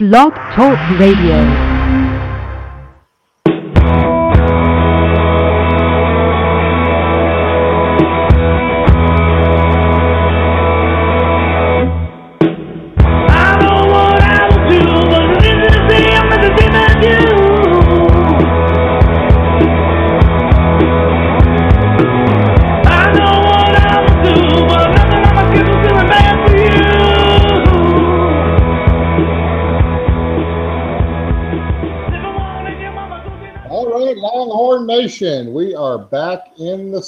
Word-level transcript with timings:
Blog 0.00 0.32
Talk 0.54 0.78
Radio. 0.98 1.69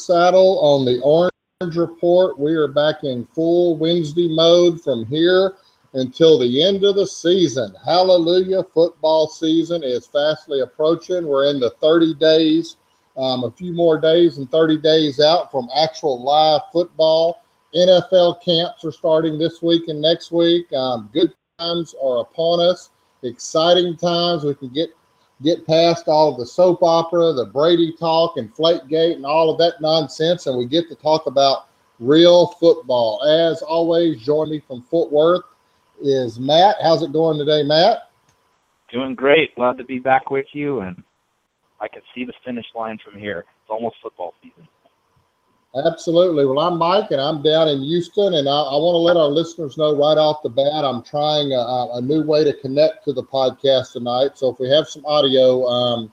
Saddle 0.07 0.59
on 0.59 0.85
the 0.85 1.01
Orange 1.01 1.77
Report. 1.77 2.39
We 2.39 2.55
are 2.55 2.67
back 2.67 3.05
in 3.05 3.25
full 3.35 3.77
Wednesday 3.77 4.29
mode 4.29 4.83
from 4.83 5.07
here 5.07 5.55
until 5.95 6.39
the 6.39 6.63
end 6.63 6.85
of 6.85 6.97
the 6.97 7.07
season. 7.07 7.73
Hallelujah. 7.85 8.65
Football 8.75 9.29
season 9.29 9.85
is 9.85 10.07
fastly 10.07 10.61
approaching. 10.61 11.27
We're 11.27 11.51
in 11.51 11.61
the 11.61 11.71
30 11.81 12.15
days, 12.15 12.77
um, 13.17 13.45
a 13.45 13.51
few 13.53 13.73
more 13.73 14.01
days 14.01 14.39
and 14.39 14.51
30 14.51 14.79
days 14.79 15.21
out 15.21 15.53
from 15.53 15.69
actual 15.77 16.21
live 16.23 16.63
football. 16.73 17.43
NFL 17.75 18.43
camps 18.43 18.85
are 18.85 18.93
starting 18.93 19.39
this 19.39 19.63
week 19.63 19.85
and 19.87 20.01
next 20.01 20.33
week. 20.33 20.71
Um, 20.73 21.11
good 21.13 21.33
times 21.59 21.95
are 22.03 22.21
upon 22.23 22.61
us. 22.61 22.91
Exciting 23.23 23.97
times. 23.97 24.43
We 24.43 24.55
can 24.55 24.73
get 24.73 24.91
get 25.43 25.67
past 25.67 26.09
all 26.09 26.33
of 26.33 26.39
the 26.39 26.47
soap 26.47 26.83
opera, 26.83 27.33
the 27.33 27.47
Brady 27.47 27.95
talk, 27.99 28.37
and 28.37 28.55
Flakegate, 28.55 29.17
and 29.17 29.27
all 29.27 29.51
of 29.51 29.59
that 29.59 29.81
nonsense, 29.81 30.47
and 30.47 30.57
we 30.57 30.67
get 30.67 30.89
to 30.89 30.95
talk 30.95 31.27
about 31.27 31.69
real 31.99 32.49
football. 32.49 33.23
As 33.25 33.63
always, 33.63 34.23
join 34.23 34.51
me 34.51 34.61
from 34.61 34.83
Fort 34.83 35.11
Worth 35.13 35.43
is 36.01 36.39
Matt. 36.39 36.77
How's 36.83 37.03
it 37.03 37.13
going 37.13 37.39
today, 37.39 37.63
Matt? 37.63 38.11
Doing 38.93 39.15
great. 39.15 39.55
Glad 39.55 39.79
to 39.79 39.85
be 39.85 39.99
back 39.99 40.31
with 40.31 40.47
you, 40.53 40.81
and 40.81 41.03
I 41.81 41.89
can 41.89 42.03
see 42.15 42.25
the 42.25 42.33
finish 42.45 42.67
line 42.75 42.99
from 43.05 43.19
here. 43.19 43.45
It's 43.63 43.71
almost 43.71 43.97
football 44.03 44.35
season. 44.43 44.69
Absolutely. 45.75 46.45
Well, 46.45 46.59
I'm 46.59 46.77
Mike, 46.77 47.13
and 47.13 47.21
I'm 47.21 47.41
down 47.41 47.67
in 47.67 47.83
Houston, 47.83 48.35
and 48.35 48.47
I, 48.47 48.53
I 48.53 48.77
want 48.77 48.93
to 48.93 48.99
let 48.99 49.17
our 49.17 49.29
listeners 49.29 49.79
know 49.79 49.97
right 49.97 50.19
off 50.19 50.43
the 50.43 50.51
bat 50.51 50.85
I'm 50.85 51.03
trying 51.03 51.53
a, 51.53 51.97
a 51.97 52.01
new 52.03 52.23
way 52.23 52.45
to 52.45 52.53
connect 52.53 53.07
to 53.07 53.15
the 53.15 53.23
podcast 53.23 53.93
tonight. 53.93 54.37
So 54.37 54.51
if 54.51 54.61
we 54.61 54.69
have 54.69 54.87
some 54.87 55.03
audio 55.07 55.65
um, 55.65 56.13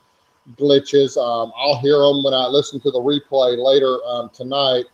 glitches, 0.56 1.18
um, 1.18 1.52
I'll 1.58 1.78
hear 1.82 1.98
them 2.00 2.24
when 2.24 2.34
I 2.34 2.48
listen 2.48 2.80
to 2.80 2.92
the 2.92 3.00
replay 3.00 3.62
later 3.62 4.00
um, 4.06 4.30
tonight. 4.30 4.86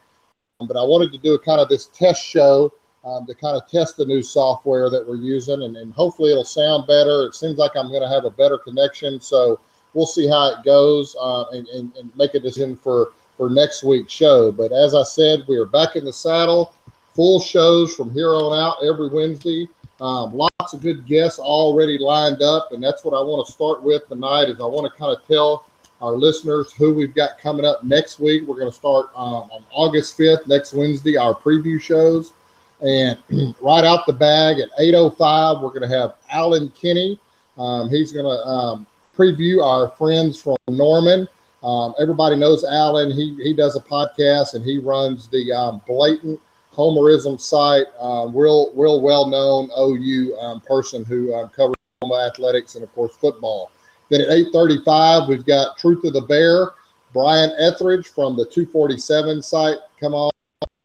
But 0.59 0.77
I 0.77 0.83
wanted 0.83 1.11
to 1.11 1.19
do 1.19 1.35
a 1.35 1.39
kind 1.39 1.61
of 1.61 1.69
this 1.69 1.85
test 1.93 2.25
show 2.25 2.73
um, 3.03 3.27
to 3.27 3.35
kind 3.35 3.55
of 3.55 3.69
test 3.69 3.97
the 3.97 4.05
new 4.05 4.23
software 4.23 4.89
that 4.89 5.07
we're 5.07 5.17
using, 5.17 5.61
and, 5.61 5.77
and 5.77 5.93
hopefully 5.93 6.31
it'll 6.31 6.43
sound 6.43 6.87
better. 6.87 7.27
It 7.27 7.35
seems 7.35 7.59
like 7.59 7.73
I'm 7.75 7.89
going 7.89 8.01
to 8.01 8.09
have 8.09 8.25
a 8.25 8.31
better 8.31 8.57
connection, 8.57 9.21
so 9.21 9.59
we'll 9.93 10.07
see 10.07 10.27
how 10.27 10.53
it 10.53 10.65
goes 10.65 11.15
uh, 11.21 11.43
and, 11.51 11.67
and, 11.67 11.95
and 11.97 12.15
make 12.15 12.33
a 12.33 12.39
decision 12.39 12.75
for 12.75 13.11
for 13.37 13.49
next 13.49 13.83
week's 13.83 14.13
show. 14.13 14.51
But 14.51 14.71
as 14.71 14.95
I 14.95 15.03
said, 15.03 15.43
we 15.47 15.57
are 15.57 15.65
back 15.65 15.95
in 15.95 16.05
the 16.05 16.13
saddle, 16.13 16.73
full 17.13 17.39
shows 17.39 17.95
from 17.95 18.11
here 18.11 18.33
on 18.33 18.57
out 18.57 18.83
every 18.83 19.09
Wednesday. 19.09 19.67
Um, 20.01 20.33
lots 20.33 20.73
of 20.73 20.81
good 20.81 21.05
guests 21.05 21.39
already 21.39 21.97
lined 21.97 22.41
up, 22.41 22.71
and 22.71 22.83
that's 22.83 23.03
what 23.05 23.13
I 23.13 23.21
want 23.21 23.45
to 23.45 23.51
start 23.51 23.81
with 23.81 24.07
tonight. 24.07 24.49
Is 24.49 24.59
I 24.59 24.65
want 24.65 24.91
to 24.91 24.97
kind 24.97 25.15
of 25.15 25.25
tell 25.25 25.65
our 26.01 26.13
listeners 26.13 26.73
who 26.73 26.93
we've 26.93 27.15
got 27.15 27.39
coming 27.39 27.65
up 27.65 27.83
next 27.83 28.19
week. 28.19 28.43
We're 28.45 28.59
going 28.59 28.71
to 28.71 28.77
start 28.77 29.07
um, 29.15 29.49
on 29.51 29.63
August 29.71 30.17
5th, 30.17 30.47
next 30.47 30.73
Wednesday, 30.73 31.17
our 31.17 31.33
preview 31.33 31.81
shows. 31.81 32.33
And 32.81 33.17
right 33.61 33.85
out 33.85 34.05
the 34.05 34.13
bag 34.13 34.59
at 34.59 34.69
8.05, 34.77 35.61
we're 35.61 35.69
going 35.69 35.89
to 35.89 35.97
have 35.97 36.15
Alan 36.29 36.69
Kinney. 36.71 37.19
Um, 37.57 37.89
he's 37.89 38.11
going 38.11 38.25
to 38.25 38.45
um, 38.45 38.87
preview 39.17 39.63
our 39.63 39.89
friends 39.91 40.41
from 40.41 40.57
Norman. 40.67 41.27
Um, 41.65 41.95
everybody 41.99 42.35
knows 42.35 42.63
Alan. 42.63 43.09
He 43.09 43.35
he 43.41 43.53
does 43.53 43.75
a 43.75 43.79
podcast 43.79 44.53
and 44.53 44.63
he 44.63 44.77
runs 44.77 45.27
the 45.27 45.51
um, 45.51 45.81
blatant 45.87 46.39
homerism 46.71 47.41
site. 47.41 47.87
Um, 47.99 48.37
real 48.37 48.71
real 48.75 49.01
well 49.01 49.25
known 49.25 49.71
OU 49.77 50.37
um, 50.37 50.61
person 50.61 51.03
who 51.03 51.33
um, 51.33 51.49
covers 51.49 51.75
athletics 52.03 52.75
and 52.75 52.83
of 52.83 52.93
course 52.93 53.15
football. 53.15 53.71
Then 54.09 54.21
at 54.21 54.29
eight 54.29 54.49
thirty 54.53 54.77
five 54.85 55.27
we've 55.27 55.45
got 55.45 55.77
Truth 55.79 56.05
of 56.05 56.13
the 56.13 56.21
Bear. 56.21 56.71
Brian 57.13 57.51
Etheridge 57.57 58.09
from 58.09 58.35
the 58.35 58.43
247 58.43 59.41
site 59.41 59.77
come 60.01 60.13
on 60.13 60.29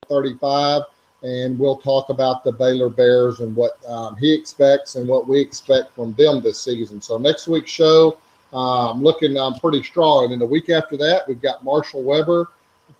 35 0.08 0.82
and 1.24 1.58
we'll 1.58 1.76
talk 1.76 2.08
about 2.08 2.44
the 2.44 2.52
Baylor 2.52 2.88
Bears 2.88 3.40
and 3.40 3.54
what 3.56 3.72
um, 3.88 4.16
he 4.16 4.32
expects 4.32 4.94
and 4.94 5.08
what 5.08 5.26
we 5.26 5.40
expect 5.40 5.92
from 5.92 6.14
them 6.14 6.40
this 6.40 6.60
season. 6.60 7.02
So 7.02 7.18
next 7.18 7.48
week's 7.48 7.72
show, 7.72 8.16
um, 8.52 9.02
looking 9.02 9.36
um, 9.36 9.54
pretty 9.54 9.82
strong. 9.82 10.24
And 10.24 10.32
then 10.32 10.38
the 10.38 10.46
week 10.46 10.70
after 10.70 10.96
that, 10.96 11.26
we've 11.28 11.40
got 11.40 11.64
Marshall 11.64 12.02
Weber 12.02 12.50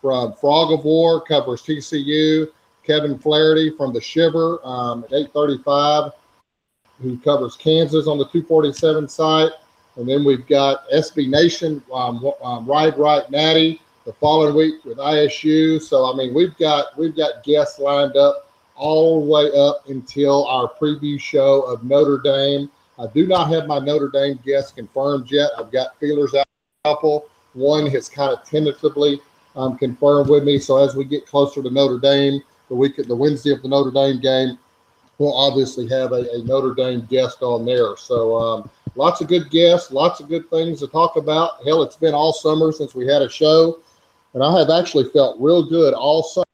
from 0.01 0.33
Frog 0.35 0.73
of 0.73 0.85
War, 0.85 1.21
covers 1.21 1.63
TCU. 1.63 2.49
Kevin 2.87 3.19
Flaherty 3.19 3.71
from 3.77 3.93
the 3.93 4.01
Shiver 4.01 4.59
um, 4.65 5.05
at 5.05 5.13
835, 5.13 6.13
who 7.01 7.19
covers 7.19 7.57
Kansas 7.57 8.07
on 8.07 8.19
the 8.19 8.25
247 8.25 9.09
site. 9.09 9.53
And 9.97 10.09
then 10.09 10.25
we've 10.25 10.47
got 10.47 10.89
SB 10.91 11.29
Nation, 11.29 11.83
um, 11.93 12.33
um, 12.43 12.67
Wide 12.67 12.97
Right 12.99 13.29
Natty, 13.31 13.81
the 14.07 14.13
following 14.15 14.55
week 14.55 14.85
with 14.85 14.99
ISU. 14.99 15.81
So 15.81 16.13
I 16.13 16.17
mean, 16.17 16.33
we've 16.33 16.57
got 16.57 16.99
we've 16.99 17.17
got 17.17 17.45
guests 17.45 17.79
lined 17.79 18.17
up 18.17 18.51
all 18.77 19.21
the 19.21 19.31
way 19.31 19.53
up 19.57 19.89
until 19.89 20.47
our 20.47 20.73
preview 20.81 21.21
show 21.21 21.63
of 21.63 21.85
Notre 21.85 22.19
Dame. 22.19 22.71
I 23.01 23.07
do 23.07 23.27
not 23.27 23.51
have 23.51 23.67
my 23.67 23.79
Notre 23.79 24.11
Dame 24.11 24.39
guests 24.45 24.73
confirmed 24.73 25.31
yet. 25.31 25.51
I've 25.59 25.73
got 25.73 25.99
feelers 25.99 26.35
out. 26.35 26.47
Couple. 26.85 27.29
One 27.55 27.87
has 27.87 28.09
kind 28.09 28.33
of 28.33 28.45
tentatively 28.45 29.21
um, 29.57 29.77
confirmed 29.77 30.29
with 30.29 30.45
me. 30.45 30.59
So 30.59 30.77
as 30.79 30.95
we 30.95 31.05
get 31.05 31.27
closer 31.27 31.63
to 31.63 31.71
Notre 31.71 31.99
Dame, 31.99 32.43
the 32.69 32.75
week 32.75 32.97
the 32.97 33.17
Wednesday 33.17 33.53
of 33.53 33.63
the 33.63 33.69
Notre 33.69 33.91
Dame 33.91 34.21
game, 34.21 34.59
we'll 35.19 35.35
obviously 35.35 35.89
have 35.89 36.13
a, 36.13 36.27
a 36.33 36.43
Notre 36.45 36.75
Dame 36.75 37.07
guest 37.11 37.43
on 37.43 37.65
there. 37.65 37.97
So 37.97 38.39
um, 38.39 38.71
lots 38.97 39.21
of 39.21 39.29
good 39.29 39.51
guests, 39.51 39.91
lots 39.91 40.21
of 40.21 40.29
good 40.29 40.49
things 40.51 40.81
to 40.81 40.87
talk 40.87 41.17
about. 41.17 41.65
Hell, 41.67 41.83
it's 41.83 41.97
been 41.97 42.15
all 42.15 42.33
summer 42.33 42.73
since 42.73 42.95
we 42.95 43.07
had 43.07 43.23
a 43.23 43.29
show, 43.29 43.81
and 44.35 44.43
I 44.43 44.59
have 44.59 44.71
actually 44.71 45.11
felt 45.11 45.41
real 45.41 45.69
good 45.69 45.95
all 45.95 46.23
summer. 46.23 46.45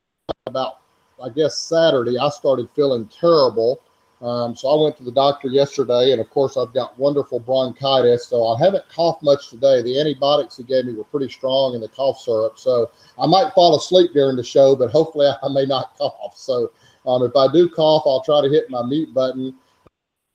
About 0.46 0.78
I 1.22 1.28
guess 1.28 1.58
Saturday, 1.58 2.18
I 2.18 2.28
started 2.30 2.68
feeling 2.74 3.08
terrible. 3.08 3.80
Um, 4.22 4.56
so 4.56 4.68
I 4.68 4.82
went 4.82 4.96
to 4.96 5.04
the 5.04 5.12
doctor 5.12 5.48
yesterday, 5.48 6.12
and 6.12 6.20
of 6.20 6.30
course 6.30 6.56
I've 6.56 6.72
got 6.72 6.98
wonderful 6.98 7.38
bronchitis. 7.38 8.26
So 8.26 8.46
I 8.46 8.58
haven't 8.58 8.88
coughed 8.88 9.22
much 9.22 9.50
today. 9.50 9.82
The 9.82 10.00
antibiotics 10.00 10.56
he 10.56 10.62
gave 10.62 10.86
me 10.86 10.94
were 10.94 11.04
pretty 11.04 11.28
strong, 11.28 11.74
and 11.74 11.82
the 11.82 11.88
cough 11.88 12.20
syrup. 12.20 12.58
So 12.58 12.90
I 13.18 13.26
might 13.26 13.52
fall 13.52 13.76
asleep 13.76 14.12
during 14.14 14.36
the 14.36 14.44
show, 14.44 14.74
but 14.74 14.90
hopefully 14.90 15.28
I 15.42 15.48
may 15.48 15.66
not 15.66 15.96
cough. 15.98 16.36
So 16.36 16.72
um, 17.06 17.22
if 17.22 17.36
I 17.36 17.52
do 17.52 17.68
cough, 17.68 18.04
I'll 18.06 18.22
try 18.22 18.40
to 18.40 18.48
hit 18.48 18.70
my 18.70 18.82
mute 18.82 19.12
button. 19.12 19.54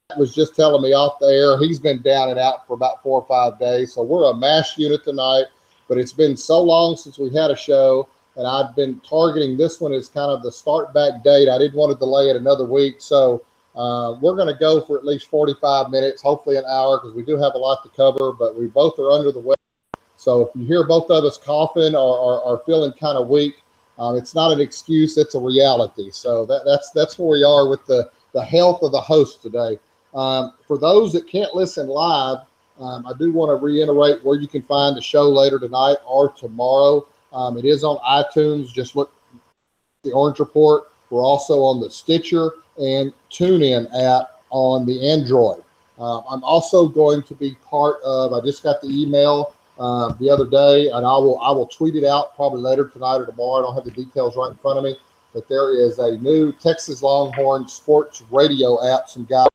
Matt 0.10 0.20
was 0.20 0.36
just 0.36 0.56
telling 0.56 0.84
me 0.84 0.94
off 0.94 1.20
the 1.20 1.28
air 1.28 1.58
he's 1.58 1.80
been 1.80 2.02
down 2.02 2.30
and 2.30 2.40
out 2.40 2.68
for 2.68 2.74
about 2.74 3.02
four 3.02 3.20
or 3.22 3.28
five 3.28 3.60
days. 3.60 3.94
So 3.94 4.04
we're 4.04 4.30
a 4.30 4.36
mash 4.36 4.78
unit 4.78 5.04
tonight, 5.04 5.46
but 5.88 5.98
it's 5.98 6.14
been 6.14 6.38
so 6.38 6.62
long 6.62 6.98
since 6.98 7.18
we 7.18 7.34
had 7.34 7.50
a 7.50 7.56
show, 7.56 8.08
and 8.36 8.46
I've 8.46 8.76
been 8.76 9.00
targeting 9.00 9.58
this 9.58 9.82
one 9.82 9.92
as 9.92 10.08
kind 10.08 10.30
of 10.30 10.44
the 10.44 10.52
start 10.52 10.94
back 10.94 11.24
date. 11.24 11.50
I 11.50 11.58
didn't 11.58 11.78
want 11.78 11.92
to 11.92 11.98
delay 11.98 12.30
it 12.30 12.36
another 12.36 12.66
week, 12.66 12.96
so 13.00 13.44
uh, 13.76 14.18
we're 14.22 14.36
going 14.36 14.54
to 14.54 14.60
go 14.60 14.82
for 14.86 14.98
at 14.98 15.06
least 15.06 15.30
45 15.30 15.90
minutes, 15.90 16.22
hopefully 16.22 16.58
an 16.58 16.66
hour, 16.68 17.00
because 17.00 17.16
we 17.16 17.24
do 17.24 17.38
have 17.38 17.54
a 17.56 17.58
lot 17.58 17.82
to 17.84 17.90
cover. 17.90 18.34
But 18.34 18.56
we 18.56 18.68
both 18.68 19.00
are 19.00 19.12
under 19.12 19.32
the 19.32 19.40
weather, 19.40 19.56
so 20.18 20.42
if 20.42 20.50
you 20.56 20.66
hear 20.66 20.86
both 20.86 21.10
of 21.10 21.24
us 21.24 21.38
coughing 21.38 21.96
or, 21.96 22.18
or, 22.18 22.42
or 22.42 22.64
feeling 22.66 22.92
kind 22.94 23.18
of 23.18 23.28
weak, 23.28 23.64
um, 23.98 24.16
it's 24.16 24.36
not 24.36 24.52
an 24.52 24.60
excuse; 24.60 25.18
it's 25.18 25.36
a 25.36 25.40
reality. 25.40 26.12
So 26.12 26.46
that, 26.46 26.64
that's 26.66 26.92
that's 26.92 27.18
where 27.18 27.30
we 27.30 27.44
are 27.44 27.68
with 27.68 27.86
the 27.86 28.10
the 28.34 28.44
health 28.44 28.84
of 28.84 28.92
the 28.92 29.02
host 29.02 29.42
today. 29.42 29.80
Um, 30.14 30.54
for 30.68 30.78
those 30.78 31.14
that 31.14 31.28
can't 31.30 31.56
listen 31.56 31.88
live, 31.88 32.40
um, 32.80 33.06
I 33.08 33.14
do 33.18 33.32
want 33.32 33.50
to 33.50 33.56
reiterate 33.56 34.24
where 34.24 34.40
you 34.40 34.48
can 34.48 34.62
find 34.64 34.96
the 34.96 35.02
show 35.02 35.30
later 35.30 35.60
tonight 35.60 35.98
or 36.06 36.32
tomorrow. 36.34 37.08
Um, 37.32 37.58
it 37.58 37.66
is 37.66 37.84
on 37.84 37.98
iTunes. 37.98 38.74
Just 38.74 38.96
look 38.96 39.14
the 40.04 40.12
Orange 40.12 40.40
Report. 40.40 40.92
We're 41.10 41.24
also 41.24 41.62
on 41.62 41.80
the 41.80 41.90
Stitcher 41.90 42.52
and 42.82 43.14
TuneIn 43.30 43.88
app 43.94 44.42
on 44.50 44.86
the 44.86 45.10
Android. 45.10 45.64
Uh, 46.00 46.22
I'm 46.22 46.44
also 46.44 46.88
going 46.88 47.22
to 47.24 47.36
be 47.36 47.56
part 47.64 48.02
of. 48.04 48.34
I 48.34 48.42
just 48.42 48.64
got 48.64 48.82
the 48.82 48.90
email 48.90 49.56
uh, 49.80 50.14
the 50.20 50.30
other 50.30 50.46
day, 50.46 50.88
and 50.90 51.06
I 51.06 51.18
will 51.18 51.40
I 51.40 51.52
will 51.52 51.68
tweet 51.68 51.96
it 51.96 52.04
out 52.04 52.36
probably 52.36 52.62
later 52.62 52.88
tonight 52.90 53.18
or 53.18 53.26
tomorrow. 53.26 53.60
I 53.60 53.62
don't 53.62 53.76
have 53.76 53.86
the 53.86 53.92
details 53.92 54.36
right 54.36 54.50
in 54.50 54.58
front 54.58 54.80
of 54.80 54.84
me, 54.84 54.98
but 55.34 55.48
there 55.48 55.74
is 55.74 56.00
a 56.00 56.18
new 56.18 56.52
Texas 56.54 57.04
Longhorn 57.04 57.68
sports 57.68 58.24
radio 58.32 58.84
app. 58.86 59.10
Some 59.10 59.26
guys 59.26 59.48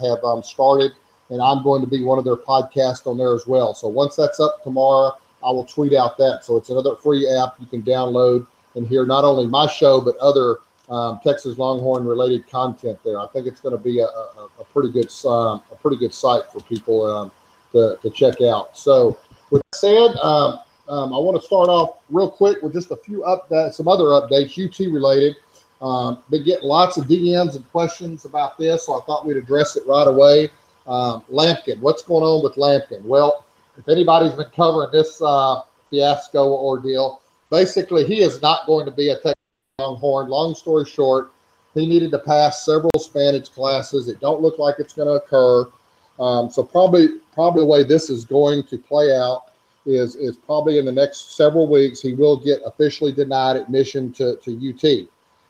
have 0.00 0.24
um, 0.24 0.42
started, 0.42 0.92
and 1.28 1.42
I'm 1.42 1.62
going 1.62 1.82
to 1.82 1.86
be 1.86 2.02
one 2.02 2.18
of 2.18 2.24
their 2.24 2.36
podcasts 2.36 3.06
on 3.06 3.18
there 3.18 3.34
as 3.34 3.46
well. 3.46 3.74
So 3.74 3.88
once 3.88 4.16
that's 4.16 4.40
up 4.40 4.62
tomorrow, 4.64 5.12
I 5.44 5.50
will 5.50 5.64
tweet 5.64 5.92
out 5.92 6.16
that. 6.18 6.40
So 6.42 6.56
it's 6.56 6.70
another 6.70 6.96
free 6.96 7.28
app 7.28 7.56
you 7.60 7.66
can 7.66 7.82
download 7.82 8.46
and 8.76 8.86
hear 8.86 9.04
not 9.04 9.24
only 9.24 9.46
my 9.46 9.66
show 9.66 10.00
but 10.00 10.16
other 10.18 10.58
um, 10.88 11.20
Texas 11.24 11.58
Longhorn 11.58 12.04
related 12.04 12.48
content 12.48 12.98
there. 13.04 13.18
I 13.18 13.26
think 13.28 13.46
it's 13.46 13.60
going 13.60 13.76
to 13.76 13.82
be 13.82 14.00
a, 14.00 14.06
a, 14.06 14.48
a 14.60 14.64
pretty 14.72 14.90
good 14.90 15.10
um, 15.26 15.62
a 15.72 15.76
pretty 15.76 15.96
good 15.96 16.14
site 16.14 16.50
for 16.52 16.60
people 16.60 17.04
um, 17.04 17.32
to, 17.72 17.98
to 18.02 18.10
check 18.10 18.40
out. 18.40 18.76
So 18.76 19.18
with 19.50 19.62
that 19.70 19.78
said, 19.78 20.16
um, 20.16 20.60
um, 20.88 21.12
I 21.12 21.18
want 21.18 21.40
to 21.40 21.46
start 21.46 21.68
off 21.68 21.98
real 22.10 22.30
quick 22.30 22.62
with 22.62 22.72
just 22.72 22.90
a 22.90 22.96
few 22.96 23.20
updates, 23.22 23.74
some 23.74 23.88
other 23.88 24.04
updates 24.04 24.52
UT 24.56 24.78
related. 24.92 25.36
Um, 25.82 26.22
been 26.30 26.44
getting 26.44 26.66
lots 26.66 26.96
of 26.96 27.04
DMs 27.06 27.56
and 27.56 27.70
questions 27.70 28.24
about 28.24 28.56
this, 28.56 28.86
so 28.86 29.00
I 29.00 29.04
thought 29.04 29.26
we'd 29.26 29.36
address 29.36 29.76
it 29.76 29.86
right 29.86 30.06
away. 30.06 30.50
Um, 30.86 31.22
Lampkin, 31.30 31.80
what's 31.80 32.02
going 32.02 32.22
on 32.22 32.42
with 32.42 32.54
Lampkin? 32.54 33.02
Well, 33.02 33.44
if 33.76 33.88
anybody's 33.88 34.32
been 34.32 34.50
covering 34.54 34.88
this 34.92 35.20
uh, 35.20 35.62
fiasco 35.90 36.48
ordeal, 36.48 37.20
basically 37.50 38.06
he 38.06 38.22
is 38.22 38.40
not 38.40 38.66
going 38.66 38.86
to 38.86 38.92
be 38.92 39.10
a 39.10 39.14
Texas 39.16 39.34
Longhorn. 39.78 40.30
Long 40.30 40.54
story 40.54 40.86
short, 40.86 41.32
he 41.74 41.86
needed 41.86 42.10
to 42.12 42.18
pass 42.18 42.64
several 42.64 42.98
Spanish 42.98 43.50
classes. 43.50 44.08
It 44.08 44.20
don't 44.20 44.40
look 44.40 44.58
like 44.58 44.76
it's 44.78 44.94
going 44.94 45.06
to 45.06 45.22
occur. 45.22 45.70
Um, 46.18 46.48
so 46.48 46.62
probably 46.62 47.18
probably 47.34 47.60
the 47.60 47.66
way 47.66 47.84
this 47.84 48.08
is 48.08 48.24
going 48.24 48.62
to 48.68 48.78
play 48.78 49.14
out 49.14 49.52
is 49.84 50.16
is 50.16 50.38
probably 50.38 50.78
in 50.78 50.86
the 50.86 50.92
next 50.92 51.36
several 51.36 51.70
weeks 51.70 52.00
he 52.00 52.14
will 52.14 52.42
get 52.42 52.62
officially 52.64 53.12
denied 53.12 53.56
admission 53.56 54.14
to, 54.14 54.36
to 54.36 54.50
UT. 54.70 55.08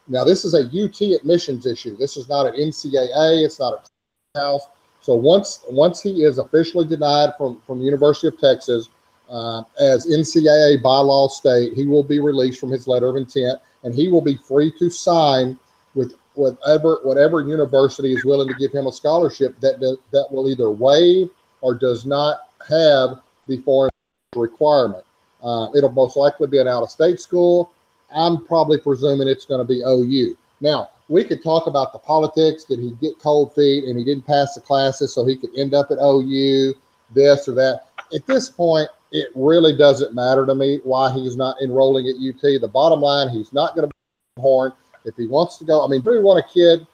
Now 0.09 0.25
this 0.25 0.45
is 0.45 0.55
a 0.55 0.65
UT 0.65 1.01
admissions 1.21 1.65
issue. 1.65 1.97
This 1.97 2.17
is 2.17 2.29
not 2.29 2.47
an 2.47 2.55
NCAA. 2.55 3.45
It's 3.45 3.61
not 3.61 3.89
a 4.35 4.41
house. 4.41 4.67
So 5.03 5.15
once 5.15 5.61
once 5.69 6.03
he 6.03 6.25
is 6.25 6.39
officially 6.39 6.85
denied 6.85 7.35
from 7.39 7.61
from 7.65 7.81
University 7.81 8.27
of 8.27 8.41
Texas 8.41 8.89
uh, 9.29 9.63
as 9.81 10.07
NCAA 10.07 10.83
by 10.83 10.99
law 10.99 11.29
state, 11.29 11.75
he 11.75 11.87
will 11.87 12.03
be 12.03 12.21
released 12.21 12.61
from 12.61 12.71
his 12.71 12.87
letter 12.87 13.09
of 13.09 13.17
intent, 13.17 13.61
and 13.83 13.95
he 13.95 14.09
will 14.09 14.21
be 14.21 14.37
free 14.37 14.73
to 14.79 14.91
sign 14.91 15.59
with 15.95 16.15
whatever 16.35 17.01
whatever 17.03 17.41
university 17.41 18.13
is 18.13 18.25
willing 18.25 18.49
to 18.49 18.55
give 18.55 18.73
him 18.73 18.87
a 18.87 18.93
scholarship 18.93 19.59
that 19.61 19.81
that, 19.81 19.99
that 20.13 20.27
will 20.31 20.49
either 20.49 20.71
waive 20.71 21.31
or 21.63 21.75
does 21.75 22.05
not 22.05 22.41
have 22.69 23.21
the 23.49 23.59
foreign 23.63 23.91
requirement. 24.35 25.05
Uh, 25.43 25.69
it'll 25.75 25.93
most 25.93 26.17
likely 26.17 26.47
be 26.47 26.59
an 26.59 26.69
out-of-state 26.69 27.21
school. 27.21 27.73
I'm 28.15 28.45
probably 28.47 28.79
presuming 28.79 29.29
it's 29.29 29.45
going 29.45 29.61
to 29.61 29.65
be 29.65 29.83
OU. 29.87 30.37
Now, 30.61 30.91
we 31.09 31.25
could 31.25 31.43
talk 31.43 31.67
about 31.67 31.93
the 31.93 31.99
politics. 31.99 32.65
Did 32.65 32.81
he 32.81 32.93
get 33.01 33.19
cold 33.19 33.55
feet 33.55 33.85
and 33.85 33.99
he 33.99 34.05
didn't 34.05 34.27
pass 34.27 34.55
the 34.55 34.61
classes 34.61 35.15
so 35.15 35.25
he 35.25 35.37
could 35.37 35.57
end 35.57 35.75
up 35.75 35.91
at 35.91 35.99
OU, 35.99 36.75
this 37.15 37.49
or 37.49 37.55
that? 37.55 37.83
At 38.15 38.27
this 38.27 38.49
point, 38.49 38.89
it 39.17 39.29
really 39.35 39.77
doesn't 39.77 40.15
matter 40.15 40.45
to 40.45 40.55
me 40.55 40.81
why 40.85 41.11
he's 41.13 41.37
not 41.37 41.61
enrolling 41.63 42.07
at 42.07 42.17
UT. 42.17 42.61
The 42.61 42.69
bottom 42.69 43.01
line, 43.01 43.29
he's 43.29 43.53
not 43.53 43.75
going 43.75 43.89
to 43.89 43.95
be 43.95 44.43
horn. 44.43 44.73
If 45.05 45.17
he 45.17 45.27
wants 45.27 45.57
to 45.59 45.65
go, 45.65 45.85
I 45.85 45.89
mean, 45.89 46.03
do 46.03 46.11
we 46.11 46.21
want 46.21 46.45
a 46.45 46.53
kid 46.53 46.87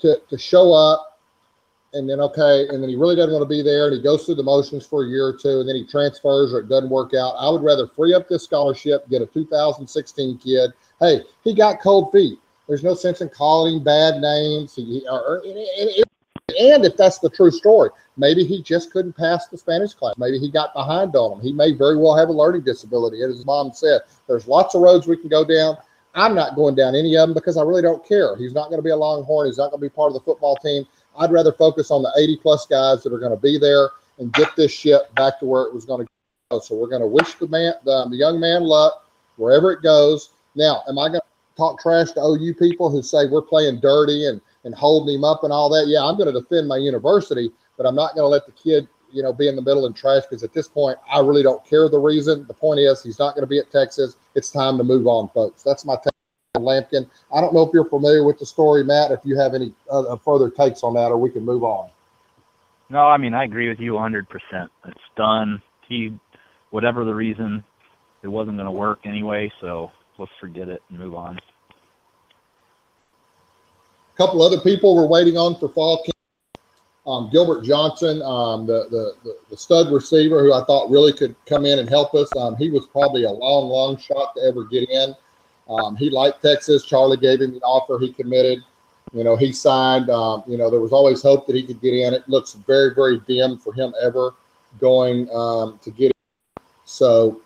to, 0.00 0.20
to 0.28 0.38
show 0.38 0.72
up 0.72 1.20
and 1.92 2.08
then, 2.08 2.20
okay, 2.20 2.68
and 2.68 2.82
then 2.82 2.88
he 2.88 2.96
really 2.96 3.16
doesn't 3.16 3.32
want 3.32 3.42
to 3.42 3.48
be 3.48 3.62
there 3.62 3.88
and 3.88 3.96
he 3.96 4.02
goes 4.02 4.24
through 4.24 4.36
the 4.36 4.42
motions 4.42 4.86
for 4.86 5.04
a 5.04 5.08
year 5.08 5.26
or 5.26 5.36
two 5.36 5.60
and 5.60 5.68
then 5.68 5.76
he 5.76 5.86
transfers 5.86 6.52
or 6.52 6.60
it 6.60 6.68
doesn't 6.68 6.90
work 6.90 7.14
out? 7.14 7.34
I 7.38 7.50
would 7.50 7.62
rather 7.62 7.86
free 7.86 8.14
up 8.14 8.28
this 8.28 8.44
scholarship, 8.44 9.08
get 9.08 9.22
a 9.22 9.26
2016 9.26 10.38
kid. 10.38 10.70
Hey, 11.00 11.22
he 11.44 11.54
got 11.54 11.80
cold 11.80 12.10
feet 12.12 12.38
there's 12.68 12.84
no 12.84 12.94
sense 12.94 13.22
in 13.22 13.30
calling 13.30 13.82
bad 13.82 14.20
names. 14.20 14.76
He, 14.76 15.02
or, 15.10 15.42
and 16.56 16.84
if 16.84 16.96
that's 16.96 17.18
the 17.18 17.28
true 17.28 17.50
story, 17.50 17.90
maybe 18.16 18.44
he 18.44 18.62
just 18.62 18.90
couldn't 18.90 19.16
pass 19.16 19.48
the 19.48 19.58
Spanish 19.58 19.94
class. 19.94 20.14
Maybe 20.16 20.38
he 20.38 20.50
got 20.50 20.72
behind 20.72 21.14
on 21.14 21.32
him. 21.32 21.40
He 21.40 21.52
may 21.52 21.72
very 21.72 21.96
well 21.96 22.16
have 22.16 22.28
a 22.28 22.32
learning 22.32 22.62
disability. 22.62 23.22
As 23.22 23.36
his 23.36 23.44
mom 23.44 23.72
said, 23.72 24.00
there's 24.26 24.48
lots 24.48 24.74
of 24.74 24.80
roads 24.80 25.06
we 25.06 25.16
can 25.16 25.28
go 25.28 25.44
down. 25.44 25.76
I'm 26.14 26.34
not 26.34 26.56
going 26.56 26.74
down 26.74 26.94
any 26.94 27.16
of 27.16 27.28
them 27.28 27.34
because 27.34 27.56
I 27.56 27.62
really 27.62 27.82
don't 27.82 28.06
care. 28.06 28.34
He's 28.36 28.54
not 28.54 28.70
going 28.70 28.78
to 28.78 28.82
be 28.82 28.90
a 28.90 28.96
Longhorn. 28.96 29.46
He's 29.46 29.58
not 29.58 29.70
going 29.70 29.80
to 29.80 29.86
be 29.86 29.94
part 29.94 30.08
of 30.08 30.14
the 30.14 30.20
football 30.20 30.56
team. 30.56 30.86
I'd 31.18 31.30
rather 31.30 31.52
focus 31.52 31.90
on 31.90 32.02
the 32.02 32.12
80 32.16 32.38
plus 32.38 32.66
guys 32.66 33.02
that 33.02 33.12
are 33.12 33.18
going 33.18 33.32
to 33.32 33.40
be 33.40 33.58
there 33.58 33.90
and 34.18 34.32
get 34.32 34.56
this 34.56 34.72
ship 34.72 35.14
back 35.14 35.38
to 35.40 35.46
where 35.46 35.62
it 35.62 35.74
was 35.74 35.84
going 35.84 36.06
to 36.06 36.12
go. 36.50 36.60
So 36.60 36.74
we're 36.74 36.88
going 36.88 37.02
to 37.02 37.06
wish 37.06 37.34
the 37.34 37.46
man, 37.46 37.74
the, 37.84 38.08
the 38.08 38.16
young 38.16 38.40
man, 38.40 38.62
luck 38.62 39.04
wherever 39.36 39.70
it 39.70 39.82
goes. 39.82 40.30
Now, 40.54 40.82
am 40.88 40.98
I 40.98 41.08
going 41.08 41.20
to 41.20 41.56
talk 41.56 41.80
trash 41.80 42.12
to 42.12 42.20
OU 42.20 42.54
people 42.54 42.90
who 42.90 43.02
say 43.02 43.26
we're 43.26 43.42
playing 43.42 43.80
dirty 43.80 44.26
and 44.26 44.40
and 44.68 44.76
holding 44.76 45.14
him 45.14 45.24
up 45.24 45.44
and 45.44 45.52
all 45.52 45.70
that. 45.70 45.86
Yeah, 45.88 46.04
I'm 46.04 46.18
going 46.18 46.32
to 46.32 46.38
defend 46.38 46.68
my 46.68 46.76
university, 46.76 47.50
but 47.78 47.86
I'm 47.86 47.94
not 47.94 48.14
going 48.14 48.24
to 48.24 48.28
let 48.28 48.44
the 48.44 48.52
kid, 48.52 48.86
you 49.10 49.22
know, 49.22 49.32
be 49.32 49.48
in 49.48 49.56
the 49.56 49.62
middle 49.62 49.86
and 49.86 49.96
trash 49.96 50.24
because 50.28 50.44
at 50.44 50.52
this 50.52 50.68
point, 50.68 50.98
I 51.10 51.20
really 51.20 51.42
don't 51.42 51.64
care 51.64 51.88
the 51.88 51.98
reason. 51.98 52.44
The 52.46 52.54
point 52.54 52.78
is, 52.78 53.02
he's 53.02 53.18
not 53.18 53.34
going 53.34 53.44
to 53.44 53.48
be 53.48 53.58
at 53.58 53.72
Texas. 53.72 54.16
It's 54.34 54.50
time 54.50 54.76
to 54.76 54.84
move 54.84 55.06
on, 55.06 55.30
folks. 55.30 55.62
That's 55.62 55.86
my 55.86 55.96
take 55.96 56.12
on 56.54 56.62
Lampkin. 56.62 57.08
I 57.32 57.40
don't 57.40 57.54
know 57.54 57.62
if 57.62 57.70
you're 57.72 57.88
familiar 57.88 58.24
with 58.24 58.38
the 58.38 58.44
story, 58.44 58.84
Matt. 58.84 59.10
If 59.10 59.20
you 59.24 59.38
have 59.38 59.54
any 59.54 59.72
uh, 59.90 60.16
further 60.16 60.50
takes 60.50 60.82
on 60.82 60.92
that, 60.94 61.06
or 61.06 61.16
we 61.16 61.30
can 61.30 61.46
move 61.46 61.64
on. 61.64 61.88
No, 62.90 63.00
I 63.00 63.16
mean 63.16 63.32
I 63.32 63.44
agree 63.44 63.70
with 63.70 63.80
you 63.80 63.92
100%. 63.92 64.26
It's 64.86 64.98
done. 65.16 65.62
He, 65.88 66.12
whatever 66.70 67.06
the 67.06 67.14
reason, 67.14 67.64
it 68.22 68.28
wasn't 68.28 68.58
going 68.58 68.66
to 68.66 68.70
work 68.70 69.00
anyway. 69.06 69.50
So 69.62 69.90
let's 70.18 70.32
forget 70.38 70.68
it 70.68 70.82
and 70.90 70.98
move 70.98 71.14
on. 71.14 71.38
Couple 74.18 74.42
other 74.42 74.60
people 74.60 74.96
we're 74.96 75.06
waiting 75.06 75.38
on 75.38 75.54
for 75.58 75.68
fall 75.68 76.02
camp. 76.02 76.64
Um, 77.06 77.30
Gilbert 77.30 77.62
Johnson, 77.64 78.20
um, 78.22 78.66
the, 78.66 78.86
the, 78.90 79.36
the, 79.48 79.56
stud 79.56 79.90
receiver 79.90 80.42
who 80.42 80.52
I 80.52 80.62
thought 80.64 80.90
really 80.90 81.12
could 81.12 81.34
come 81.46 81.64
in 81.64 81.78
and 81.78 81.88
help 81.88 82.14
us. 82.14 82.28
Um, 82.36 82.56
he 82.56 82.68
was 82.68 82.84
probably 82.86 83.24
a 83.24 83.30
long, 83.30 83.68
long 83.68 83.96
shot 83.96 84.34
to 84.34 84.42
ever 84.42 84.64
get 84.64 84.90
in. 84.90 85.14
Um, 85.70 85.96
he 85.96 86.10
liked 86.10 86.42
Texas. 86.42 86.84
Charlie 86.84 87.16
gave 87.16 87.40
him 87.40 87.52
the 87.52 87.60
offer. 87.60 87.98
He 87.98 88.12
committed. 88.12 88.58
You 89.12 89.24
know, 89.24 89.36
he 89.36 89.52
signed. 89.52 90.10
Um, 90.10 90.42
you 90.46 90.58
know, 90.58 90.68
there 90.68 90.80
was 90.80 90.92
always 90.92 91.22
hope 91.22 91.46
that 91.46 91.56
he 91.56 91.62
could 91.62 91.80
get 91.80 91.94
in. 91.94 92.12
It 92.12 92.28
looks 92.28 92.52
very, 92.52 92.94
very 92.94 93.20
dim 93.26 93.56
for 93.56 93.72
him 93.72 93.94
ever 94.02 94.34
going 94.80 95.30
um, 95.30 95.78
to 95.82 95.90
get 95.90 96.06
in. 96.06 96.62
So 96.84 97.40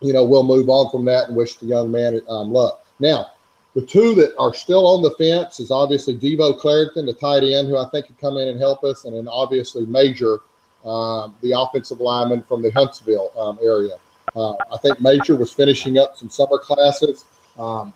you 0.00 0.12
know, 0.12 0.24
we'll 0.24 0.44
move 0.44 0.68
on 0.68 0.90
from 0.90 1.04
that 1.06 1.28
and 1.28 1.36
wish 1.36 1.56
the 1.56 1.66
young 1.66 1.90
man 1.90 2.20
luck. 2.26 2.84
Now, 2.98 3.32
the 3.74 3.82
two 3.82 4.14
that 4.14 4.34
are 4.38 4.54
still 4.54 4.86
on 4.86 5.02
the 5.02 5.10
fence 5.12 5.60
is 5.60 5.70
obviously 5.70 6.16
Devo 6.16 6.58
Clarington, 6.58 7.06
the 7.06 7.12
tight 7.12 7.42
end, 7.42 7.68
who 7.68 7.76
I 7.76 7.88
think 7.90 8.06
could 8.06 8.18
come 8.18 8.36
in 8.36 8.48
and 8.48 8.58
help 8.58 8.82
us, 8.84 9.04
and 9.04 9.14
then 9.14 9.28
obviously 9.28 9.86
Major, 9.86 10.40
um, 10.84 11.36
the 11.42 11.52
offensive 11.56 12.00
lineman 12.00 12.42
from 12.42 12.62
the 12.62 12.70
Huntsville 12.70 13.30
um, 13.38 13.58
area. 13.62 13.96
Uh, 14.34 14.54
I 14.72 14.78
think 14.82 15.00
Major 15.00 15.36
was 15.36 15.52
finishing 15.52 15.98
up 15.98 16.16
some 16.16 16.30
summer 16.30 16.58
classes. 16.58 17.24
Um, 17.58 17.92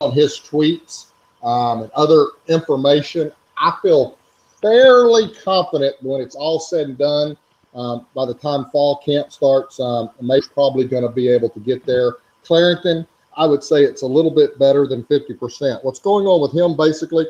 on 0.00 0.12
his 0.12 0.40
tweets 0.40 1.06
um, 1.42 1.82
and 1.82 1.90
other 1.92 2.28
information, 2.48 3.30
I 3.58 3.76
feel 3.82 4.16
fairly 4.62 5.32
confident 5.44 5.96
when 6.00 6.20
it's 6.20 6.34
all 6.34 6.58
said 6.58 6.88
and 6.88 6.98
done 6.98 7.36
um, 7.74 8.06
by 8.14 8.26
the 8.26 8.34
time 8.34 8.66
fall 8.72 8.96
camp 9.04 9.30
starts, 9.32 9.78
um, 9.78 10.10
May's 10.20 10.48
probably 10.48 10.86
going 10.86 11.02
to 11.02 11.10
be 11.10 11.28
able 11.28 11.50
to 11.50 11.60
get 11.60 11.84
there. 11.86 12.16
Clarington, 12.44 13.06
I 13.36 13.46
would 13.46 13.62
say 13.62 13.82
it's 13.82 14.02
a 14.02 14.06
little 14.06 14.30
bit 14.30 14.58
better 14.58 14.86
than 14.86 15.04
50%. 15.04 15.84
What's 15.84 16.00
going 16.00 16.26
on 16.26 16.40
with 16.40 16.52
him, 16.52 16.76
basically, 16.76 17.26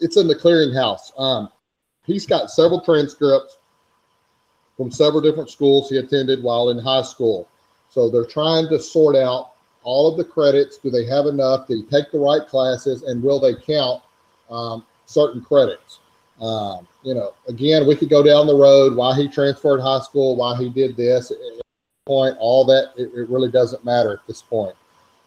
it's 0.00 0.16
in 0.16 0.28
the 0.28 0.34
clearinghouse. 0.34 1.18
Um, 1.18 1.48
he's 2.04 2.26
got 2.26 2.50
several 2.50 2.80
transcripts 2.80 3.58
from 4.76 4.90
several 4.90 5.20
different 5.20 5.50
schools 5.50 5.88
he 5.88 5.98
attended 5.98 6.42
while 6.42 6.70
in 6.70 6.78
high 6.78 7.02
school. 7.02 7.48
So 7.88 8.10
they're 8.10 8.24
trying 8.24 8.68
to 8.68 8.80
sort 8.80 9.16
out 9.16 9.52
all 9.82 10.10
of 10.10 10.16
the 10.16 10.24
credits. 10.24 10.78
Do 10.78 10.90
they 10.90 11.06
have 11.06 11.26
enough? 11.26 11.66
Did 11.66 11.78
he 11.78 11.82
take 11.84 12.10
the 12.10 12.18
right 12.18 12.46
classes? 12.46 13.02
And 13.02 13.22
will 13.22 13.40
they 13.40 13.54
count 13.54 14.02
um, 14.50 14.84
certain 15.06 15.42
credits? 15.42 16.00
Um, 16.40 16.88
you 17.02 17.14
know, 17.14 17.34
again, 17.48 17.86
we 17.86 17.94
could 17.94 18.08
go 18.08 18.22
down 18.22 18.46
the 18.46 18.56
road 18.56 18.96
why 18.96 19.14
he 19.14 19.28
transferred 19.28 19.80
high 19.80 20.00
school, 20.00 20.36
why 20.36 20.56
he 20.56 20.68
did 20.68 20.96
this. 20.96 21.30
At 21.30 21.38
point, 22.06 22.36
all 22.40 22.64
that 22.64 22.92
it, 22.96 23.10
it, 23.14 23.28
really 23.28 23.50
doesn't 23.50 23.84
matter 23.84 24.12
at 24.12 24.26
this 24.26 24.42
point. 24.42 24.74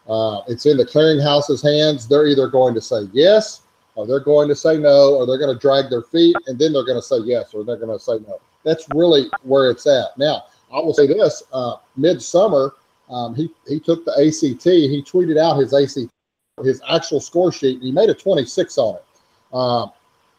Uh, 0.08 0.42
it's 0.48 0.66
in 0.66 0.78
the 0.78 0.86
clearinghouse's 0.86 1.62
hands. 1.62 2.08
They're 2.08 2.28
either 2.28 2.48
going 2.48 2.74
to 2.76 2.82
say 2.82 3.08
yes, 3.12 3.62
or 3.96 4.06
they're 4.06 4.20
going 4.20 4.48
to 4.50 4.56
say 4.56 4.78
no, 4.78 5.16
or 5.16 5.26
they're 5.26 5.40
going 5.40 5.54
to 5.54 5.60
drag 5.60 5.90
their 5.90 6.04
feet, 6.04 6.36
and 6.48 6.60
then 6.60 6.74
they're 6.74 6.86
going 6.86 7.00
to 7.00 7.06
say 7.06 7.18
yes, 7.24 7.54
or 7.54 7.64
they're 7.64 7.78
going 7.78 7.98
to 7.98 8.04
say 8.04 8.20
no. 8.28 8.40
That's 8.64 8.86
really 8.94 9.28
where 9.44 9.70
it's 9.70 9.88
at. 9.88 10.18
Now, 10.18 10.46
I 10.72 10.80
will 10.80 10.94
say 10.94 11.08
this: 11.08 11.44
uh, 11.54 11.78
midsummer, 11.96 12.74
um, 13.10 13.36
he 13.36 13.50
he 13.68 13.80
took 13.80 14.06
the 14.06 14.12
ACT. 14.12 14.64
He 14.64 15.04
tweeted 15.04 15.38
out 15.38 15.58
his 15.58 15.74
ACT, 15.74 16.12
his 16.64 16.82
actual 16.90 17.20
score 17.20 17.52
sheet, 17.52 17.76
and 17.76 17.84
he 17.84 17.92
made 17.92 18.10
a 18.10 18.14
26 18.14 18.78
on 18.78 18.96
it. 18.96 19.56
Um, 19.56 19.92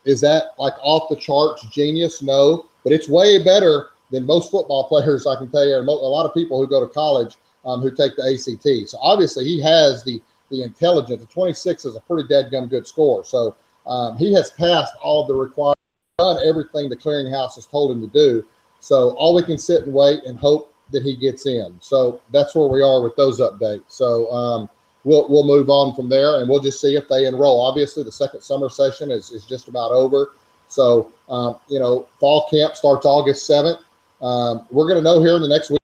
is 0.05 0.21
that 0.21 0.55
like 0.59 0.75
off 0.81 1.09
the 1.09 1.17
charts 1.17 1.67
genius? 1.67 2.23
No, 2.23 2.67
but 2.85 2.93
it's 2.93 3.09
way 3.09 3.43
better 3.43 3.91
than 4.11 4.25
most 4.25 4.51
football 4.51 4.85
players, 4.89 5.27
I 5.27 5.37
can 5.37 5.51
tell 5.51 5.67
you, 5.67 5.77
a 5.77 5.81
lot 5.81 6.27
of 6.27 6.35
people 6.35 6.61
who 6.61 6.69
go 6.69 6.81
to 6.81 6.93
college 6.93 7.37
um, 7.67 7.83
who 7.83 7.91
take 7.91 8.17
the 8.17 8.23
ACT. 8.23 8.89
So 8.89 8.99
obviously 9.01 9.45
he 9.45 9.61
has 9.61 10.03
the 10.05 10.23
the 10.51 10.63
intelligence. 10.63 11.21
The 11.21 11.27
26 11.27 11.85
is 11.87 11.97
a 11.97 12.01
pretty 12.01 12.29
dead 12.29 12.53
gum 12.53 12.69
good 12.69 12.87
score. 12.87 13.25
So 13.25 13.57
um, 13.85 14.17
he 14.17 14.33
has 14.35 14.53
passed 14.53 14.95
all 15.03 15.27
the 15.27 15.35
requirements 15.35 15.77
done 16.19 16.39
everything 16.47 16.89
the 16.89 16.97
clearinghouse 16.97 17.57
has 17.57 17.67
told 17.67 17.91
him 17.91 18.01
to 18.01 18.07
do. 18.07 18.43
So 18.81 19.11
all 19.17 19.35
we 19.35 19.43
can 19.43 19.59
sit 19.59 19.83
and 19.83 19.93
wait 19.93 20.25
and 20.25 20.39
hope 20.39 20.73
that 20.91 21.03
he 21.03 21.15
gets 21.15 21.47
in. 21.47 21.77
So 21.81 22.23
that's 22.33 22.55
where 22.55 22.69
we 22.69 22.81
are 22.81 23.03
with 23.03 23.17
those 23.17 23.39
updates. 23.41 23.85
So 23.89 24.31
um, 24.33 24.71
we'll 25.05 25.29
we'll 25.29 25.45
move 25.45 25.69
on 25.69 25.95
from 25.95 26.09
there, 26.09 26.41
and 26.41 26.49
we'll 26.49 26.61
just 26.61 26.81
see 26.81 26.97
if 26.97 27.09
they 27.09 27.27
enroll. 27.27 27.61
Obviously, 27.61 28.03
the 28.03 28.13
second 28.13 28.41
summer 28.41 28.71
session 28.71 29.11
is 29.11 29.31
is 29.31 29.45
just 29.45 29.69
about 29.69 29.91
over. 29.91 30.33
So 30.69 31.13
um, 31.29 31.57
you 31.69 31.81
know, 31.81 32.09
fall 32.19 32.49
camp 32.49 32.77
starts 32.77 33.05
August 33.05 33.47
seventh. 33.47 33.81
Um, 34.23 34.67
we're 34.71 34.89
going 34.89 34.97
to 34.97 35.03
know 35.03 35.21
here 35.21 35.37
in 35.37 35.43
the 35.43 35.49
next 35.49 35.71
week 35.71 35.81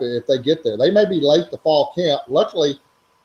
if 0.00 0.26
they 0.26 0.38
get 0.38 0.64
there. 0.64 0.76
They 0.76 0.90
may 0.90 1.04
be 1.04 1.20
late 1.20 1.50
to 1.50 1.58
fall 1.58 1.92
camp. 1.94 2.22
Luckily, 2.26 2.80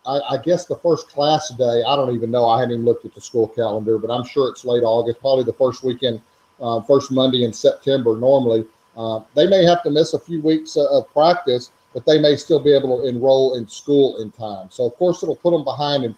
I, 0.05 0.19
I, 0.29 0.37
guess 0.37 0.65
the 0.65 0.75
first 0.75 1.09
class 1.09 1.49
day, 1.49 1.83
I 1.87 1.95
don't 1.95 2.13
even 2.13 2.29
know. 2.29 2.47
I 2.47 2.59
hadn't 2.59 2.73
even 2.73 2.85
looked 2.85 3.05
at 3.05 3.15
the 3.15 3.21
school 3.21 3.47
calendar, 3.47 3.97
but 3.97 4.11
I'm 4.11 4.25
sure 4.25 4.49
it's 4.49 4.63
late 4.63 4.83
August, 4.83 5.19
probably 5.21 5.43
the 5.43 5.53
first 5.53 5.83
weekend, 5.83 6.21
uh, 6.59 6.81
first 6.81 7.11
Monday 7.11 7.43
in 7.45 7.53
September 7.53 8.15
normally. 8.15 8.65
Uh, 8.95 9.21
they 9.35 9.47
may 9.47 9.63
have 9.63 9.81
to 9.83 9.89
miss 9.89 10.13
a 10.13 10.19
few 10.19 10.39
weeks 10.41 10.77
of 10.77 11.11
practice, 11.11 11.71
but 11.93 12.05
they 12.05 12.19
may 12.19 12.35
still 12.35 12.59
be 12.59 12.73
able 12.73 13.01
to 13.01 13.07
enroll 13.07 13.55
in 13.55 13.67
school 13.67 14.21
in 14.21 14.31
time. 14.31 14.67
So, 14.69 14.85
of 14.85 14.93
course, 14.95 15.23
it'll 15.23 15.35
put 15.35 15.51
them 15.51 15.63
behind 15.63 16.03
in 16.03 16.15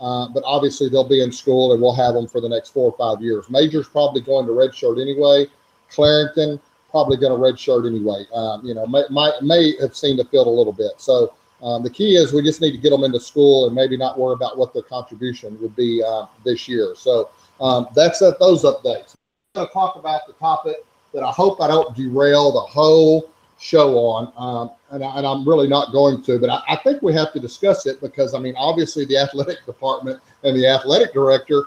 uh, 0.00 0.26
but 0.28 0.42
obviously 0.46 0.88
they'll 0.88 1.06
be 1.06 1.22
in 1.22 1.30
school 1.30 1.74
and 1.74 1.82
we'll 1.82 1.94
have 1.94 2.14
them 2.14 2.26
for 2.26 2.40
the 2.40 2.48
next 2.48 2.70
four 2.70 2.90
or 2.90 2.96
five 2.96 3.22
years. 3.22 3.50
Major's 3.50 3.86
probably 3.86 4.22
going 4.22 4.46
to 4.46 4.52
redshirt 4.52 4.98
anyway. 4.98 5.46
Clarington, 5.90 6.58
probably 6.90 7.16
going 7.16 7.32
to 7.32 7.38
redshirt 7.38 7.86
anyway. 7.86 8.24
Um, 8.34 8.64
you 8.64 8.74
know, 8.74 8.86
may, 8.86 9.04
might, 9.10 9.42
may 9.42 9.74
have 9.80 9.96
seen 9.96 10.16
the 10.16 10.24
field 10.24 10.46
a 10.46 10.50
little 10.50 10.72
bit. 10.72 10.92
So 10.98 11.34
um, 11.62 11.82
the 11.82 11.90
key 11.90 12.16
is 12.16 12.32
we 12.32 12.42
just 12.42 12.60
need 12.60 12.72
to 12.72 12.78
get 12.78 12.90
them 12.90 13.04
into 13.04 13.20
school 13.20 13.66
and 13.66 13.74
maybe 13.74 13.96
not 13.96 14.18
worry 14.18 14.34
about 14.34 14.56
what 14.56 14.72
their 14.72 14.82
contribution 14.82 15.60
would 15.60 15.76
be 15.76 16.02
uh, 16.02 16.26
this 16.44 16.68
year. 16.68 16.94
So 16.96 17.30
um, 17.60 17.88
that's 17.94 18.22
at 18.22 18.38
those 18.38 18.64
updates. 18.64 19.14
I'm 19.54 19.62
going 19.62 19.66
to 19.66 19.72
talk 19.72 19.96
about 19.96 20.26
the 20.26 20.32
topic 20.34 20.76
that 21.12 21.22
I 21.22 21.30
hope 21.30 21.60
I 21.60 21.68
don't 21.68 21.94
derail 21.96 22.52
the 22.52 22.60
whole 22.60 23.30
show 23.58 23.98
on, 23.98 24.32
um, 24.38 24.70
and, 24.90 25.04
I, 25.04 25.30
am 25.30 25.46
really 25.46 25.68
not 25.68 25.92
going 25.92 26.22
to, 26.22 26.38
but 26.38 26.48
I, 26.48 26.62
I 26.68 26.76
think 26.76 27.02
we 27.02 27.12
have 27.12 27.32
to 27.34 27.40
discuss 27.40 27.84
it 27.84 28.00
because, 28.00 28.32
I 28.32 28.38
mean, 28.38 28.54
obviously 28.56 29.04
the 29.04 29.18
athletic 29.18 29.66
department 29.66 30.20
and 30.44 30.56
the 30.56 30.66
athletic 30.66 31.12
director 31.12 31.66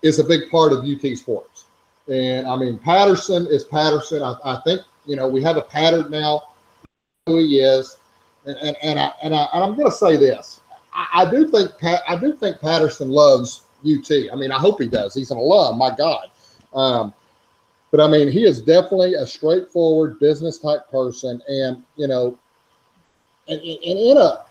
is 0.00 0.18
a 0.18 0.24
big 0.24 0.50
part 0.50 0.72
of 0.72 0.84
UT 0.84 1.18
sports. 1.18 1.57
And 2.08 2.46
I 2.46 2.56
mean, 2.56 2.78
Patterson 2.78 3.46
is 3.46 3.64
Patterson. 3.64 4.22
I, 4.22 4.36
I 4.44 4.60
think 4.64 4.82
you 5.06 5.16
know 5.16 5.28
we 5.28 5.42
have 5.42 5.56
a 5.56 5.62
pattern 5.62 6.10
now. 6.10 6.42
Who 7.26 7.38
he 7.38 7.60
is, 7.60 7.98
and 8.46 8.56
and, 8.56 8.76
and 8.82 8.98
I 8.98 9.12
and, 9.22 9.34
I, 9.34 9.48
and 9.52 9.64
I'm 9.64 9.74
going 9.74 9.90
to 9.90 9.96
say 9.96 10.16
this. 10.16 10.60
I, 10.92 11.06
I 11.14 11.30
do 11.30 11.48
think 11.48 11.72
Pat, 11.78 12.02
I 12.08 12.16
do 12.16 12.34
think 12.34 12.60
Patterson 12.60 13.10
loves 13.10 13.62
UT. 13.86 14.10
I 14.32 14.36
mean, 14.36 14.50
I 14.50 14.58
hope 14.58 14.80
he 14.80 14.88
does. 14.88 15.14
He's 15.14 15.30
an 15.30 15.36
alum. 15.36 15.78
My 15.78 15.94
God. 15.94 16.30
Um, 16.74 17.14
but 17.90 18.00
I 18.00 18.08
mean, 18.08 18.30
he 18.30 18.44
is 18.44 18.60
definitely 18.60 19.14
a 19.14 19.26
straightforward 19.26 20.18
business 20.18 20.58
type 20.58 20.90
person, 20.90 21.42
and 21.48 21.82
you 21.96 22.06
know, 22.06 22.38
and, 23.48 23.60
and 23.60 23.78
in 23.82 24.16
a 24.16 24.44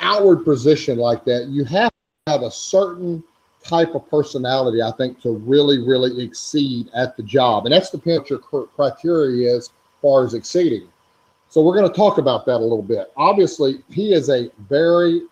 outward 0.00 0.44
position 0.44 0.98
like 0.98 1.24
that, 1.24 1.46
you 1.48 1.64
have 1.64 1.90
to 1.90 2.32
have 2.32 2.42
a 2.42 2.50
certain 2.50 3.22
type 3.64 3.94
of 3.94 4.08
personality, 4.08 4.82
I 4.82 4.92
think, 4.92 5.20
to 5.22 5.32
really, 5.32 5.78
really 5.78 6.22
exceed 6.22 6.88
at 6.94 7.16
the 7.16 7.22
job. 7.22 7.66
And 7.66 7.74
that's 7.74 7.90
the 7.90 8.24
your 8.28 8.38
criteria 8.38 9.50
is 9.50 9.64
as 9.64 9.70
far 10.02 10.24
as 10.24 10.34
exceeding. 10.34 10.88
So 11.48 11.62
we're 11.62 11.76
going 11.76 11.90
to 11.90 11.96
talk 11.96 12.18
about 12.18 12.46
that 12.46 12.56
a 12.56 12.58
little 12.58 12.82
bit. 12.82 13.12
Obviously, 13.16 13.82
he 13.90 14.12
is 14.12 14.30
a 14.30 14.50
very 14.68 15.22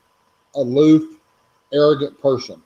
aloof, 0.54 1.20
arrogant 1.73 2.20
person. 2.20 2.61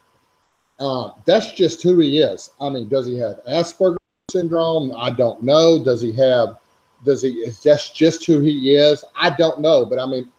Uh, 0.81 1.11
that's 1.27 1.53
just 1.53 1.83
who 1.83 1.99
he 1.99 2.19
is. 2.19 2.51
I 2.61 2.69
mean, 2.71 2.89
does 2.89 3.07
he 3.07 3.17
have 3.19 3.41
Asperger 3.49 3.97
syndrome? 4.31 4.93
I 4.97 5.11
don't 5.11 5.43
know. 5.43 5.83
Does 5.83 6.01
he 6.01 6.13
have? 6.13 6.59
Does 7.05 7.23
he? 7.23 7.31
Is 7.31 7.63
that 7.63 7.91
just 7.95 8.25
who 8.27 8.41
he 8.41 8.75
is? 8.75 9.05
I 9.15 9.31
don't 9.31 9.61
know. 9.61 9.85
But 9.85 9.99
I 9.99 10.07
mean, 10.07 10.33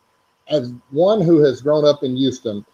as 0.49 0.73
one 0.89 1.21
who 1.21 1.43
has 1.43 1.61
grown 1.61 1.85
up 1.85 2.03
in 2.03 2.15
Houston, 2.15 2.65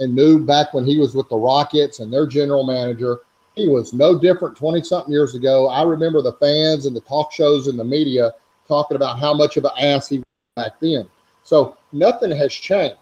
and 0.00 0.14
knew 0.14 0.44
back 0.44 0.74
when 0.74 0.84
he 0.84 0.98
was 0.98 1.14
with 1.14 1.28
the 1.28 1.36
Rockets 1.36 2.00
and 2.00 2.12
their 2.12 2.26
general 2.26 2.64
manager. 2.64 3.20
He 3.54 3.68
was 3.68 3.94
no 3.94 4.18
different 4.18 4.56
20 4.56 4.82
something 4.82 5.12
years 5.12 5.34
ago. 5.34 5.68
I 5.68 5.82
remember 5.82 6.20
the 6.20 6.34
fans 6.34 6.86
and 6.86 6.94
the 6.94 7.00
talk 7.00 7.32
shows 7.32 7.68
and 7.68 7.78
the 7.78 7.84
media 7.84 8.32
talking 8.68 8.96
about 8.96 9.18
how 9.18 9.32
much 9.32 9.56
of 9.56 9.64
an 9.64 9.70
ass 9.80 10.08
he 10.08 10.18
was 10.18 10.24
back 10.56 10.72
then. 10.80 11.08
So 11.42 11.76
nothing 11.92 12.30
has 12.32 12.52
changed. 12.52 12.96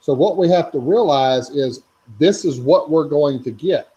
So 0.00 0.14
what 0.14 0.36
we 0.36 0.48
have 0.48 0.72
to 0.72 0.78
realize 0.78 1.50
is 1.50 1.82
this 2.18 2.44
is 2.44 2.58
what 2.58 2.90
we're 2.90 3.08
going 3.08 3.42
to 3.44 3.50
get. 3.50 3.88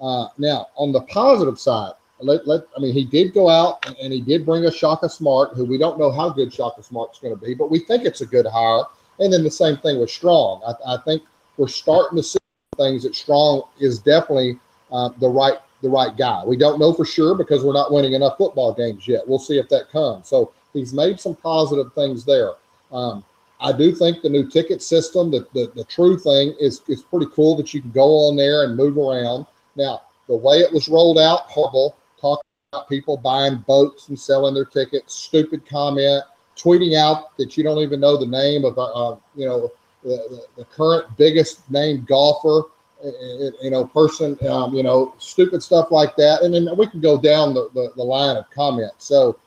Uh, 0.00 0.28
now, 0.38 0.68
on 0.76 0.92
the 0.92 1.02
positive 1.02 1.60
side, 1.60 1.92
let, 2.20 2.46
let 2.46 2.62
I 2.76 2.80
mean, 2.80 2.94
he 2.94 3.04
did 3.04 3.34
go 3.34 3.48
out 3.48 3.86
and, 3.86 3.96
and 3.98 4.12
he 4.12 4.20
did 4.20 4.44
bring 4.46 4.64
us 4.66 4.74
Shaka 4.74 5.08
Smart, 5.08 5.54
who 5.54 5.64
we 5.64 5.78
don't 5.78 5.98
know 5.98 6.10
how 6.10 6.30
good 6.30 6.52
Shaka 6.52 6.82
Smart's 6.82 7.18
going 7.18 7.34
to 7.34 7.40
be, 7.40 7.54
but 7.54 7.70
we 7.70 7.80
think 7.80 8.04
it's 8.04 8.22
a 8.22 8.26
good 8.26 8.46
hire. 8.46 8.84
And 9.18 9.32
then 9.32 9.44
the 9.44 9.50
same 9.50 9.76
thing 9.76 10.00
with 10.00 10.10
Strong. 10.10 10.62
I, 10.66 10.94
I 10.94 10.98
think 11.04 11.22
we're 11.60 11.68
starting 11.68 12.16
to 12.16 12.22
see 12.22 12.38
things 12.78 13.02
that 13.02 13.14
Strong 13.14 13.64
is 13.78 13.98
definitely 13.98 14.58
uh, 14.90 15.10
the 15.18 15.28
right 15.28 15.58
the 15.82 15.90
right 15.90 16.16
guy. 16.16 16.42
We 16.44 16.56
don't 16.56 16.78
know 16.78 16.94
for 16.94 17.04
sure 17.04 17.34
because 17.34 17.62
we're 17.62 17.74
not 17.74 17.92
winning 17.92 18.14
enough 18.14 18.38
football 18.38 18.72
games 18.72 19.06
yet. 19.06 19.26
We'll 19.26 19.38
see 19.38 19.58
if 19.58 19.68
that 19.68 19.90
comes. 19.90 20.28
So 20.28 20.52
he's 20.72 20.94
made 20.94 21.20
some 21.20 21.34
positive 21.34 21.92
things 21.94 22.24
there. 22.24 22.52
Um, 22.90 23.24
I 23.60 23.72
do 23.72 23.94
think 23.94 24.22
the 24.22 24.30
new 24.30 24.48
ticket 24.48 24.82
system, 24.82 25.30
the, 25.30 25.46
the, 25.52 25.70
the 25.74 25.84
true 25.84 26.18
thing 26.18 26.54
is 26.58 26.80
is 26.88 27.02
pretty 27.02 27.26
cool 27.34 27.56
that 27.56 27.74
you 27.74 27.82
can 27.82 27.90
go 27.90 28.08
on 28.28 28.36
there 28.36 28.64
and 28.64 28.74
move 28.74 28.96
around. 28.96 29.44
Now 29.76 30.00
the 30.28 30.36
way 30.36 30.60
it 30.60 30.72
was 30.72 30.88
rolled 30.88 31.18
out, 31.18 31.40
horrible. 31.42 31.94
Talking 32.18 32.42
about 32.72 32.88
people 32.88 33.18
buying 33.18 33.58
boats 33.66 34.08
and 34.08 34.18
selling 34.18 34.54
their 34.54 34.64
tickets, 34.64 35.14
stupid 35.14 35.68
comment, 35.68 36.24
tweeting 36.56 36.96
out 36.96 37.36
that 37.36 37.58
you 37.58 37.64
don't 37.64 37.78
even 37.78 38.00
know 38.00 38.16
the 38.16 38.26
name 38.26 38.64
of, 38.64 38.78
uh, 38.78 39.16
you 39.34 39.44
know, 39.46 39.70
the, 40.02 40.46
the, 40.56 40.64
current 40.64 41.16
biggest 41.16 41.68
named 41.70 42.06
golfer, 42.06 42.68
eh, 43.04 43.08
eh, 43.08 43.46
eh, 43.46 43.50
you 43.62 43.70
know, 43.70 43.84
person, 43.84 44.38
um, 44.48 44.74
you 44.74 44.82
know, 44.82 45.14
stupid 45.18 45.62
stuff 45.62 45.90
like 45.90 46.16
that. 46.16 46.42
And 46.42 46.54
then 46.54 46.68
we 46.76 46.86
can 46.86 47.00
go 47.00 47.20
down 47.20 47.54
the, 47.54 47.68
the, 47.74 47.92
the 47.96 48.02
line 48.02 48.36
of 48.36 48.50
comments. 48.50 49.04
So 49.04 49.38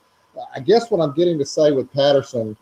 I 0.56 0.60
guess 0.60 0.92
what 0.92 1.02
I'm 1.02 1.14
getting 1.14 1.38
to 1.40 1.46
say 1.46 1.72
with 1.72 1.92
Patterson, 1.92 2.58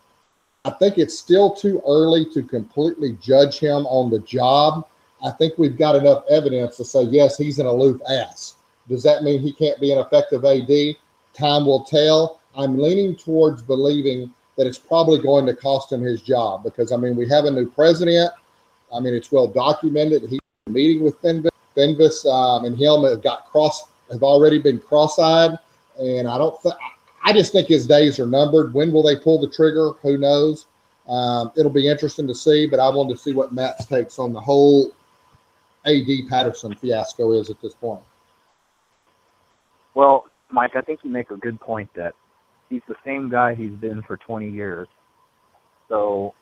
I 0.64 0.70
think 0.70 0.98
it's 0.98 1.18
still 1.18 1.52
too 1.52 1.82
early 1.86 2.24
to 2.32 2.42
completely 2.42 3.18
judge 3.20 3.58
him 3.58 3.86
on 3.86 4.10
the 4.10 4.20
job. 4.20 4.86
I 5.24 5.30
think 5.30 5.54
we've 5.58 5.76
got 5.76 5.96
enough 5.96 6.24
evidence 6.30 6.76
to 6.76 6.84
say, 6.84 7.02
yes, 7.02 7.36
he's 7.36 7.58
an 7.58 7.66
aloof 7.66 8.00
ass. 8.08 8.56
Does 8.88 9.02
that 9.04 9.22
mean 9.22 9.40
he 9.40 9.52
can't 9.52 9.80
be 9.80 9.92
an 9.92 9.98
effective 9.98 10.44
AD? 10.44 10.96
Time 11.34 11.66
will 11.66 11.84
tell. 11.84 12.40
I'm 12.54 12.78
leaning 12.78 13.16
towards 13.16 13.62
believing 13.62 14.32
that 14.56 14.66
it's 14.66 14.78
probably 14.78 15.18
going 15.18 15.46
to 15.46 15.54
cost 15.54 15.92
him 15.92 16.02
his 16.02 16.22
job 16.22 16.62
because 16.62 16.92
I 16.92 16.96
mean 16.96 17.16
we 17.16 17.28
have 17.28 17.44
a 17.44 17.50
new 17.50 17.70
president. 17.70 18.30
I 18.94 19.00
mean 19.00 19.14
it's 19.14 19.32
well 19.32 19.46
documented. 19.46 20.28
He's 20.28 20.40
meeting 20.68 21.02
with 21.02 21.20
Fenves. 21.22 21.48
Fenves 21.76 22.26
um, 22.26 22.64
and 22.64 22.76
him 22.76 23.04
have 23.04 23.22
got 23.22 23.46
cross 23.46 23.84
have 24.10 24.22
already 24.22 24.58
been 24.58 24.78
cross-eyed, 24.78 25.58
and 25.98 26.28
I 26.28 26.38
don't. 26.38 26.54
I 27.24 27.32
just 27.32 27.52
think 27.52 27.68
his 27.68 27.86
days 27.86 28.18
are 28.20 28.26
numbered. 28.26 28.74
When 28.74 28.92
will 28.92 29.02
they 29.02 29.16
pull 29.16 29.40
the 29.40 29.48
trigger? 29.48 29.92
Who 30.02 30.18
knows? 30.18 30.66
Um, 31.08 31.52
it'll 31.56 31.70
be 31.70 31.88
interesting 31.88 32.26
to 32.28 32.34
see, 32.34 32.66
but 32.66 32.78
I 32.78 32.88
wanted 32.88 33.16
to 33.16 33.22
see 33.22 33.32
what 33.32 33.52
Matt's 33.52 33.86
takes 33.86 34.18
on 34.18 34.32
the 34.32 34.40
whole 34.40 34.92
AD 35.84 36.06
Patterson 36.28 36.74
fiasco 36.74 37.32
is 37.32 37.50
at 37.50 37.60
this 37.60 37.74
point. 37.74 38.02
Well, 39.94 40.26
Mike, 40.50 40.76
I 40.76 40.80
think 40.80 41.00
you 41.02 41.10
make 41.10 41.30
a 41.30 41.36
good 41.36 41.60
point 41.60 41.92
that 41.94 42.14
he's 42.72 42.82
the 42.88 42.96
same 43.04 43.28
guy 43.28 43.54
he's 43.54 43.72
been 43.72 44.02
for 44.02 44.16
20 44.16 44.50
years. 44.50 44.88
So, 45.88 46.34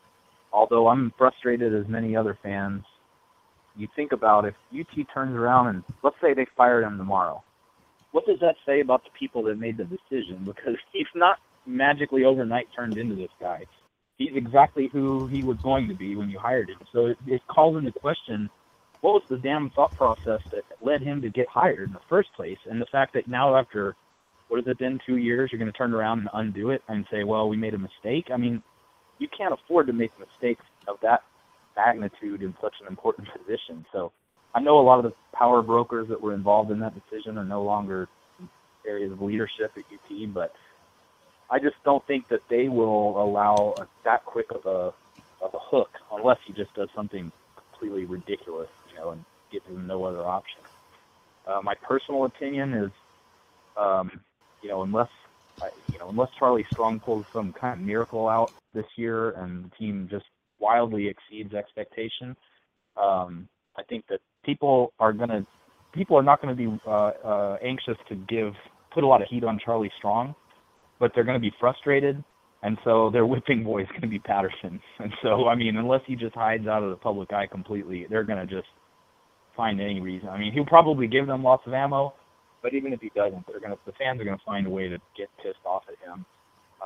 although 0.52 0.86
I'm 0.88 1.12
frustrated 1.18 1.74
as 1.74 1.88
many 1.88 2.14
other 2.14 2.38
fans, 2.40 2.84
you 3.76 3.88
think 3.96 4.12
about 4.12 4.44
if 4.44 4.54
UT 4.72 5.06
turns 5.12 5.34
around 5.34 5.66
and 5.68 5.84
let's 6.04 6.16
say 6.22 6.32
they 6.32 6.46
fired 6.56 6.84
him 6.84 6.96
tomorrow. 6.96 7.42
What 8.12 8.26
does 8.26 8.38
that 8.40 8.56
say 8.64 8.80
about 8.80 9.02
the 9.04 9.10
people 9.18 9.42
that 9.44 9.58
made 9.58 9.76
the 9.76 9.84
decision? 9.84 10.42
Because 10.44 10.76
he's 10.92 11.06
not 11.14 11.38
magically 11.66 12.24
overnight 12.24 12.68
turned 12.74 12.96
into 12.96 13.16
this 13.16 13.30
guy. 13.40 13.64
He's 14.16 14.34
exactly 14.34 14.88
who 14.92 15.26
he 15.26 15.42
was 15.42 15.56
going 15.58 15.88
to 15.88 15.94
be 15.94 16.14
when 16.14 16.30
you 16.30 16.38
hired 16.38 16.68
him. 16.70 16.78
So 16.92 17.06
it, 17.06 17.18
it 17.26 17.42
calls 17.48 17.76
into 17.76 17.90
question 17.90 18.50
what 19.00 19.14
was 19.14 19.22
the 19.28 19.38
damn 19.38 19.70
thought 19.70 19.96
process 19.96 20.42
that 20.52 20.62
led 20.82 21.00
him 21.00 21.22
to 21.22 21.30
get 21.30 21.48
hired 21.48 21.88
in 21.88 21.92
the 21.92 22.00
first 22.08 22.32
place, 22.34 22.58
and 22.68 22.80
the 22.80 22.86
fact 22.86 23.14
that 23.14 23.26
now 23.28 23.56
after 23.56 23.96
what 24.50 24.58
has 24.58 24.66
it 24.66 24.78
been 24.78 24.98
two 25.06 25.16
years? 25.16 25.50
You're 25.52 25.60
going 25.60 25.70
to 25.70 25.78
turn 25.78 25.94
around 25.94 26.18
and 26.18 26.28
undo 26.34 26.70
it 26.70 26.82
and 26.88 27.06
say, 27.08 27.22
well, 27.22 27.48
we 27.48 27.56
made 27.56 27.72
a 27.72 27.78
mistake. 27.78 28.30
I 28.34 28.36
mean, 28.36 28.62
you 29.20 29.28
can't 29.28 29.54
afford 29.54 29.86
to 29.86 29.92
make 29.92 30.10
mistakes 30.18 30.64
of 30.88 30.96
that 31.02 31.22
magnitude 31.76 32.42
in 32.42 32.52
such 32.60 32.74
an 32.80 32.88
important 32.88 33.28
position. 33.32 33.86
So 33.92 34.10
I 34.52 34.60
know 34.60 34.80
a 34.80 34.82
lot 34.82 34.98
of 34.98 35.04
the 35.04 35.14
power 35.32 35.62
brokers 35.62 36.08
that 36.08 36.20
were 36.20 36.34
involved 36.34 36.72
in 36.72 36.80
that 36.80 36.94
decision 36.94 37.38
are 37.38 37.44
no 37.44 37.62
longer 37.62 38.08
areas 38.84 39.12
of 39.12 39.22
leadership 39.22 39.70
at 39.76 39.84
UT, 39.84 40.34
but 40.34 40.52
I 41.48 41.60
just 41.60 41.76
don't 41.84 42.04
think 42.08 42.26
that 42.28 42.40
they 42.50 42.68
will 42.68 43.22
allow 43.22 43.74
a, 43.78 43.86
that 44.04 44.24
quick 44.24 44.50
of 44.50 44.66
a 44.66 44.92
of 45.42 45.54
a 45.54 45.58
hook 45.58 45.90
unless 46.12 46.38
he 46.44 46.52
just 46.52 46.74
does 46.74 46.88
something 46.94 47.30
completely 47.56 48.04
ridiculous, 48.04 48.68
you 48.90 48.96
know, 48.96 49.10
and 49.10 49.24
gives 49.52 49.64
him 49.66 49.86
no 49.86 50.04
other 50.04 50.22
option. 50.22 50.60
Uh, 51.46 51.60
my 51.62 51.74
personal 51.74 52.24
opinion 52.24 52.74
is 52.74 52.90
um, 53.76 54.20
you 54.62 54.68
know, 54.68 54.82
unless 54.82 55.08
you 55.92 55.98
know, 55.98 56.08
unless 56.08 56.30
Charlie 56.38 56.66
Strong 56.72 57.00
pulls 57.00 57.26
some 57.34 57.52
kind 57.52 57.80
of 57.80 57.86
miracle 57.86 58.28
out 58.28 58.52
this 58.72 58.86
year 58.96 59.30
and 59.32 59.64
the 59.64 59.70
team 59.78 60.08
just 60.10 60.24
wildly 60.58 61.08
exceeds 61.08 61.52
expectation, 61.54 62.34
um, 62.96 63.46
I 63.76 63.82
think 63.82 64.04
that 64.08 64.20
people 64.44 64.92
are 64.98 65.12
gonna 65.12 65.46
people 65.92 66.16
are 66.16 66.22
not 66.22 66.40
going 66.40 66.56
to 66.56 66.70
be 66.70 66.80
uh, 66.86 67.10
uh, 67.24 67.56
anxious 67.62 67.96
to 68.08 68.16
give 68.28 68.52
put 68.92 69.04
a 69.04 69.06
lot 69.06 69.22
of 69.22 69.28
heat 69.28 69.44
on 69.44 69.58
Charlie 69.64 69.92
Strong, 69.98 70.34
but 70.98 71.12
they're 71.14 71.24
going 71.24 71.36
to 71.36 71.40
be 71.40 71.52
frustrated, 71.60 72.22
and 72.62 72.76
so 72.84 73.10
their 73.10 73.26
whipping 73.26 73.64
boy 73.64 73.82
is 73.82 73.88
going 73.88 74.02
to 74.02 74.08
be 74.08 74.18
Patterson. 74.18 74.80
And 74.98 75.12
so, 75.22 75.48
I 75.48 75.54
mean, 75.54 75.76
unless 75.76 76.02
he 76.06 76.16
just 76.16 76.34
hides 76.34 76.66
out 76.66 76.82
of 76.82 76.90
the 76.90 76.96
public 76.96 77.32
eye 77.32 77.46
completely, 77.46 78.06
they're 78.10 78.24
going 78.24 78.46
to 78.46 78.52
just 78.52 78.68
find 79.56 79.80
any 79.80 80.00
reason. 80.00 80.28
I 80.28 80.38
mean, 80.38 80.52
he'll 80.52 80.66
probably 80.66 81.06
give 81.06 81.26
them 81.26 81.42
lots 81.42 81.62
of 81.66 81.72
ammo, 81.72 82.14
but 82.62 82.74
even 82.74 82.92
if 82.92 83.00
he 83.00 83.10
doesn't, 83.14 83.46
they're 83.46 83.60
to 83.60 83.78
the 83.86 83.92
fans 83.92 84.20
are 84.20 84.24
going 84.24 84.38
to 84.38 84.44
find 84.44 84.66
a 84.66 84.70
way 84.70 84.88
to 84.88 84.98
get 85.16 85.28
pissed 85.42 85.64
off 85.64 85.84
at 85.88 85.96
him. 86.06 86.24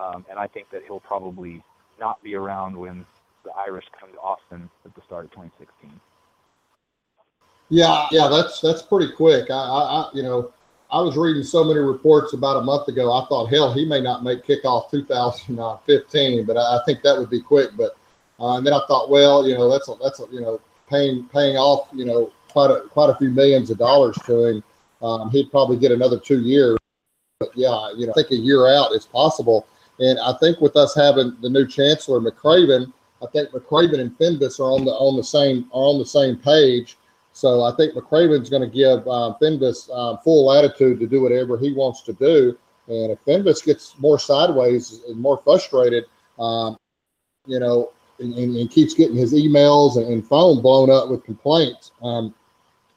Um, 0.00 0.26
and 0.28 0.38
I 0.38 0.46
think 0.46 0.70
that 0.70 0.82
he'll 0.86 1.00
probably 1.00 1.62
not 2.00 2.22
be 2.22 2.34
around 2.34 2.76
when 2.76 3.04
the 3.44 3.50
Irish 3.52 3.84
come 3.98 4.10
to 4.12 4.18
Austin 4.18 4.68
at 4.84 4.94
the 4.94 5.02
start 5.06 5.26
of 5.26 5.30
2016. 5.32 6.00
Yeah, 7.70 8.06
yeah, 8.10 8.28
that's 8.28 8.60
that's 8.60 8.82
pretty 8.82 9.12
quick. 9.12 9.50
I, 9.50 9.54
I, 9.54 9.80
I, 9.80 10.10
you 10.12 10.22
know, 10.22 10.52
I 10.90 11.00
was 11.00 11.16
reading 11.16 11.42
so 11.42 11.64
many 11.64 11.80
reports 11.80 12.34
about 12.34 12.58
a 12.58 12.62
month 12.62 12.88
ago. 12.88 13.12
I 13.12 13.26
thought, 13.26 13.46
hell, 13.46 13.72
he 13.72 13.84
may 13.84 14.00
not 14.00 14.22
make 14.22 14.44
kickoff 14.44 14.90
2015, 14.90 16.44
but 16.44 16.56
I, 16.56 16.60
I 16.60 16.80
think 16.84 17.02
that 17.02 17.16
would 17.18 17.30
be 17.30 17.40
quick. 17.40 17.70
But 17.76 17.96
uh, 18.38 18.58
and 18.58 18.66
then 18.66 18.74
I 18.74 18.80
thought, 18.86 19.10
well, 19.10 19.46
you 19.48 19.54
know, 19.54 19.70
that's 19.70 19.88
a, 19.88 19.94
that's 20.02 20.20
a, 20.20 20.26
you 20.30 20.40
know 20.40 20.60
paying 20.88 21.24
paying 21.32 21.56
off, 21.56 21.88
you 21.92 22.04
know, 22.04 22.32
quite 22.50 22.70
a 22.70 22.82
quite 22.88 23.10
a 23.10 23.16
few 23.16 23.30
millions 23.30 23.70
of 23.70 23.78
dollars 23.78 24.16
to 24.26 24.44
him. 24.44 24.64
Um, 25.04 25.30
he'd 25.30 25.50
probably 25.50 25.76
get 25.76 25.92
another 25.92 26.18
two 26.18 26.40
years. 26.40 26.78
But 27.38 27.50
yeah, 27.54 27.92
you 27.96 28.06
know, 28.06 28.12
I 28.12 28.14
think 28.14 28.30
a 28.30 28.36
year 28.36 28.66
out 28.68 28.92
is 28.92 29.04
possible. 29.04 29.66
And 30.00 30.18
I 30.18 30.32
think 30.40 30.60
with 30.60 30.76
us 30.76 30.94
having 30.94 31.36
the 31.40 31.50
new 31.50 31.66
chancellor 31.66 32.20
McRaven, 32.20 32.92
I 33.22 33.26
think 33.32 33.50
McRaven 33.50 34.00
and 34.00 34.16
Fenves 34.18 34.58
are 34.58 34.72
on 34.72 34.84
the 34.84 34.92
on 34.92 35.16
the 35.16 35.24
same 35.24 35.68
are 35.72 35.84
on 35.84 35.98
the 35.98 36.06
same 36.06 36.36
page. 36.36 36.96
So 37.32 37.62
I 37.62 37.74
think 37.76 37.94
McRaven's 37.94 38.48
going 38.48 38.62
to 38.62 38.68
give 38.68 39.06
um, 39.08 39.36
Fenves 39.42 39.90
um, 39.94 40.18
full 40.24 40.46
latitude 40.46 41.00
to 41.00 41.06
do 41.06 41.20
whatever 41.20 41.58
he 41.58 41.72
wants 41.72 42.02
to 42.02 42.12
do. 42.14 42.56
And 42.86 43.10
if 43.10 43.18
Fenves 43.24 43.64
gets 43.64 43.98
more 43.98 44.18
sideways 44.18 45.00
and 45.08 45.18
more 45.18 45.40
frustrated, 45.42 46.04
um, 46.38 46.76
you 47.46 47.58
know, 47.58 47.92
and, 48.20 48.34
and, 48.34 48.56
and, 48.56 48.70
keeps 48.70 48.94
getting 48.94 49.16
his 49.16 49.34
emails 49.34 49.96
and 49.96 50.26
phone 50.26 50.62
blown 50.62 50.90
up 50.90 51.08
with 51.08 51.24
complaints, 51.24 51.90
um, 52.02 52.34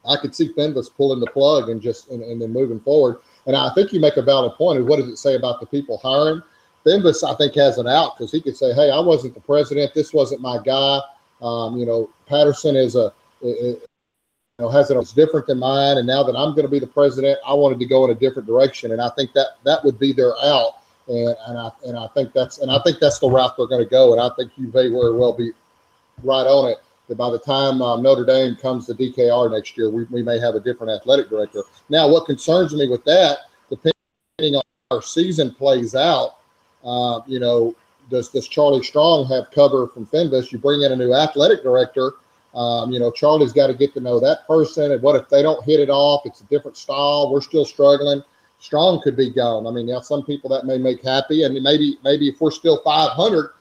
I 0.06 0.16
could 0.16 0.34
see 0.34 0.52
Fenves 0.52 0.94
pulling 0.94 1.20
the 1.20 1.26
plug 1.26 1.68
and 1.68 1.80
just 1.80 2.08
and, 2.10 2.22
and 2.22 2.40
then 2.40 2.52
moving 2.52 2.80
forward. 2.80 3.18
And 3.46 3.56
I 3.56 3.72
think 3.74 3.92
you 3.92 4.00
make 4.00 4.16
a 4.16 4.22
valid 4.22 4.52
point. 4.52 4.78
Of 4.78 4.86
what 4.86 4.98
does 4.98 5.08
it 5.08 5.16
say 5.16 5.34
about 5.34 5.60
the 5.60 5.66
people 5.66 5.98
hiring? 5.98 6.42
Fenves, 6.84 7.28
I 7.28 7.34
think, 7.36 7.54
has 7.54 7.78
an 7.78 7.86
out 7.86 8.16
because 8.16 8.32
he 8.32 8.40
could 8.40 8.56
say, 8.56 8.72
"Hey, 8.72 8.90
I 8.90 9.00
wasn't 9.00 9.34
the 9.34 9.40
president. 9.40 9.94
This 9.94 10.12
wasn't 10.12 10.40
my 10.40 10.58
guy." 10.64 11.00
Um, 11.42 11.76
you 11.76 11.86
know, 11.86 12.10
Patterson 12.26 12.76
is 12.76 12.96
a, 12.96 13.12
you 13.42 13.80
know, 14.58 14.68
has 14.68 14.90
it 14.90 14.96
it's 14.96 15.12
different 15.12 15.46
than 15.46 15.58
mine, 15.58 15.98
and 15.98 16.06
now 16.06 16.22
that 16.22 16.36
I'm 16.36 16.50
going 16.50 16.64
to 16.64 16.70
be 16.70 16.78
the 16.78 16.86
president, 16.86 17.38
I 17.46 17.54
wanted 17.54 17.78
to 17.78 17.86
go 17.86 18.04
in 18.04 18.10
a 18.10 18.14
different 18.14 18.46
direction, 18.48 18.92
and 18.92 19.00
I 19.00 19.10
think 19.10 19.32
that 19.34 19.58
that 19.64 19.84
would 19.84 19.98
be 19.98 20.12
their 20.12 20.34
out, 20.42 20.82
and 21.06 21.36
and 21.46 21.58
I 21.58 21.70
and 21.86 21.96
I 21.96 22.08
think 22.08 22.32
that's 22.32 22.58
and 22.58 22.70
I 22.70 22.80
think 22.84 22.98
that's 23.00 23.18
the 23.18 23.28
route 23.28 23.56
they're 23.56 23.66
going 23.66 23.84
to 23.84 23.90
go, 23.90 24.12
and 24.12 24.20
I 24.20 24.30
think 24.36 24.52
you 24.56 24.66
may 24.66 24.88
very 24.88 24.90
well 24.90 25.32
be 25.32 25.52
right 26.22 26.46
on 26.46 26.70
it. 26.70 26.78
That 27.08 27.16
by 27.16 27.30
the 27.30 27.38
time 27.38 27.80
um, 27.80 28.02
Notre 28.02 28.24
Dame 28.24 28.54
comes 28.56 28.86
to 28.86 28.94
DKR 28.94 29.50
next 29.50 29.76
year, 29.76 29.90
we, 29.90 30.04
we 30.04 30.22
may 30.22 30.38
have 30.38 30.54
a 30.54 30.60
different 30.60 30.92
athletic 30.92 31.30
director. 31.30 31.62
Now, 31.88 32.08
what 32.08 32.26
concerns 32.26 32.74
me 32.74 32.88
with 32.88 33.04
that, 33.04 33.38
depending 33.70 34.56
on 34.56 34.62
our 34.90 35.02
season 35.02 35.54
plays 35.54 35.94
out, 35.94 36.36
uh, 36.84 37.20
you 37.26 37.40
know, 37.40 37.74
does 38.10 38.28
does 38.28 38.48
Charlie 38.48 38.82
Strong 38.82 39.26
have 39.28 39.50
cover 39.50 39.88
from 39.88 40.06
Fenves? 40.06 40.52
You 40.52 40.58
bring 40.58 40.82
in 40.82 40.92
a 40.92 40.96
new 40.96 41.14
athletic 41.14 41.62
director. 41.62 42.14
Um, 42.54 42.90
you 42.90 42.98
know, 42.98 43.10
Charlie's 43.10 43.52
got 43.52 43.66
to 43.68 43.74
get 43.74 43.94
to 43.94 44.00
know 44.00 44.18
that 44.20 44.46
person. 44.46 44.92
And 44.92 45.02
what 45.02 45.16
if 45.16 45.28
they 45.28 45.42
don't 45.42 45.62
hit 45.64 45.80
it 45.80 45.90
off? 45.90 46.22
It's 46.24 46.40
a 46.40 46.44
different 46.44 46.76
style. 46.76 47.30
We're 47.30 47.42
still 47.42 47.64
struggling. 47.64 48.22
Strong 48.58 49.02
could 49.02 49.16
be 49.16 49.30
gone. 49.30 49.66
I 49.66 49.70
mean, 49.70 49.86
now 49.86 50.00
some 50.00 50.24
people 50.24 50.50
that 50.50 50.64
may 50.64 50.78
make 50.78 51.02
happy, 51.04 51.44
and 51.44 51.54
maybe 51.62 51.98
maybe 52.02 52.28
if 52.28 52.40
we're 52.40 52.50
still 52.50 52.82
500, 52.82 53.50
he 53.50 53.57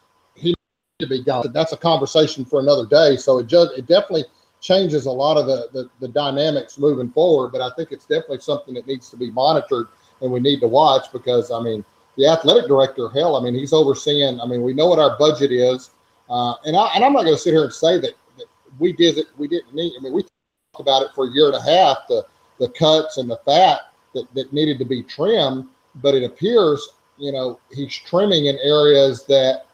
to 1.00 1.06
be 1.08 1.24
gone. 1.24 1.52
That's 1.54 1.74
a 1.74 1.78
conversation 1.78 2.44
for 2.44 2.60
another 2.60 2.86
day. 2.86 3.18
So 3.18 3.38
it 3.38 3.46
just 3.46 3.78
it 3.78 3.86
definitely 3.86 4.26
changes 4.62 5.06
a 5.06 5.12
lot 5.12 5.38
of 5.38 5.46
the, 5.46 5.70
the 5.72 5.90
the 6.00 6.08
dynamics 6.08 6.80
moving 6.80 7.12
forward. 7.12 7.52
But 7.52 7.62
I 7.62 7.70
think 7.76 7.92
it's 7.92 8.06
definitely 8.06 8.40
something 8.40 8.74
that 8.74 8.88
needs 8.88 9.10
to 9.12 9.18
be 9.18 9.30
monitored 9.30 9.90
and 10.22 10.32
we 10.32 10.40
need 10.40 10.60
to 10.62 10.68
watch 10.68 11.12
because 11.14 11.52
I 11.52 11.62
mean 11.62 11.86
the 12.18 12.28
athletic 12.28 12.68
director, 12.68 13.10
hell, 13.10 13.36
I 13.36 13.44
mean, 13.44 13.54
he's 13.54 13.74
overseeing. 13.74 14.42
I 14.42 14.48
mean, 14.48 14.64
we 14.64 14.74
know 14.74 14.88
what 14.88 14.98
our 14.98 15.16
budget 15.20 15.52
is, 15.52 15.92
uh, 16.32 16.56
and 16.66 16.76
I 16.76 16.90
and 16.96 17.06
I'm 17.06 17.14
not 17.14 17.26
going 17.26 17.36
to 17.36 17.42
sit 17.42 17.54
here 17.54 17.64
and 17.64 17.74
say 17.74 18.00
that, 18.00 18.14
that 18.38 18.46
we 18.80 18.92
did 18.92 19.20
it. 19.20 19.28
We 19.38 19.48
didn't 19.48 19.76
need. 19.76 19.94
I 20.00 20.02
mean, 20.02 20.14
we 20.14 20.24
talked 20.24 20.80
about 20.80 21.04
it 21.04 21.10
for 21.14 21.28
a 21.28 21.32
year 21.32 21.46
and 21.46 21.56
a 21.56 21.62
half. 21.62 22.08
The 22.10 22.26
the 22.60 22.70
cuts 22.70 23.18
and 23.18 23.30
the 23.30 23.38
fat 23.46 23.82
that 24.16 24.26
that 24.34 24.52
needed 24.52 24.80
to 24.80 24.86
be 24.86 25.04
trimmed, 25.04 25.68
but 25.94 26.16
it 26.16 26.24
appears, 26.24 26.90
you 27.20 27.32
know, 27.32 27.60
he's 27.72 27.96
trimming 27.96 28.48
in 28.48 28.58
areas 28.64 29.26
that 29.28 29.67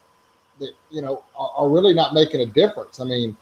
that 0.64 0.74
you 0.90 1.02
know 1.02 1.24
are, 1.38 1.52
are 1.58 1.70
really 1.70 1.94
not 1.94 2.14
making 2.14 2.42
a 2.42 2.46
difference. 2.46 3.00
I 3.00 3.04
mean, 3.04 3.36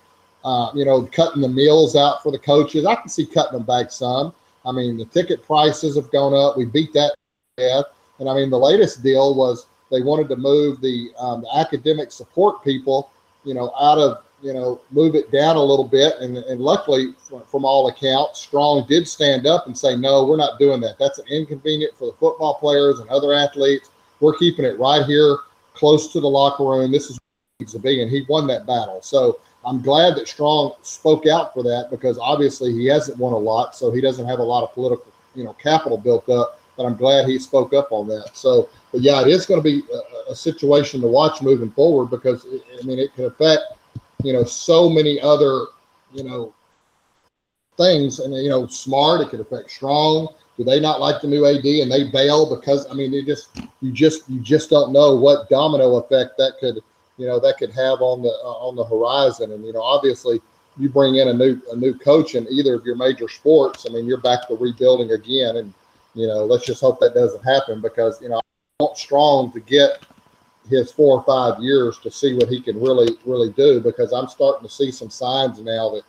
uh, 0.43 0.71
you 0.73 0.86
know, 0.86 1.03
cutting 1.03 1.41
the 1.41 1.49
meals 1.49 1.95
out 1.95 2.23
for 2.23 2.31
the 2.31 2.39
coaches. 2.39 2.86
I 2.86 2.95
can 2.95 3.10
see 3.10 3.25
cutting 3.25 3.53
them 3.53 3.65
back 3.65 3.91
some. 3.91 4.34
I 4.65 4.71
mean, 4.71 4.97
the 4.97 5.05
ticket 5.05 5.43
prices 5.43 5.95
have 5.95 6.12
gone 6.12 6.34
up. 6.34 6.57
We 6.57 6.65
beat 6.65 6.93
that 6.93 7.15
death. 7.57 7.86
And 8.19 8.29
I 8.29 8.36
mean, 8.36 8.49
the 8.49 8.60
latest 8.60 9.03
deal 9.03 9.36
was 9.36 9.67
they 9.89 10.01
wanted 10.01 10.29
to 10.29 10.36
move 10.36 10.81
the, 10.81 11.12
um, 11.17 11.41
the 11.41 11.57
academic 11.57 12.12
support 12.12 12.63
people, 12.63 13.12
you 13.43 13.53
know, 13.53 13.71
out 13.79 13.97
of, 13.97 14.23
you 14.41 14.53
know, 14.53 14.81
move 14.91 15.15
it 15.15 15.31
down 15.31 15.55
a 15.55 15.63
little 15.63 15.88
bit. 15.88 16.15
And, 16.19 16.38
and 16.38 16.62
luckily, 16.62 17.13
from 17.47 17.65
all 17.65 17.88
accounts, 17.88 18.41
Strong 18.41 18.88
did 18.88 19.07
stand 19.07 19.45
up 19.45 19.67
and 19.67 19.77
say, 19.77 19.95
no, 19.95 20.25
we're 20.25 20.38
not 20.38 20.60
doing 20.60 20.81
that. 20.81 20.97
That's 20.99 21.19
an 21.19 21.25
inconvenient 21.29 21.95
for 21.97 22.05
the 22.07 22.17
football 22.17 22.55
players 22.55 22.99
and 22.99 23.10
other 23.10 23.34
athletes. 23.34 23.89
We're 24.19 24.38
keeping 24.38 24.65
it 24.65 24.79
right 24.79 25.05
here 25.05 25.38
close 25.81 26.13
to 26.13 26.19
the 26.19 26.27
locker 26.27 26.63
room. 26.63 26.91
This 26.91 27.09
is 27.09 27.19
needs 27.59 27.73
to 27.73 27.79
be. 27.79 28.01
And 28.01 28.11
he 28.11 28.23
won 28.29 28.45
that 28.47 28.67
battle. 28.67 29.01
So 29.01 29.39
I'm 29.65 29.81
glad 29.81 30.15
that 30.15 30.27
Strong 30.27 30.73
spoke 30.83 31.25
out 31.25 31.53
for 31.53 31.63
that 31.63 31.89
because 31.89 32.17
obviously 32.19 32.71
he 32.71 32.85
hasn't 32.85 33.17
won 33.17 33.33
a 33.33 33.37
lot. 33.37 33.75
So 33.75 33.91
he 33.91 33.99
doesn't 33.99 34.27
have 34.27 34.39
a 34.39 34.43
lot 34.43 34.63
of 34.63 34.73
political, 34.73 35.11
you 35.35 35.43
know, 35.43 35.53
capital 35.53 35.97
built 35.97 36.29
up 36.29 36.59
but 36.77 36.85
I'm 36.85 36.95
glad 36.95 37.27
he 37.27 37.37
spoke 37.37 37.73
up 37.73 37.91
on 37.91 38.07
that. 38.07 38.31
So, 38.33 38.69
but 38.91 39.01
yeah, 39.01 39.21
it 39.21 39.27
is 39.27 39.45
going 39.45 39.61
to 39.61 39.63
be 39.63 39.83
a, 39.93 40.31
a 40.31 40.35
situation 40.35 41.01
to 41.01 41.07
watch 41.07 41.41
moving 41.41 41.71
forward 41.71 42.09
because 42.09 42.45
I 42.45 42.85
mean 42.85 42.99
it 42.99 43.13
could 43.13 43.25
affect 43.25 43.61
you 44.23 44.33
know 44.33 44.43
so 44.43 44.89
many 44.89 45.19
other 45.19 45.65
you 46.13 46.23
know 46.23 46.53
things, 47.77 48.19
and 48.19 48.33
you 48.33 48.49
know 48.49 48.67
smart. 48.67 49.21
It 49.21 49.29
could 49.29 49.41
affect 49.41 49.71
strong. 49.71 50.29
Do 50.62 50.69
they 50.69 50.80
not 50.80 51.00
like 51.00 51.21
the 51.21 51.28
new 51.28 51.45
AD 51.45 51.65
and 51.65 51.91
they 51.91 52.10
bail 52.10 52.56
because 52.56 52.86
I 52.89 52.93
mean 52.93 53.13
it 53.13 53.26
just 53.26 53.50
you 53.82 53.91
just 53.91 54.30
you 54.30 54.39
just 54.39 54.69
don't 54.69 54.91
know 54.91 55.15
what 55.15 55.50
domino 55.50 55.95
effect 55.95 56.38
that 56.38 56.54
could 56.60 56.80
you 57.17 57.28
know 57.28 57.39
that 57.39 57.58
could 57.58 57.71
have 57.71 58.02
on 58.02 58.21
the 58.21 58.30
uh, 58.30 58.67
on 58.67 58.76
the 58.76 58.86
horizon. 58.86 59.52
And 59.54 59.65
you 59.65 59.74
know 59.74 59.82
obviously 59.82 60.41
you 60.78 60.89
bring 60.89 61.15
in 61.15 61.30
a 61.30 61.34
new 61.34 61.62
a 61.71 61.76
new 61.76 61.97
coach 61.97 62.36
in 62.36 62.47
either 62.50 62.76
of 62.76 62.86
your 62.86 62.95
major 62.95 63.28
sports. 63.28 63.86
I 63.89 63.93
mean 63.93 64.06
you're 64.06 64.21
back 64.21 64.47
to 64.47 64.56
rebuilding 64.56 65.12
again 65.12 65.58
and 65.58 65.74
you 66.13 66.28
know, 66.28 66.45
let's 66.45 66.65
just 66.65 66.82
hope 66.82 67.00
that 67.00 67.13
doesn't 67.13 67.43
happen 67.43 67.82
because, 67.82 68.21
you 68.21 68.30
know, 68.30 68.38
I 68.38 68.84
want 68.84 68.97
Strong 68.97 69.54
to 69.54 69.60
get 69.60 70.06
his 70.69 70.91
four 70.91 71.19
or 71.19 71.24
five 71.24 71.62
years 71.62 71.97
to 72.00 72.12
see 72.12 72.34
what 72.36 72.50
he 72.50 72.62
can 72.62 72.80
really, 72.80 73.17
really 73.26 73.52
do 73.52 73.80
because 73.80 74.12
I'm 74.12 74.28
starting 74.28 74.67
to 74.67 74.74
see 74.74 74.91
some 74.91 75.10
signs 75.10 75.60
now 75.60 75.89
that 75.89 76.04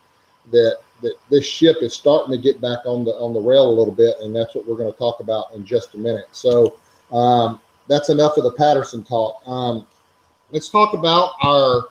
that 0.50 0.78
that 1.02 1.14
this 1.30 1.44
ship 1.44 1.76
is 1.82 1.94
starting 1.94 2.32
to 2.32 2.38
get 2.40 2.60
back 2.60 2.78
on 2.86 3.04
the 3.04 3.12
on 3.12 3.32
the 3.32 3.40
rail 3.40 3.68
a 3.68 3.76
little 3.76 3.94
bit, 3.94 4.16
and 4.20 4.34
that's 4.34 4.54
what 4.54 4.66
we're 4.66 4.76
going 4.76 4.92
to 4.92 4.98
talk 4.98 5.20
about 5.20 5.52
in 5.54 5.64
just 5.64 5.94
a 5.94 5.98
minute. 5.98 6.26
So 6.32 6.78
um, 7.12 7.60
that's 7.88 8.08
enough 8.08 8.36
of 8.36 8.44
the 8.44 8.52
Patterson 8.52 9.04
talk. 9.04 9.42
Um, 9.46 9.86
let's 10.50 10.68
talk 10.68 10.94
about 10.94 11.32
our 11.42 11.88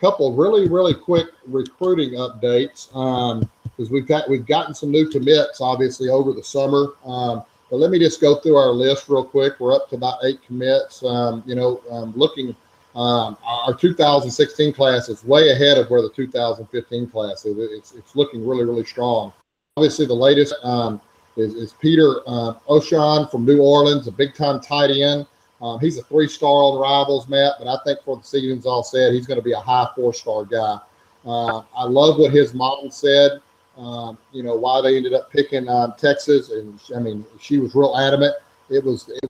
couple 0.00 0.34
really 0.34 0.68
really 0.68 0.94
quick 0.94 1.28
recruiting 1.46 2.12
updates. 2.12 2.94
Um, 2.96 3.48
because 3.76 3.90
we've 3.90 4.06
got 4.06 4.28
we've 4.28 4.46
gotten 4.46 4.74
some 4.74 4.90
new 4.90 5.08
commits 5.08 5.60
obviously 5.60 6.08
over 6.08 6.32
the 6.32 6.42
summer. 6.42 6.94
Um, 7.04 7.44
but 7.70 7.78
let 7.78 7.90
me 7.90 7.98
just 7.98 8.20
go 8.20 8.36
through 8.36 8.56
our 8.56 8.70
list 8.70 9.08
real 9.08 9.24
quick. 9.24 9.58
We're 9.58 9.74
up 9.74 9.88
to 9.90 9.96
about 9.96 10.18
eight 10.24 10.42
commits. 10.46 11.02
Um, 11.02 11.42
you 11.46 11.54
know, 11.54 11.82
um, 11.90 12.12
looking 12.14 12.54
um, 12.94 13.36
our 13.44 13.74
2016 13.74 14.72
class 14.72 15.08
is 15.08 15.24
way 15.24 15.50
ahead 15.50 15.78
of 15.78 15.88
where 15.90 16.02
the 16.02 16.10
2015 16.10 17.08
class 17.08 17.44
is. 17.44 17.56
It's, 17.58 17.92
it's 17.92 18.16
looking 18.16 18.46
really 18.46 18.64
really 18.64 18.84
strong. 18.84 19.32
Obviously, 19.76 20.06
the 20.06 20.14
latest 20.14 20.54
um, 20.62 21.00
is, 21.36 21.54
is 21.54 21.74
Peter 21.80 22.20
uh, 22.26 22.54
Oshon 22.68 23.30
from 23.30 23.44
New 23.44 23.62
Orleans, 23.62 24.06
a 24.06 24.12
big 24.12 24.34
time 24.34 24.60
tight 24.60 24.90
end. 24.90 25.26
Um, 25.60 25.78
he's 25.80 25.96
a 25.96 26.02
three 26.02 26.28
star 26.28 26.50
on 26.50 26.80
Rivals, 26.80 27.28
Matt, 27.28 27.54
but 27.58 27.68
I 27.68 27.78
think 27.84 28.00
for 28.04 28.16
the 28.16 28.24
season's 28.24 28.66
all 28.66 28.82
said, 28.82 29.14
he's 29.14 29.26
going 29.26 29.38
to 29.38 29.44
be 29.44 29.52
a 29.52 29.60
high 29.60 29.88
four 29.94 30.12
star 30.12 30.44
guy. 30.44 30.78
Uh, 31.24 31.62
I 31.76 31.84
love 31.84 32.18
what 32.18 32.32
his 32.32 32.52
mom 32.52 32.90
said 32.90 33.40
um, 33.76 34.18
you 34.32 34.42
know, 34.42 34.54
why 34.54 34.80
they 34.80 34.96
ended 34.96 35.14
up 35.14 35.30
picking 35.30 35.68
um, 35.68 35.94
Texas. 35.96 36.50
And 36.50 36.78
I 36.94 36.98
mean, 36.98 37.24
she 37.40 37.58
was 37.58 37.74
real 37.74 37.96
adamant. 37.96 38.34
It 38.68 38.84
was, 38.84 39.08
it 39.08 39.26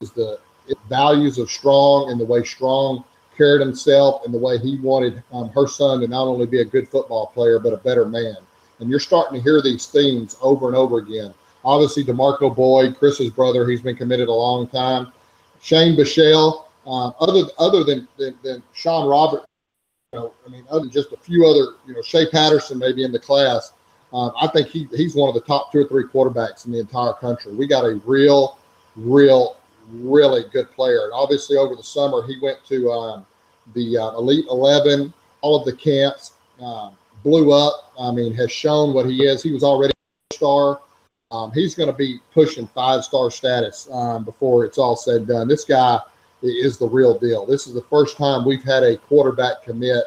was 0.00 0.12
the 0.12 0.38
it, 0.68 0.78
values 0.88 1.38
of 1.38 1.50
Strong 1.50 2.10
and 2.10 2.20
the 2.20 2.24
way 2.24 2.42
Strong 2.44 3.04
carried 3.36 3.60
himself 3.60 4.24
and 4.24 4.32
the 4.32 4.38
way 4.38 4.58
he 4.58 4.78
wanted 4.78 5.22
um, 5.32 5.50
her 5.50 5.66
son 5.66 6.00
to 6.00 6.08
not 6.08 6.26
only 6.26 6.46
be 6.46 6.60
a 6.60 6.64
good 6.64 6.88
football 6.88 7.26
player, 7.28 7.58
but 7.58 7.72
a 7.72 7.78
better 7.78 8.06
man. 8.06 8.36
And 8.80 8.90
you're 8.90 9.00
starting 9.00 9.38
to 9.38 9.42
hear 9.42 9.62
these 9.62 9.86
themes 9.86 10.36
over 10.40 10.68
and 10.68 10.76
over 10.76 10.98
again. 10.98 11.34
Obviously, 11.64 12.04
DeMarco 12.04 12.54
Boyd, 12.54 12.96
Chris's 12.98 13.30
brother, 13.30 13.68
he's 13.68 13.80
been 13.80 13.96
committed 13.96 14.28
a 14.28 14.32
long 14.32 14.68
time. 14.68 15.12
Shane 15.60 15.96
Buechele, 15.96 16.64
um, 16.86 17.14
other 17.18 17.48
other 17.58 17.82
than, 17.82 18.06
than, 18.16 18.38
than 18.42 18.62
Sean 18.72 19.08
Robert, 19.08 19.44
you 20.12 20.20
know, 20.20 20.34
I 20.46 20.50
mean, 20.50 20.64
other 20.70 20.80
than 20.80 20.90
just 20.90 21.12
a 21.12 21.16
few 21.16 21.46
other, 21.46 21.76
you 21.86 21.94
know, 21.94 22.02
Shea 22.02 22.30
Patterson 22.30 22.78
maybe 22.78 23.02
in 23.02 23.10
the 23.10 23.18
class, 23.18 23.72
um, 24.12 24.32
I 24.40 24.46
think 24.46 24.68
he, 24.68 24.86
he's 24.94 25.14
one 25.14 25.28
of 25.28 25.34
the 25.34 25.40
top 25.40 25.72
two 25.72 25.80
or 25.80 25.88
three 25.88 26.04
quarterbacks 26.04 26.66
in 26.66 26.72
the 26.72 26.78
entire 26.78 27.12
country. 27.14 27.52
We 27.54 27.66
got 27.66 27.84
a 27.84 27.96
real, 28.04 28.58
real, 28.94 29.56
really 29.90 30.44
good 30.52 30.70
player. 30.72 31.04
And 31.04 31.12
obviously, 31.12 31.56
over 31.56 31.74
the 31.74 31.82
summer, 31.82 32.26
he 32.26 32.38
went 32.40 32.64
to 32.66 32.90
um, 32.90 33.26
the 33.74 33.98
uh, 33.98 34.18
Elite 34.18 34.46
11, 34.50 35.12
all 35.40 35.60
of 35.60 35.64
the 35.64 35.74
camps, 35.74 36.32
um, 36.60 36.96
blew 37.22 37.52
up. 37.52 37.92
I 37.98 38.10
mean, 38.10 38.34
has 38.34 38.52
shown 38.52 38.94
what 38.94 39.06
he 39.06 39.24
is. 39.24 39.42
He 39.42 39.52
was 39.52 39.64
already 39.64 39.92
a 40.30 40.34
star. 40.34 40.80
Um, 41.32 41.50
he's 41.52 41.74
going 41.74 41.88
to 41.88 41.96
be 41.96 42.20
pushing 42.32 42.68
five 42.68 43.04
star 43.04 43.30
status 43.30 43.88
um, 43.90 44.24
before 44.24 44.64
it's 44.64 44.78
all 44.78 44.96
said 44.96 45.16
and 45.16 45.26
done. 45.26 45.48
This 45.48 45.64
guy 45.64 45.98
is 46.42 46.78
the 46.78 46.88
real 46.88 47.18
deal. 47.18 47.44
This 47.44 47.66
is 47.66 47.74
the 47.74 47.82
first 47.82 48.16
time 48.16 48.44
we've 48.44 48.62
had 48.62 48.84
a 48.84 48.96
quarterback 48.96 49.62
commit 49.64 50.04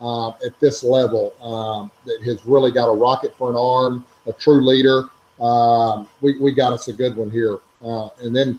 um, 0.00 0.34
at 0.44 0.58
this 0.60 0.82
level 0.82 1.34
um, 1.42 1.90
that 2.06 2.22
has 2.22 2.44
really 2.46 2.72
got 2.72 2.88
a 2.88 2.94
rocket 2.94 3.36
for 3.36 3.50
an 3.50 3.56
arm, 3.56 4.04
a 4.26 4.32
true 4.32 4.64
leader. 4.64 5.04
Um, 5.40 6.08
we, 6.20 6.38
we 6.38 6.52
got 6.52 6.72
us 6.72 6.88
a 6.88 6.92
good 6.92 7.16
one 7.16 7.30
here. 7.30 7.58
Uh, 7.84 8.08
and 8.20 8.34
then 8.34 8.58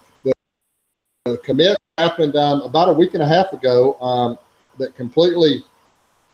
the, 1.26 1.32
the 1.32 1.38
commit 1.40 1.78
happened 1.98 2.36
um, 2.36 2.62
about 2.62 2.90
a 2.90 2.94
week 2.94 3.14
and 3.14 3.24
a 3.24 3.28
half 3.28 3.54
ago 3.54 4.00
um, 4.02 4.38
that 4.78 4.96
completely 4.96 5.64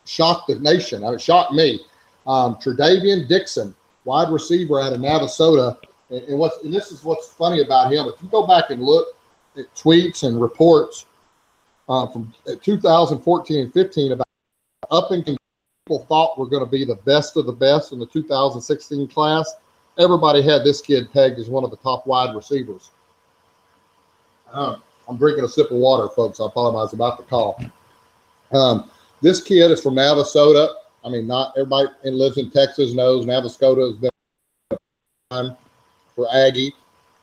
shocked 0.04 0.48
the 0.48 0.58
nation. 0.58 1.02
It 1.04 1.20
shocked 1.20 1.52
me. 1.52 1.80
Um, 2.26 2.56
Tren'Davian 2.56 3.28
Dickson, 3.28 3.74
wide 4.04 4.30
receiver 4.30 4.80
out 4.80 4.92
of 4.92 5.00
Navasota. 5.00 5.76
And, 6.10 6.22
and, 6.24 6.38
what's, 6.38 6.62
and 6.64 6.72
this 6.72 6.92
is 6.92 7.04
what's 7.04 7.28
funny 7.28 7.62
about 7.62 7.92
him. 7.92 8.06
If 8.06 8.22
you 8.22 8.28
go 8.28 8.46
back 8.46 8.70
and 8.70 8.82
look 8.82 9.08
at 9.56 9.72
tweets 9.74 10.22
and 10.22 10.40
reports 10.40 11.06
uh, 11.88 12.06
from 12.06 12.32
2014 12.62 13.60
and 13.60 13.72
15 13.72 14.12
about 14.12 14.26
up 14.90 15.10
and 15.10 15.24
people 15.24 16.04
thought 16.06 16.38
were 16.38 16.46
going 16.46 16.64
to 16.64 16.70
be 16.70 16.84
the 16.84 16.96
best 16.96 17.36
of 17.36 17.46
the 17.46 17.52
best 17.52 17.92
in 17.92 17.98
the 17.98 18.06
2016 18.06 19.08
class. 19.08 19.52
Everybody 19.98 20.42
had 20.42 20.64
this 20.64 20.80
kid 20.80 21.12
pegged 21.12 21.38
as 21.38 21.48
one 21.48 21.62
of 21.62 21.70
the 21.70 21.76
top 21.76 22.06
wide 22.06 22.34
receivers. 22.34 22.90
I'm 24.52 25.16
drinking 25.16 25.44
a 25.44 25.48
sip 25.48 25.70
of 25.70 25.76
water, 25.76 26.08
folks. 26.14 26.40
I 26.40 26.46
apologize 26.46 26.92
about 26.92 27.18
the 27.18 27.24
call. 27.24 27.62
Um, 28.52 28.90
this 29.22 29.42
kid 29.42 29.70
is 29.70 29.82
from 29.82 29.94
Navasota. 29.94 30.74
I 31.04 31.08
mean, 31.08 31.26
not 31.26 31.52
everybody 31.56 31.88
lives 32.04 32.38
in 32.38 32.50
Texas 32.50 32.92
knows 32.92 33.26
Navasota 33.26 33.88
has 33.88 33.96
been 33.96 35.56
for 36.14 36.26
Aggie. 36.32 36.74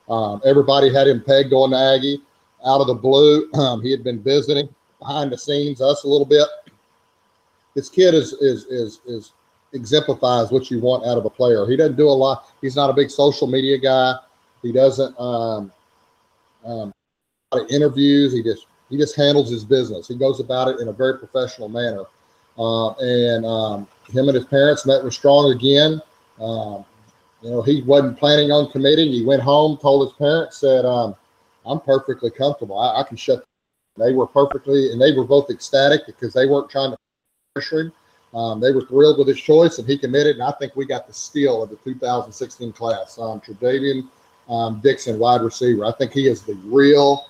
Um, 0.10 0.42
everybody 0.46 0.94
had 0.94 1.08
him 1.08 1.24
pegged 1.24 1.54
on 1.54 1.74
Aggie. 1.74 2.22
Out 2.66 2.82
of 2.82 2.88
the 2.88 2.94
blue, 2.94 3.52
um, 3.54 3.82
he 3.82 3.92
had 3.92 4.04
been 4.04 4.22
visiting 4.22 4.68
behind 5.00 5.32
the 5.32 5.38
scenes, 5.38 5.80
us 5.80 6.04
a 6.04 6.08
little 6.08 6.26
bit 6.26 6.48
this 7.78 7.90
kid 7.90 8.16
is 8.16 8.34
is 8.34 8.66
is 8.66 9.00
is 9.06 9.34
exemplifies 9.74 10.50
what 10.50 10.72
you 10.72 10.80
want 10.80 11.06
out 11.06 11.16
of 11.16 11.26
a 11.26 11.30
player. 11.30 11.68
He 11.68 11.78
doesn't 11.78 11.96
do 11.96 12.10
a 12.10 12.18
lot. 12.26 12.52
He's 12.60 12.76
not 12.76 12.90
a 12.90 12.94
big 12.94 13.12
social 13.12 13.46
media 13.46 13.78
guy. 13.78 14.16
He 14.63 14.72
doesn't 14.72 15.18
um, 15.20 15.72
um, 16.66 16.92
of 17.51 17.69
interviews. 17.69 18.33
He 18.33 18.43
just 18.43 18.65
he 18.89 18.97
just 18.97 19.15
handles 19.15 19.49
his 19.49 19.63
business. 19.63 20.07
He 20.07 20.15
goes 20.15 20.39
about 20.39 20.67
it 20.67 20.79
in 20.79 20.89
a 20.89 20.93
very 20.93 21.17
professional 21.17 21.69
manner. 21.69 22.03
Uh, 22.57 22.91
and 22.93 23.45
um, 23.45 23.88
him 24.10 24.27
and 24.27 24.36
his 24.36 24.45
parents 24.45 24.86
met 24.86 25.03
with 25.03 25.13
Strong 25.13 25.51
again. 25.51 26.01
Um, 26.41 26.83
you 27.41 27.51
know, 27.51 27.62
he 27.62 27.83
wasn't 27.83 28.17
planning 28.17 28.51
on 28.51 28.71
committing. 28.71 29.12
He 29.12 29.23
went 29.23 29.41
home, 29.41 29.77
told 29.77 30.07
his 30.07 30.17
parents, 30.17 30.57
said, 30.57 30.86
um, 30.86 31.15
"I'm 31.65 31.79
perfectly 31.79 32.31
comfortable. 32.31 32.77
I, 32.79 33.01
I 33.01 33.03
can 33.03 33.17
shut." 33.17 33.43
They 33.97 34.13
were 34.13 34.27
perfectly, 34.27 34.91
and 34.91 35.01
they 35.01 35.13
were 35.13 35.23
both 35.23 35.49
ecstatic 35.49 36.05
because 36.05 36.33
they 36.33 36.45
weren't 36.45 36.69
trying 36.69 36.91
to 36.91 36.97
pressuring. 37.57 37.91
Um, 38.33 38.60
they 38.60 38.71
were 38.71 38.86
thrilled 38.86 39.17
with 39.19 39.27
his 39.27 39.39
choice, 39.39 39.79
and 39.79 39.88
he 39.88 39.97
committed. 39.97 40.36
And 40.36 40.43
I 40.43 40.51
think 40.60 40.75
we 40.75 40.86
got 40.86 41.07
the 41.07 41.13
steal 41.13 41.63
of 41.63 41.69
the 41.69 41.77
2016 41.77 42.73
class. 42.73 43.17
Um, 43.17 43.39
Tren'Davian 43.39 44.07
um, 44.49 44.79
Dickson, 44.81 45.19
wide 45.19 45.41
receiver. 45.41 45.86
I 45.86 45.91
think 45.93 46.12
he 46.12 46.27
is 46.27 46.43
the 46.43 46.55
real 46.65 47.27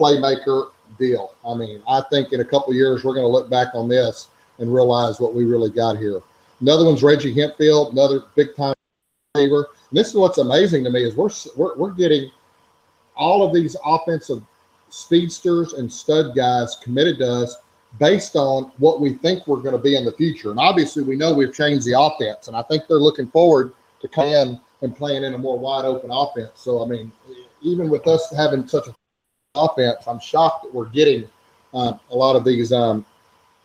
playmaker 0.00 0.70
deal. 0.98 1.34
I 1.46 1.54
mean, 1.54 1.82
I 1.88 2.02
think 2.10 2.32
in 2.32 2.40
a 2.40 2.44
couple 2.44 2.72
years 2.74 3.04
we're 3.04 3.14
going 3.14 3.26
to 3.26 3.30
look 3.30 3.50
back 3.50 3.68
on 3.74 3.88
this 3.88 4.28
and 4.58 4.72
realize 4.72 5.20
what 5.20 5.34
we 5.34 5.44
really 5.44 5.70
got 5.70 5.98
here. 5.98 6.20
Another 6.60 6.84
one's 6.84 7.02
Reggie 7.02 7.34
Hemphill, 7.34 7.90
another 7.90 8.24
big 8.34 8.54
time 8.56 8.74
receiver. 9.34 9.68
And 9.90 9.98
this 9.98 10.08
is 10.08 10.14
what's 10.14 10.38
amazing 10.38 10.84
to 10.84 10.90
me 10.90 11.04
is 11.04 11.14
we're, 11.14 11.30
we're 11.56 11.76
we're 11.76 11.92
getting 11.92 12.30
all 13.16 13.46
of 13.46 13.54
these 13.54 13.76
offensive 13.84 14.42
speedsters 14.90 15.74
and 15.74 15.90
stud 15.92 16.34
guys 16.34 16.76
committed 16.82 17.18
to 17.18 17.26
us 17.26 17.56
based 17.98 18.36
on 18.36 18.72
what 18.78 19.00
we 19.00 19.14
think 19.14 19.46
we're 19.46 19.60
going 19.60 19.76
to 19.76 19.78
be 19.78 19.96
in 19.96 20.04
the 20.04 20.12
future. 20.12 20.50
And 20.50 20.60
obviously, 20.60 21.02
we 21.02 21.16
know 21.16 21.32
we've 21.32 21.54
changed 21.54 21.86
the 21.86 21.98
offense, 21.98 22.48
and 22.48 22.56
I 22.56 22.62
think 22.62 22.84
they're 22.88 22.98
looking 22.98 23.28
forward 23.28 23.72
to 24.00 24.08
coming 24.08 24.32
in 24.32 24.60
and 24.82 24.96
playing 24.96 25.24
in 25.24 25.34
a 25.34 25.38
more 25.38 25.58
wide 25.58 25.84
open 25.84 26.10
offense. 26.10 26.52
So, 26.54 26.82
I 26.82 26.86
mean, 26.86 27.12
even 27.62 27.90
with 27.90 28.06
us 28.06 28.32
having 28.36 28.66
such 28.66 28.86
a 28.88 28.94
offense, 29.54 30.06
I'm 30.06 30.20
shocked 30.20 30.64
that 30.64 30.74
we're 30.74 30.88
getting 30.88 31.28
uh, 31.74 31.94
a 32.10 32.14
lot 32.14 32.36
of 32.36 32.44
these 32.44 32.72
um, 32.72 33.04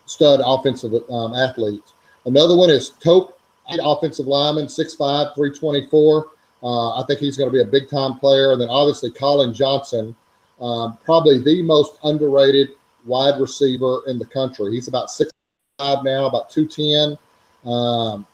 stud 0.05 0.41
offensive 0.43 0.93
um, 1.09 1.33
athletes. 1.33 1.93
Another 2.25 2.55
one 2.55 2.69
is 2.69 2.91
Cope, 3.03 3.39
offensive 3.69 4.25
lineman, 4.25 4.65
6'5, 4.65 5.35
324. 5.35 6.27
Uh, 6.63 7.01
I 7.01 7.05
think 7.05 7.19
he's 7.19 7.37
going 7.37 7.49
to 7.49 7.53
be 7.53 7.61
a 7.61 7.65
big 7.65 7.89
time 7.89 8.17
player. 8.17 8.51
And 8.51 8.61
then 8.61 8.69
obviously 8.69 9.11
Collin 9.11 9.53
Johnson, 9.53 10.15
um, 10.59 10.97
probably 11.05 11.41
the 11.43 11.61
most 11.61 11.97
underrated 12.03 12.69
wide 13.05 13.39
receiver 13.39 14.01
in 14.07 14.17
the 14.17 14.25
country. 14.25 14.71
He's 14.71 14.87
about 14.87 15.11
six 15.11 15.31
five 15.77 16.03
now, 16.03 16.25
about 16.25 16.49
two 16.49 16.67
ten. 16.67 17.17
Um, 17.65 18.25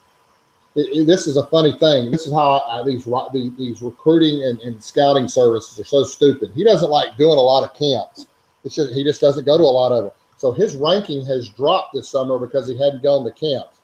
it, 0.75 0.97
it, 0.97 1.05
this 1.05 1.27
is 1.27 1.37
a 1.37 1.45
funny 1.47 1.73
thing. 1.73 2.11
This 2.11 2.25
is 2.25 2.33
how 2.33 2.59
I, 2.59 2.83
these 2.85 3.05
these 3.57 3.81
recruiting 3.81 4.43
and, 4.43 4.59
and, 4.61 4.81
scouting 4.81 5.27
services 5.27 5.79
are 5.79 5.85
so 5.85 6.03
stupid. 6.03 6.51
He 6.55 6.63
doesn't 6.63 6.89
like 6.89 7.17
doing 7.17 7.37
a 7.37 7.41
lot 7.41 7.63
of 7.63 7.77
camps. 7.77 8.27
It's 8.63 8.75
just 8.75 8.93
he 8.93 9.03
just 9.03 9.19
doesn't 9.19 9.45
go 9.45 9.57
to 9.57 9.63
a 9.63 9.65
lot 9.65 9.91
of 9.91 10.05
them. 10.05 10.13
So 10.37 10.51
his 10.51 10.75
ranking 10.75 11.25
has 11.25 11.49
dropped 11.49 11.93
this 11.93 12.09
summer 12.09 12.39
because 12.39 12.67
he 12.67 12.77
hadn't 12.77 13.03
gone 13.03 13.25
to 13.25 13.31
camps. 13.31 13.79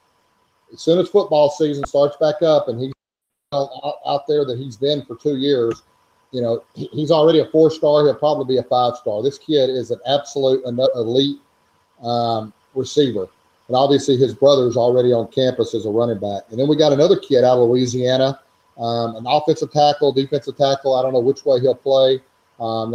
As 0.72 0.80
soon 0.80 0.98
as 0.98 1.08
football 1.08 1.50
season 1.50 1.86
starts 1.86 2.16
back 2.16 2.42
up 2.42 2.68
and 2.68 2.80
he's 2.80 2.92
out, 3.52 3.70
out 4.06 4.26
there 4.26 4.44
that 4.44 4.58
he's 4.58 4.76
been 4.76 5.04
for 5.04 5.16
two 5.16 5.36
years, 5.36 5.82
you 6.32 6.42
know, 6.42 6.64
he's 6.74 7.10
already 7.10 7.40
a 7.40 7.46
four 7.46 7.70
star. 7.70 8.04
He'll 8.04 8.14
probably 8.14 8.54
be 8.54 8.58
a 8.58 8.64
five 8.64 8.96
star. 8.96 9.22
This 9.22 9.38
kid 9.38 9.70
is 9.70 9.90
an 9.90 10.00
absolute 10.06 10.62
elite 10.64 11.38
um, 12.02 12.52
receiver. 12.74 13.28
And 13.68 13.76
obviously, 13.76 14.16
his 14.16 14.34
brother's 14.34 14.76
already 14.76 15.12
on 15.12 15.28
campus 15.28 15.74
as 15.74 15.86
a 15.86 15.90
running 15.90 16.18
back. 16.18 16.42
And 16.50 16.58
then 16.58 16.68
we 16.68 16.76
got 16.76 16.92
another 16.92 17.18
kid 17.18 17.44
out 17.44 17.58
of 17.58 17.68
Louisiana, 17.68 18.40
um, 18.78 19.16
an 19.16 19.26
offensive 19.26 19.70
tackle, 19.70 20.12
defensive 20.12 20.56
tackle. 20.56 20.94
I 20.94 21.02
don't 21.02 21.12
know 21.12 21.20
which 21.20 21.44
way 21.44 21.60
he'll 21.60 21.74
play. 21.74 22.20
Um, 22.58 22.94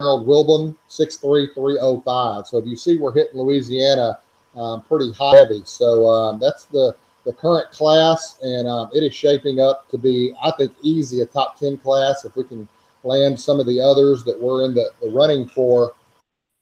Harold 0.00 0.26
Wilbon, 0.26 0.76
6'3, 0.88 1.54
305. 1.54 2.46
So 2.46 2.58
if 2.58 2.66
you 2.66 2.76
see, 2.76 2.98
we're 2.98 3.12
hitting 3.12 3.40
Louisiana 3.40 4.18
um, 4.56 4.82
pretty 4.82 5.12
high 5.12 5.36
heavy. 5.36 5.62
So 5.64 6.08
um, 6.08 6.38
that's 6.38 6.64
the 6.66 6.96
the 7.24 7.32
current 7.32 7.70
class, 7.70 8.38
and 8.42 8.68
um, 8.68 8.90
it 8.94 9.02
is 9.02 9.14
shaping 9.14 9.58
up 9.58 9.88
to 9.88 9.96
be, 9.96 10.34
I 10.42 10.50
think, 10.58 10.72
easy 10.82 11.22
a 11.22 11.26
top 11.26 11.58
10 11.58 11.78
class. 11.78 12.26
If 12.26 12.36
we 12.36 12.44
can 12.44 12.68
land 13.02 13.40
some 13.40 13.60
of 13.60 13.66
the 13.66 13.80
others 13.80 14.24
that 14.24 14.38
we're 14.38 14.66
in 14.66 14.74
the, 14.74 14.90
the 15.00 15.08
running 15.08 15.48
for, 15.48 15.94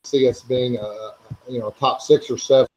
see 0.05 0.29
us 0.29 0.41
being, 0.43 0.77
a, 0.77 1.11
you 1.49 1.59
know, 1.59 1.69
a 1.69 1.73
top 1.73 2.01
six 2.01 2.31
or 2.31 2.39
seven 2.39 2.69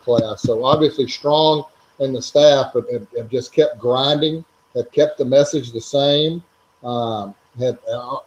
class. 0.00 0.42
So 0.42 0.64
obviously, 0.64 1.06
strong 1.08 1.64
and 1.98 2.14
the 2.14 2.22
staff 2.22 2.72
have, 2.74 2.90
have, 2.90 3.06
have 3.16 3.28
just 3.28 3.52
kept 3.52 3.78
grinding, 3.78 4.44
have 4.74 4.90
kept 4.92 5.18
the 5.18 5.24
message 5.24 5.72
the 5.72 5.80
same, 5.80 6.42
um, 6.84 7.34
have, 7.58 7.78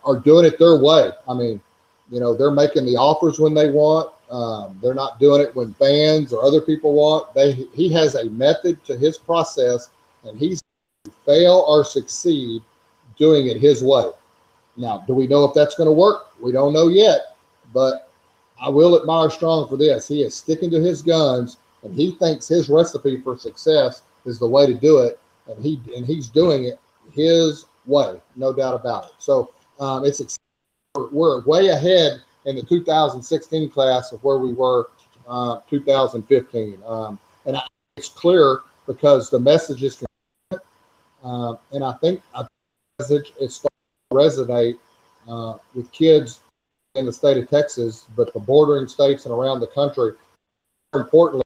are 0.04 0.20
doing 0.20 0.46
it 0.46 0.60
their 0.60 0.78
way. 0.78 1.12
I 1.28 1.34
mean, 1.34 1.62
you 2.10 2.20
know, 2.20 2.36
they're 2.36 2.52
making 2.52 2.86
the 2.86 2.98
offers 2.98 3.40
when 3.40 3.54
they 3.54 3.70
want. 3.70 4.12
Um, 4.30 4.80
they're 4.82 4.94
not 4.94 5.20
doing 5.20 5.42
it 5.42 5.56
when 5.56 5.74
fans 5.74 6.32
or 6.32 6.44
other 6.44 6.62
people 6.62 6.94
want. 6.94 7.34
They 7.34 7.54
he 7.74 7.92
has 7.94 8.16
a 8.16 8.26
method 8.26 8.84
to 8.86 8.98
his 8.98 9.18
process, 9.18 9.90
and 10.24 10.38
he's 10.38 10.62
fail 11.26 11.66
or 11.68 11.84
succeed 11.84 12.62
doing 13.18 13.48
it 13.48 13.58
his 13.58 13.84
way. 13.84 14.12
Now, 14.78 15.04
do 15.06 15.14
we 15.14 15.28
know 15.28 15.44
if 15.46 15.54
that's 15.54 15.76
going 15.76 15.88
to 15.88 15.94
work? 15.94 16.28
We 16.42 16.52
don't 16.52 16.74
know 16.74 16.88
yet, 16.88 17.36
but 17.74 18.10
I 18.62 18.70
will 18.70 18.98
admire 18.98 19.30
Strong 19.30 19.68
for 19.68 19.78
this. 19.78 20.08
He 20.08 20.22
is 20.22 20.36
sticking 20.36 20.72
to 20.72 20.80
his 20.80 21.02
guns, 21.02 21.58
and 21.84 21.94
he 21.94 22.12
thinks 22.12 22.48
his 22.48 22.70
recipe 22.70 23.20
for 23.22 23.38
success 23.38 24.04
is 24.26 24.40
the 24.40 24.48
way 24.48 24.66
to 24.66 24.74
do 24.74 25.00
it, 25.00 25.20
and 25.48 25.64
he 25.64 25.82
and 25.96 26.06
he's 26.06 26.30
doing 26.30 26.66
it 26.66 26.80
his 27.12 27.66
way, 27.86 28.22
no 28.36 28.54
doubt 28.54 28.76
about 28.76 29.06
it. 29.06 29.12
So 29.18 29.54
um, 29.80 30.06
it's 30.06 30.22
we're 31.12 31.42
way 31.46 31.70
ahead 31.70 32.22
in 32.46 32.56
the 32.56 32.64
2016 32.64 33.70
class 33.70 34.12
of 34.12 34.24
where 34.24 34.38
we 34.38 34.54
were 34.54 34.90
uh, 35.28 35.60
2015, 35.70 36.80
um, 36.86 37.20
and 37.46 37.58
I, 37.58 37.62
it's 37.98 38.10
clear 38.10 38.62
because 38.88 39.30
the 39.30 39.40
message 39.40 39.84
is, 39.84 40.04
uh, 40.52 41.56
and 41.72 41.84
I 41.84 41.94
think 42.02 42.22
I 42.36 42.46
message 43.02 43.34
is 43.40 43.56
starting 43.56 43.70
to 44.12 44.16
resonate 44.18 44.78
uh, 45.28 45.58
with 45.74 45.92
kids 45.92 46.42
in 46.96 47.06
the 47.06 47.14
state 47.14 47.38
of 47.38 47.50
Texas, 47.50 48.06
but 48.16 48.34
the 48.34 48.40
bordering 48.40 48.88
states 48.88 49.26
and 49.26 49.34
around 49.34 49.60
the 49.60 49.68
country. 49.68 50.12
Importantly, 50.94 51.44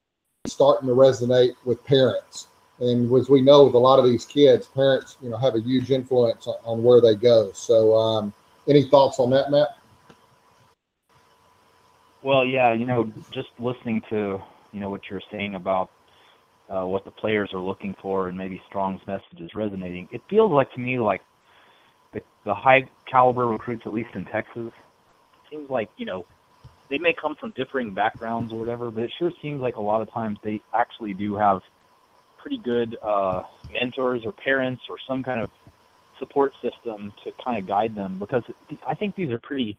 starting 0.47 0.87
to 0.87 0.95
resonate 0.95 1.55
with 1.65 1.83
parents. 1.85 2.47
And 2.79 3.11
as 3.15 3.29
we 3.29 3.41
know, 3.41 3.65
with 3.65 3.75
a 3.75 3.79
lot 3.79 3.99
of 3.99 4.05
these 4.05 4.25
kids, 4.25 4.67
parents, 4.67 5.17
you 5.21 5.29
know, 5.29 5.37
have 5.37 5.55
a 5.55 5.61
huge 5.61 5.91
influence 5.91 6.47
on, 6.47 6.55
on 6.65 6.83
where 6.83 6.99
they 6.99 7.15
go. 7.15 7.51
So, 7.53 7.95
um, 7.95 8.33
any 8.67 8.83
thoughts 8.83 9.19
on 9.19 9.29
that, 9.29 9.51
Matt? 9.51 9.77
Well, 12.21 12.43
yeah, 12.43 12.73
you 12.73 12.85
know, 12.85 13.11
just 13.31 13.49
listening 13.59 14.01
to 14.09 14.41
you 14.71 14.81
know 14.81 14.89
what 14.89 15.01
you're 15.09 15.21
saying 15.31 15.55
about 15.55 15.89
uh, 16.69 16.85
what 16.85 17.05
the 17.05 17.11
players 17.11 17.49
are 17.53 17.61
looking 17.61 17.95
for 18.01 18.27
and 18.27 18.37
maybe 18.37 18.61
Strong's 18.67 18.99
message 19.07 19.39
is 19.39 19.49
resonating. 19.55 20.09
It 20.11 20.21
feels 20.29 20.51
like 20.51 20.71
to 20.73 20.79
me 20.79 20.99
like 20.99 21.21
the, 22.13 22.21
the 22.43 22.53
high 22.53 22.89
caliber 23.09 23.47
recruits, 23.47 23.83
at 23.85 23.93
least 23.93 24.09
in 24.15 24.25
Texas, 24.25 24.71
seems 25.49 25.69
like 25.69 25.89
you 25.97 26.05
know 26.05 26.25
they 26.89 26.97
may 26.97 27.13
come 27.13 27.35
from 27.35 27.51
differing 27.51 27.93
backgrounds 27.93 28.53
or 28.53 28.59
whatever, 28.59 28.91
but 28.91 29.03
it 29.03 29.11
sure 29.17 29.31
seems 29.41 29.61
like 29.61 29.75
a 29.75 29.81
lot 29.81 30.01
of 30.01 30.11
times 30.11 30.37
they 30.43 30.61
actually 30.73 31.13
do 31.13 31.35
have 31.35 31.61
pretty 32.37 32.57
good 32.59 32.97
uh, 33.01 33.43
mentors 33.73 34.23
or 34.25 34.31
parents 34.31 34.83
or 34.89 34.97
some 35.07 35.23
kind 35.23 35.41
of 35.41 35.49
support 36.19 36.53
system 36.61 37.11
to 37.23 37.31
kind 37.43 37.57
of 37.57 37.67
guide 37.67 37.95
them 37.95 38.17
because 38.19 38.43
I 38.87 38.93
think 38.93 39.15
these 39.15 39.31
are 39.31 39.39
pretty 39.39 39.77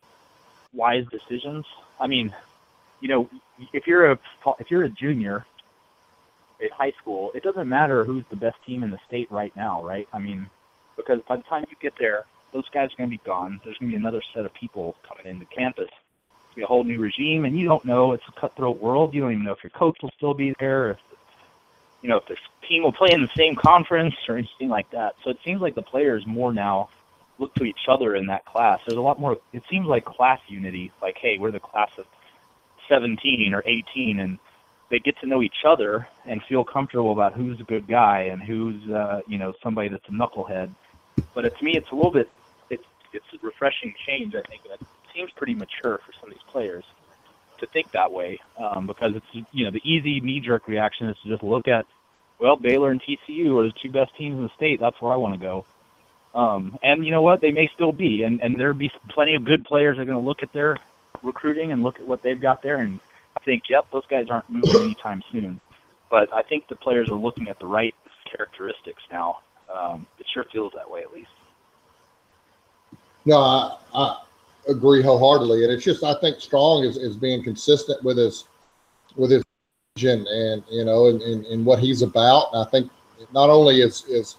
wise 0.73 1.05
decisions. 1.11 1.65
I 2.01 2.07
mean, 2.07 2.35
you 3.01 3.09
know, 3.09 3.31
if 3.73 3.87
you're 3.87 4.13
a 4.13 4.19
if 4.59 4.71
you're 4.71 4.85
a 4.85 4.91
junior 4.91 5.47
at 6.63 6.73
high 6.73 6.93
school, 7.01 7.31
it 7.35 7.43
doesn't 7.43 7.69
matter 7.69 8.05
who's 8.05 8.25
the 8.31 8.37
best 8.37 8.57
team 8.67 8.83
in 8.83 8.91
the 8.91 8.99
state 9.07 9.31
right 9.31 9.55
now, 9.57 9.85
right? 9.85 10.09
I 10.13 10.19
mean, 10.19 10.49
because 10.97 11.21
by 11.29 11.37
the 11.37 11.43
time 11.45 11.65
you 11.71 11.77
get 11.81 11.95
there, 11.99 12.25
those 12.53 12.69
guys 12.73 12.91
are 12.93 12.97
going 12.97 13.11
to 13.11 13.17
be 13.17 13.23
gone. 13.25 13.61
There's 13.65 13.77
going 13.79 13.91
to 13.93 13.97
be 13.97 14.01
another 14.01 14.23
set 14.35 14.45
of 14.45 14.55
people 14.55 14.97
coming 15.07 15.27
into 15.27 15.47
campus. 15.47 15.91
Be 16.57 16.63
a 16.63 16.67
whole 16.67 16.85
new 16.85 16.99
regime, 16.99 17.45
and 17.45 17.59
you 17.59 17.69
don't 17.69 17.85
know. 17.85 18.13
It's 18.13 18.25
a 18.35 18.41
cutthroat 18.41 18.81
world. 18.81 19.15
You 19.15 19.21
don't 19.21 19.33
even 19.33 19.45
know 19.45 19.53
if 19.53 19.63
your 19.63 19.71
coach 19.71 19.99
will 20.03 20.11
still 20.17 20.33
be 20.33 20.55
there, 20.59 20.93
if 20.93 20.97
you 22.01 22.09
know 22.09 22.17
if 22.17 22.27
the 22.27 22.37
team 22.67 22.83
will 22.83 22.93
play 22.93 23.11
in 23.13 23.21
the 23.21 23.29
same 23.37 23.55
conference 23.55 24.15
or 24.27 24.39
anything 24.39 24.71
like 24.71 24.91
that. 24.91 25.17
So 25.23 25.31
it 25.31 25.39
seems 25.45 25.61
like 25.61 25.75
the 25.75 25.83
players 25.83 26.25
more 26.27 26.55
now 26.55 26.89
look 27.39 27.55
to 27.57 27.65
each 27.65 27.89
other 27.89 28.17
in 28.17 28.27
that 28.29 28.47
class. 28.47 28.81
There's 28.87 28.97
a 28.97 29.03
lot 29.03 29.21
more. 29.21 29.37
It 29.53 29.63
seems 29.71 29.87
like 29.87 30.07
class 30.07 30.41
unity. 30.49 30.93
Like, 31.03 31.19
hey, 31.21 31.37
we're 31.39 31.51
the 31.51 31.61
class 31.61 31.91
of 31.99 32.07
17 32.89 33.53
or 33.53 33.63
18, 33.67 34.21
and 34.21 34.39
they 34.91 34.99
get 34.99 35.19
to 35.21 35.27
know 35.27 35.43
each 35.43 35.65
other 35.67 36.09
and 36.25 36.43
feel 36.49 36.65
comfortable 36.65 37.13
about 37.13 37.35
who's 37.35 37.61
a 37.61 37.65
good 37.65 37.87
guy 37.87 38.29
and 38.33 38.43
who's 38.43 38.91
uh, 38.91 39.21
you 39.27 39.39
know 39.39 39.53
somebody 39.63 39.89
that's 39.89 40.09
a 40.09 40.13
knucklehead. 40.13 40.75
But 41.35 41.43
to 41.43 41.65
me, 41.65 41.77
it's 41.77 41.91
a 41.93 41.95
little 41.95 42.13
bit 42.13 42.31
it's 42.71 42.85
it's 43.13 43.27
a 43.35 43.47
refreshing 43.47 43.95
change. 44.07 44.35
I 44.35 44.43
think 44.49 44.63
it 44.65 44.81
seems 45.17 45.31
pretty 45.33 45.55
mature 45.55 45.99
for 46.05 46.13
some 46.21 46.31
of 46.31 46.35
these 46.35 46.45
players 46.51 46.85
to 47.59 47.67
think 47.67 47.91
that 47.93 48.13
way 48.13 48.39
um, 48.59 48.87
because 48.87 49.15
it's 49.17 49.47
you 49.53 49.65
know 49.65 49.71
the 49.71 49.81
easy 49.83 50.21
knee-jerk 50.21 50.69
reaction 50.69 51.09
is 51.09 51.17
to 51.23 51.31
just 51.31 51.43
look 51.43 51.69
at 51.69 51.87
well 52.39 52.57
Baylor 52.57 52.91
and 52.91 53.01
TCU 53.03 53.59
are 53.59 53.65
the 53.65 53.73
two 53.83 53.91
best 53.91 54.15
teams 54.17 54.37
in 54.37 54.43
the 54.43 54.51
state. 54.57 54.79
That's 54.79 55.01
where 55.01 55.13
I 55.13 55.17
want 55.17 55.35
to 55.35 55.41
go. 55.41 55.65
Um, 56.35 56.79
and 56.83 57.05
you 57.05 57.11
know 57.11 57.23
what? 57.23 57.41
They 57.41 57.51
may 57.51 57.71
still 57.75 57.93
be, 57.93 58.25
and 58.25 58.41
and 58.43 58.61
there'll 58.61 58.75
be 58.75 58.93
plenty 59.09 59.35
of 59.35 59.45
good 59.45 59.65
players 59.65 59.97
that 59.97 60.03
are 60.03 60.07
going 60.07 60.23
to 60.23 60.25
look 60.25 60.43
at 60.43 60.53
their 60.53 60.77
recruiting 61.23 61.73
and 61.73 61.83
look 61.83 61.99
at 61.99 62.07
what 62.07 62.23
they've 62.23 62.41
got 62.41 62.63
there 62.63 62.77
and 62.77 63.01
think, 63.47 63.65
yep, 63.71 63.87
those 63.93 64.05
guys 64.11 64.27
aren't 64.29 64.51
moving 64.51 64.83
anytime 64.83 65.23
soon. 65.33 65.61
But 66.11 66.33
I 66.35 66.43
think 66.43 66.69
the 66.69 66.77
players 66.77 67.09
are 67.09 67.19
looking 67.19 67.49
at 67.49 67.59
the 67.59 67.67
right 67.67 67.95
characteristics 68.31 69.03
now. 69.11 69.39
Um, 69.75 70.07
it 70.19 70.27
sure 70.33 70.45
feels 70.53 70.73
that 70.77 70.91
way, 70.91 71.01
at 71.01 71.13
least. 71.13 71.31
No, 73.25 73.39
I, 73.39 73.77
I 73.95 74.26
agree 74.69 75.03
wholeheartedly, 75.03 75.65
and 75.65 75.73
it's 75.73 75.85
just 75.85 76.05
I 76.05 76.15
think 76.21 76.41
Strong 76.41 76.85
is, 76.85 76.97
is 76.97 77.17
being 77.17 77.43
consistent 77.43 78.03
with 78.03 78.19
his 78.19 78.45
with 79.17 79.31
his 79.31 79.43
vision 79.97 80.27
and 80.29 80.63
you 80.71 80.85
know 80.85 81.07
and, 81.07 81.23
and, 81.23 81.47
and 81.47 81.65
what 81.65 81.79
he's 81.79 82.03
about. 82.03 82.53
And 82.53 82.67
I 82.67 82.71
think 82.71 82.91
not 83.33 83.51
only 83.51 83.81
is 83.81 84.05
is 84.05 84.37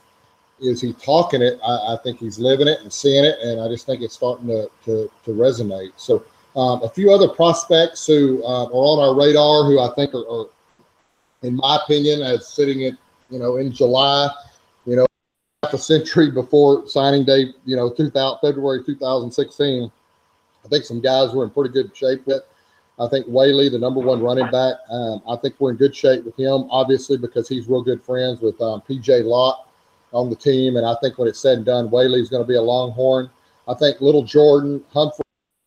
is 0.59 0.81
he 0.81 0.93
talking 0.93 1.41
it, 1.41 1.59
I, 1.63 1.93
I 1.93 1.97
think 2.03 2.19
he's 2.19 2.39
living 2.39 2.67
it 2.67 2.81
and 2.81 2.91
seeing 2.91 3.25
it, 3.25 3.39
and 3.41 3.61
I 3.61 3.67
just 3.67 3.85
think 3.85 4.01
it's 4.01 4.15
starting 4.15 4.47
to 4.47 4.69
to, 4.85 5.11
to 5.25 5.31
resonate. 5.31 5.91
So 5.97 6.23
um, 6.55 6.81
a 6.83 6.89
few 6.89 7.11
other 7.13 7.27
prospects 7.27 8.05
who 8.07 8.43
uh, 8.43 8.65
are 8.65 8.71
on 8.71 9.07
our 9.07 9.15
radar, 9.15 9.65
who 9.65 9.79
I 9.79 9.93
think 9.95 10.13
are, 10.13 10.27
are, 10.27 10.47
in 11.43 11.55
my 11.55 11.79
opinion, 11.83 12.21
as 12.21 12.47
sitting 12.47 12.83
at 12.85 12.93
you 13.29 13.39
know 13.39 13.57
in 13.57 13.71
July, 13.71 14.29
you 14.85 14.95
know, 14.95 15.05
half 15.63 15.73
a 15.73 15.77
century 15.77 16.31
before 16.31 16.87
signing 16.87 17.25
day, 17.25 17.53
you 17.65 17.75
know, 17.75 17.89
2000, 17.89 18.39
February 18.41 18.83
2016. 18.83 19.91
I 20.67 20.69
think 20.69 20.83
some 20.83 20.99
guys 20.99 21.33
we're 21.33 21.45
in 21.45 21.49
pretty 21.49 21.73
good 21.73 21.95
shape 21.95 22.27
with. 22.27 22.43
I 22.99 23.07
think 23.07 23.25
Whaley, 23.27 23.69
the 23.69 23.79
number 23.79 24.01
one 24.01 24.21
running 24.21 24.49
back, 24.51 24.75
um, 24.89 25.21
I 25.29 25.37
think 25.37 25.55
we're 25.59 25.71
in 25.71 25.77
good 25.77 25.95
shape 25.95 26.25
with 26.25 26.37
him, 26.37 26.67
obviously, 26.69 27.17
because 27.17 27.47
he's 27.47 27.67
real 27.67 27.81
good 27.81 28.03
friends 28.03 28.41
with 28.41 28.59
um, 28.59 28.81
PJ 28.81 29.23
Locke 29.23 29.69
on 30.11 30.29
the 30.29 30.35
team. 30.35 30.75
And 30.75 30.85
I 30.85 30.95
think 31.01 31.17
when 31.17 31.27
it's 31.27 31.39
said 31.39 31.57
and 31.57 31.65
done, 31.65 31.89
Whaley's 31.89 32.29
going 32.29 32.43
to 32.43 32.47
be 32.47 32.55
a 32.55 32.61
Longhorn. 32.61 33.29
I 33.67 33.75
think 33.75 34.01
little 34.01 34.23
Jordan 34.23 34.83
Humphrey 34.91 35.23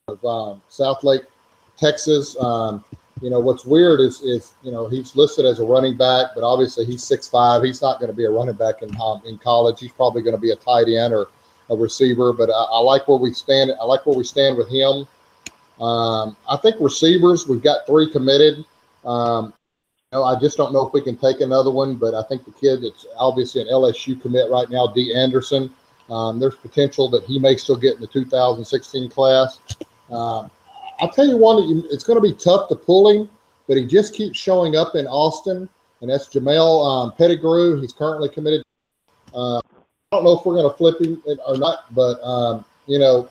of 0.09 0.23
um, 0.25 0.61
South 0.69 1.03
Lake, 1.03 1.23
Texas. 1.79 2.37
Um, 2.39 2.85
you 3.23 3.31
know, 3.31 3.41
what's 3.41 3.65
weird 3.65 4.01
is, 4.01 4.21
is, 4.23 4.53
you 4.63 4.73
know, 4.73 4.89
he's 4.89 5.15
listed 5.17 5.47
as 5.47 5.61
a 5.61 5.65
running 5.65 5.97
back, 5.97 6.29
but 6.35 6.43
obviously 6.43 6.85
he's 6.85 7.05
six 7.05 7.29
five. 7.29 7.63
He's 7.63 7.81
not 7.81 8.01
going 8.01 8.11
to 8.11 8.17
be 8.17 8.25
a 8.25 8.31
running 8.31 8.55
back 8.55 8.83
in, 8.83 8.95
um, 9.01 9.23
in 9.25 9.39
college. 9.39 9.81
He's 9.81 9.93
probably 9.93 10.23
going 10.23 10.35
to 10.35 10.41
be 10.41 10.51
a 10.51 10.57
tight 10.57 10.89
end 10.89 11.15
or 11.15 11.29
a 11.71 11.77
receiver, 11.77 12.33
but 12.33 12.51
I, 12.51 12.53
I, 12.53 12.79
like 12.81 13.09
where 13.09 13.17
we 13.17 13.33
stand. 13.33 13.73
I 13.81 13.85
like 13.85 14.05
where 14.05 14.17
we 14.17 14.25
stand 14.25 14.57
with 14.57 14.69
him. 14.69 15.07
Um, 15.81 16.37
I 16.49 16.57
think 16.57 16.77
receivers, 16.81 17.47
we've 17.47 17.63
got 17.63 17.87
three 17.87 18.11
committed. 18.11 18.65
Um, 19.05 19.55
you 20.13 20.19
know, 20.19 20.25
I 20.25 20.39
just 20.39 20.57
don't 20.57 20.73
know 20.73 20.87
if 20.87 20.93
we 20.93 21.01
can 21.01 21.17
take 21.17 21.41
another 21.41 21.71
one, 21.71 21.95
but 21.95 22.15
I 22.15 22.23
think 22.25 22.45
the 22.45 22.53
kid 22.53 22.83
that's 22.83 23.07
obviously 23.17 23.63
an 23.63 23.69
LSU 23.69 24.21
commit 24.21 24.51
right 24.51 24.69
now, 24.69 24.89
D. 24.89 25.15
Anderson, 25.15 25.73
um, 26.11 26.41
there's 26.41 26.57
potential 26.57 27.09
that 27.11 27.25
he 27.25 27.39
may 27.39 27.57
still 27.57 27.77
get 27.77 27.95
in 27.95 28.01
the 28.01 28.09
2016 28.09 29.09
class. 29.11 29.61
Um, 30.11 30.51
I'll 30.99 31.11
tell 31.11 31.27
you 31.27 31.37
one, 31.37 31.85
it's 31.91 32.05
going 32.05 32.21
to 32.21 32.23
be 32.23 32.35
tough 32.35 32.69
to 32.69 32.77
pull 32.77 33.09
him, 33.09 33.31
but 33.69 33.77
he 33.77 33.87
just 33.87 34.13
keeps 34.13 34.39
showing 34.39 34.77
up 34.77 34.97
in 34.97 35.07
Austin, 35.07 35.69
and 36.01 36.11
that's 36.11 36.29
Jamel 36.29 36.85
um, 36.85 37.13
Pettigrew. 37.13 37.81
He's 37.81 37.93
currently 37.93 38.29
committed. 38.29 38.63
Uh, 39.33 39.59
I 39.59 39.80
don't 40.13 40.25
know 40.25 40.37
if 40.37 40.45
we're 40.45 40.57
going 40.57 40.69
to 40.69 40.77
flip 40.77 41.01
him 41.01 41.23
or 41.47 41.57
not, 41.57 41.95
but 41.95 42.21
um, 42.25 42.65
you 42.89 42.99
know, 42.99 43.31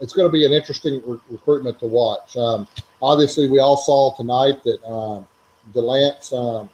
it's 0.00 0.12
going 0.12 0.26
to 0.26 0.32
be 0.32 0.44
an 0.44 0.52
interesting 0.52 1.00
re- 1.06 1.20
recruitment 1.30 1.78
to 1.78 1.86
watch. 1.86 2.36
Um, 2.36 2.66
obviously, 3.00 3.48
we 3.48 3.60
all 3.60 3.76
saw 3.76 4.12
tonight 4.16 4.60
that 4.64 4.84
um, 4.84 5.24
Delance 5.72 6.32
um, 6.32 6.68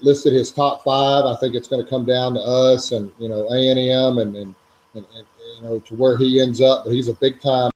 listed 0.00 0.34
his 0.34 0.52
top 0.52 0.84
five. 0.84 1.24
I 1.24 1.34
think 1.40 1.54
it's 1.54 1.66
going 1.66 1.82
to 1.82 1.88
come 1.88 2.04
down 2.04 2.34
to 2.34 2.40
us 2.40 2.92
and 2.92 3.10
you 3.18 3.30
know 3.30 3.50
A 3.50 3.70
and 3.70 3.78
M 3.78 4.18
and 4.18 4.36
and 4.36 4.54
you 4.94 5.62
know 5.62 5.78
to 5.78 5.94
where 5.94 6.18
he 6.18 6.38
ends 6.38 6.60
up. 6.60 6.84
But 6.84 6.92
he's 6.92 7.08
a 7.08 7.14
big 7.14 7.40
time 7.40 7.70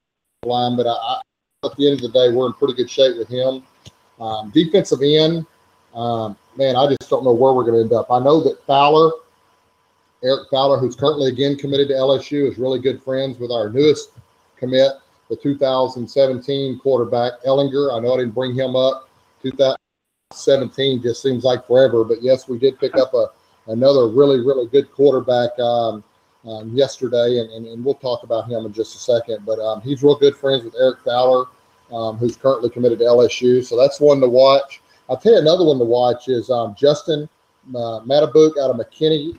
line. 0.45 0.77
But 0.77 0.85
I, 0.85 0.91
I, 0.91 1.21
at 1.65 1.75
the 1.75 1.89
end 1.89 2.03
of 2.03 2.11
the 2.11 2.19
day, 2.19 2.31
we're 2.31 2.45
in 2.45 2.53
pretty 2.53 2.75
good 2.75 2.89
shape 2.89 3.17
with 3.17 3.29
him. 3.29 3.63
Um, 4.19 4.51
defensive 4.51 5.01
end, 5.01 5.47
um, 5.95 6.37
man, 6.55 6.75
I 6.75 6.85
just 6.85 7.09
don't 7.09 7.23
know 7.23 7.33
where 7.33 7.51
we're 7.51 7.63
going 7.63 7.77
to 7.77 7.81
end 7.81 7.93
up. 7.93 8.11
I 8.11 8.19
know 8.19 8.43
that 8.43 8.63
Fowler, 8.67 9.11
Eric 10.23 10.49
Fowler, 10.49 10.77
who's 10.77 10.95
currently 10.95 11.27
again 11.27 11.57
committed 11.57 11.87
to 11.87 11.95
LSU, 11.95 12.49
is 12.49 12.57
really 12.57 12.79
good 12.79 13.01
friends 13.03 13.39
with 13.39 13.51
our 13.51 13.69
newest 13.69 14.11
commit, 14.55 14.91
the 15.29 15.35
2017 15.35 16.79
quarterback 16.79 17.33
Ehlinger. 17.45 17.95
I 17.95 17.99
know 17.99 18.13
I 18.13 18.17
didn't 18.17 18.35
bring 18.35 18.53
him 18.53 18.75
up. 18.75 19.09
2017 19.41 21.01
just 21.01 21.23
seems 21.23 21.43
like 21.43 21.65
forever, 21.65 22.03
but 22.03 22.21
yes, 22.21 22.47
we 22.47 22.59
did 22.59 22.79
pick 22.79 22.95
up 22.95 23.13
a 23.13 23.31
another 23.67 24.07
really 24.07 24.39
really 24.39 24.67
good 24.67 24.91
quarterback 24.91 25.57
um, 25.59 26.03
um, 26.47 26.75
yesterday, 26.75 27.39
and, 27.39 27.51
and, 27.51 27.67
and, 27.67 27.85
we'll 27.85 27.93
talk 27.93 28.23
about 28.23 28.49
him 28.49 28.65
in 28.65 28.73
just 28.73 28.95
a 28.95 28.99
second. 28.99 29.45
But 29.45 29.59
um, 29.59 29.81
he's 29.81 30.01
real 30.01 30.15
good 30.15 30.35
friends 30.35 30.63
with 30.63 30.75
Eric 30.79 30.99
Fowler, 31.05 31.45
um, 31.91 32.17
who's 32.17 32.35
currently 32.35 32.69
committed 32.69 32.99
to 32.99 33.05
LSU. 33.05 33.63
So 33.63 33.77
that's 33.77 33.99
one 33.99 34.19
to 34.21 34.29
watch. 34.29 34.81
I'll 35.09 35.17
tell 35.17 35.33
you 35.33 35.39
another 35.39 35.65
one 35.65 35.77
to 35.77 35.85
watch 35.85 36.29
is 36.29 36.49
um, 36.49 36.75
Justin 36.77 37.29
uh, 37.75 37.97
out 37.97 38.09
of 38.09 38.75
McKinney, 38.75 39.37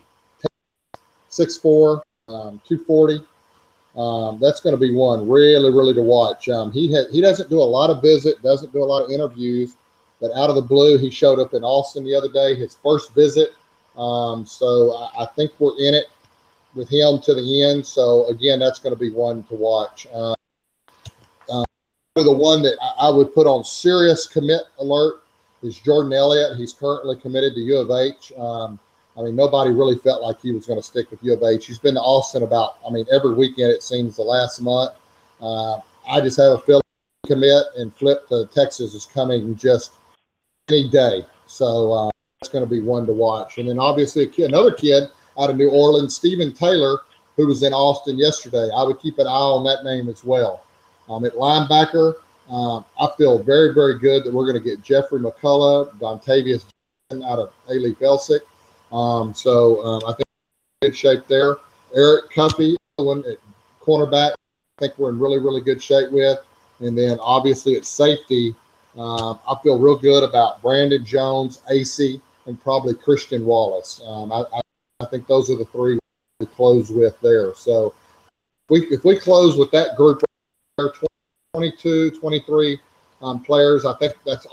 6'4", 1.33 2.01
um, 2.29 2.61
240. 2.69 3.27
Um, 3.97 4.39
that's 4.41 4.61
going 4.61 4.75
to 4.75 4.81
be 4.81 4.95
one 4.95 5.29
really, 5.29 5.71
really 5.71 5.93
to 5.95 6.03
watch. 6.03 6.49
Um, 6.49 6.73
he 6.73 6.93
ha- 6.95 7.11
he 7.11 7.21
doesn't 7.21 7.51
do 7.51 7.59
a 7.59 7.65
lot 7.65 7.91
of 7.91 8.01
visit, 8.01 8.41
doesn't 8.43 8.73
do 8.73 8.83
a 8.83 8.85
lot 8.85 9.05
of 9.05 9.11
interviews, 9.11 9.77
but 10.21 10.31
out 10.33 10.49
of 10.49 10.57
the 10.57 10.63
blue, 10.63 10.97
he 10.97 11.11
showed 11.11 11.39
up 11.39 11.53
in 11.53 11.63
Austin 11.63 12.05
the 12.05 12.15
other 12.15 12.29
day. 12.29 12.55
His 12.55 12.79
first 12.83 13.15
visit 13.15 13.51
Um, 13.97 14.47
so 14.47 14.95
I, 14.95 15.25
I 15.25 15.27
think 15.37 15.53
we're 15.59 15.77
in 15.79 15.95
it 15.95 16.07
with 16.75 16.89
him 16.89 17.21
to 17.21 17.35
the 17.35 17.63
end. 17.63 17.87
So 17.87 18.27
again, 18.29 18.59
that's 18.59 18.79
going 18.79 18.95
to 18.95 18.99
be 18.99 19.11
one 19.11 19.43
to 19.45 19.55
watch. 19.55 20.07
Uh, 20.13 20.35
uh, 21.51 21.65
the 22.17 22.33
one 22.33 22.63
that 22.63 22.79
I, 22.81 23.09
I 23.09 23.11
would 23.11 23.35
put 23.35 23.47
on 23.47 23.65
serious 23.65 24.27
commit 24.27 24.63
alert 24.79 25.23
is 25.63 25.79
Jordan 25.79 26.13
Elliott. 26.13 26.57
He's 26.57 26.73
currently 26.73 27.17
committed 27.17 27.55
to 27.55 27.61
U 27.61 27.77
of 27.79 27.91
H. 27.91 28.33
Um, 28.39 28.81
I 29.17 29.23
mean, 29.23 29.37
nobody 29.37 29.71
really 29.71 29.99
felt 29.99 30.23
like 30.23 30.41
he 30.41 30.53
was 30.53 30.67
going 30.67 30.79
to 30.79 30.83
stick 30.83 31.11
with 31.11 31.23
U 31.23 31.35
of 31.35 31.43
H. 31.43 31.67
He's 31.67 31.79
been 31.79 31.95
to 31.95 32.01
Austin 32.01 32.43
about, 32.43 32.79
I 32.87 32.91
mean, 32.91 33.07
every 33.13 33.35
weekend 33.35 33.71
it 33.71 33.83
seems 33.83 34.17
the 34.17 34.23
last 34.23 34.61
month. 34.61 34.93
Uh, 35.41 35.79
I 36.09 36.21
just 36.21 36.39
have 36.39 36.53
a 36.53 36.59
feeling 36.59 36.83
commit 37.27 37.65
and 37.77 37.95
flip 37.97 38.27
to 38.29 38.49
Texas 38.55 38.95
is 38.95 39.07
coming 39.07 39.55
just 39.57 39.93
any 40.69 40.89
day. 40.89 41.27
So 41.47 41.93
uh, 41.93 42.11
that's 42.41 42.51
going 42.51 42.65
to 42.65 42.71
be 42.71 42.81
one 42.81 43.07
to 43.07 43.13
watch. 43.13 43.59
And 43.59 43.69
then 43.69 43.79
obviously 43.79 44.25
a 44.25 44.27
kid, 44.27 44.47
another 44.47 44.73
kid 44.73 45.05
out 45.39 45.51
of 45.51 45.57
New 45.57 45.71
Orleans, 45.71 46.17
Stephen 46.17 46.53
Taylor, 46.53 47.01
who 47.37 47.47
was 47.47 47.63
in 47.63 47.73
Austin 47.73 48.19
yesterday. 48.19 48.69
I 48.75 48.83
would 48.83 49.01
keep 49.01 49.19
an 49.19 49.27
eye 49.27 49.31
on 49.31 49.65
that 49.65 49.85
name 49.85 50.09
as 50.09 50.25
well. 50.25 50.65
Um, 51.09 51.25
at 51.25 51.35
linebacker, 51.35 52.15
um, 52.49 52.85
I 53.01 53.09
feel 53.17 53.43
very, 53.43 53.75
very 53.75 53.99
good 53.99 54.25
that 54.25 54.33
we're 54.33 54.51
going 54.51 54.63
to 54.63 54.69
get 54.69 54.83
Jeffrey 54.83 55.21
McCulloch, 55.21 55.99
Dontavius 55.99 56.65
out 57.13 57.39
of 57.39 57.53
Alief 57.69 57.97
Elsik. 57.99 58.41
Um, 58.93 59.35
so 59.35 59.85
um, 59.85 60.03
I 60.07 60.13
think 60.13 60.27
we're 60.81 60.87
in 60.87 60.91
good 60.91 60.97
shape 60.97 61.27
there. 61.29 61.57
Eric 61.95 62.31
Cuffee, 62.31 62.77
one 62.97 63.25
at 63.27 63.39
cornerback, 63.81 64.33
I 64.33 64.81
think 64.81 64.99
we're 64.99 65.11
in 65.11 65.19
really, 65.19 65.39
really 65.39 65.61
good 65.61 65.83
shape 65.83 66.11
with. 66.11 66.39
And 66.81 66.97
then 66.97 67.19
obviously 67.21 67.77
at 67.77 67.87
safety, 67.87 68.55
um, 68.97 69.39
I 69.49 69.57
feel 69.63 69.79
real 69.79 69.97
good 69.97 70.25
about 70.25 70.61
Brandon 70.61 71.05
Jones, 71.05 71.63
AC, 71.71 72.21
and 72.47 72.61
probably 72.63 72.95
Christian 72.95 73.45
Wallace. 73.45 74.01
Um, 74.05 74.33
I, 74.33 74.45
I, 74.55 74.61
I 75.01 75.07
think 75.07 75.27
those 75.27 75.51
are 75.51 75.57
the 75.57 75.65
three 75.67 75.99
to 76.41 76.47
close 76.47 76.91
with 76.91 77.19
there. 77.21 77.55
So 77.55 77.95
we, 78.69 78.87
if 78.87 79.05
we 79.05 79.17
close 79.17 79.57
with 79.57 79.71
that 79.71 79.97
group, 79.97 80.23
22, 81.55 82.13
23 82.13 82.81
um, 83.23 83.43
players, 83.43 83.85
I 83.85 83.95
think 83.95 84.15
that's 84.27 84.47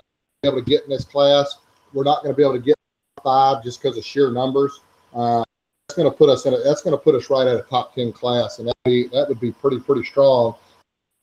able 0.45 0.57
to 0.57 0.61
get 0.61 0.83
in 0.83 0.89
this 0.89 1.05
class. 1.05 1.57
We're 1.93 2.03
not 2.03 2.23
going 2.23 2.33
to 2.33 2.37
be 2.37 2.43
able 2.43 2.53
to 2.53 2.59
get 2.59 2.75
five 3.23 3.63
just 3.63 3.81
because 3.81 3.97
of 3.97 4.05
sheer 4.05 4.31
numbers. 4.31 4.81
Uh, 5.13 5.43
that's 5.87 5.97
going 5.97 6.09
to 6.09 6.15
put 6.15 6.29
us 6.29 6.45
in. 6.45 6.53
A, 6.53 6.57
that's 6.59 6.81
going 6.81 6.95
to 6.95 7.03
put 7.03 7.15
us 7.15 7.29
right 7.29 7.47
at 7.47 7.55
a 7.55 7.63
top 7.63 7.95
ten 7.95 8.11
class, 8.11 8.59
and 8.59 8.67
that 8.67 8.75
be 8.85 9.07
that 9.09 9.27
would 9.27 9.39
be 9.39 9.51
pretty 9.51 9.79
pretty 9.79 10.03
strong. 10.03 10.55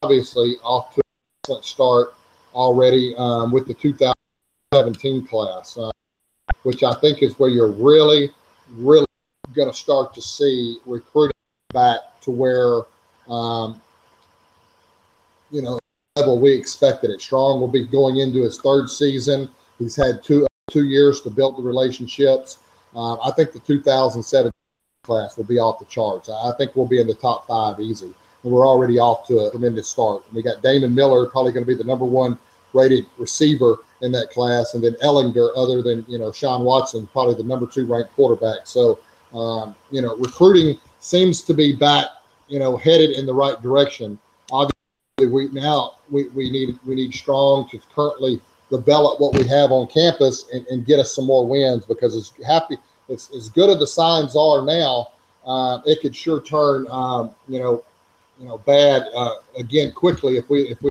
Obviously, 0.03 0.57
off 0.63 0.95
to 0.95 1.01
an 1.01 1.03
excellent 1.45 1.65
start 1.65 2.15
already 2.55 3.15
um, 3.17 3.53
with 3.53 3.67
the 3.67 3.75
2017 3.75 5.27
class, 5.27 5.77
uh, 5.77 5.91
which 6.63 6.83
I 6.83 6.95
think 6.95 7.23
is 7.23 7.39
where 7.39 7.51
you're 7.51 7.71
really 7.71 8.31
really 8.73 9.07
going 9.55 9.71
to 9.71 9.77
start 9.77 10.15
to 10.15 10.23
see 10.23 10.79
recruiting 10.85 11.33
back 11.73 12.01
to 12.23 12.31
where 12.31 12.83
um, 13.33 13.81
you 15.51 15.63
know 15.63 15.79
level 16.17 16.41
we 16.41 16.53
expected 16.53 17.11
it. 17.11 17.21
Strong 17.21 17.61
will 17.61 17.69
be 17.69 17.87
going 17.87 18.17
into 18.17 18.43
his 18.43 18.59
third 18.61 18.89
season. 18.89 19.49
He's 19.79 19.95
had 19.95 20.25
two 20.25 20.47
two 20.77 20.85
years 20.85 21.23
to 21.23 21.31
build 21.31 21.57
the 21.57 21.63
relationships. 21.63 22.59
Um, 22.95 23.19
I 23.25 23.31
think 23.31 23.53
the 23.53 23.61
2007 23.61 24.53
class 25.05 25.39
will 25.39 25.45
be 25.45 25.59
off 25.59 25.79
the 25.79 25.87
charts. 25.87 26.29
I 26.29 26.53
think 26.59 26.77
we'll 26.77 26.87
be 26.87 27.01
in 27.01 27.07
the 27.07 27.15
top 27.15 27.47
five 27.47 27.81
easy. 27.81 28.13
And 28.43 28.53
we're 28.53 28.67
already 28.67 28.99
off 28.99 29.27
to 29.29 29.47
a 29.47 29.51
tremendous 29.51 29.89
start. 29.89 30.23
We 30.35 30.43
got 30.43 30.63
Damon 30.63 30.95
Miller, 30.95 31.31
probably 31.31 31.53
going 31.53 31.65
to 31.65 31.67
be 31.67 31.75
the 31.75 31.89
number 31.89 32.05
one 32.05 32.39
rated 32.75 33.07
receiver 33.17 33.79
in 34.03 34.13
that 34.13 34.31
class, 34.31 34.75
and 34.75 34.85
then 34.85 34.93
Ehlinger, 35.03 35.49
other 35.57 35.81
than 35.81 36.05
you 36.07 36.19
know 36.19 36.31
Sean 36.31 36.63
Watson, 36.63 37.09
probably 37.11 37.35
the 37.35 37.43
number 37.43 37.67
two 37.67 37.87
ranked 37.87 38.13
quarterback. 38.13 38.67
So 38.67 38.99
um, 39.33 39.75
you 39.91 40.03
know, 40.03 40.15
recruiting 40.17 40.79
seems 41.01 41.41
to 41.43 41.55
be 41.55 41.75
back, 41.75 42.09
you 42.49 42.59
know, 42.59 42.77
headed 42.77 43.13
in 43.13 43.25
the 43.25 43.33
right 43.33 43.61
direction. 43.63 44.19
Obviously, 44.53 45.33
we 45.33 45.49
now 45.49 45.93
we, 46.11 46.29
we 46.29 46.51
need 46.51 46.79
we 46.85 46.95
need 46.95 47.15
strong 47.15 47.67
to 47.71 47.81
currently 47.95 48.43
develop 48.71 49.21
what 49.21 49.35
we 49.35 49.47
have 49.47 49.71
on 49.73 49.87
campus 49.87 50.47
and, 50.53 50.67
and 50.67 50.87
get 50.87 50.99
us 50.99 51.15
some 51.15 51.25
more 51.25 51.47
wins 51.47 51.85
because 51.87 52.17
it's 52.17 52.33
happy 52.45 52.77
it's 53.09 53.31
as 53.35 53.49
good 53.49 53.71
as 53.71 53.79
the 53.79 53.87
signs 53.87 54.37
are 54.37 54.63
now. 54.63 55.09
Uh, 55.47 55.81
it 55.87 56.01
could 56.01 56.15
sure 56.15 56.41
turn, 56.41 56.87
um, 56.91 57.31
you 57.49 57.61
know, 57.61 57.85
you 58.39 58.47
know, 58.47 58.59
bad 58.59 59.05
uh, 59.15 59.35
again 59.57 59.93
quickly 59.93 60.37
if 60.37 60.51
we 60.51 60.63
if 60.69 60.83
we 60.83 60.91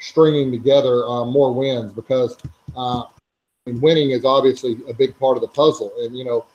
stringing 0.00 0.50
together 0.50 1.06
uh, 1.06 1.24
more 1.24 1.52
wins 1.54 1.92
because 1.92 2.36
uh, 2.74 3.04
winning 3.66 4.10
is 4.10 4.24
obviously 4.24 4.78
a 4.88 4.94
big 4.94 5.16
part 5.18 5.36
of 5.36 5.42
the 5.42 5.48
puzzle. 5.48 5.92
And 6.00 6.16
you 6.16 6.24
know, 6.24 6.46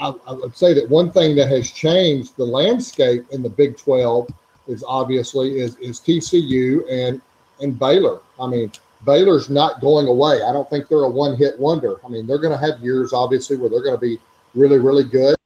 I, 0.00 0.14
I, 0.26 0.32
would 0.32 0.56
say 0.56 0.72
that 0.74 0.88
one 0.88 1.12
thing 1.12 1.36
that 1.36 1.48
has 1.48 1.70
changed 1.70 2.36
the 2.36 2.44
landscape 2.44 3.26
in 3.30 3.42
the 3.42 3.50
Big 3.50 3.76
Twelve 3.76 4.28
is 4.66 4.82
obviously 4.88 5.60
is 5.60 5.76
is 5.76 6.00
TCU 6.00 6.90
and 6.90 7.20
and 7.60 7.78
Baylor. 7.78 8.20
I 8.40 8.48
mean, 8.48 8.72
Baylor's 9.04 9.50
not 9.50 9.80
going 9.80 10.06
away. 10.06 10.42
I 10.42 10.52
don't 10.52 10.68
think 10.70 10.88
they're 10.88 11.04
a 11.04 11.08
one 11.08 11.36
hit 11.36 11.58
wonder. 11.58 11.96
I 12.04 12.08
mean, 12.08 12.26
they're 12.26 12.38
going 12.38 12.58
to 12.58 12.72
have 12.72 12.80
years, 12.80 13.12
obviously, 13.12 13.56
where 13.56 13.68
they're 13.68 13.82
going 13.82 13.96
to 13.96 14.00
be 14.00 14.18
really, 14.54 14.78
really 14.78 15.04
good, 15.04 15.36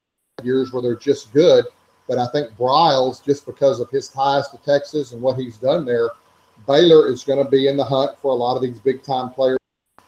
years 0.42 0.72
where 0.72 0.82
they're 0.82 0.96
just 0.96 1.32
good. 1.32 1.64
But 2.08 2.18
I 2.18 2.26
think 2.28 2.50
Briles, 2.56 3.24
just 3.24 3.44
because 3.44 3.80
of 3.80 3.90
his 3.90 4.08
ties 4.08 4.48
to 4.48 4.58
Texas 4.58 5.12
and 5.12 5.20
what 5.20 5.38
he's 5.38 5.56
done 5.58 5.84
there, 5.84 6.10
Baylor 6.66 7.10
is 7.10 7.24
going 7.24 7.42
to 7.42 7.50
be 7.50 7.68
in 7.68 7.76
the 7.76 7.84
hunt 7.84 8.18
for 8.20 8.32
a 8.32 8.34
lot 8.34 8.56
of 8.56 8.62
these 8.62 8.78
big 8.78 9.02
time 9.02 9.30
players. 9.30 9.58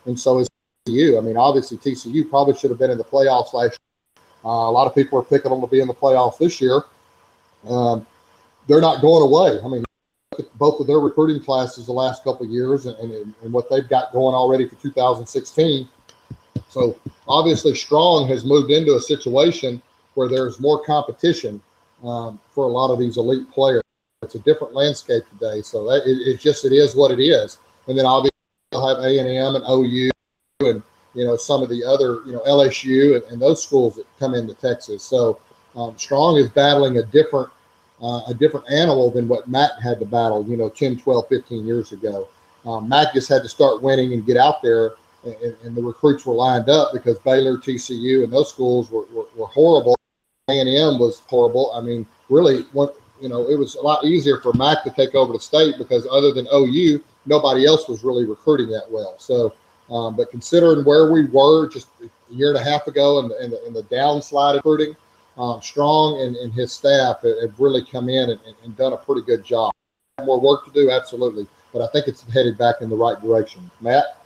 And 0.06 0.18
so 0.18 0.38
is 0.38 0.48
TCU. 0.88 1.18
I 1.18 1.20
mean, 1.20 1.36
obviously, 1.36 1.76
TCU 1.76 2.28
probably 2.28 2.56
should 2.56 2.70
have 2.70 2.78
been 2.78 2.90
in 2.90 2.98
the 2.98 3.04
playoffs 3.04 3.52
last 3.52 3.78
year. 3.78 4.24
Uh, 4.44 4.48
a 4.48 4.72
lot 4.72 4.86
of 4.86 4.94
people 4.94 5.18
are 5.18 5.22
picking 5.22 5.50
them 5.50 5.60
to 5.60 5.66
be 5.66 5.80
in 5.80 5.88
the 5.88 5.94
playoffs 5.94 6.38
this 6.38 6.60
year. 6.60 6.82
Um, 7.68 8.06
they're 8.66 8.80
not 8.80 9.02
going 9.02 9.22
away. 9.22 9.60
I 9.62 9.68
mean, 9.68 9.84
both 10.54 10.78
of 10.78 10.86
their 10.86 11.00
recruiting 11.00 11.42
classes 11.42 11.86
the 11.86 11.92
last 11.92 12.22
couple 12.22 12.46
of 12.46 12.52
years 12.52 12.86
and, 12.86 12.96
and, 12.98 13.34
and 13.42 13.52
what 13.52 13.68
they've 13.68 13.88
got 13.88 14.12
going 14.12 14.34
already 14.34 14.68
for 14.68 14.76
2016. 14.76 15.88
So 16.68 16.98
obviously, 17.26 17.74
Strong 17.74 18.28
has 18.28 18.44
moved 18.44 18.70
into 18.70 18.94
a 18.94 19.00
situation 19.00 19.82
where 20.14 20.28
there's 20.28 20.60
more 20.60 20.84
competition 20.84 21.60
um, 22.04 22.38
for 22.54 22.64
a 22.64 22.68
lot 22.68 22.92
of 22.92 22.98
these 23.00 23.16
elite 23.16 23.50
players. 23.50 23.82
It's 24.22 24.36
a 24.36 24.38
different 24.40 24.72
landscape 24.72 25.24
today. 25.30 25.62
So 25.62 25.84
that 25.86 26.06
it, 26.06 26.28
it 26.28 26.40
just 26.40 26.64
it 26.64 26.72
is 26.72 26.94
what 26.94 27.10
it 27.10 27.20
is. 27.20 27.58
And 27.88 27.98
then 27.98 28.06
obviously 28.06 28.36
you'll 28.70 28.86
have 28.86 29.04
A 29.04 29.18
and 29.18 29.28
M 29.28 29.56
and 29.56 29.64
OU 29.68 30.10
and 30.60 30.82
you 31.14 31.24
know 31.24 31.36
some 31.36 31.62
of 31.62 31.68
the 31.68 31.82
other 31.82 32.20
you 32.26 32.32
know 32.32 32.42
LSU 32.46 33.16
and, 33.16 33.24
and 33.32 33.42
those 33.42 33.62
schools 33.62 33.96
that 33.96 34.06
come 34.20 34.34
into 34.34 34.54
Texas. 34.54 35.02
So 35.02 35.40
um, 35.74 35.98
Strong 35.98 36.36
is 36.36 36.48
battling 36.50 36.98
a 36.98 37.02
different 37.02 37.50
uh, 38.02 38.22
a 38.28 38.34
different 38.34 38.70
animal 38.70 39.10
than 39.10 39.28
what 39.28 39.48
Mack 39.48 39.72
had 39.82 39.98
to 40.00 40.06
battle, 40.06 40.44
you 40.48 40.56
know, 40.56 40.68
10, 40.68 40.98
12, 40.98 41.28
15 41.28 41.66
years 41.66 41.92
ago. 41.92 42.28
Um, 42.64 42.88
Mack 42.88 43.12
just 43.14 43.28
had 43.28 43.42
to 43.42 43.48
start 43.48 43.82
winning 43.82 44.12
and 44.12 44.24
get 44.24 44.36
out 44.36 44.62
there, 44.62 44.92
and, 45.24 45.56
and, 45.62 45.76
the 45.76 45.82
recruits 45.82 46.24
were 46.24 46.34
lined 46.34 46.68
up 46.68 46.92
because 46.92 47.18
Baylor, 47.18 47.58
TCU, 47.58 48.24
and 48.24 48.32
those 48.32 48.48
schools 48.50 48.90
were, 48.90 49.04
were, 49.12 49.26
were 49.34 49.46
horrible. 49.46 49.96
A&M 50.48 50.98
was 50.98 51.22
horrible. 51.26 51.72
I 51.74 51.80
mean, 51.80 52.06
really, 52.28 52.62
what 52.72 52.96
you 53.20 53.28
know, 53.28 53.48
it 53.48 53.58
was 53.58 53.74
a 53.74 53.80
lot 53.80 54.04
easier 54.04 54.40
for 54.40 54.52
Mack 54.54 54.82
to 54.84 54.90
take 54.90 55.14
over 55.14 55.32
the 55.32 55.40
state 55.40 55.76
because 55.76 56.06
other 56.10 56.32
than 56.32 56.48
OU, 56.52 57.04
nobody 57.26 57.66
else 57.66 57.86
was 57.86 58.02
really 58.02 58.24
recruiting 58.24 58.68
that 58.70 58.90
well. 58.90 59.16
So, 59.18 59.54
um, 59.90 60.16
but 60.16 60.30
considering 60.30 60.84
where 60.86 61.12
we 61.12 61.26
were 61.26 61.68
just 61.68 61.88
a 62.02 62.34
year 62.34 62.48
and 62.48 62.58
a 62.58 62.64
half 62.64 62.86
ago 62.86 63.18
and, 63.18 63.30
and, 63.32 63.52
the, 63.52 63.62
and 63.66 63.76
the 63.76 63.82
downslide 63.84 64.56
recruiting– 64.56 64.96
um, 65.38 65.62
Strong 65.62 66.20
and, 66.20 66.36
and, 66.36 66.52
his 66.52 66.72
staff 66.72 67.22
have 67.22 67.58
really 67.58 67.84
come 67.84 68.08
in 68.08 68.30
and, 68.30 68.40
and, 68.64 68.76
done 68.76 68.92
a 68.92 68.96
pretty 68.96 69.22
good 69.22 69.44
job. 69.44 69.72
More 70.24 70.40
work 70.40 70.64
to 70.66 70.72
do, 70.72 70.90
absolutely, 70.90 71.46
but 71.72 71.82
I 71.82 71.86
think 71.92 72.08
it's 72.08 72.22
headed 72.30 72.58
back 72.58 72.76
in 72.80 72.90
the 72.90 72.96
right 72.96 73.20
direction. 73.20 73.70
Matt? 73.80 74.20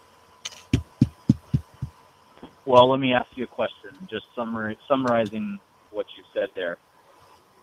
Well, 2.67 2.89
let 2.89 2.99
me 2.99 3.13
ask 3.13 3.29
you 3.37 3.45
a 3.45 3.47
question, 3.47 3.91
just 4.09 4.25
summary, 4.35 4.79
summarizing 4.89 5.59
what 5.91 6.07
you 6.17 6.25
said 6.33 6.49
there. 6.55 6.79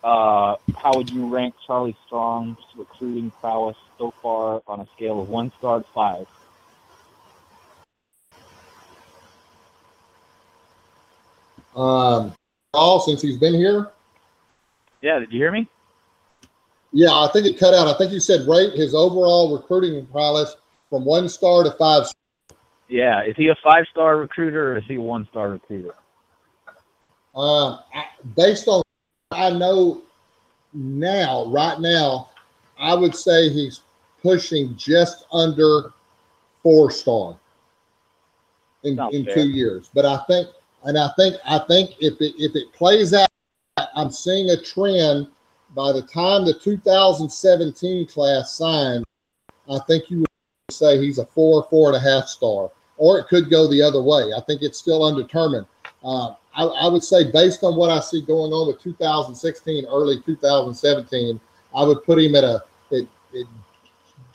Uh, 0.04 0.56
how 0.78 0.92
would 0.96 1.10
you 1.10 1.28
rank 1.28 1.54
Charlie 1.66 1.96
Strong's 2.06 2.58
recruiting 2.76 3.32
prowess 3.40 3.78
so 3.98 4.14
far 4.22 4.62
on 4.68 4.80
a 4.80 4.88
scale 4.96 5.22
of 5.22 5.30
one 5.30 5.52
star 5.60 5.80
to 5.80 5.86
five? 5.94 6.28
Um, 11.76 12.34
all 12.74 13.00
since 13.00 13.22
he's 13.22 13.38
been 13.38 13.54
here? 13.54 13.92
Yeah, 15.02 15.20
did 15.20 15.32
you 15.32 15.40
hear 15.40 15.52
me? 15.52 15.68
Yeah, 16.94 17.12
I 17.12 17.30
think 17.32 17.46
it 17.46 17.60
cut 17.60 17.74
out. 17.74 17.88
I 17.88 17.98
think 17.98 18.12
you 18.12 18.20
said 18.20 18.48
rate 18.48 18.74
his 18.74 18.94
overall 18.94 19.56
recruiting 19.56 20.06
prowess 20.08 20.56
from 20.90 21.06
one 21.06 21.30
star 21.30 21.64
to 21.64 21.72
five. 21.72 22.08
Yeah, 22.90 23.24
is 23.24 23.36
he 23.38 23.48
a 23.48 23.56
five 23.64 23.86
star 23.90 24.18
recruiter 24.18 24.74
or 24.74 24.78
is 24.78 24.84
he 24.88 24.96
a 24.96 25.02
one 25.02 25.28
star 25.32 25.50
recruiter? 25.50 25.96
Uh, 27.34 27.78
based 28.36 28.68
on 28.68 28.84
I 29.32 29.50
know 29.50 30.02
now, 30.74 31.46
right 31.46 31.80
now, 31.80 32.30
I 32.78 32.94
would 32.94 33.16
say 33.16 33.50
he's 33.50 33.82
pushing 34.22 34.76
just 34.76 35.26
under 35.32 35.94
four 36.62 36.92
star 36.92 37.38
in, 38.84 39.00
in 39.14 39.26
two 39.26 39.48
years. 39.50 39.90
But 39.94 40.06
I 40.06 40.18
think 40.28 40.50
and 40.84 40.98
I 40.98 41.10
think 41.18 41.36
I 41.46 41.60
think 41.60 41.92
if 42.00 42.20
it 42.22 42.34
if 42.38 42.56
it 42.56 42.74
plays 42.74 43.14
out, 43.14 43.30
I'm 43.96 44.12
seeing 44.12 44.50
a 44.50 44.62
trend. 44.62 45.28
By 45.74 45.94
the 45.94 46.02
time 46.02 46.44
the 46.44 46.54
2017 46.54 48.08
class 48.08 48.58
signs, 48.58 49.06
I 49.70 49.80
think 49.88 50.10
you 50.10 50.20
would 50.20 50.28
say 50.70 50.98
he's 51.00 51.18
a 51.18 51.26
four, 51.28 51.66
four 51.70 51.88
and 51.88 51.96
a 51.96 52.00
half 52.00 52.28
star, 52.28 52.70
or 52.98 53.20
it 53.20 53.28
could 53.28 53.50
go 53.50 53.70
the 53.70 53.82
other 53.82 54.02
way. 54.02 54.34
I 54.36 54.42
think 54.42 54.64
it's 54.64 54.78
still 54.78 55.06
undetermined. 55.06 55.66
Uh, 56.04 56.34
I, 56.54 56.66
I 56.66 56.88
would 56.90 57.06
say, 57.06 57.32
based 57.32 57.64
on 57.64 57.78
what 57.78 57.90
I 57.90 58.02
see 58.02 58.22
going 58.22 58.52
on 58.52 58.68
with 58.68 58.82
2016, 58.82 59.86
early 59.86 60.22
2017, 60.26 61.40
I 61.74 61.84
would 61.86 62.04
put 62.04 62.20
him 62.20 62.36
at 62.36 62.44
a 62.44 62.62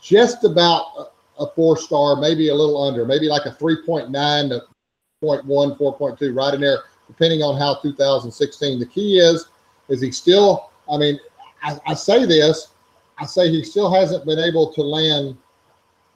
just 0.00 0.44
about 0.44 0.86
a, 0.96 1.42
a 1.42 1.50
four 1.50 1.76
star, 1.76 2.16
maybe 2.16 2.48
a 2.48 2.54
little 2.54 2.82
under, 2.82 3.04
maybe 3.04 3.28
like 3.28 3.44
a 3.44 3.50
3.9 3.50 4.48
to 4.50 4.62
0.1, 5.22 5.78
4.2, 5.78 6.36
right 6.36 6.54
in 6.54 6.60
there, 6.60 6.80
depending 7.06 7.42
on 7.42 7.58
how 7.58 7.76
2016. 7.76 8.78
The 8.78 8.86
key 8.86 9.18
is, 9.18 9.48
is 9.88 10.00
he 10.00 10.10
still, 10.10 10.70
I 10.90 10.98
mean, 10.98 11.18
I, 11.62 11.78
I 11.86 11.94
say 11.94 12.26
this, 12.26 12.68
I 13.18 13.24
say 13.24 13.48
he 13.48 13.64
still 13.64 13.92
hasn't 13.92 14.26
been 14.26 14.38
able 14.38 14.72
to 14.74 14.82
land 14.82 15.36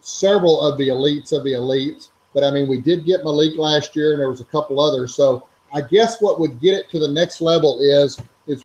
several 0.00 0.60
of 0.60 0.76
the 0.76 0.88
elites 0.88 1.32
of 1.32 1.44
the 1.44 1.52
elites. 1.52 2.10
But 2.34 2.44
I 2.44 2.50
mean, 2.50 2.68
we 2.68 2.80
did 2.80 3.06
get 3.06 3.24
Malik 3.24 3.56
last 3.56 3.96
year, 3.96 4.12
and 4.12 4.20
there 4.20 4.28
was 4.28 4.40
a 4.40 4.44
couple 4.44 4.80
others. 4.80 5.14
So 5.14 5.48
I 5.72 5.80
guess 5.80 6.20
what 6.20 6.38
would 6.38 6.60
get 6.60 6.74
it 6.74 6.90
to 6.90 6.98
the 6.98 7.08
next 7.08 7.40
level 7.40 7.80
is 7.80 8.20
is 8.46 8.62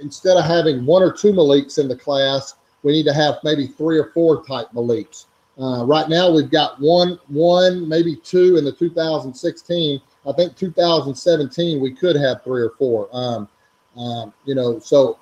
instead 0.00 0.36
of 0.36 0.44
having 0.44 0.86
one 0.86 1.02
or 1.02 1.12
two 1.12 1.32
Maliks 1.32 1.78
in 1.78 1.88
the 1.88 1.96
class, 1.96 2.54
we 2.82 2.92
need 2.92 3.04
to 3.04 3.12
have 3.12 3.38
maybe 3.44 3.66
three 3.66 3.98
or 3.98 4.10
four 4.12 4.44
type 4.44 4.68
Maliks. 4.72 5.26
Uh, 5.60 5.84
right 5.84 6.08
now, 6.08 6.30
we've 6.30 6.50
got 6.50 6.80
one, 6.80 7.18
one, 7.28 7.88
maybe 7.88 8.16
two 8.16 8.56
in 8.56 8.64
the 8.64 8.72
2016. 8.72 10.00
I 10.26 10.32
think 10.32 10.56
2017 10.56 11.80
we 11.80 11.92
could 11.92 12.16
have 12.16 12.42
three 12.42 12.62
or 12.62 12.70
four. 12.78 13.08
Um, 13.12 13.48
um, 13.96 14.32
you 14.44 14.54
know, 14.54 14.78
so 14.78 15.18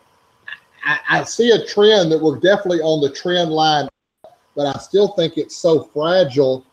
I, 0.85 0.99
I 1.09 1.25
see 1.25 1.51
a 1.51 1.67
trend 1.67 2.13
that 2.13 2.21
we're 2.21 2.39
definitely 2.39 2.81
on 2.81 3.01
the 3.01 3.11
trend 3.11 3.51
line, 3.51 3.89
but 4.55 4.75
I 4.75 4.79
still 4.79 5.09
think 5.09 5.37
it's 5.37 5.57
so 5.57 5.85
fragile 5.85 6.65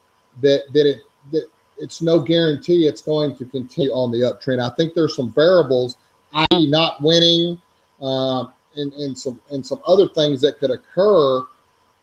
that 0.41 0.64
that 0.74 0.88
it 0.88 1.01
that 1.32 1.47
it's 1.78 2.01
no 2.01 2.20
guarantee 2.20 2.88
it's 2.88 3.01
going 3.01 3.36
to 3.38 3.45
continue 3.45 3.91
on 3.91 4.12
the 4.12 4.20
uptrend. 4.20 4.60
I 4.60 4.74
think 4.76 4.93
there's 4.93 5.16
some 5.16 5.32
variables, 5.32 5.97
i.e., 6.34 6.70
not 6.70 7.01
winning, 7.01 7.60
um, 8.01 8.53
and 8.76 8.93
and 8.93 9.18
some 9.18 9.39
and 9.49 9.66
some 9.66 9.82
other 9.88 10.08
things 10.10 10.41
that 10.41 10.60
could 10.60 10.72
occur 10.72 11.43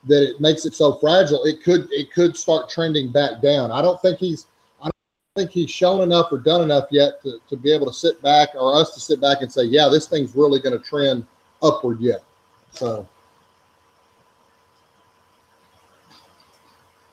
that 0.07 0.23
it 0.23 0.41
makes 0.41 0.67
it 0.67 0.75
so 0.75 0.95
fragile. 0.97 1.45
It 1.45 1.63
could 1.63 1.89
it 1.91 2.13
could 2.13 2.37
start 2.37 2.69
trending 2.69 3.11
back 3.11 3.41
down. 3.41 3.71
I 3.71 3.83
don't 3.83 4.01
think 4.01 4.19
he's 4.19 4.47
I 4.81 4.85
don't 4.85 4.95
think 5.37 5.51
he's 5.51 5.71
shown 5.71 6.03
enough 6.03 6.31
or 6.31 6.39
done 6.39 6.63
enough 6.63 6.89
yet 6.91 7.23
to, 7.23 7.39
to 7.49 7.57
be 7.57 7.73
able 7.73 7.87
to 7.87 7.93
sit 7.93 8.21
back 8.23 8.51
or 8.55 8.75
us 8.75 8.95
to 8.95 9.01
sit 9.01 9.21
back 9.21 9.39
and 9.41 9.51
say, 9.51 9.65
yeah, 9.65 9.89
this 9.89 10.07
thing's 10.07 10.35
really 10.35 10.61
going 10.61 10.79
to 10.79 10.85
trend 10.85 11.27
upward 11.63 12.01
yet. 12.01 12.23
So. 12.71 13.09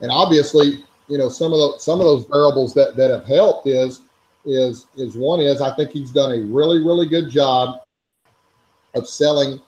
And 0.01 0.11
obviously, 0.11 0.83
you 1.07 1.17
know, 1.17 1.29
some 1.29 1.53
of 1.53 1.59
those 1.59 1.83
some 1.83 1.99
of 1.99 2.05
those 2.05 2.25
variables 2.25 2.73
that 2.73 2.95
that 2.95 3.09
have 3.11 3.25
helped 3.25 3.67
is 3.67 4.01
is 4.45 4.87
is 4.95 5.15
one 5.15 5.39
is 5.39 5.61
I 5.61 5.73
think 5.75 5.91
he's 5.91 6.11
done 6.11 6.31
a 6.31 6.41
really 6.41 6.79
really 6.79 7.07
good 7.07 7.29
job 7.29 7.81
of 8.95 9.07
selling 9.07 9.61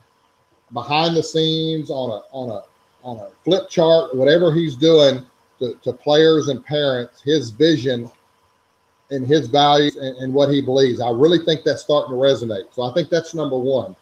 behind 0.73 1.15
the 1.15 1.23
scenes 1.23 1.89
on 1.89 2.09
a 2.09 2.21
on 2.35 2.49
a 2.49 2.72
on 3.03 3.17
a 3.17 3.29
flip 3.43 3.69
chart, 3.69 4.15
whatever 4.15 4.53
he's 4.53 4.75
doing 4.75 5.25
to, 5.59 5.77
to 5.83 5.93
players 5.93 6.47
and 6.47 6.65
parents, 6.65 7.21
his 7.21 7.51
vision 7.51 8.09
and 9.11 9.27
his 9.27 9.47
values 9.47 9.95
and, 9.97 10.15
and 10.17 10.33
what 10.33 10.49
he 10.49 10.61
believes. 10.61 10.99
I 10.99 11.11
really 11.11 11.39
think 11.39 11.63
that's 11.63 11.81
starting 11.81 12.11
to 12.11 12.17
resonate. 12.17 12.73
So 12.73 12.83
I 12.83 12.93
think 12.93 13.09
that's 13.09 13.35
number 13.35 13.57
one. 13.57 13.95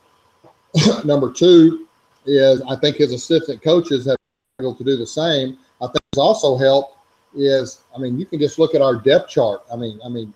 number 1.03 1.31
two 1.31 1.87
is 2.25 2.61
I 2.69 2.75
think 2.77 2.97
his 2.97 3.11
assistant 3.11 3.61
coaches 3.61 4.05
have 4.05 4.17
been 4.57 4.67
able 4.67 4.75
to 4.75 4.83
do 4.83 4.95
the 4.95 5.07
same. 5.07 5.57
I 5.81 5.87
think 5.87 6.01
it's 6.11 6.19
also 6.19 6.57
helped 6.57 6.97
is 7.33 7.81
I 7.95 7.99
mean 7.99 8.19
you 8.19 8.25
can 8.25 8.39
just 8.39 8.59
look 8.59 8.75
at 8.75 8.81
our 8.81 8.95
depth 8.95 9.29
chart. 9.29 9.63
I 9.71 9.75
mean 9.75 9.99
I 10.05 10.09
mean 10.09 10.33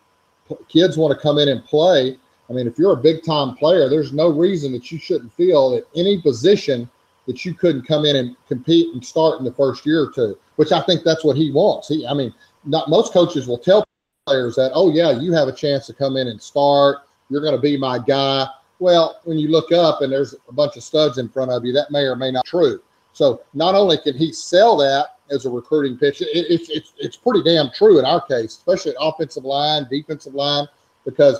kids 0.68 0.98
want 0.98 1.14
to 1.16 1.22
come 1.22 1.38
in 1.38 1.50
and 1.50 1.64
play. 1.64 2.18
I 2.50 2.54
mean 2.54 2.68
if 2.68 2.78
you're 2.78 2.94
a 2.94 2.98
big 2.98 3.24
time 3.24 3.56
player, 3.56 3.88
there's 3.90 4.12
no 4.12 4.30
reason 4.30 4.72
that 4.74 4.92
you 4.92 4.98
shouldn't 4.98 5.34
feel 5.34 5.72
that 5.72 5.86
any 5.96 6.22
position 6.22 6.90
that 7.28 7.44
you 7.46 7.54
couldn't 7.54 7.88
come 7.88 8.06
in 8.06 8.16
and 8.16 8.36
compete 8.48 8.94
and 8.94 9.04
start 9.04 9.40
in 9.40 9.46
the 9.46 9.54
first 9.54 9.86
year 9.86 10.04
or 10.04 10.12
two, 10.12 10.38
which 10.58 10.72
I 10.72 10.82
think 10.82 11.04
that's 11.04 11.24
what 11.24 11.38
he 11.38 11.52
wants. 11.52 11.88
He 11.88 12.06
I 12.08 12.14
mean 12.14 12.34
not 12.66 12.90
most 12.90 13.14
coaches 13.14 13.48
will 13.48 13.58
tell 13.58 13.86
players 14.26 14.56
that, 14.56 14.72
oh 14.74 14.92
yeah, 14.92 15.12
you 15.12 15.34
have 15.34 15.48
a 15.48 15.52
chance 15.52 15.86
to 15.86 15.94
come 15.94 16.18
in 16.18 16.28
and 16.28 16.42
start. 16.42 17.00
You're 17.30 17.42
going 17.42 17.56
to 17.56 17.62
be 17.62 17.78
my 17.78 18.00
guy. 18.00 18.48
Well, 18.80 19.22
when 19.24 19.38
you 19.38 19.50
look 19.50 19.72
up 19.72 20.02
and 20.02 20.12
there's 20.12 20.34
a 20.50 20.52
bunch 20.52 20.76
of 20.78 20.84
studs 20.84 21.18
in 21.18 21.30
front 21.30 21.52
of 21.52 21.64
you, 21.64 21.72
that 21.74 21.92
may 21.92 22.02
or 22.02 22.16
may 22.16 22.32
not 22.32 22.46
be 22.46 22.50
true. 22.50 22.82
So 23.14 23.42
not 23.54 23.76
only 23.76 23.98
can 23.98 24.18
he 24.18 24.34
sell 24.34 24.76
that 24.78 25.18
as 25.30 25.46
a 25.46 25.50
recruiting 25.50 25.98
pitch, 25.98 26.22
it, 26.22 26.28
it, 26.34 26.68
it's 26.70 26.94
it's 26.98 27.16
pretty 27.16 27.44
damn 27.44 27.72
true 27.72 28.00
in 28.00 28.06
our 28.06 28.22
case, 28.22 28.58
especially 28.58 28.94
offensive 29.00 29.46
line, 29.46 29.88
defensive 29.90 30.34
line, 30.34 30.68
because 31.06 31.40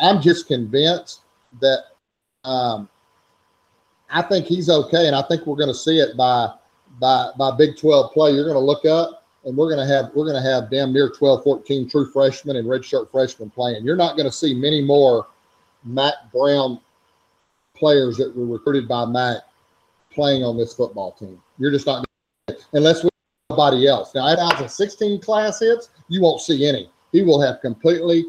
I'm 0.00 0.20
just 0.20 0.46
convinced 0.46 1.22
that 1.60 1.84
um, 2.44 2.88
I 4.10 4.22
think 4.22 4.46
he's 4.46 4.70
okay, 4.70 5.06
and 5.06 5.16
I 5.16 5.22
think 5.22 5.46
we're 5.46 5.56
going 5.56 5.68
to 5.68 5.74
see 5.74 5.98
it 5.98 6.16
by 6.16 6.48
by 7.00 7.30
by 7.38 7.50
Big 7.56 7.76
12 7.76 8.12
play. 8.12 8.32
You're 8.32 8.44
going 8.44 8.54
to 8.54 8.60
look 8.60 8.84
up 8.84 9.26
and 9.46 9.56
we're 9.56 9.72
going 9.72 9.86
to 9.86 9.94
have 9.94 10.10
we're 10.14 10.30
going 10.30 10.42
to 10.42 10.48
have 10.48 10.70
damn 10.70 10.92
near 10.92 11.08
12 11.08 11.42
14 11.44 11.88
true 11.88 12.10
freshmen 12.10 12.56
and 12.56 12.68
redshirt 12.68 13.10
freshmen 13.10 13.48
playing. 13.48 13.84
You're 13.84 13.96
not 13.96 14.16
going 14.16 14.28
to 14.28 14.32
see 14.32 14.54
many 14.54 14.82
more 14.82 15.28
Mack 15.84 16.14
Brown 16.32 16.80
players 17.74 18.16
that 18.16 18.36
were 18.36 18.46
recruited 18.46 18.88
by 18.88 19.06
Mack 19.06 19.38
playing 20.12 20.42
on 20.42 20.56
this 20.56 20.74
football 20.74 21.12
team. 21.12 21.40
You're 21.58 21.70
just 21.70 21.86
not 21.86 22.04
unless 22.72 23.04
we 23.04 23.10
nobody 23.50 23.86
else. 23.86 24.14
Now 24.14 24.28
2016 24.34 25.20
class 25.20 25.60
hits. 25.60 25.90
You 26.08 26.20
won't 26.20 26.40
see 26.40 26.66
any. 26.66 26.90
He 27.12 27.22
will 27.22 27.40
have 27.40 27.60
completely 27.60 28.24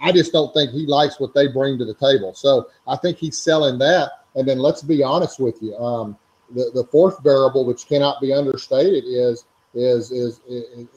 i 0.00 0.10
just 0.10 0.32
don't 0.32 0.52
think 0.52 0.72
he 0.72 0.84
likes 0.84 1.20
what 1.20 1.32
they 1.32 1.46
bring 1.46 1.78
to 1.78 1.84
the 1.84 1.94
table. 1.94 2.34
So 2.34 2.68
i 2.88 2.96
think 2.96 3.18
he's 3.18 3.38
selling 3.38 3.78
that 3.78 4.21
and 4.34 4.46
then 4.46 4.58
let's 4.58 4.82
be 4.82 5.02
honest 5.02 5.40
with 5.40 5.60
you 5.62 5.76
um, 5.76 6.16
the, 6.54 6.70
the 6.74 6.84
fourth 6.84 7.22
variable 7.22 7.64
which 7.64 7.86
cannot 7.86 8.20
be 8.20 8.32
understated 8.32 9.04
is 9.06 9.44
is 9.74 10.10
is 10.10 10.40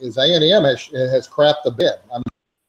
is 0.00 0.16
A 0.18 0.34
and 0.34 0.44
M 0.44 0.64
has 0.64 0.86
has 0.86 1.28
crapped 1.28 1.62
the 1.64 1.70
bed. 1.70 2.00
I 2.12 2.18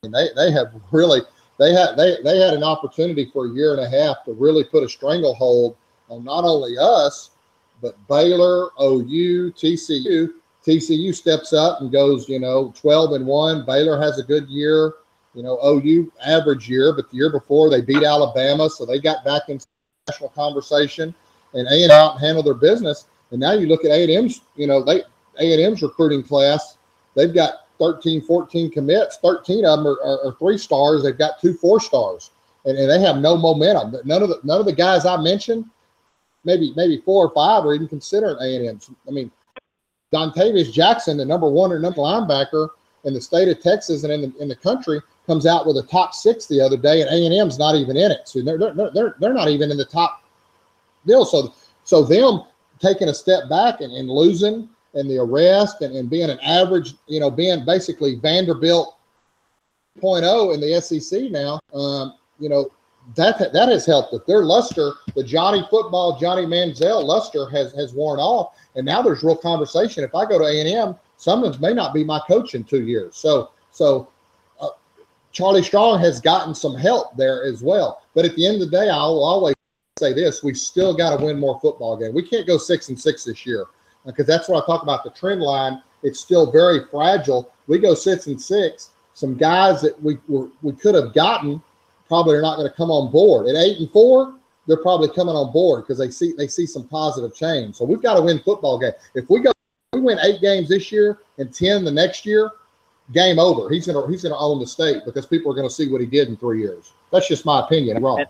mean, 0.04 0.12
they 0.12 0.30
they 0.36 0.52
have 0.52 0.74
really 0.92 1.22
they 1.60 1.74
had 1.74 1.96
they 1.98 2.18
they 2.24 2.40
had 2.40 2.54
an 2.54 2.64
opportunity 2.64 3.30
for 3.34 3.48
a 3.48 3.50
year 3.50 3.74
and 3.74 3.82
a 3.82 3.90
half 3.90 4.24
to 4.26 4.34
really 4.34 4.64
put 4.64 4.84
a 4.84 4.90
stranglehold 4.90 5.76
on 6.10 6.24
not 6.24 6.46
only 6.46 6.78
us 6.78 7.32
but 7.82 7.96
Baylor, 8.08 8.70
OU, 8.82 9.52
TCU. 9.52 10.30
TCU 10.66 11.14
steps 11.14 11.54
up 11.54 11.80
and 11.80 11.92
goes, 11.92 12.28
you 12.28 12.40
know, 12.40 12.74
12 12.76 13.14
and 13.14 13.26
1. 13.26 13.66
Baylor 13.66 14.02
has 14.02 14.18
a 14.20 14.24
good 14.24 14.50
year, 14.50 14.96
you 15.34 15.44
know, 15.44 15.60
OU 15.64 16.12
average 16.26 16.68
year, 16.68 16.92
but 16.94 17.10
the 17.10 17.18
year 17.18 17.32
before 17.32 17.70
they 17.70 17.82
beat 17.82 18.04
Alabama, 18.04 18.70
so 18.70 18.86
they 18.86 19.00
got 19.00 19.24
back 19.24 19.44
into 19.48 19.66
national 20.08 20.30
conversation 20.30 21.14
and 21.54 21.68
A 21.68 21.84
and 21.84 21.92
M 21.92 22.18
handle 22.18 22.44
their 22.44 22.54
business. 22.54 23.08
And 23.32 23.40
now 23.40 23.54
you 23.54 23.68
look 23.68 23.84
at 23.84 23.92
A&M's, 23.92 24.42
you 24.56 24.68
know, 24.68 24.84
they 24.84 25.04
a&M's 25.40 25.82
recruiting 25.82 26.24
class, 26.24 26.78
they've 27.16 27.34
got 27.34 27.68
13, 27.80 28.22
14 28.22 28.72
commits. 28.72 29.18
13 29.18 29.66
of 29.66 29.80
them 29.80 29.88
are, 29.88 30.00
are, 30.04 30.28
are 30.28 30.36
three 30.40 30.58
stars. 30.58 31.04
They've 31.04 31.18
got 31.18 31.40
two 31.40 31.54
four 31.54 31.80
stars, 31.80 32.32
and, 32.66 32.78
and 32.78 32.90
they 32.90 33.00
have 33.02 33.18
no 33.18 33.38
momentum. 33.38 33.96
None 34.04 34.24
of 34.24 34.30
the 34.30 34.40
none 34.44 34.60
of 34.60 34.66
the 34.66 34.74
guys 34.74 35.06
I 35.06 35.18
mentioned, 35.18 35.66
maybe 36.44 36.74
maybe 36.76 37.02
four 37.06 37.28
or 37.28 37.34
five, 37.34 37.66
are 37.66 37.74
even 37.74 37.88
considering 37.88 38.38
A 38.42 38.56
and 38.56 38.68
M's. 38.70 38.90
I 39.08 39.12
mean, 39.12 39.32
Dontavius 40.14 40.72
Jackson, 40.72 41.18
the 41.18 41.26
number 41.26 41.50
one 41.50 41.72
or 41.72 41.80
number 41.80 42.00
linebacker 42.00 42.70
in 43.04 43.14
the 43.14 43.22
state 43.22 43.48
of 43.48 43.62
Texas 43.62 44.04
and 44.04 44.12
in 44.12 44.22
the 44.22 44.38
in 44.40 44.48
the 44.48 44.56
country, 44.56 45.02
comes 45.28 45.46
out 45.46 45.68
with 45.68 45.78
a 45.78 45.84
top 45.84 46.16
six 46.16 46.48
the 46.48 46.60
other 46.60 46.78
day, 46.78 47.02
and 47.02 47.10
A&M's 47.10 47.60
not 47.60 47.76
even 47.76 47.98
in 47.98 48.12
it. 48.12 48.22
So 48.28 48.42
they're 48.42 48.58
they're 48.58 48.92
they're, 48.92 49.16
they're 49.20 49.34
not 49.34 49.50
even 49.50 49.70
in 49.70 49.78
the 49.78 49.86
top 49.86 50.24
deal. 51.06 51.26
So 51.26 51.54
so 51.84 52.04
them 52.04 52.44
taking 52.80 53.10
a 53.10 53.14
step 53.14 53.50
back 53.50 53.82
and, 53.82 53.92
and 53.94 54.10
losing 54.10 54.70
and 54.94 55.10
the 55.10 55.18
arrest 55.18 55.82
and, 55.82 55.96
and 55.96 56.10
being 56.10 56.30
an 56.30 56.40
average, 56.40 56.94
you 57.08 57.20
know, 57.20 57.30
being 57.30 57.66
basically 57.66 58.16
Vanderbilt 58.16 58.98
0.0 60.02 60.54
in 60.54 60.62
the 60.62 60.82
SEC 60.82 61.32
now, 61.32 61.60
um, 61.74 62.14
you 62.40 62.50
know, 62.50 62.72
that 63.16 63.38
that 63.54 63.70
has 63.70 63.86
helped. 63.86 64.14
If 64.14 64.26
their 64.26 64.44
luster, 64.44 64.94
the 65.16 65.24
Johnny 65.24 65.66
football, 65.70 66.20
Johnny 66.20 66.46
Manziel 66.46 67.04
luster 67.04 67.50
has 67.50 67.74
has 67.74 67.94
worn 67.94 68.20
off, 68.20 68.56
and 68.76 68.86
now 68.86 69.02
there's 69.02 69.24
real 69.24 69.38
conversation. 69.38 70.04
If 70.04 70.14
I 70.14 70.26
go 70.26 70.38
to 70.38 70.46
A 70.46 70.60
and 70.60 70.70
M, 70.70 70.96
Sumlin 71.18 71.58
may 71.62 71.74
not 71.74 71.94
be 71.94 72.04
my 72.04 72.20
coach 72.28 72.54
in 72.54 72.66
two 72.66 72.86
years. 72.86 73.16
So 73.16 73.52
so 73.72 74.10
Charlie 75.38 75.62
Strong 75.62 76.00
has 76.00 76.20
gotten 76.20 76.56
some 76.56 76.76
help 76.76 77.16
there 77.16 77.44
as 77.44 77.62
well. 77.62 78.02
But 78.16 78.26
at 78.26 78.36
the 78.36 78.48
end 78.48 78.60
of 78.60 78.72
the 78.72 78.76
day, 78.76 78.90
I'll 78.90 79.24
always 79.24 79.54
say 80.00 80.12
this: 80.12 80.42
we 80.42 80.56
still 80.56 80.98
got 80.98 81.16
to 81.16 81.24
win 81.24 81.40
more 81.40 81.60
football 81.60 81.96
games. 81.96 82.16
We 82.16 82.28
can't 82.28 82.48
go 82.48 82.58
six 82.58 82.90
and 82.90 83.00
six 83.00 83.24
this 83.24 83.46
year 83.46 83.62
uh, 83.62 83.66
because 84.08 84.26
that's 84.26 84.50
what 84.50 84.64
I 84.64 84.66
talk 84.66 84.82
about 84.82 85.04
the 85.04 85.12
trend 85.12 85.42
line. 85.42 85.84
It's 86.02 86.20
still 86.20 86.52
very 86.52 86.86
fragile. 86.90 87.54
We 87.68 87.78
go 87.78 87.94
six 87.94 88.26
and 88.26 88.42
six. 88.42 88.90
some 89.14 89.38
guys 89.38 89.80
that 89.82 90.02
we 90.02 90.18
were, 90.28 90.48
we 90.64 90.72
could 90.72 90.96
have 90.96 91.14
gotten 91.14 91.62
probably 92.08 92.36
are 92.36 92.42
not 92.42 92.56
going 92.56 92.68
to 92.68 92.76
come 92.76 92.90
on 92.90 93.12
board. 93.12 93.48
At 93.48 93.56
eight 93.58 93.78
and 93.78 93.92
four, 93.92 94.40
they're 94.66 94.82
probably 94.82 95.10
coming 95.10 95.36
on 95.36 95.54
board 95.54 95.84
because 95.84 96.00
they 96.00 96.10
see 96.10 96.34
they 96.36 96.48
see 96.48 96.66
some 96.66 96.88
positive 96.88 97.36
change. 97.36 97.76
So 97.76 97.86
we've 97.86 98.02
got 98.02 98.16
to 98.16 98.24
win 98.24 98.40
football 98.40 98.80
game. 98.80 98.94
If 99.14 99.30
we 99.30 99.42
go, 99.42 99.52
we 99.94 100.00
win 100.02 100.18
eight 100.24 100.42
games 100.42 100.70
this 100.70 100.92
year 100.92 101.20
and 101.38 101.54
ten 101.54 101.86
the 101.86 101.92
next 101.92 102.26
year, 102.26 102.50
game 103.14 103.40
over. 103.40 103.70
He's 103.70 103.88
gonna 103.88 104.08
he's 104.10 104.24
gonna 104.24 104.38
own 104.38 104.60
the 104.60 104.68
state 104.68 105.04
because 105.06 105.26
people 105.26 105.52
are 105.52 105.56
going 105.56 105.68
to 105.68 105.74
see 105.74 105.90
what 105.92 106.02
he 106.02 106.08
did 106.08 106.28
in 106.28 106.38
three 106.38 106.60
years. 106.62 106.92
That's 107.12 107.28
just 107.28 107.46
my 107.46 107.62
opinion. 107.62 107.98
I'm 107.98 108.06
wrong. 108.06 108.20
And- 108.20 108.30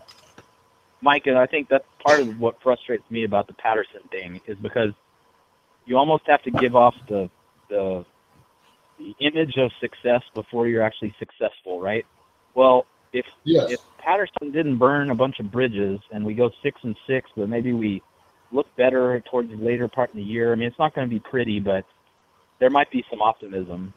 Mike, 1.00 1.28
and 1.28 1.38
I 1.38 1.46
think 1.46 1.68
that's 1.68 1.84
part 2.04 2.18
of 2.18 2.40
what 2.40 2.60
frustrates 2.60 3.08
me 3.08 3.22
about 3.22 3.46
the 3.46 3.52
Patterson 3.54 4.00
thing 4.10 4.40
is 4.48 4.56
because 4.58 4.90
you 5.86 5.96
almost 5.96 6.24
have 6.26 6.42
to 6.42 6.50
give 6.50 6.74
off 6.74 6.94
the 7.08 7.30
the, 7.70 8.04
the 8.98 9.14
image 9.20 9.56
of 9.58 9.70
success 9.80 10.22
before 10.34 10.66
you're 10.66 10.82
actually 10.82 11.14
successful, 11.18 11.80
right? 11.80 12.04
Well, 12.54 12.84
if 13.12 13.24
Yes. 13.44 13.70
if 13.70 13.80
Patterson 13.98 14.50
didn't 14.50 14.78
burn 14.78 15.10
a 15.10 15.14
bunch 15.14 15.38
of 15.38 15.52
bridges 15.52 16.00
and 16.12 16.24
we 16.24 16.34
go 16.34 16.50
six 16.62 16.80
and 16.82 16.96
six, 17.06 17.30
but 17.36 17.48
maybe 17.48 17.72
we 17.72 18.02
look 18.50 18.66
better 18.76 19.20
towards 19.30 19.50
the 19.50 19.56
later 19.56 19.86
part 19.86 20.10
of 20.10 20.16
the 20.16 20.22
year. 20.22 20.52
I 20.52 20.56
mean, 20.56 20.66
it's 20.66 20.78
not 20.78 20.94
going 20.94 21.08
to 21.08 21.14
be 21.14 21.20
pretty, 21.20 21.60
but 21.60 21.84
there 22.58 22.70
might 22.70 22.90
be 22.90 23.04
some 23.10 23.20
optimism. 23.22 23.92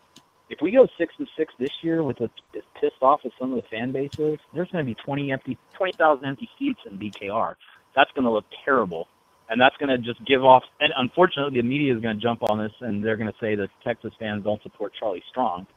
If 0.51 0.61
we 0.61 0.71
go 0.71 0.85
six 0.97 1.13
and 1.17 1.27
six 1.37 1.53
this 1.57 1.71
year 1.81 2.03
with 2.03 2.19
a, 2.19 2.29
as 2.55 2.63
pissed 2.79 3.01
off 3.01 3.21
as 3.23 3.31
some 3.39 3.53
of 3.53 3.55
the 3.55 3.67
fan 3.69 3.93
bases, 3.93 4.37
there's 4.53 4.69
going 4.69 4.85
to 4.85 4.89
be 4.89 4.95
20 4.95 5.31
empty, 5.31 5.57
20,000 5.75 6.25
empty 6.25 6.49
seats 6.59 6.81
in 6.85 6.99
DKR. 6.99 7.55
That's 7.95 8.11
going 8.11 8.25
to 8.25 8.31
look 8.31 8.43
terrible, 8.65 9.07
and 9.49 9.59
that's 9.59 9.77
going 9.77 9.89
to 9.89 9.97
just 9.97 10.23
give 10.25 10.43
off. 10.43 10.63
And 10.81 10.91
unfortunately, 10.97 11.61
the 11.61 11.65
media 11.65 11.95
is 11.95 12.01
going 12.01 12.17
to 12.17 12.21
jump 12.21 12.43
on 12.49 12.59
this, 12.59 12.73
and 12.81 13.01
they're 13.01 13.15
going 13.15 13.31
to 13.31 13.39
say 13.39 13.55
that 13.55 13.69
Texas 13.81 14.11
fans 14.19 14.43
don't 14.43 14.61
support 14.61 14.91
Charlie 14.99 15.23
Strong, 15.29 15.67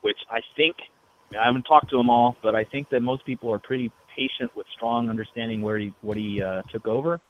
which 0.00 0.18
I 0.28 0.40
think 0.56 0.74
I 1.40 1.44
haven't 1.44 1.62
talked 1.62 1.90
to 1.90 1.96
them 1.96 2.10
all, 2.10 2.36
but 2.42 2.56
I 2.56 2.64
think 2.64 2.90
that 2.90 3.02
most 3.02 3.24
people 3.24 3.52
are 3.52 3.60
pretty 3.60 3.92
patient 4.16 4.50
with 4.56 4.66
Strong, 4.74 5.10
understanding 5.10 5.62
where 5.62 5.78
he 5.78 5.94
what 6.02 6.16
he 6.16 6.42
uh, 6.42 6.62
took 6.72 6.88
over. 6.88 7.20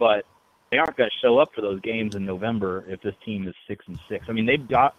But 0.00 0.24
they 0.72 0.78
aren't 0.78 0.96
going 0.96 1.08
to 1.08 1.16
show 1.24 1.38
up 1.38 1.54
for 1.54 1.60
those 1.60 1.80
games 1.82 2.16
in 2.16 2.26
November 2.26 2.84
if 2.88 3.00
this 3.00 3.14
team 3.24 3.46
is 3.46 3.54
six 3.68 3.84
and 3.86 3.98
six. 4.08 4.26
I 4.28 4.32
mean, 4.32 4.44
they've 4.44 4.66
got 4.68 4.96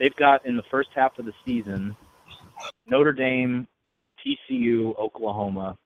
they've 0.00 0.16
got 0.16 0.44
in 0.44 0.56
the 0.56 0.64
first 0.70 0.88
half 0.96 1.16
of 1.18 1.26
the 1.26 1.32
season 1.46 1.96
Notre 2.86 3.12
Dame, 3.12 3.66
TCU, 4.24 4.96
Oklahoma. 4.98 5.76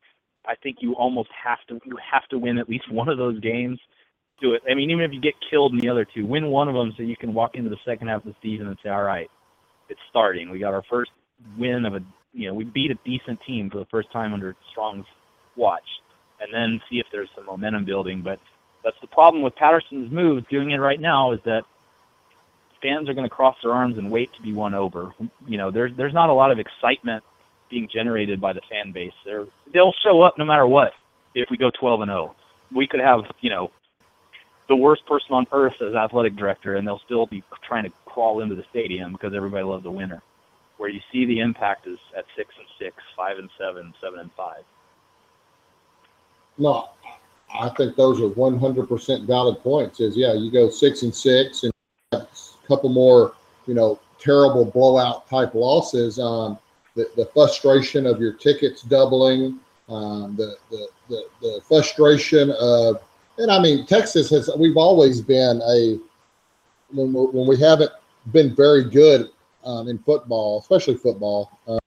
I 0.47 0.55
think 0.63 0.79
you 0.81 0.95
almost 0.95 1.31
have 1.43 1.59
to 1.69 1.81
you 1.85 1.97
have 2.13 2.27
to 2.29 2.39
win 2.39 2.59
at 2.59 2.69
least 2.69 2.91
one 2.91 3.09
of 3.09 3.19
those 3.19 3.39
games. 3.41 3.79
Do 4.41 4.55
it. 4.55 4.63
I 4.69 4.75
mean, 4.75 4.91
even 4.91 5.05
if 5.05 5.13
you 5.13 5.21
get 5.21 5.35
killed 5.51 5.73
in 5.73 5.79
the 5.79 5.89
other 5.89 6.05
two, 6.05 6.27
win 6.27 6.49
one 6.49 6.69
of 6.69 6.75
them 6.75 6.93
so 6.97 7.03
you 7.03 7.17
can 7.17 7.33
walk 7.35 7.55
into 7.55 7.71
the 7.71 7.79
second 7.85 8.09
half 8.09 8.25
of 8.27 8.33
the 8.33 8.37
season 8.43 8.67
and 8.67 8.77
say, 8.83 8.91
"All 8.91 9.03
right, 9.03 9.31
it's 9.89 10.01
starting. 10.11 10.51
We 10.51 10.59
got 10.59 10.75
our 10.75 10.83
first 10.91 11.13
win 11.57 11.87
of 11.87 11.95
a 11.95 12.01
you 12.33 12.49
know 12.49 12.55
we 12.55 12.65
beat 12.65 12.91
a 12.91 12.99
decent 13.05 13.39
team 13.47 13.71
for 13.71 13.79
the 13.79 13.87
first 13.87 14.11
time 14.13 14.35
under 14.35 14.57
Strong's 14.71 15.07
watch, 15.57 15.89
and 16.41 16.53
then 16.53 16.81
see 16.91 16.99
if 16.99 17.07
there's 17.13 17.31
some 17.35 17.47
momentum 17.47 17.85
building." 17.85 18.23
But 18.23 18.41
that's 18.83 18.97
the 19.01 19.07
problem 19.07 19.43
with 19.43 19.55
Patterson's 19.55 20.11
move. 20.11 20.47
Doing 20.49 20.73
it 20.73 20.79
right 20.79 21.01
now 21.01 21.33
is 21.33 21.41
that 21.45 21.63
fans 22.85 23.09
are 23.09 23.15
going 23.15 23.29
to 23.29 23.35
cross 23.35 23.57
their 23.63 23.73
arms 23.73 23.97
and 23.97 24.11
wait 24.11 24.31
to 24.35 24.43
be 24.43 24.53
won 24.53 24.75
over. 24.75 25.15
You 25.47 25.57
know, 25.57 25.71
there's 25.71 25.93
there's 25.97 26.13
not 26.13 26.29
a 26.29 26.33
lot 26.33 26.53
of 26.53 26.59
excitement 26.59 27.25
being 27.71 27.89
generated 27.93 28.41
by 28.41 28.53
the 28.53 28.61
fan 28.71 28.93
base. 28.93 29.13
They're 29.25 29.47
they'll 29.73 29.95
show 30.05 30.21
up 30.21 30.35
no 30.39 30.45
matter 30.45 30.67
what. 30.67 30.93
If 31.35 31.49
we 31.51 31.57
go 31.57 31.71
12 31.81 32.03
and 32.03 32.11
0, 32.11 32.37
we 32.73 32.87
could 32.87 33.01
have 33.01 33.21
you 33.41 33.51
know 33.51 33.71
the 34.69 34.77
worst 34.77 35.05
person 35.07 35.33
on 35.33 35.47
earth 35.53 35.75
as 35.81 35.95
athletic 35.95 36.37
director, 36.37 36.77
and 36.77 36.87
they'll 36.87 37.01
still 37.05 37.27
be 37.27 37.43
trying 37.67 37.85
to 37.85 37.93
crawl 38.05 38.41
into 38.43 38.55
the 38.55 38.65
stadium 38.71 39.13
because 39.13 39.35
everybody 39.35 39.65
loves 39.65 39.87
a 39.87 39.91
winner. 39.91 40.23
Where 40.77 40.91
you 40.91 41.01
see 41.11 41.25
the 41.25 41.41
impact 41.41 41.87
is 41.87 41.99
at 42.17 42.25
six 42.37 42.51
and 42.59 42.67
six, 42.79 42.97
five 43.17 43.39
and 43.39 43.49
seven, 43.59 43.95
seven 44.03 44.21
and 44.21 44.31
five. 44.37 44.63
No, 46.59 46.91
I 47.59 47.71
think 47.71 47.97
those 47.97 48.21
are 48.21 48.29
one 48.29 48.59
hundred 48.59 48.89
percent 48.89 49.25
valid 49.25 49.59
points. 49.63 50.01
Is 50.01 50.17
yeah, 50.17 50.35
you 50.35 50.51
go 50.51 50.69
six 50.69 51.03
and 51.03 51.15
six 51.15 51.63
and 51.63 51.74
couple 52.67 52.89
more, 52.89 53.35
you 53.67 53.75
know, 53.75 53.99
terrible 54.19 54.65
blowout 54.65 55.29
type 55.29 55.55
losses. 55.55 56.19
Um, 56.19 56.59
the, 56.95 57.09
the 57.17 57.27
frustration 57.27 58.07
of 58.07 58.21
your 58.21 58.33
tickets 58.33 58.83
doubling, 58.83 59.59
um, 59.89 60.37
the, 60.37 60.57
the 60.71 60.89
the 61.09 61.25
the 61.41 61.61
frustration 61.67 62.51
of, 62.53 63.03
and 63.39 63.51
I 63.51 63.61
mean, 63.61 63.87
Texas 63.87 64.31
has. 64.31 64.49
We've 64.57 64.77
always 64.77 65.21
been 65.21 65.61
a 65.63 65.99
when 66.93 67.13
we, 67.13 67.25
when 67.27 67.49
we 67.49 67.59
haven't 67.59 67.91
been 68.33 68.55
very 68.55 68.85
good 68.85 69.31
um, 69.65 69.89
in 69.89 69.99
football, 69.99 70.61
especially 70.61 70.97
football. 70.97 71.59
Uh, 71.67 71.79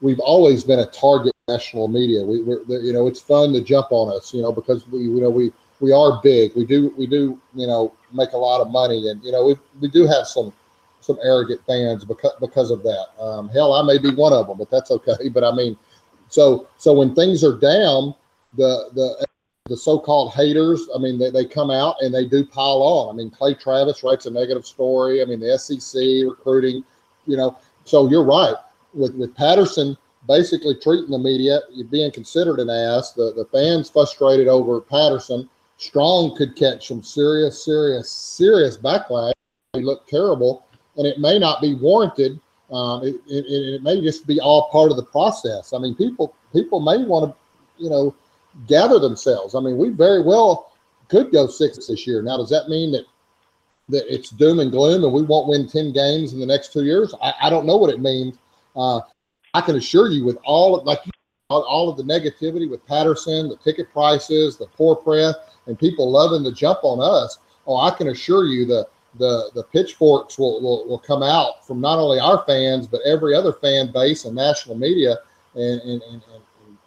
we've 0.00 0.20
always 0.20 0.64
been 0.64 0.80
a 0.80 0.86
target 0.86 1.32
national 1.48 1.88
media. 1.88 2.24
We, 2.24 2.42
we're, 2.42 2.62
you 2.80 2.92
know, 2.92 3.06
it's 3.06 3.20
fun 3.20 3.52
to 3.54 3.60
jump 3.60 3.88
on 3.90 4.14
us, 4.16 4.32
you 4.32 4.42
know, 4.42 4.52
because 4.52 4.86
we, 4.88 5.00
you 5.00 5.20
know, 5.20 5.30
we, 5.30 5.52
we 5.80 5.92
are 5.92 6.20
big. 6.22 6.54
We 6.54 6.64
do, 6.64 6.92
we 6.96 7.06
do, 7.06 7.40
you 7.54 7.66
know, 7.66 7.94
make 8.12 8.32
a 8.32 8.36
lot 8.36 8.60
of 8.60 8.70
money, 8.70 9.08
and 9.08 9.22
you 9.22 9.32
know, 9.32 9.44
we, 9.46 9.56
we 9.80 9.88
do 9.88 10.06
have 10.06 10.26
some, 10.26 10.52
some 11.00 11.18
arrogant 11.22 11.60
fans 11.66 12.04
because 12.04 12.32
because 12.40 12.70
of 12.70 12.82
that. 12.82 13.06
Um, 13.20 13.48
hell, 13.48 13.72
I 13.72 13.82
may 13.82 13.98
be 13.98 14.14
one 14.14 14.32
of 14.32 14.46
them, 14.46 14.58
but 14.58 14.70
that's 14.70 14.90
okay. 14.90 15.16
But 15.32 15.44
I 15.44 15.52
mean, 15.52 15.76
so 16.28 16.68
so 16.78 16.92
when 16.92 17.14
things 17.14 17.44
are 17.44 17.56
down, 17.56 18.14
the 18.56 18.90
the 18.94 19.26
the 19.68 19.76
so-called 19.76 20.32
haters, 20.32 20.88
I 20.94 20.98
mean, 20.98 21.18
they, 21.18 21.30
they 21.30 21.44
come 21.44 21.70
out 21.70 21.96
and 22.00 22.14
they 22.14 22.24
do 22.24 22.44
pile 22.44 22.82
on. 22.82 23.14
I 23.14 23.16
mean, 23.16 23.30
Clay 23.30 23.52
Travis 23.52 24.02
writes 24.02 24.24
a 24.24 24.30
negative 24.30 24.64
story. 24.66 25.20
I 25.20 25.26
mean, 25.26 25.40
the 25.40 25.58
SEC 25.58 26.00
recruiting, 26.28 26.84
you 27.26 27.36
know. 27.36 27.58
So 27.84 28.08
you're 28.08 28.24
right 28.24 28.56
with 28.94 29.14
with 29.14 29.34
Patterson 29.34 29.96
basically 30.28 30.74
treating 30.76 31.10
the 31.10 31.18
media, 31.18 31.60
you're 31.72 31.86
being 31.86 32.12
considered 32.12 32.60
an 32.60 32.70
ass. 32.70 33.12
The 33.12 33.32
the 33.32 33.46
fans 33.46 33.90
frustrated 33.90 34.46
over 34.46 34.80
Patterson. 34.80 35.48
Strong 35.78 36.36
could 36.36 36.56
catch 36.56 36.88
some 36.88 37.02
serious, 37.02 37.64
serious, 37.64 38.10
serious 38.10 38.76
backlash. 38.76 39.32
He 39.72 39.82
looked 39.82 40.08
terrible, 40.08 40.66
and 40.96 41.06
it 41.06 41.18
may 41.18 41.38
not 41.38 41.60
be 41.60 41.74
warranted. 41.74 42.40
Um, 42.70 43.04
it, 43.04 43.14
it, 43.28 43.44
it 43.46 43.82
may 43.82 44.00
just 44.00 44.26
be 44.26 44.40
all 44.40 44.68
part 44.70 44.90
of 44.90 44.96
the 44.96 45.04
process. 45.04 45.72
I 45.72 45.78
mean, 45.78 45.94
people 45.94 46.34
people 46.52 46.80
may 46.80 47.04
want 47.04 47.30
to, 47.30 47.82
you 47.82 47.90
know, 47.90 48.14
gather 48.66 48.98
themselves. 48.98 49.54
I 49.54 49.60
mean, 49.60 49.78
we 49.78 49.90
very 49.90 50.20
well 50.20 50.72
could 51.08 51.30
go 51.32 51.46
six 51.46 51.86
this 51.86 52.06
year. 52.06 52.22
Now, 52.22 52.36
does 52.36 52.50
that 52.50 52.68
mean 52.68 52.92
that 52.92 53.04
that 53.88 54.12
it's 54.12 54.30
doom 54.30 54.58
and 54.58 54.70
gloom 54.70 55.04
and 55.04 55.12
we 55.12 55.22
won't 55.22 55.48
win 55.48 55.68
ten 55.68 55.92
games 55.92 56.32
in 56.32 56.40
the 56.40 56.46
next 56.46 56.72
two 56.72 56.84
years? 56.84 57.14
I, 57.22 57.34
I 57.42 57.50
don't 57.50 57.66
know 57.66 57.76
what 57.76 57.90
it 57.90 58.00
means. 58.00 58.36
Uh, 58.76 59.00
I 59.54 59.60
can 59.60 59.76
assure 59.76 60.08
you, 60.08 60.24
with 60.24 60.38
all 60.44 60.78
of, 60.78 60.84
like 60.84 61.00
all, 61.50 61.62
all 61.62 61.88
of 61.88 61.96
the 61.96 62.02
negativity 62.02 62.68
with 62.68 62.84
Patterson, 62.86 63.48
the 63.48 63.56
ticket 63.56 63.90
prices, 63.90 64.58
the 64.58 64.66
poor 64.66 64.94
press, 64.94 65.34
and 65.66 65.78
people 65.78 66.10
loving 66.10 66.44
to 66.44 66.52
jump 66.52 66.80
on 66.82 67.00
us. 67.00 67.38
Oh, 67.66 67.78
I 67.78 67.90
can 67.90 68.08
assure 68.08 68.46
you 68.46 68.66
the 68.66 68.86
the 69.18 69.50
the 69.54 69.64
pitchforks 69.64 70.38
will, 70.38 70.60
will, 70.60 70.86
will 70.86 70.98
come 70.98 71.22
out 71.22 71.66
from 71.66 71.80
not 71.80 71.98
only 71.98 72.20
our 72.20 72.44
fans 72.46 72.86
but 72.86 73.00
every 73.06 73.34
other 73.34 73.54
fan 73.54 73.90
base 73.90 74.26
and 74.26 74.34
national 74.34 74.76
media, 74.76 75.16
and 75.54 75.80
and, 75.80 76.02
and, 76.02 76.22
and, 76.32 76.42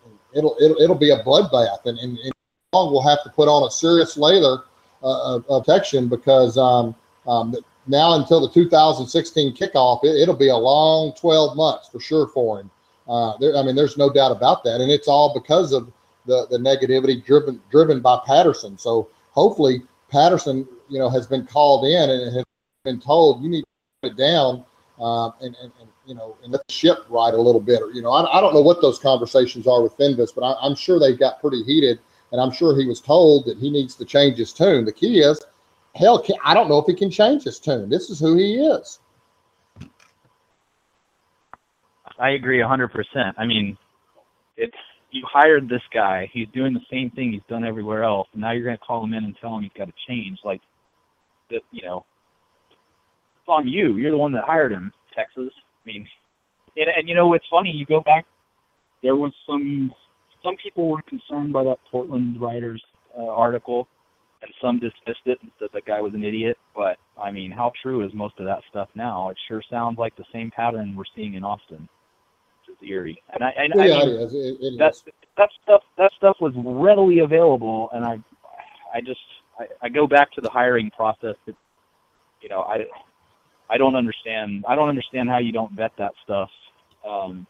and 0.06 0.14
it'll, 0.36 0.56
it'll 0.62 0.78
it'll 0.78 0.96
be 0.96 1.10
a 1.10 1.24
bloodbath, 1.24 1.86
and, 1.86 1.98
and, 1.98 2.20
and 2.20 2.34
we'll 2.72 3.02
have 3.02 3.24
to 3.24 3.30
put 3.32 3.48
on 3.48 3.68
a 3.68 3.72
serious 3.72 4.16
layer 4.16 4.58
uh, 5.02 5.36
of, 5.36 5.46
of 5.50 5.66
protection 5.66 6.08
because 6.08 6.58
um, 6.60 6.96
um, 7.28 7.56
now 7.88 8.14
until 8.14 8.40
the 8.40 8.54
2016 8.54 9.56
kickoff, 9.56 10.02
it, 10.04 10.28
will 10.28 10.36
be 10.36 10.50
a 10.50 10.56
long 10.56 11.14
12 11.20 11.58
months 11.58 11.90
for 11.90 12.00
sure 12.00 12.28
for 12.28 12.60
him. 12.60 12.70
Uh, 13.08 13.38
there, 13.38 13.56
I 13.56 13.64
mean, 13.64 13.76
there's 13.76 13.98
no 13.98 14.12
doubt 14.12 14.32
about 14.32 14.64
that, 14.64 14.82
and 14.82 14.92
it's 14.92 15.08
all 15.08 15.34
because 15.34 15.74
of 15.74 15.92
the 16.26 16.48
the 16.50 16.58
negativity 16.58 17.24
driven 17.24 17.62
driven 17.72 18.00
by 18.00 18.20
Patterson. 18.26 18.78
So 18.78 19.10
hopefully 19.32 19.82
Patterson, 20.10 20.68
you 20.90 21.00
know, 21.00 21.10
has 21.10 21.28
been 21.28 21.46
called 21.46 21.86
in 21.86 22.10
and 22.10 22.36
has 22.36 22.46
been 22.84 23.00
told 23.00 23.44
you 23.44 23.50
need 23.50 23.62
to 23.62 23.68
put 24.02 24.12
it 24.12 24.18
down 24.18 24.66
um, 25.00 25.34
and, 25.42 25.56
and, 25.62 25.72
and 25.80 25.90
you 26.06 26.14
know 26.14 26.38
and 26.44 26.52
let 26.52 26.66
the 26.68 26.74
ship 26.74 27.00
ride 27.10 27.34
a 27.34 27.42
little 27.42 27.62
bit. 27.62 27.82
Or, 27.82 27.92
you 27.92 28.02
know, 28.02 28.12
I, 28.12 28.38
I 28.38 28.42
don't 28.42 28.54
know 28.54 28.62
what 28.62 28.82
those 28.82 29.00
conversations 29.00 29.68
are 29.68 29.82
with 29.82 29.98
Fenves, 29.98 30.34
but 30.34 30.44
I, 30.44 30.56
I'm 30.62 30.76
sure 30.76 31.00
they 31.00 31.16
got 31.16 31.42
pretty 31.42 31.64
heated, 31.64 32.00
and 32.32 32.40
I'm 32.40 32.52
sure 32.52 32.78
he 32.78 32.86
was 32.86 33.02
told 33.02 33.46
that 33.46 33.58
he 33.58 33.70
needs 33.70 33.96
to 33.96 34.06
change 34.06 34.38
his 34.38 34.54
tune. 34.54 34.86
The 34.86 34.92
key 34.92 35.20
is, 35.20 35.42
hell, 35.96 36.24
I 36.44 36.54
don't 36.54 36.70
know 36.70 36.78
if 36.78 36.86
he 36.86 36.94
can 36.94 37.10
change 37.10 37.44
his 37.44 37.60
tune. 37.60 37.90
This 37.90 38.10
is 38.10 38.20
who 38.20 38.36
he 38.38 38.56
is. 38.56 39.00
I 42.22 42.32
agree 42.32 42.60
100%. 42.60 42.88
I 43.38 43.46
mean, 43.46 43.78
it's 44.56 44.78
you 45.10 45.24
hired 45.30 45.68
this 45.68 45.82
guy. 45.94 46.30
He's 46.32 46.48
doing 46.54 46.74
the 46.74 46.86
same 46.90 47.10
thing 47.12 47.32
he's 47.32 47.42
done 47.50 47.66
everywhere 47.66 48.04
else. 48.04 48.28
And 48.34 48.42
now 48.42 48.52
you're 48.52 48.64
going 48.64 48.78
to 48.78 48.84
call 48.84 49.04
him 49.04 49.14
in 49.14 49.24
and 49.24 49.36
tell 49.42 49.58
him 49.58 49.64
he's 49.64 49.72
got 49.76 49.86
to 49.86 49.94
change. 50.08 50.38
Like, 50.46 50.62
that, 51.50 51.62
you 51.72 51.82
know, 51.82 52.06
it's 52.70 53.48
on 53.48 53.68
you. 53.68 53.98
You're 53.98 54.12
the 54.12 54.18
one 54.18 54.32
that 54.34 54.44
hired 54.46 54.72
him, 54.72 54.92
Texas. 55.16 55.52
I 55.52 55.84
mean, 55.86 56.08
and, 56.78 56.88
and 56.96 57.10
you 57.10 57.16
know, 57.16 57.34
it's 57.34 57.46
funny. 57.50 57.72
You 57.72 57.86
go 57.86 58.02
back. 58.02 58.26
There 59.04 59.16
was 59.16 59.34
some 59.48 59.92
some 60.44 60.56
people 60.64 60.90
were 60.90 61.02
concerned 61.04 61.52
by 61.52 61.64
that 61.64 61.78
Portland 61.92 62.40
writers 62.40 62.82
uh, 63.18 63.28
article, 63.28 63.88
and 64.42 64.52
some 64.62 64.80
dismissed 64.80 65.26
it 65.26 65.40
and 65.42 65.52
said 65.60 65.70
that 65.74 65.86
guy 65.86 66.00
was 66.00 66.14
an 66.14 66.24
idiot. 66.24 66.58
But 66.76 66.98
I 67.22 67.32
mean, 67.32 67.52
how 67.52 67.72
true 67.82 68.06
is 68.06 68.14
most 68.14 68.36
of 68.40 68.46
that 68.46 68.62
stuff 68.70 68.90
now? 68.96 69.30
It 69.30 69.38
sure 69.48 69.64
sounds 69.70 69.98
like 69.98 70.16
the 70.16 70.24
same 70.32 70.52
pattern 70.52 70.96
we're 70.96 71.04
seeing 71.16 71.34
in 71.34 71.44
Austin. 71.44 71.90
Theory, 72.80 73.22
and 73.34 73.44
I 73.44 73.50
and 73.58 73.74
Yeah, 73.74 73.98
I 74.00 74.06
it 74.06 74.08
mean, 74.08 74.18
is. 74.22 74.34
It, 74.34 74.62
it 74.62 74.76
that 74.80 74.94
is. 74.94 75.04
that 75.38 75.50
stuff 75.64 75.82
that 75.98 76.12
stuff 76.18 76.38
was 76.42 76.54
readily 76.58 77.20
available, 77.20 77.90
and 77.94 78.06
I 78.06 78.20
I 78.94 79.02
just 79.02 79.20
I, 79.60 79.66
I 79.84 79.90
go 79.90 80.08
back 80.08 80.32
to 80.34 80.42
the 80.42 80.50
hiring 80.50 80.92
process. 80.92 81.36
That 81.48 81.56
you 82.42 82.50
know 82.50 82.62
I 82.64 82.86
I 83.70 83.78
don't 83.78 83.96
understand. 83.96 84.66
I 84.68 84.76
don't 84.76 84.90
understand 84.90 85.30
how 85.30 85.40
you 85.40 85.52
don't 85.54 85.74
vet 85.74 85.92
that 86.00 86.14
stuff. 86.24 86.50
Um, 87.08 87.48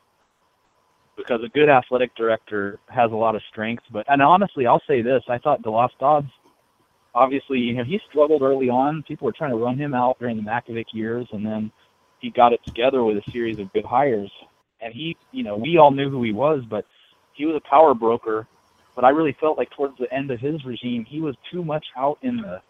because 1.17 1.41
a 1.45 1.49
good 1.49 1.69
athletic 1.69 2.15
director 2.15 2.79
has 2.89 3.11
a 3.11 3.15
lot 3.15 3.35
of 3.35 3.41
strengths, 3.51 3.85
but 3.91 4.05
and 4.09 4.21
honestly, 4.21 4.67
I'll 4.67 4.83
say 4.87 5.01
this: 5.01 5.23
I 5.29 5.37
thought 5.39 5.63
DeLoss 5.63 5.91
Dodds, 5.99 6.29
obviously, 7.15 7.59
you 7.59 7.75
know, 7.75 7.83
he 7.83 7.99
struggled 8.09 8.41
early 8.41 8.69
on. 8.69 9.03
People 9.07 9.25
were 9.25 9.33
trying 9.33 9.51
to 9.51 9.57
run 9.57 9.77
him 9.77 9.93
out 9.93 10.19
during 10.19 10.37
the 10.37 10.43
Mackovic 10.43 10.87
years, 10.93 11.27
and 11.33 11.45
then 11.45 11.71
he 12.19 12.31
got 12.31 12.53
it 12.53 12.61
together 12.65 13.03
with 13.03 13.17
a 13.17 13.31
series 13.31 13.59
of 13.59 13.71
good 13.73 13.85
hires. 13.85 14.31
And 14.81 14.93
he, 14.93 15.15
you 15.31 15.43
know, 15.43 15.55
we 15.57 15.77
all 15.77 15.91
knew 15.91 16.09
who 16.09 16.23
he 16.23 16.31
was, 16.31 16.63
but 16.69 16.85
he 17.33 17.45
was 17.45 17.55
a 17.55 17.69
power 17.69 17.93
broker. 17.93 18.47
But 18.95 19.05
I 19.05 19.09
really 19.09 19.35
felt 19.39 19.57
like 19.57 19.69
towards 19.71 19.97
the 19.97 20.13
end 20.13 20.31
of 20.31 20.39
his 20.39 20.63
regime, 20.65 21.05
he 21.07 21.21
was 21.21 21.35
too 21.51 21.63
much 21.63 21.85
out 21.97 22.17
in 22.21 22.37
the 22.37 22.61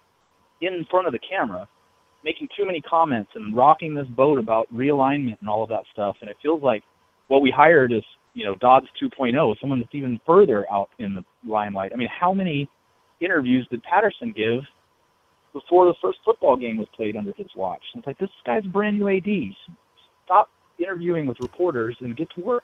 in 0.61 0.85
front 0.91 1.07
of 1.07 1.13
the 1.13 1.19
camera, 1.19 1.67
making 2.23 2.47
too 2.55 2.65
many 2.65 2.81
comments 2.81 3.31
and 3.33 3.55
rocking 3.55 3.95
this 3.95 4.05
boat 4.07 4.37
about 4.37 4.71
realignment 4.71 5.39
and 5.39 5.49
all 5.49 5.63
of 5.63 5.69
that 5.69 5.83
stuff. 5.91 6.15
And 6.21 6.29
it 6.29 6.37
feels 6.41 6.61
like 6.61 6.83
what 7.29 7.41
we 7.41 7.49
hired 7.49 7.91
is, 7.91 8.03
you 8.35 8.45
know, 8.45 8.55
Dodds 8.55 8.85
2.0, 9.01 9.55
someone 9.59 9.79
that's 9.79 9.95
even 9.95 10.19
further 10.25 10.71
out 10.71 10.89
in 10.99 11.15
the 11.15 11.23
limelight. 11.49 11.91
I 11.93 11.97
mean, 11.97 12.09
how 12.09 12.33
many 12.33 12.69
interviews 13.19 13.67
did 13.71 13.81
Patterson 13.83 14.33
give 14.35 14.61
before 15.51 15.85
the 15.85 15.95
first 16.01 16.19
football 16.23 16.55
game 16.55 16.77
was 16.77 16.87
played 16.95 17.15
under 17.15 17.33
his 17.35 17.47
watch? 17.55 17.81
And 17.93 18.01
it's 18.01 18.07
like 18.07 18.19
this 18.19 18.29
guy's 18.45 18.63
brand 18.65 18.99
new 18.99 19.09
AD. 19.09 19.55
Stop 20.25 20.49
interviewing 20.81 21.25
with 21.25 21.39
reporters 21.39 21.95
and 21.99 22.15
get 22.15 22.29
to 22.31 22.41
work. 22.41 22.63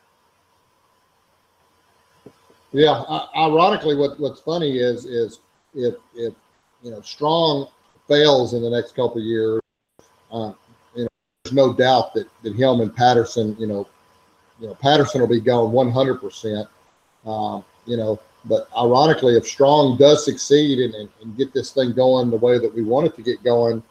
Yeah. 2.71 3.03
Ironically, 3.35 3.95
what 3.95 4.19
what's 4.19 4.41
funny 4.41 4.77
is 4.77 5.05
is 5.05 5.39
if 5.73 5.95
if 6.15 6.33
you 6.83 6.91
know 6.91 7.01
Strong 7.01 7.67
fails 8.07 8.53
in 8.53 8.61
the 8.61 8.69
next 8.69 8.95
couple 8.95 9.21
years, 9.21 9.61
uh, 10.31 10.51
you 10.95 11.03
know, 11.03 11.09
there's 11.43 11.53
no 11.53 11.73
doubt 11.73 12.13
that 12.13 12.27
that 12.43 12.55
him 12.55 12.81
and 12.81 12.95
Patterson, 12.95 13.55
you 13.59 13.67
know, 13.67 13.87
you 14.59 14.67
know 14.67 14.75
Patterson 14.75 15.21
will 15.21 15.27
be 15.27 15.39
going 15.39 15.71
100 15.71 16.15
percent. 16.21 16.67
Um, 17.25 17.63
you 17.85 17.97
know, 17.97 18.19
but 18.45 18.69
ironically, 18.77 19.35
if 19.35 19.47
Strong 19.47 19.97
does 19.97 20.23
succeed 20.23 20.79
and, 20.79 20.93
and, 20.93 21.09
and 21.21 21.37
get 21.37 21.53
this 21.53 21.71
thing 21.71 21.93
going 21.93 22.29
the 22.29 22.37
way 22.37 22.59
that 22.59 22.73
we 22.73 22.81
want 22.81 23.07
it 23.07 23.15
to 23.15 23.21
get 23.21 23.43
going, 23.43 23.81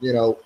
you 0.00 0.12
know, 0.12 0.38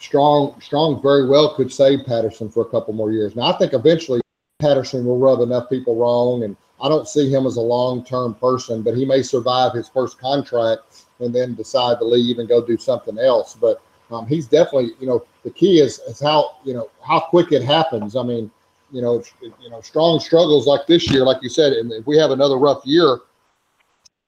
Strong 0.00 0.60
Strong 0.60 1.02
very 1.02 1.26
well 1.26 1.54
could 1.54 1.72
save 1.72 2.06
Patterson 2.06 2.48
for 2.48 2.62
a 2.62 2.68
couple 2.68 2.94
more 2.94 3.12
years. 3.12 3.36
Now, 3.36 3.52
I 3.52 3.58
think 3.58 3.72
eventually 3.72 4.20
Patterson 4.60 5.04
will 5.04 5.18
rub 5.18 5.40
enough 5.40 5.68
people 5.68 5.96
wrong, 5.96 6.44
and 6.44 6.56
I 6.80 6.88
don't 6.88 7.08
see 7.08 7.32
him 7.32 7.46
as 7.46 7.56
a 7.56 7.60
long 7.60 8.04
term 8.04 8.34
person, 8.34 8.82
but 8.82 8.96
he 8.96 9.04
may 9.04 9.22
survive 9.22 9.72
his 9.72 9.88
first 9.88 10.18
contract 10.18 11.04
and 11.20 11.34
then 11.34 11.54
decide 11.54 11.98
to 11.98 12.04
leave 12.04 12.38
and 12.38 12.48
go 12.48 12.64
do 12.64 12.76
something 12.76 13.18
else. 13.18 13.56
But 13.60 13.82
um, 14.10 14.26
he's 14.26 14.46
definitely, 14.46 14.92
you 15.00 15.06
know, 15.06 15.24
the 15.44 15.50
key 15.50 15.80
is 15.80 15.98
is 16.00 16.20
how 16.20 16.56
you 16.64 16.74
know 16.74 16.90
how 17.06 17.20
quick 17.20 17.52
it 17.52 17.62
happens. 17.62 18.16
I 18.16 18.22
mean, 18.22 18.50
you 18.92 19.02
know, 19.02 19.22
you 19.40 19.70
know, 19.70 19.80
strong 19.80 20.20
struggles 20.20 20.66
like 20.66 20.86
this 20.86 21.10
year, 21.10 21.24
like 21.24 21.42
you 21.42 21.48
said, 21.48 21.72
and 21.72 21.92
if 21.92 22.06
we 22.06 22.16
have 22.18 22.30
another 22.30 22.56
rough 22.56 22.84
year, 22.84 23.20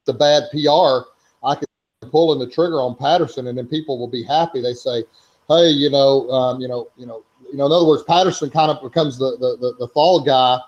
the 0.07 0.13
bad 0.13 0.45
PR, 0.51 1.09
I 1.47 1.55
could 1.55 1.67
pulling 2.11 2.39
the 2.39 2.47
trigger 2.47 2.81
on 2.81 2.97
Patterson, 2.97 3.47
and 3.47 3.57
then 3.57 3.67
people 3.67 3.99
will 3.99 4.09
be 4.09 4.23
happy. 4.23 4.61
They 4.61 4.75
say, 4.75 5.05
"Hey, 5.51 5.71
you 5.71 5.91
know, 5.91 6.31
um, 6.31 6.61
you 6.61 6.69
know, 6.69 6.89
you 6.97 7.07
know, 7.07 7.25
you 7.51 7.59
know." 7.59 7.67
In 7.67 7.73
other 7.73 7.87
words, 7.87 8.03
Patterson 8.05 8.51
kind 8.51 8.71
of 8.71 8.83
becomes 8.83 9.19
the 9.19 9.37
the 9.39 9.57
the, 9.61 9.75
the 9.81 9.89
fall 9.89 10.21
guy, 10.21 10.59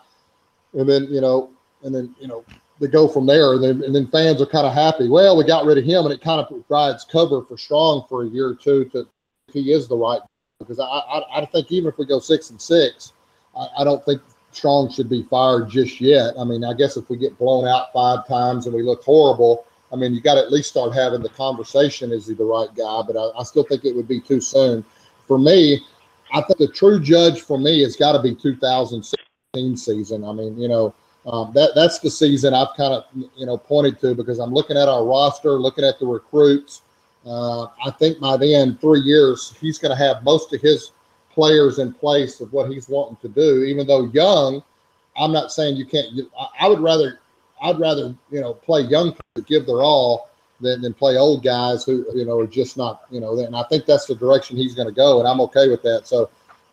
and 0.75 0.89
then 0.89 1.05
you 1.11 1.21
know, 1.21 1.51
and 1.83 1.95
then 1.95 2.15
you 2.21 2.29
know 2.29 2.45
they 2.81 2.89
go 2.89 3.07
from 3.07 3.27
there, 3.27 3.55
and 3.55 3.63
then 3.63 3.83
and 3.83 3.95
then 3.95 4.07
fans 4.09 4.43
are 4.43 4.47
kind 4.47 4.67
of 4.67 4.75
happy. 4.75 5.09
Well, 5.09 5.37
we 5.37 5.45
got 5.45 5.65
rid 5.65 5.79
of 5.79 5.85
him, 5.85 6.05
and 6.05 6.13
it 6.13 6.21
kind 6.21 6.41
of 6.41 6.49
provides 6.49 7.05
cover 7.05 7.43
for 7.43 7.57
Strong 7.57 8.07
for 8.09 8.25
a 8.25 8.29
year 8.29 8.49
or 8.49 8.55
two 8.57 8.85
to 8.87 9.07
he 9.53 9.73
is 9.73 9.87
the 9.87 9.97
right. 9.97 10.21
Because 10.59 10.81
I 10.81 10.85
I, 10.85 11.43
I 11.43 11.47
think 11.47 11.71
even 11.71 11.89
if 11.89 11.99
we 11.99 12.07
go 12.07 12.19
six 12.19 12.51
and 12.51 12.61
six, 12.61 13.13
I, 13.57 13.69
I 13.79 13.85
don't 13.85 14.05
think 14.05 14.21
Strong 14.53 14.93
should 14.93 15.09
be 15.09 15.23
fired 15.25 15.71
just 15.71 16.01
yet. 16.01 16.35
I 16.39 16.45
mean, 16.45 16.65
I 16.65 16.75
guess 16.75 16.97
if 16.97 17.09
we 17.09 17.17
get 17.17 17.39
blown 17.39 17.67
out 17.67 17.93
five 17.93 18.27
times 18.27 18.67
and 18.67 18.75
we 18.75 18.83
look 18.83 19.03
horrible, 19.03 19.67
I 19.93 19.97
mean, 19.97 20.15
you 20.15 20.21
got 20.21 20.35
to 20.35 20.41
at 20.41 20.51
least 20.51 20.71
start 20.71 20.95
having 20.95 21.23
the 21.23 21.29
conversation. 21.29 22.13
Is 22.13 22.27
he 22.27 22.35
the 22.35 22.45
right 22.45 22.69
guy? 22.75 23.03
But 23.07 23.17
I, 23.17 23.41
I 23.41 23.43
still 23.43 23.65
think 23.65 23.85
it 23.85 23.95
would 23.95 24.09
be 24.09 24.21
too 24.21 24.41
soon. 24.41 24.85
For 25.27 25.39
me, 25.39 25.85
I 26.33 26.41
think 26.43 26.59
the 26.59 26.69
true 26.69 26.99
judge 26.99 27.43
for 27.43 27.59
me 27.59 27.83
has 27.83 27.97
got 27.97 28.13
to 28.13 28.23
be 28.23 28.35
2016 28.35 29.77
season. 29.77 30.25
I 30.25 30.33
mean, 30.33 30.59
you 30.59 30.69
know, 30.69 30.95
um, 31.27 31.53
that 31.55 31.73
that's 31.75 31.99
the 32.01 32.11
season 32.11 32.55
I've 32.55 32.75
kind 32.77 32.95
of 32.95 33.05
you 33.37 33.47
know 33.47 33.57
pointed 33.57 34.01
to 34.01 34.15
because 34.15 34.39
I'm 34.39 34.53
looking 34.53 34.77
at 34.77 34.89
our 34.89 35.05
roster, 35.05 35.53
looking 35.53 35.85
at 35.85 35.99
the 36.01 36.07
recruits. 36.07 36.83
Uh, 37.25 37.65
I 37.85 37.91
think 37.99 38.19
by 38.19 38.37
then, 38.37 38.77
three 38.79 39.01
years, 39.01 39.55
he's 39.61 39.79
going 39.79 39.97
to 39.97 40.05
have 40.05 40.25
most 40.25 40.53
of 40.53 40.61
his 40.61 40.91
players 41.31 41.79
in 41.79 41.93
place 41.93 42.41
of 42.41 42.53
what 42.53 42.71
he's 42.71 42.89
wanting 42.89 43.17
to 43.19 43.29
do. 43.29 43.63
Even 43.63 43.87
though 43.87 44.07
young, 44.07 44.63
I'm 45.17 45.33
not 45.33 45.53
saying 45.53 45.77
you 45.77 45.87
can't. 45.87 46.09
I 46.59 46.69
would 46.69 46.81
rather, 46.81 47.21
I'd 47.63 47.79
rather 47.79 48.15
you 48.31 48.41
know 48.41 48.55
play 48.55 48.83
young 48.83 49.17
to 49.35 49.43
give 49.43 49.67
their 49.67 49.83
all 49.83 50.31
than, 50.61 50.83
than 50.83 50.95
play 50.95 51.17
old 51.17 51.43
guys 51.43 51.85
who 51.85 52.07
you 52.15 52.25
know 52.25 52.39
are 52.39 52.47
just 52.47 52.77
not 52.77 53.03
you 53.11 53.21
know. 53.21 53.39
And 53.39 53.57
I 53.57 53.65
think 53.65 53.87
that's 53.87 54.07
the 54.07 54.15
direction 54.15 54.57
he's 54.57 54.75
going 54.75 54.89
to 54.89 54.95
go, 54.95 55.19
and 55.19 55.29
I'm 55.29 55.41
okay 55.43 55.69
with 55.69 55.83
that. 55.83 56.07
So, 56.07 56.31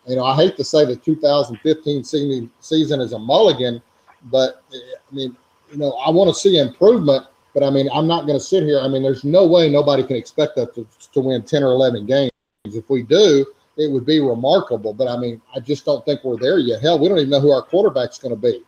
you 0.07 0.15
know, 0.15 0.25
I 0.25 0.35
hate 0.35 0.57
to 0.57 0.63
say 0.63 0.85
the 0.85 0.95
2015 0.95 2.03
season 2.03 2.51
season 2.59 3.01
is 3.01 3.13
a 3.13 3.19
mulligan, 3.19 3.81
but 4.25 4.63
I 4.71 5.15
mean, 5.15 5.35
you 5.71 5.77
know, 5.77 5.93
I 5.93 6.09
want 6.09 6.33
to 6.33 6.39
see 6.39 6.57
improvement. 6.57 7.25
But 7.53 7.63
I 7.63 7.71
mean, 7.71 7.89
I'm 7.91 8.07
not 8.07 8.27
going 8.27 8.37
to 8.37 8.43
sit 8.43 8.63
here. 8.63 8.79
I 8.79 8.87
mean, 8.87 9.01
there's 9.01 9.23
no 9.23 9.45
way 9.45 9.69
nobody 9.69 10.03
can 10.03 10.15
expect 10.15 10.57
us 10.59 10.69
to, 10.75 10.85
to 11.13 11.19
win 11.19 11.41
10 11.41 11.63
or 11.63 11.71
11 11.71 12.05
games. 12.05 12.31
If 12.65 12.87
we 12.89 13.01
do, 13.01 13.45
it 13.75 13.91
would 13.91 14.05
be 14.05 14.19
remarkable. 14.19 14.93
But 14.93 15.07
I 15.07 15.17
mean, 15.17 15.41
I 15.55 15.59
just 15.59 15.83
don't 15.83 16.05
think 16.05 16.23
we're 16.23 16.37
there 16.37 16.59
yet. 16.59 16.81
Hell, 16.81 16.99
we 16.99 17.07
don't 17.07 17.17
even 17.17 17.29
know 17.31 17.39
who 17.39 17.51
our 17.51 17.63
quarterback's 17.63 18.19
going 18.19 18.35
to 18.35 18.39
be. 18.39 18.63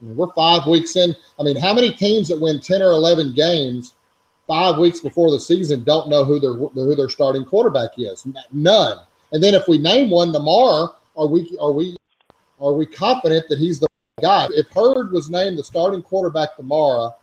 I 0.00 0.04
mean, 0.04 0.16
we're 0.16 0.32
five 0.32 0.66
weeks 0.66 0.96
in. 0.96 1.14
I 1.38 1.42
mean, 1.42 1.56
how 1.56 1.74
many 1.74 1.92
teams 1.92 2.28
that 2.28 2.40
win 2.40 2.60
10 2.60 2.82
or 2.82 2.90
11 2.92 3.34
games 3.34 3.94
five 4.46 4.78
weeks 4.78 5.00
before 5.00 5.30
the 5.30 5.40
season 5.40 5.84
don't 5.84 6.08
know 6.08 6.24
who 6.24 6.38
their 6.38 6.54
who 6.54 6.94
their 6.94 7.08
starting 7.08 7.44
quarterback 7.44 7.90
is? 7.96 8.26
None. 8.52 8.98
And 9.32 9.42
then 9.42 9.54
if 9.54 9.66
we 9.68 9.78
name 9.78 10.10
one 10.10 10.32
tomorrow, 10.32 10.94
are 11.16 11.26
we 11.26 11.56
are 11.60 11.72
we 11.72 11.96
are 12.60 12.72
we 12.72 12.86
confident 12.86 13.48
that 13.48 13.58
he's 13.58 13.80
the 13.80 13.88
guy? 14.20 14.48
If 14.50 14.70
Heard 14.72 15.12
was 15.12 15.30
named 15.30 15.58
the 15.58 15.64
starting 15.64 16.02
quarterback 16.02 16.56
tomorrow, 16.56 17.14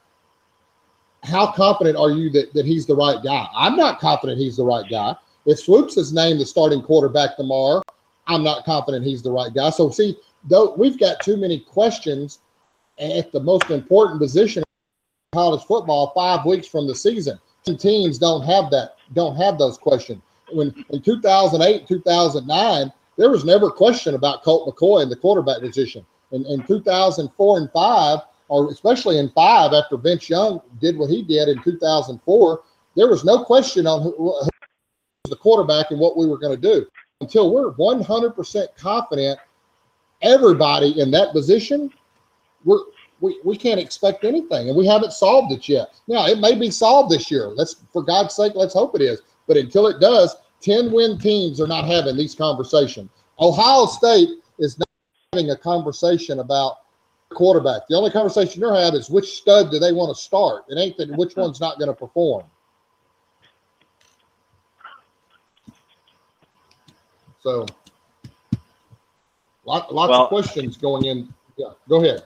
how 1.24 1.52
confident 1.52 1.98
are 1.98 2.12
you 2.12 2.30
that, 2.32 2.54
that 2.54 2.66
he's 2.66 2.86
the 2.86 2.96
right 2.96 3.24
guy? 3.24 3.48
I'm 3.56 3.76
not 3.76 4.00
confident 4.00 4.40
he's 4.40 4.58
the 4.58 4.66
right 4.66 4.88
guy. 4.90 5.16
If 5.46 5.60
Swoops 5.60 5.98
is 5.98 6.12
named 6.12 6.40
the 6.40 6.46
starting 6.46 6.82
quarterback 6.82 7.38
tomorrow, 7.38 7.82
I'm 8.28 8.44
not 8.44 8.66
confident 8.66 9.06
he's 9.06 9.22
the 9.22 9.32
right 9.32 9.54
guy. 9.54 9.70
So 9.70 9.90
see, 9.90 10.18
though 10.44 10.74
we've 10.76 11.00
got 11.00 11.22
too 11.22 11.38
many 11.38 11.60
questions 11.60 12.40
at 12.98 13.32
the 13.32 13.40
most 13.40 13.70
important 13.70 14.20
position 14.20 14.64
in 14.64 15.38
college 15.38 15.64
football 15.64 16.12
five 16.16 16.46
weeks 16.46 16.68
from 16.68 16.88
the 16.88 16.96
season. 16.96 17.40
Teams 17.80 18.20
don't 18.20 18.44
have 18.44 18.70
that, 18.70 18.96
don't 19.14 19.36
have 19.36 19.58
those 19.58 19.78
questions. 19.78 20.22
When 20.52 20.74
in 20.90 21.02
2008, 21.02 21.88
2009, 21.88 22.94
there 23.18 23.30
was 23.30 23.44
never 23.44 23.72
question 23.72 24.14
about 24.14 24.44
Colt 24.44 24.70
McCoy 24.70 25.02
in 25.04 25.10
the 25.10 25.16
quarterback 25.16 25.62
position. 25.62 26.06
In, 26.32 26.46
in 26.46 26.64
2004 26.64 27.58
and 27.58 27.72
five, 27.72 28.20
or 28.50 28.70
especially 28.70 29.18
in 29.18 29.30
five, 29.32 29.74
after 29.74 29.98
Vince 29.98 30.30
Young 30.30 30.62
did 30.80 30.98
what 30.98 31.10
he 31.10 31.24
did 31.24 31.50
in 31.50 31.62
2004, 31.64 32.62
there 32.96 33.08
was 33.08 33.26
no 33.26 33.44
question 33.44 33.88
on 33.88 34.04
who, 34.04 34.12
who 34.16 34.24
was 34.26 34.50
the 35.30 35.36
quarterback 35.36 35.90
and 35.90 36.00
what 36.00 36.18
we 36.18 36.28
were 36.28 36.38
going 36.38 36.56
to 36.56 36.62
do 36.62 36.86
until 37.22 37.52
we're 37.52 37.74
100% 37.74 38.68
confident 38.78 39.40
everybody 40.22 41.00
in 41.00 41.10
that 41.12 41.32
position 41.32 41.92
we're 42.66 42.80
we, 43.22 43.40
we 43.44 43.58
can't 43.58 43.80
expect 43.80 44.24
anything 44.24 44.68
and 44.68 44.78
we 44.78 44.86
haven't 44.86 45.14
solved 45.14 45.52
it 45.54 45.70
yet. 45.70 45.94
Now 46.08 46.28
it 46.28 46.40
may 46.40 46.56
be 46.56 46.70
solved 46.70 47.12
this 47.12 47.32
year. 47.32 47.48
Let's 47.48 47.78
for 47.94 48.04
god's 48.04 48.36
sake 48.36 48.54
let's 48.56 48.74
hope 48.74 48.96
it 48.96 49.02
is. 49.02 49.22
But 49.48 49.58
until 49.58 49.88
it 49.88 50.00
does 50.00 50.36
10 50.62 50.92
win 50.92 51.18
teams 51.18 51.62
are 51.62 51.68
not 51.68 51.86
having 51.86 52.18
these 52.18 52.36
conversations. 52.36 53.10
Ohio 53.40 53.86
state 53.86 54.30
is 54.60 54.78
not 54.80 54.88
having 55.34 55.52
a 55.52 55.56
conversation 55.56 56.40
about 56.40 56.78
quarterback. 57.34 57.82
The 57.90 57.96
only 57.96 58.12
conversation 58.12 58.62
they're 58.62 58.74
having 58.74 59.00
is 59.00 59.10
which 59.10 59.38
stud 59.38 59.72
do 59.72 59.80
they 59.80 59.92
want 59.92 60.16
to 60.16 60.22
start? 60.22 60.64
It 60.70 60.78
ain't 60.78 60.98
that 60.98 61.10
which 61.18 61.36
one's 61.36 61.60
not 61.60 61.78
going 61.78 61.90
to 61.90 61.94
perform. 61.94 62.46
So 67.42 67.66
lot, 69.66 69.94
lots 69.94 70.10
Well- 70.10 70.24
of 70.24 70.30
questions 70.30 70.78
going 70.78 71.06
in. 71.06 71.34
Yeah 71.58 71.70
go 71.88 72.04
ahead 72.04 72.24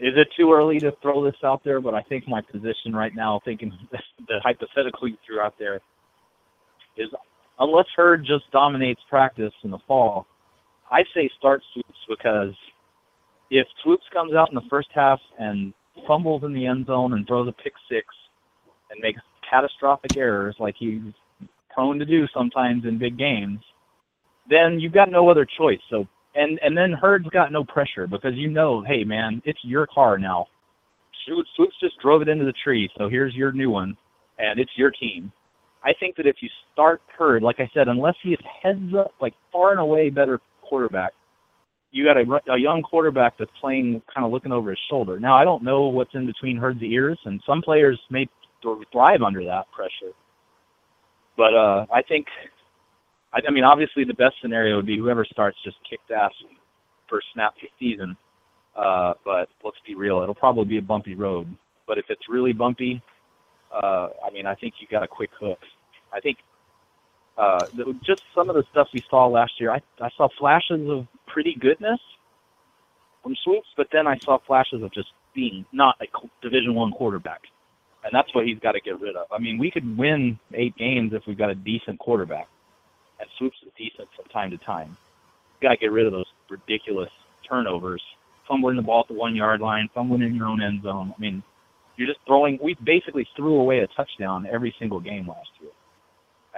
Is 0.00 0.14
it 0.16 0.28
too 0.34 0.50
early 0.52 0.78
to 0.80 0.92
throw 1.02 1.22
this 1.22 1.36
out 1.44 1.62
there? 1.62 1.80
But 1.80 1.94
I 1.94 2.02
think 2.02 2.26
my 2.26 2.40
position 2.40 2.94
right 2.94 3.14
now, 3.14 3.40
thinking 3.44 3.72
the 3.92 4.40
hypothetical 4.42 5.08
you 5.08 5.16
threw 5.26 5.40
out 5.40 5.54
there, 5.58 5.80
is 6.96 7.08
unless 7.58 7.86
Heard 7.94 8.24
just 8.24 8.50
dominates 8.50 9.00
practice 9.08 9.52
in 9.62 9.70
the 9.70 9.78
fall, 9.86 10.26
I 10.90 11.02
say 11.14 11.30
start 11.38 11.62
Swoops 11.72 11.98
because 12.08 12.54
if 13.50 13.66
Swoops 13.82 14.04
comes 14.12 14.34
out 14.34 14.48
in 14.48 14.54
the 14.54 14.68
first 14.70 14.88
half 14.94 15.20
and 15.38 15.74
fumbles 16.06 16.44
in 16.44 16.54
the 16.54 16.66
end 16.66 16.86
zone 16.86 17.12
and 17.12 17.26
throws 17.26 17.48
a 17.48 17.52
pick 17.52 17.74
six 17.90 18.06
and 18.90 19.00
makes 19.02 19.20
catastrophic 19.48 20.16
errors 20.16 20.56
like 20.58 20.74
he's 20.78 21.00
prone 21.72 21.98
to 21.98 22.06
do 22.06 22.26
sometimes 22.34 22.84
in 22.84 22.98
big 22.98 23.18
games, 23.18 23.60
then 24.48 24.80
you've 24.80 24.92
got 24.92 25.10
no 25.10 25.28
other 25.28 25.44
choice. 25.44 25.80
So 25.90 26.06
and 26.34 26.58
and 26.62 26.76
then 26.76 26.92
Heard's 26.92 27.28
got 27.28 27.52
no 27.52 27.64
pressure 27.64 28.06
because 28.06 28.34
you 28.34 28.50
know, 28.50 28.82
hey 28.86 29.04
man, 29.04 29.42
it's 29.44 29.58
your 29.62 29.86
car 29.86 30.18
now. 30.18 30.46
Swoops, 31.26 31.74
just 31.80 31.98
drove 32.00 32.22
it 32.22 32.28
into 32.28 32.44
the 32.44 32.54
tree, 32.64 32.88
so 32.96 33.08
here's 33.08 33.34
your 33.34 33.52
new 33.52 33.70
one, 33.70 33.96
and 34.38 34.58
it's 34.58 34.70
your 34.76 34.90
team. 34.90 35.30
I 35.84 35.92
think 35.98 36.16
that 36.16 36.26
if 36.26 36.36
you 36.40 36.48
start 36.72 37.00
Heard, 37.16 37.42
like 37.42 37.56
I 37.60 37.70
said, 37.74 37.88
unless 37.88 38.14
he 38.22 38.30
is 38.30 38.38
heads 38.62 38.94
up, 38.98 39.12
like 39.20 39.34
far 39.52 39.70
and 39.72 39.80
away 39.80 40.10
better 40.10 40.40
quarterback, 40.62 41.12
you 41.92 42.04
got 42.04 42.16
a, 42.16 42.52
a 42.52 42.58
young 42.58 42.82
quarterback 42.82 43.34
that's 43.38 43.50
playing 43.60 44.00
kind 44.12 44.24
of 44.24 44.32
looking 44.32 44.52
over 44.52 44.70
his 44.70 44.78
shoulder. 44.88 45.20
Now 45.20 45.36
I 45.36 45.44
don't 45.44 45.62
know 45.62 45.88
what's 45.88 46.14
in 46.14 46.26
between 46.26 46.56
Heard's 46.56 46.82
ears, 46.82 47.18
and 47.24 47.40
some 47.46 47.62
players 47.62 48.00
may 48.10 48.26
thrive 48.92 49.22
under 49.22 49.44
that 49.44 49.70
pressure. 49.72 50.14
But 51.36 51.54
uh, 51.54 51.86
I 51.92 52.02
think, 52.02 52.26
I, 53.32 53.40
I 53.46 53.50
mean, 53.50 53.64
obviously 53.64 54.04
the 54.04 54.14
best 54.14 54.34
scenario 54.42 54.76
would 54.76 54.86
be 54.86 54.98
whoever 54.98 55.24
starts 55.24 55.56
just 55.64 55.76
kicked 55.88 56.10
ass 56.10 56.32
first 57.08 57.26
snap 57.34 57.54
of 57.56 57.62
the 57.62 57.68
season. 57.78 58.16
Uh, 58.76 59.14
but 59.24 59.48
let's 59.64 59.76
be 59.86 59.94
real, 59.94 60.22
it'll 60.22 60.34
probably 60.34 60.64
be 60.64 60.78
a 60.78 60.82
bumpy 60.82 61.14
road. 61.14 61.46
But 61.86 61.98
if 61.98 62.04
it's 62.08 62.22
really 62.28 62.52
bumpy, 62.52 63.02
uh, 63.74 64.08
I 64.24 64.30
mean, 64.32 64.46
I 64.46 64.54
think 64.54 64.74
you 64.80 64.86
got 64.90 65.02
a 65.02 65.08
quick 65.08 65.30
hook. 65.38 65.58
I 66.12 66.20
think 66.20 66.38
uh, 67.36 67.66
just 68.04 68.22
some 68.34 68.48
of 68.48 68.56
the 68.56 68.64
stuff 68.70 68.88
we 68.94 69.02
saw 69.10 69.26
last 69.26 69.52
year, 69.58 69.72
I, 69.72 69.80
I 70.00 70.08
saw 70.16 70.28
flashes 70.38 70.88
of 70.88 71.06
pretty 71.26 71.56
goodness 71.58 71.98
from 73.22 73.34
Swoops, 73.44 73.68
but 73.76 73.88
then 73.92 74.06
I 74.06 74.18
saw 74.24 74.38
flashes 74.46 74.82
of 74.82 74.92
just 74.92 75.08
being 75.34 75.64
not 75.72 75.96
a 76.00 76.06
Division 76.42 76.74
One 76.74 76.92
quarterback, 76.92 77.40
and 78.04 78.12
that's 78.12 78.32
what 78.34 78.46
he's 78.46 78.58
got 78.58 78.72
to 78.72 78.80
get 78.80 79.00
rid 79.00 79.16
of. 79.16 79.26
I 79.32 79.38
mean, 79.38 79.58
we 79.58 79.70
could 79.70 79.96
win 79.96 80.38
eight 80.54 80.76
games 80.76 81.12
if 81.14 81.22
we've 81.26 81.38
got 81.38 81.50
a 81.50 81.54
decent 81.54 81.98
quarterback, 81.98 82.48
and 83.20 83.28
Swoops 83.38 83.56
is 83.64 83.72
decent 83.76 84.08
from 84.16 84.24
time 84.26 84.50
to 84.50 84.58
time. 84.58 84.96
Got 85.62 85.70
to 85.70 85.76
get 85.76 85.92
rid 85.92 86.06
of 86.06 86.12
those 86.12 86.26
ridiculous 86.48 87.10
turnovers, 87.48 88.02
fumbling 88.48 88.76
the 88.76 88.82
ball 88.82 89.00
at 89.00 89.08
the 89.08 89.14
one 89.14 89.36
yard 89.36 89.60
line, 89.60 89.88
fumbling 89.94 90.22
in 90.22 90.34
your 90.34 90.46
own 90.46 90.62
end 90.62 90.82
zone. 90.82 91.14
I 91.16 91.20
mean, 91.20 91.42
you're 91.96 92.08
just 92.08 92.20
throwing. 92.26 92.58
We 92.62 92.76
basically 92.84 93.28
threw 93.36 93.60
away 93.60 93.80
a 93.80 93.86
touchdown 93.88 94.46
every 94.50 94.74
single 94.78 95.00
game 95.00 95.28
last 95.28 95.50
year, 95.60 95.70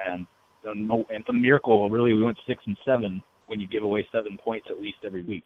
and 0.07 0.27
the, 0.63 1.05
and 1.11 1.25
the 1.27 1.33
miracle 1.33 1.91
really 1.91 2.13
we 2.13 2.23
went 2.23 2.39
six 2.47 2.63
and 2.67 2.77
seven 2.85 3.23
when 3.47 3.59
you 3.59 3.67
give 3.67 3.83
away 3.83 4.07
seven 4.13 4.39
points 4.39 4.69
at 4.71 4.81
least 4.81 4.99
every 5.05 5.23
week. 5.23 5.45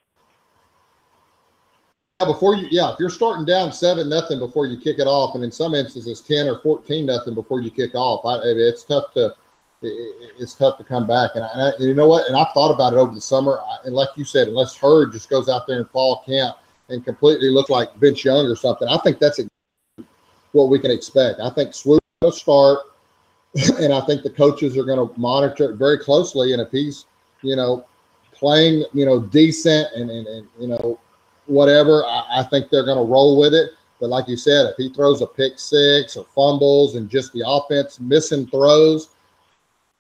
Yeah, 2.21 2.27
before 2.27 2.57
you, 2.57 2.67
yeah, 2.71 2.93
if 2.93 2.99
you're 2.99 3.11
starting 3.11 3.45
down 3.45 3.73
seven 3.73 4.09
nothing 4.09 4.39
before 4.39 4.67
you 4.67 4.79
kick 4.79 4.99
it 4.99 5.07
off, 5.07 5.35
and 5.35 5.45
in 5.45 5.51
some 5.51 5.75
instances 5.75 6.21
ten 6.21 6.47
or 6.47 6.61
fourteen 6.61 7.07
nothing 7.07 7.35
before 7.35 7.61
you 7.61 7.71
kick 7.71 7.95
off, 7.95 8.25
I, 8.27 8.41
it's 8.45 8.85
tough 8.85 9.13
to 9.15 9.35
it's 9.83 10.55
tough 10.55 10.79
to 10.79 10.85
come 10.85 11.07
back. 11.07 11.33
And, 11.35 11.45
I, 11.45 11.49
and 11.53 11.63
I, 11.63 11.73
you 11.79 11.95
know 11.95 12.09
what? 12.09 12.27
And 12.29 12.37
I've 12.37 12.53
thought 12.53 12.73
about 12.73 12.93
it 12.93 12.97
over 12.97 13.15
the 13.15 13.21
summer. 13.21 13.61
and 13.85 13.95
like 13.95 14.09
you 14.17 14.25
said, 14.25 14.49
unless 14.49 14.77
Heard 14.77 15.13
just 15.13 15.29
goes 15.29 15.49
out 15.49 15.67
there 15.67 15.79
in 15.79 15.85
fall 15.87 16.23
camp 16.25 16.57
and 16.89 17.05
completely 17.05 17.51
look 17.51 17.69
like 17.69 17.95
Vince 17.97 18.25
Young 18.25 18.47
or 18.47 18.57
something, 18.57 18.89
I 18.89 18.99
think 18.99 19.19
that's 19.19 19.41
what 20.53 20.71
we 20.71 20.79
can 20.79 20.91
expect. 20.91 21.41
I 21.41 21.51
think 21.51 21.75
Swoop 21.75 22.03
will 22.23 22.33
start, 22.33 22.79
and 23.79 23.93
I 23.93 24.01
think 24.07 24.23
the 24.23 24.31
coaches 24.31 24.77
are 24.77 24.85
going 24.85 25.07
to 25.07 25.19
monitor 25.19 25.71
it 25.71 25.77
very 25.77 25.99
closely. 25.99 26.53
And 26.53 26.63
if 26.63 26.71
he's, 26.71 27.07
you 27.43 27.57
know, 27.57 27.85
playing, 28.33 28.85
you 28.93 29.07
know, 29.07 29.21
decent 29.21 29.89
and, 29.95 30.11
and, 30.11 30.27
and 30.27 30.47
you 30.59 30.69
know, 30.69 30.99
whatever, 31.47 32.05
I, 32.05 32.41
I 32.41 32.43
think 32.45 32.71
they're 32.71 32.85
going 32.85 32.99
to 32.99 33.11
roll 33.11 33.39
with 33.39 33.55
it. 33.55 33.71
But 34.01 34.11
like 34.11 34.29
you 34.29 34.37
said, 34.37 34.67
if 34.67 34.77
he 34.77 34.91
throws 34.91 35.23
a 35.23 35.27
pick 35.27 35.59
six 35.59 36.17
or 36.17 36.27
fumbles 36.35 36.97
and 36.97 37.09
just 37.09 37.33
the 37.33 37.43
offense 37.47 37.99
missing 37.99 38.47
throws, 38.47 39.09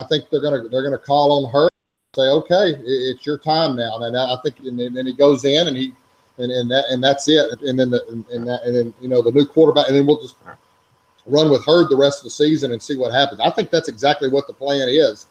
I 0.00 0.06
think 0.06 0.28
they're 0.30 0.42
gonna 0.42 0.68
they're 0.68 0.82
gonna 0.82 0.98
call 0.98 1.44
on 1.44 1.52
her, 1.52 1.68
say, 2.14 2.22
okay, 2.22 2.74
it's 2.84 3.24
your 3.24 3.38
time 3.38 3.76
now. 3.76 3.98
And 4.02 4.16
I 4.16 4.36
think, 4.42 4.58
and 4.60 4.78
then 4.78 5.06
he 5.06 5.14
goes 5.14 5.44
in 5.44 5.68
and 5.68 5.76
he 5.76 5.92
and, 6.38 6.52
and 6.52 6.70
that 6.70 6.84
and 6.90 7.02
that's 7.02 7.28
it. 7.28 7.62
And 7.62 7.78
then 7.78 7.90
the 7.90 8.24
and 8.30 8.46
that 8.46 8.62
and 8.64 8.76
then 8.76 8.94
you 9.00 9.08
know 9.08 9.22
the 9.22 9.32
new 9.32 9.46
quarterback, 9.46 9.88
and 9.88 9.96
then 9.96 10.06
we'll 10.06 10.20
just 10.20 10.36
run 11.24 11.50
with 11.50 11.64
Heard 11.64 11.88
the 11.88 11.96
rest 11.96 12.20
of 12.20 12.24
the 12.24 12.30
season 12.30 12.72
and 12.72 12.82
see 12.82 12.96
what 12.96 13.12
happens. 13.12 13.40
I 13.40 13.50
think 13.50 13.70
that's 13.70 13.88
exactly 13.88 14.28
what 14.28 14.46
the 14.46 14.52
plan 14.52 14.88
is. 14.88 15.26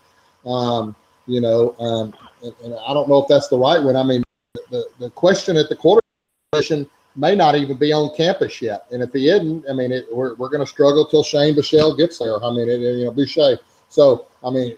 Um, 0.45 0.95
you 1.28 1.41
know, 1.41 1.76
um, 1.80 2.13
and, 2.43 2.53
and, 2.63 2.76
I 2.88 2.93
don't 2.93 3.09
know 3.09 3.18
if 3.18 3.28
that's 3.28 3.47
the 3.47 3.57
right 3.57 3.82
one. 3.82 3.95
I 3.95 4.03
mean, 4.03 4.24
the 4.72 4.88
the 4.99 5.11
question 5.11 5.57
at 5.57 5.70
the 5.70 5.76
quarterback 5.76 6.03
position 6.51 6.89
may 7.16 7.36
not 7.36 7.55
even 7.55 7.78
be 7.78 7.93
on 7.93 8.16
campus 8.16 8.61
yet, 8.61 8.86
and 8.91 9.03
if 9.03 9.13
he 9.13 9.30
isn't, 9.30 9.66
I 9.70 9.74
mean, 9.74 9.91
it, 9.91 10.07
we're 10.11 10.34
we're 10.36 10.49
going 10.49 10.66
to 10.66 10.72
struggle 10.72 11.05
till 11.05 11.24
Shane 11.24 11.55
Buechele 11.55 11.97
gets 11.97 12.18
there. 12.18 12.43
I 12.43 12.49
mean, 12.51 12.68
it, 12.68 12.80
you 12.80 13.05
know, 13.05 13.11
Boucher. 13.11 13.59
So 13.96 14.28
I 14.43 14.50
mean, 14.50 14.76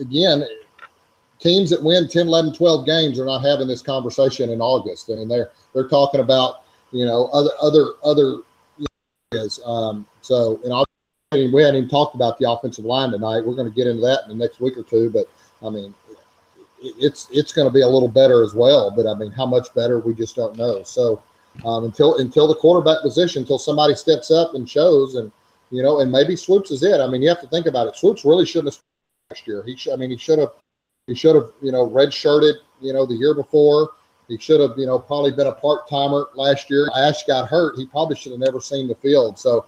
again, 0.00 0.42
teams 1.38 1.68
that 1.68 1.82
win 1.82 2.08
10, 2.08 2.28
11, 2.28 2.54
12 2.54 2.86
games 2.86 3.20
are 3.20 3.26
not 3.26 3.44
having 3.44 3.68
this 3.68 3.82
conversation 3.82 4.48
in 4.48 4.62
August. 4.62 5.10
I 5.10 5.16
mean, 5.16 5.28
they're 5.28 5.50
they're 5.74 5.88
talking 5.88 6.20
about 6.20 6.64
you 6.90 7.04
know 7.04 7.26
other 7.26 7.50
other 7.60 7.88
other 8.02 8.38
areas. 9.34 9.60
Um, 9.66 10.06
so 10.22 10.58
and 10.64 10.72
I'll, 10.72 10.86
we 11.32 11.62
hadn't 11.62 11.76
even 11.76 11.90
talked 11.90 12.14
about 12.14 12.38
the 12.38 12.50
offensive 12.50 12.86
line 12.86 13.10
tonight. 13.10 13.44
We're 13.44 13.54
going 13.54 13.68
to 13.68 13.74
get 13.74 13.86
into 13.86 14.00
that 14.00 14.20
in 14.22 14.30
the 14.30 14.42
next 14.42 14.60
week 14.60 14.78
or 14.78 14.82
two. 14.82 15.10
But 15.10 15.26
I 15.62 15.68
mean, 15.68 15.94
it's 16.80 17.28
it's 17.30 17.52
going 17.52 17.68
to 17.68 17.72
be 17.72 17.82
a 17.82 17.88
little 17.88 18.08
better 18.08 18.42
as 18.42 18.54
well. 18.54 18.90
But 18.90 19.06
I 19.06 19.12
mean, 19.14 19.30
how 19.30 19.44
much 19.44 19.74
better 19.74 19.98
we 19.98 20.14
just 20.14 20.36
don't 20.36 20.56
know. 20.56 20.82
So 20.84 21.22
um, 21.66 21.84
until 21.84 22.16
until 22.16 22.48
the 22.48 22.56
quarterback 22.56 23.02
position, 23.02 23.42
until 23.42 23.58
somebody 23.58 23.94
steps 23.94 24.30
up 24.30 24.54
and 24.54 24.66
shows, 24.66 25.16
and 25.16 25.30
you 25.74 25.82
know, 25.82 26.00
and 26.00 26.10
maybe 26.10 26.36
Swoops 26.36 26.70
is 26.70 26.84
it. 26.84 27.00
I 27.00 27.08
mean, 27.08 27.20
you 27.20 27.28
have 27.28 27.40
to 27.40 27.48
think 27.48 27.66
about 27.66 27.88
it. 27.88 27.96
Swoops 27.96 28.24
really 28.24 28.46
shouldn't 28.46 28.72
have 28.74 28.82
last 29.30 29.46
year. 29.46 29.64
He, 29.64 29.76
sh- 29.76 29.88
I 29.92 29.96
mean, 29.96 30.10
he 30.10 30.16
should 30.16 30.38
have 30.38 30.52
he 31.08 31.14
should 31.14 31.34
have, 31.34 31.50
you 31.60 31.72
know, 31.72 31.88
redshirted, 31.88 32.54
you 32.80 32.92
know, 32.92 33.04
the 33.04 33.14
year 33.14 33.34
before. 33.34 33.90
He 34.28 34.38
should 34.38 34.60
have, 34.60 34.78
you 34.78 34.86
know, 34.86 34.98
probably 34.98 35.32
been 35.32 35.48
a 35.48 35.52
part 35.52 35.88
timer 35.88 36.28
last 36.34 36.70
year. 36.70 36.88
Ash 36.96 37.24
got 37.24 37.48
hurt. 37.48 37.76
He 37.76 37.86
probably 37.86 38.16
should 38.16 38.32
have 38.32 38.40
never 38.40 38.60
seen 38.60 38.88
the 38.88 38.94
field. 38.94 39.38
So 39.38 39.66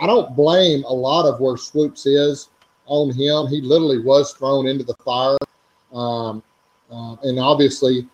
I 0.00 0.06
don't 0.06 0.36
blame 0.36 0.82
a 0.84 0.92
lot 0.92 1.26
of 1.26 1.40
where 1.40 1.56
Swoops 1.56 2.04
is 2.04 2.50
on 2.86 3.08
him. 3.10 3.46
He 3.46 3.62
literally 3.62 4.00
was 4.00 4.32
thrown 4.32 4.66
into 4.66 4.84
the 4.84 4.96
fire. 5.04 5.38
Um, 5.92 6.42
uh, 6.90 7.16
and 7.22 7.38
obviously, 7.38 8.06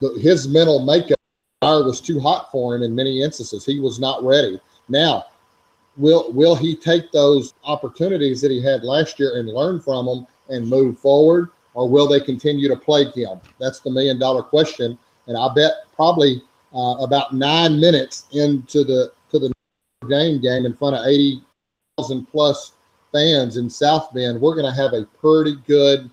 the, 0.00 0.10
his 0.20 0.46
mental 0.46 0.84
makeup 0.84 1.18
fire 1.60 1.82
was 1.82 2.00
too 2.00 2.20
hot 2.20 2.50
for 2.52 2.76
him 2.76 2.82
in 2.82 2.94
many 2.94 3.22
instances. 3.22 3.64
He 3.64 3.80
was 3.80 3.98
not 3.98 4.22
ready. 4.22 4.60
Now, 4.88 5.24
will 5.96 6.32
will 6.32 6.54
he 6.54 6.74
take 6.74 7.12
those 7.12 7.54
opportunities 7.64 8.40
that 8.40 8.50
he 8.50 8.62
had 8.62 8.82
last 8.82 9.18
year 9.18 9.38
and 9.38 9.48
learn 9.48 9.80
from 9.80 10.06
them 10.06 10.26
and 10.48 10.68
move 10.68 10.98
forward? 10.98 11.50
or 11.74 11.88
will 11.88 12.08
they 12.08 12.20
continue 12.20 12.68
to 12.68 12.76
plague 12.76 13.12
him? 13.14 13.40
That's 13.58 13.80
the 13.80 13.90
million 13.90 14.18
dollar 14.18 14.42
question. 14.42 14.98
And 15.26 15.36
I 15.36 15.52
bet 15.54 15.72
probably 15.94 16.42
uh, 16.74 16.96
about 17.00 17.32
nine 17.32 17.80
minutes 17.80 18.26
into 18.32 18.84
the 18.84 19.12
to 19.30 19.38
the 19.38 19.52
game 20.08 20.40
game 20.40 20.66
in 20.66 20.74
front 20.74 20.96
of 20.96 21.06
eighty 21.06 21.42
thousand 21.96 22.26
plus 22.26 22.72
fans 23.12 23.56
in 23.56 23.68
South 23.68 24.12
Bend, 24.14 24.40
we're 24.40 24.54
going 24.54 24.72
to 24.72 24.80
have 24.80 24.94
a 24.94 25.04
pretty 25.04 25.56
good 25.66 26.10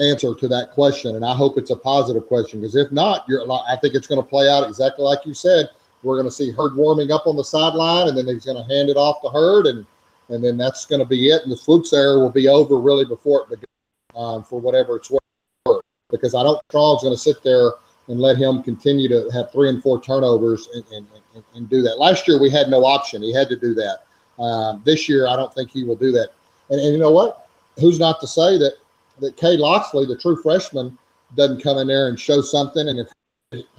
answer 0.00 0.34
to 0.34 0.48
that 0.48 0.72
question. 0.72 1.14
And 1.14 1.24
I 1.24 1.34
hope 1.34 1.56
it's 1.56 1.70
a 1.70 1.76
positive 1.76 2.26
question 2.26 2.60
because 2.60 2.74
if 2.74 2.90
not, 2.90 3.24
you're 3.28 3.50
I 3.50 3.76
think 3.80 3.94
it's 3.94 4.06
going 4.06 4.20
to 4.20 4.28
play 4.28 4.48
out 4.48 4.68
exactly 4.68 5.04
like 5.04 5.24
you 5.24 5.34
said. 5.34 5.70
We're 6.04 6.16
going 6.16 6.28
to 6.28 6.34
see 6.34 6.52
Heard 6.52 6.76
warming 6.76 7.10
up 7.10 7.26
on 7.26 7.36
the 7.36 7.44
sideline, 7.44 8.08
and 8.08 8.16
then 8.16 8.26
he's 8.26 8.44
going 8.44 8.56
to 8.56 8.74
hand 8.74 8.90
it 8.90 8.96
off 8.96 9.22
to 9.22 9.28
Heard, 9.30 9.66
and 9.66 9.86
and 10.28 10.42
then 10.42 10.56
that's 10.56 10.86
going 10.86 11.00
to 11.00 11.06
be 11.06 11.28
it. 11.28 11.42
And 11.42 11.52
the 11.52 11.56
Swoops 11.56 11.92
era 11.92 12.18
will 12.18 12.30
be 12.30 12.48
over 12.48 12.78
really 12.78 13.04
before 13.04 13.42
it 13.42 13.48
begins 13.50 13.66
um, 14.14 14.42
for 14.44 14.60
whatever 14.60 14.96
it's 14.96 15.10
worth. 15.10 15.82
Because 16.10 16.34
I 16.34 16.42
don't 16.42 16.60
Strong's 16.70 17.02
going 17.02 17.14
to 17.14 17.20
sit 17.20 17.42
there 17.42 17.72
and 18.08 18.20
let 18.20 18.36
him 18.36 18.62
continue 18.62 19.08
to 19.08 19.30
have 19.32 19.50
three 19.50 19.70
and 19.70 19.82
four 19.82 20.00
turnovers 20.00 20.68
and, 20.74 20.84
and, 20.92 21.06
and, 21.34 21.44
and 21.54 21.68
do 21.68 21.82
that. 21.82 21.98
Last 21.98 22.28
year 22.28 22.40
we 22.40 22.50
had 22.50 22.68
no 22.68 22.84
option; 22.84 23.22
he 23.22 23.32
had 23.32 23.48
to 23.48 23.56
do 23.56 23.74
that. 23.74 24.04
Um, 24.38 24.82
this 24.84 25.08
year, 25.08 25.26
I 25.28 25.36
don't 25.36 25.54
think 25.54 25.70
he 25.70 25.84
will 25.84 25.96
do 25.96 26.12
that. 26.12 26.30
And, 26.70 26.80
and 26.80 26.92
you 26.92 26.98
know 26.98 27.10
what? 27.10 27.48
Who's 27.78 27.98
not 27.98 28.20
to 28.20 28.26
say 28.26 28.58
that 28.58 28.74
that 29.20 29.36
Kai 29.36 29.56
Locksley, 29.56 30.06
the 30.06 30.18
true 30.18 30.36
freshman, 30.42 30.98
doesn't 31.34 31.62
come 31.62 31.78
in 31.78 31.86
there 31.86 32.08
and 32.08 32.18
show 32.18 32.40
something? 32.40 32.88
And 32.88 32.98
if 32.98 33.08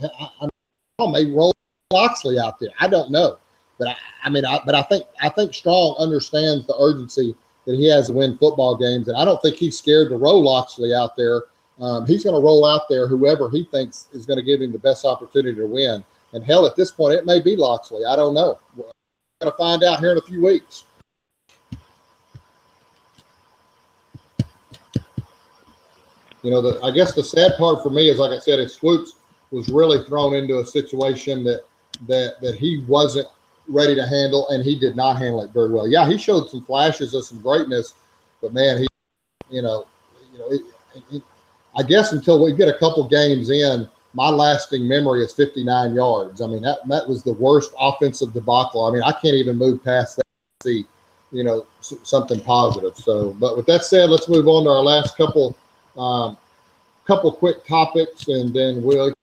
I, 0.01 0.49
I 0.99 1.11
may 1.11 1.25
roll 1.25 1.53
Locksley 1.91 2.39
out 2.39 2.59
there, 2.59 2.69
I 2.79 2.87
don't 2.87 3.11
know. 3.11 3.37
But 3.77 3.89
I, 3.89 3.95
I 4.23 4.29
mean, 4.29 4.45
I, 4.45 4.59
but 4.65 4.73
I 4.73 4.81
think 4.83 5.05
I 5.21 5.29
think 5.29 5.53
Strong 5.53 5.97
understands 5.99 6.65
the 6.65 6.75
urgency 6.79 7.35
that 7.65 7.75
he 7.75 7.87
has 7.89 8.07
to 8.07 8.13
win 8.13 8.37
football 8.37 8.75
games. 8.75 9.07
And 9.07 9.17
I 9.17 9.25
don't 9.25 9.41
think 9.41 9.55
he's 9.57 9.77
scared 9.77 10.09
to 10.09 10.17
roll 10.17 10.43
Locksley 10.43 10.93
out 10.93 11.15
there. 11.15 11.43
Um, 11.79 12.05
he's 12.07 12.23
going 12.23 12.35
to 12.35 12.41
roll 12.41 12.65
out 12.65 12.83
there 12.89 13.07
whoever 13.07 13.49
he 13.49 13.65
thinks 13.65 14.07
is 14.13 14.25
going 14.25 14.37
to 14.37 14.43
give 14.43 14.61
him 14.61 14.71
the 14.71 14.79
best 14.79 15.03
opportunity 15.03 15.57
to 15.57 15.67
win. 15.67 16.03
And 16.33 16.43
hell, 16.43 16.65
at 16.65 16.75
this 16.75 16.91
point, 16.91 17.15
it 17.15 17.25
may 17.25 17.41
be 17.41 17.55
Locksley. 17.55 18.05
I 18.05 18.15
don't 18.15 18.33
know. 18.33 18.59
We're 18.75 18.85
going 19.41 19.51
to 19.51 19.57
find 19.57 19.83
out 19.83 19.99
here 19.99 20.11
in 20.11 20.17
a 20.17 20.21
few 20.21 20.41
weeks. 20.41 20.85
you 26.45 26.51
know, 26.51 26.61
the 26.61 26.79
I 26.83 26.91
guess 26.91 27.13
the 27.13 27.23
sad 27.23 27.53
part 27.57 27.81
for 27.81 27.89
me 27.89 28.09
is, 28.09 28.19
like 28.19 28.31
I 28.31 28.37
said, 28.37 28.59
is 28.59 28.75
Swoops 28.75 29.13
was 29.49 29.69
really 29.69 30.03
thrown 30.05 30.35
into 30.35 30.59
a 30.59 30.65
situation 30.65 31.43
that 31.43 31.63
that 32.07 32.39
that 32.41 32.55
he 32.55 32.83
wasn't 32.87 33.27
ready 33.67 33.95
to 33.95 34.05
handle, 34.05 34.47
and 34.49 34.63
he 34.63 34.77
did 34.77 34.95
not 34.95 35.17
handle 35.17 35.41
it 35.41 35.51
very 35.51 35.69
well. 35.71 35.87
Yeah, 35.87 36.07
he 36.07 36.17
showed 36.17 36.49
some 36.49 36.63
flashes 36.63 37.13
of 37.13 37.25
some 37.25 37.41
greatness, 37.41 37.93
but 38.41 38.53
man, 38.53 38.77
he, 38.77 38.87
you 39.49 39.61
know, 39.61 39.85
you 40.31 40.39
know, 40.39 40.51
it, 40.51 40.61
it, 41.11 41.23
I 41.75 41.83
guess 41.83 42.11
until 42.11 42.43
we 42.43 42.53
get 42.53 42.67
a 42.67 42.77
couple 42.77 43.07
games 43.07 43.49
in, 43.49 43.89
my 44.13 44.29
lasting 44.29 44.87
memory 44.87 45.23
is 45.23 45.33
59 45.33 45.93
yards. 45.93 46.41
I 46.41 46.47
mean, 46.47 46.61
that 46.61 46.79
that 46.87 47.07
was 47.07 47.23
the 47.23 47.33
worst 47.33 47.73
offensive 47.79 48.33
debacle. 48.33 48.85
I 48.85 48.91
mean, 48.91 49.03
I 49.03 49.11
can't 49.11 49.35
even 49.35 49.57
move 49.57 49.83
past 49.83 50.17
that. 50.17 50.25
See, 50.63 50.85
you 51.31 51.43
know, 51.43 51.65
something 51.81 52.39
positive. 52.41 52.95
So, 52.97 53.35
but 53.39 53.57
with 53.57 53.65
that 53.65 53.83
said, 53.83 54.09
let's 54.09 54.29
move 54.29 54.47
on 54.47 54.63
to 54.63 54.69
our 54.69 54.81
last 54.81 55.17
couple, 55.17 55.55
um, 55.97 56.37
couple 57.05 57.31
quick 57.31 57.65
topics, 57.65 58.27
and 58.29 58.53
then 58.53 58.81
we'll 58.81 59.13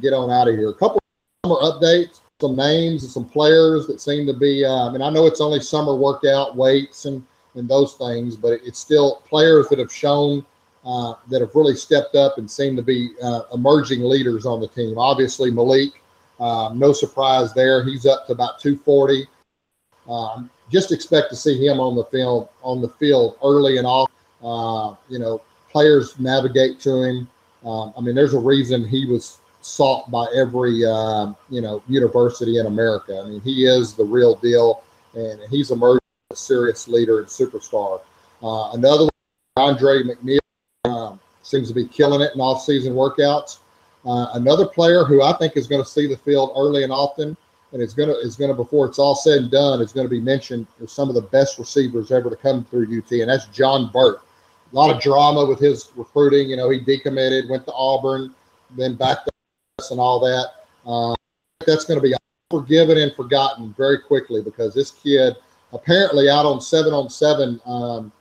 get 0.00 0.12
on 0.12 0.30
out 0.30 0.48
of 0.48 0.56
here. 0.56 0.70
A 0.70 0.74
couple 0.74 1.01
summer 1.44 1.56
updates, 1.56 2.20
some 2.40 2.54
names 2.54 3.02
and 3.02 3.10
some 3.10 3.24
players 3.28 3.88
that 3.88 4.00
seem 4.00 4.24
to 4.28 4.32
be. 4.32 4.64
Uh, 4.64 4.88
I 4.88 4.92
mean, 4.92 5.02
I 5.02 5.10
know 5.10 5.26
it's 5.26 5.40
only 5.40 5.58
summer 5.58 5.96
workout 5.96 6.54
weights 6.56 7.04
and 7.04 7.24
and 7.56 7.68
those 7.68 7.94
things, 7.94 8.36
but 8.36 8.60
it's 8.64 8.78
still 8.78 9.22
players 9.28 9.68
that 9.68 9.80
have 9.80 9.92
shown 9.92 10.46
uh, 10.86 11.14
that 11.28 11.40
have 11.40 11.50
really 11.56 11.74
stepped 11.74 12.14
up 12.14 12.38
and 12.38 12.48
seem 12.48 12.76
to 12.76 12.82
be 12.82 13.10
uh, 13.20 13.42
emerging 13.52 14.04
leaders 14.04 14.46
on 14.46 14.60
the 14.60 14.68
team. 14.68 14.96
Obviously, 14.96 15.50
Malik, 15.50 15.90
um, 16.38 16.78
no 16.78 16.92
surprise 16.92 17.52
there. 17.54 17.84
He's 17.84 18.06
up 18.06 18.26
to 18.28 18.32
about 18.32 18.60
240. 18.60 19.26
Um, 20.08 20.48
just 20.70 20.92
expect 20.92 21.28
to 21.30 21.36
see 21.36 21.66
him 21.66 21.80
on 21.80 21.96
the 21.96 22.04
field 22.04 22.50
on 22.62 22.80
the 22.80 22.88
field 22.88 23.36
early 23.42 23.78
and 23.78 23.86
often. 23.86 24.14
Uh, 24.44 24.94
you 25.08 25.18
know, 25.18 25.42
players 25.72 26.16
navigate 26.20 26.78
to 26.82 27.02
him. 27.02 27.28
Um, 27.64 27.92
I 27.98 28.00
mean, 28.00 28.14
there's 28.14 28.34
a 28.34 28.38
reason 28.38 28.86
he 28.86 29.06
was 29.06 29.38
sought 29.62 30.10
by 30.10 30.26
every 30.34 30.84
um, 30.84 31.36
you 31.48 31.60
know 31.60 31.82
university 31.88 32.58
in 32.58 32.66
America. 32.66 33.22
I 33.24 33.28
mean, 33.28 33.40
he 33.40 33.64
is 33.64 33.94
the 33.94 34.04
real 34.04 34.34
deal, 34.36 34.82
and 35.14 35.40
he's 35.50 35.70
emerged 35.70 36.02
as 36.30 36.38
a 36.38 36.40
serious 36.42 36.88
leader 36.88 37.18
and 37.18 37.28
superstar. 37.28 38.00
Uh, 38.42 38.72
another 38.72 39.04
one, 39.04 39.10
Andre 39.56 40.02
McNeal 40.02 40.38
um, 40.84 41.20
seems 41.42 41.68
to 41.68 41.74
be 41.74 41.86
killing 41.86 42.20
it 42.20 42.34
in 42.34 42.40
off-season 42.40 42.94
workouts. 42.94 43.58
Uh, 44.04 44.30
another 44.34 44.66
player 44.66 45.04
who 45.04 45.22
I 45.22 45.32
think 45.34 45.56
is 45.56 45.68
going 45.68 45.82
to 45.82 45.88
see 45.88 46.08
the 46.08 46.16
field 46.16 46.52
early 46.56 46.82
and 46.82 46.92
often, 46.92 47.36
and 47.72 47.80
it's 47.80 47.94
going 47.94 48.08
to 48.08 48.16
is 48.16 48.36
going 48.36 48.50
to 48.50 48.56
before 48.56 48.86
it's 48.86 48.98
all 48.98 49.14
said 49.14 49.38
and 49.38 49.50
done, 49.50 49.80
is 49.80 49.92
going 49.92 50.06
to 50.06 50.10
be 50.10 50.20
mentioned 50.20 50.66
as 50.82 50.92
some 50.92 51.08
of 51.08 51.14
the 51.14 51.22
best 51.22 51.58
receivers 51.58 52.10
ever 52.10 52.28
to 52.28 52.36
come 52.36 52.64
through 52.64 52.84
UT, 52.84 53.10
and 53.12 53.30
that's 53.30 53.46
John 53.46 53.90
Burt. 53.92 54.20
A 54.72 54.74
lot 54.74 54.94
of 54.94 55.02
drama 55.02 55.44
with 55.44 55.60
his 55.60 55.90
recruiting. 55.96 56.48
You 56.48 56.56
know, 56.56 56.70
he 56.70 56.80
decommitted, 56.80 57.48
went 57.48 57.66
to 57.66 57.72
Auburn, 57.74 58.34
then 58.76 58.94
back 58.94 59.24
to 59.24 59.31
and 59.90 60.00
all 60.00 60.20
that. 60.20 60.50
Uh, 60.86 61.14
that's 61.66 61.84
going 61.84 61.98
to 61.98 62.02
be 62.02 62.14
forgiven 62.50 62.98
and 62.98 63.14
forgotten 63.14 63.74
very 63.76 63.98
quickly 63.98 64.42
because 64.42 64.74
this 64.74 64.90
kid 64.90 65.34
apparently 65.72 66.28
out 66.28 66.46
on 66.46 66.60
seven 66.60 66.92
on 66.92 67.08
seven. 67.08 67.60
Um, 67.66 68.12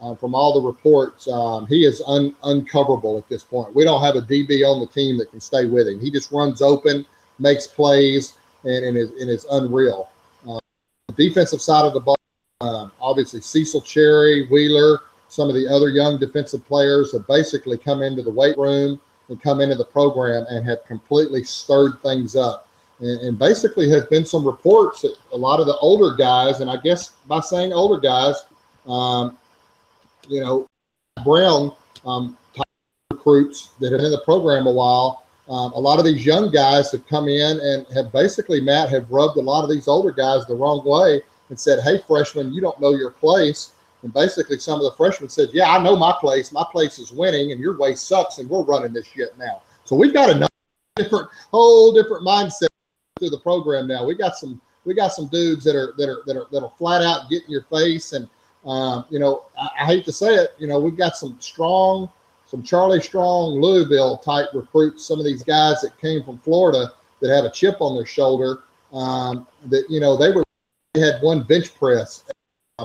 uh, 0.00 0.14
from 0.14 0.34
all 0.34 0.58
the 0.58 0.66
reports, 0.66 1.28
um, 1.28 1.66
he 1.66 1.84
is 1.84 2.02
un- 2.06 2.34
uncoverable 2.42 3.18
at 3.18 3.28
this 3.28 3.44
point. 3.44 3.74
We 3.74 3.84
don't 3.84 4.02
have 4.02 4.16
a 4.16 4.22
DB 4.22 4.64
on 4.64 4.80
the 4.80 4.86
team 4.86 5.18
that 5.18 5.30
can 5.30 5.40
stay 5.40 5.66
with 5.66 5.86
him. 5.88 6.00
He 6.00 6.10
just 6.10 6.32
runs 6.32 6.62
open, 6.62 7.04
makes 7.38 7.66
plays, 7.66 8.32
and, 8.64 8.82
and, 8.82 8.96
is, 8.96 9.10
and 9.10 9.28
is 9.28 9.44
unreal. 9.50 10.08
Uh, 10.48 10.58
defensive 11.16 11.60
side 11.60 11.84
of 11.84 11.92
the 11.92 12.00
ball, 12.00 12.16
uh, 12.62 12.88
obviously 12.98 13.42
Cecil 13.42 13.82
Cherry, 13.82 14.46
Wheeler, 14.46 15.00
some 15.28 15.50
of 15.50 15.54
the 15.54 15.68
other 15.68 15.90
young 15.90 16.18
defensive 16.18 16.66
players 16.66 17.12
have 17.12 17.26
basically 17.26 17.76
come 17.76 18.00
into 18.02 18.22
the 18.22 18.30
weight 18.30 18.56
room 18.56 18.98
and 19.30 19.40
come 19.40 19.60
into 19.60 19.76
the 19.76 19.84
program 19.84 20.44
and 20.50 20.68
have 20.68 20.84
completely 20.84 21.42
stirred 21.44 22.02
things 22.02 22.36
up. 22.36 22.68
And, 22.98 23.20
and 23.20 23.38
basically, 23.38 23.88
has 23.88 24.04
been 24.06 24.26
some 24.26 24.44
reports 24.44 25.00
that 25.02 25.16
a 25.32 25.36
lot 25.36 25.60
of 25.60 25.66
the 25.66 25.76
older 25.78 26.14
guys, 26.14 26.60
and 26.60 26.70
I 26.70 26.76
guess 26.76 27.12
by 27.26 27.40
saying 27.40 27.72
older 27.72 27.98
guys, 27.98 28.34
um, 28.86 29.38
you 30.28 30.40
know, 30.40 30.66
Brown 31.24 31.74
um, 32.04 32.36
type 32.54 32.66
recruits 33.10 33.70
that 33.80 33.92
have 33.92 33.98
been 33.98 34.06
in 34.06 34.12
the 34.12 34.22
program 34.24 34.66
a 34.66 34.72
while. 34.72 35.24
Um, 35.48 35.72
a 35.72 35.80
lot 35.80 35.98
of 35.98 36.04
these 36.04 36.24
young 36.24 36.50
guys 36.50 36.92
have 36.92 37.06
come 37.08 37.26
in 37.26 37.58
and 37.60 37.86
have 37.94 38.12
basically, 38.12 38.60
Matt, 38.60 38.90
have 38.90 39.10
rubbed 39.10 39.36
a 39.36 39.42
lot 39.42 39.64
of 39.64 39.70
these 39.70 39.88
older 39.88 40.12
guys 40.12 40.46
the 40.46 40.54
wrong 40.54 40.84
way 40.84 41.22
and 41.48 41.58
said, 41.58 41.80
"Hey, 41.80 42.02
freshman, 42.06 42.52
you 42.52 42.60
don't 42.60 42.80
know 42.80 42.90
your 42.90 43.10
place." 43.10 43.72
And 44.02 44.12
basically, 44.12 44.58
some 44.58 44.78
of 44.78 44.84
the 44.84 44.92
freshmen 44.92 45.28
said, 45.28 45.50
"Yeah, 45.52 45.70
I 45.70 45.82
know 45.82 45.96
my 45.96 46.14
place. 46.20 46.52
My 46.52 46.64
place 46.70 46.98
is 46.98 47.12
winning, 47.12 47.52
and 47.52 47.60
your 47.60 47.76
way 47.76 47.94
sucks, 47.94 48.38
and 48.38 48.48
we're 48.48 48.62
running 48.62 48.92
this 48.92 49.06
shit 49.06 49.36
now." 49.38 49.62
So 49.84 49.96
we've 49.96 50.14
got 50.14 50.30
a 50.30 50.48
different, 50.96 51.28
whole 51.50 51.92
different 51.92 52.24
mindset 52.24 52.68
through 53.18 53.30
the 53.30 53.40
program 53.40 53.86
now. 53.86 54.04
We 54.04 54.14
got 54.14 54.36
some, 54.36 54.60
we 54.84 54.94
got 54.94 55.12
some 55.12 55.28
dudes 55.28 55.64
that 55.64 55.76
are 55.76 55.94
that 55.98 56.08
are 56.08 56.22
that 56.26 56.36
are 56.36 56.46
that'll 56.50 56.74
flat 56.78 57.02
out 57.02 57.28
get 57.28 57.44
in 57.44 57.50
your 57.50 57.64
face 57.64 58.12
and 58.12 58.28
um, 58.64 59.06
you 59.10 59.18
know, 59.18 59.46
I, 59.58 59.68
I, 59.80 59.86
hate 59.86 60.04
to 60.04 60.12
say 60.12 60.34
it, 60.34 60.50
you 60.58 60.66
know, 60.66 60.78
we've 60.78 60.96
got 60.96 61.16
some 61.16 61.36
strong, 61.40 62.10
some 62.46 62.62
Charlie 62.62 63.00
Strong, 63.00 63.60
Louisville 63.60 64.18
type 64.18 64.48
recruits. 64.52 65.06
Some 65.06 65.18
of 65.18 65.24
these 65.24 65.42
guys 65.42 65.80
that 65.80 65.98
came 65.98 66.22
from 66.22 66.38
Florida 66.38 66.92
that 67.20 67.34
had 67.34 67.44
a 67.44 67.50
chip 67.50 67.76
on 67.80 67.96
their 67.96 68.06
shoulder. 68.06 68.64
Um, 68.92 69.46
that 69.66 69.84
you 69.88 70.00
know 70.00 70.16
they 70.16 70.32
were 70.32 70.42
they 70.94 71.00
had 71.00 71.22
one 71.22 71.44
bench 71.44 71.72
press 71.76 72.24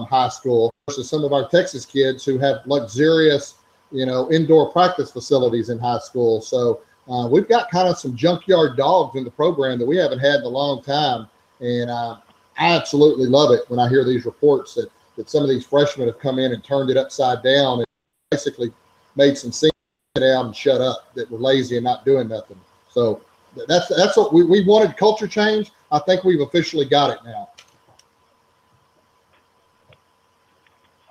high 0.03 0.29
school 0.29 0.71
versus 0.87 1.09
some 1.09 1.23
of 1.23 1.33
our 1.33 1.47
Texas 1.49 1.85
kids 1.85 2.25
who 2.25 2.37
have 2.37 2.57
luxurious, 2.65 3.55
you 3.91 4.05
know, 4.05 4.31
indoor 4.31 4.71
practice 4.71 5.11
facilities 5.11 5.69
in 5.69 5.79
high 5.79 5.99
school. 5.99 6.41
So 6.41 6.81
uh, 7.09 7.27
we've 7.27 7.47
got 7.47 7.71
kind 7.71 7.87
of 7.87 7.97
some 7.97 8.15
junkyard 8.15 8.77
dogs 8.77 9.17
in 9.17 9.23
the 9.23 9.31
program 9.31 9.79
that 9.79 9.85
we 9.85 9.97
haven't 9.97 10.19
had 10.19 10.35
in 10.35 10.43
a 10.43 10.49
long 10.49 10.83
time, 10.83 11.27
and 11.59 11.89
uh, 11.89 12.17
I 12.57 12.75
absolutely 12.75 13.27
love 13.27 13.51
it 13.51 13.61
when 13.69 13.79
I 13.79 13.87
hear 13.89 14.03
these 14.03 14.25
reports 14.25 14.73
that 14.75 14.89
that 15.15 15.29
some 15.29 15.43
of 15.43 15.49
these 15.49 15.65
freshmen 15.65 16.07
have 16.07 16.19
come 16.19 16.39
in 16.39 16.51
and 16.51 16.63
turned 16.63 16.89
it 16.89 16.97
upside 16.97 17.41
down 17.41 17.79
and 17.79 17.87
basically 18.31 18.71
made 19.15 19.37
some 19.37 19.51
sit 19.51 19.71
down 20.15 20.47
and 20.47 20.55
shut 20.55 20.81
up 20.81 21.13
that 21.15 21.29
were 21.31 21.39
lazy 21.39 21.77
and 21.77 21.83
not 21.83 22.05
doing 22.05 22.27
nothing. 22.27 22.59
So 22.89 23.21
that's 23.67 23.87
that's 23.87 24.17
what 24.17 24.33
we, 24.33 24.43
we 24.43 24.63
wanted 24.65 24.97
culture 24.97 25.27
change. 25.27 25.71
I 25.91 25.99
think 25.99 26.23
we've 26.23 26.41
officially 26.41 26.85
got 26.85 27.11
it 27.11 27.19
now. 27.23 27.49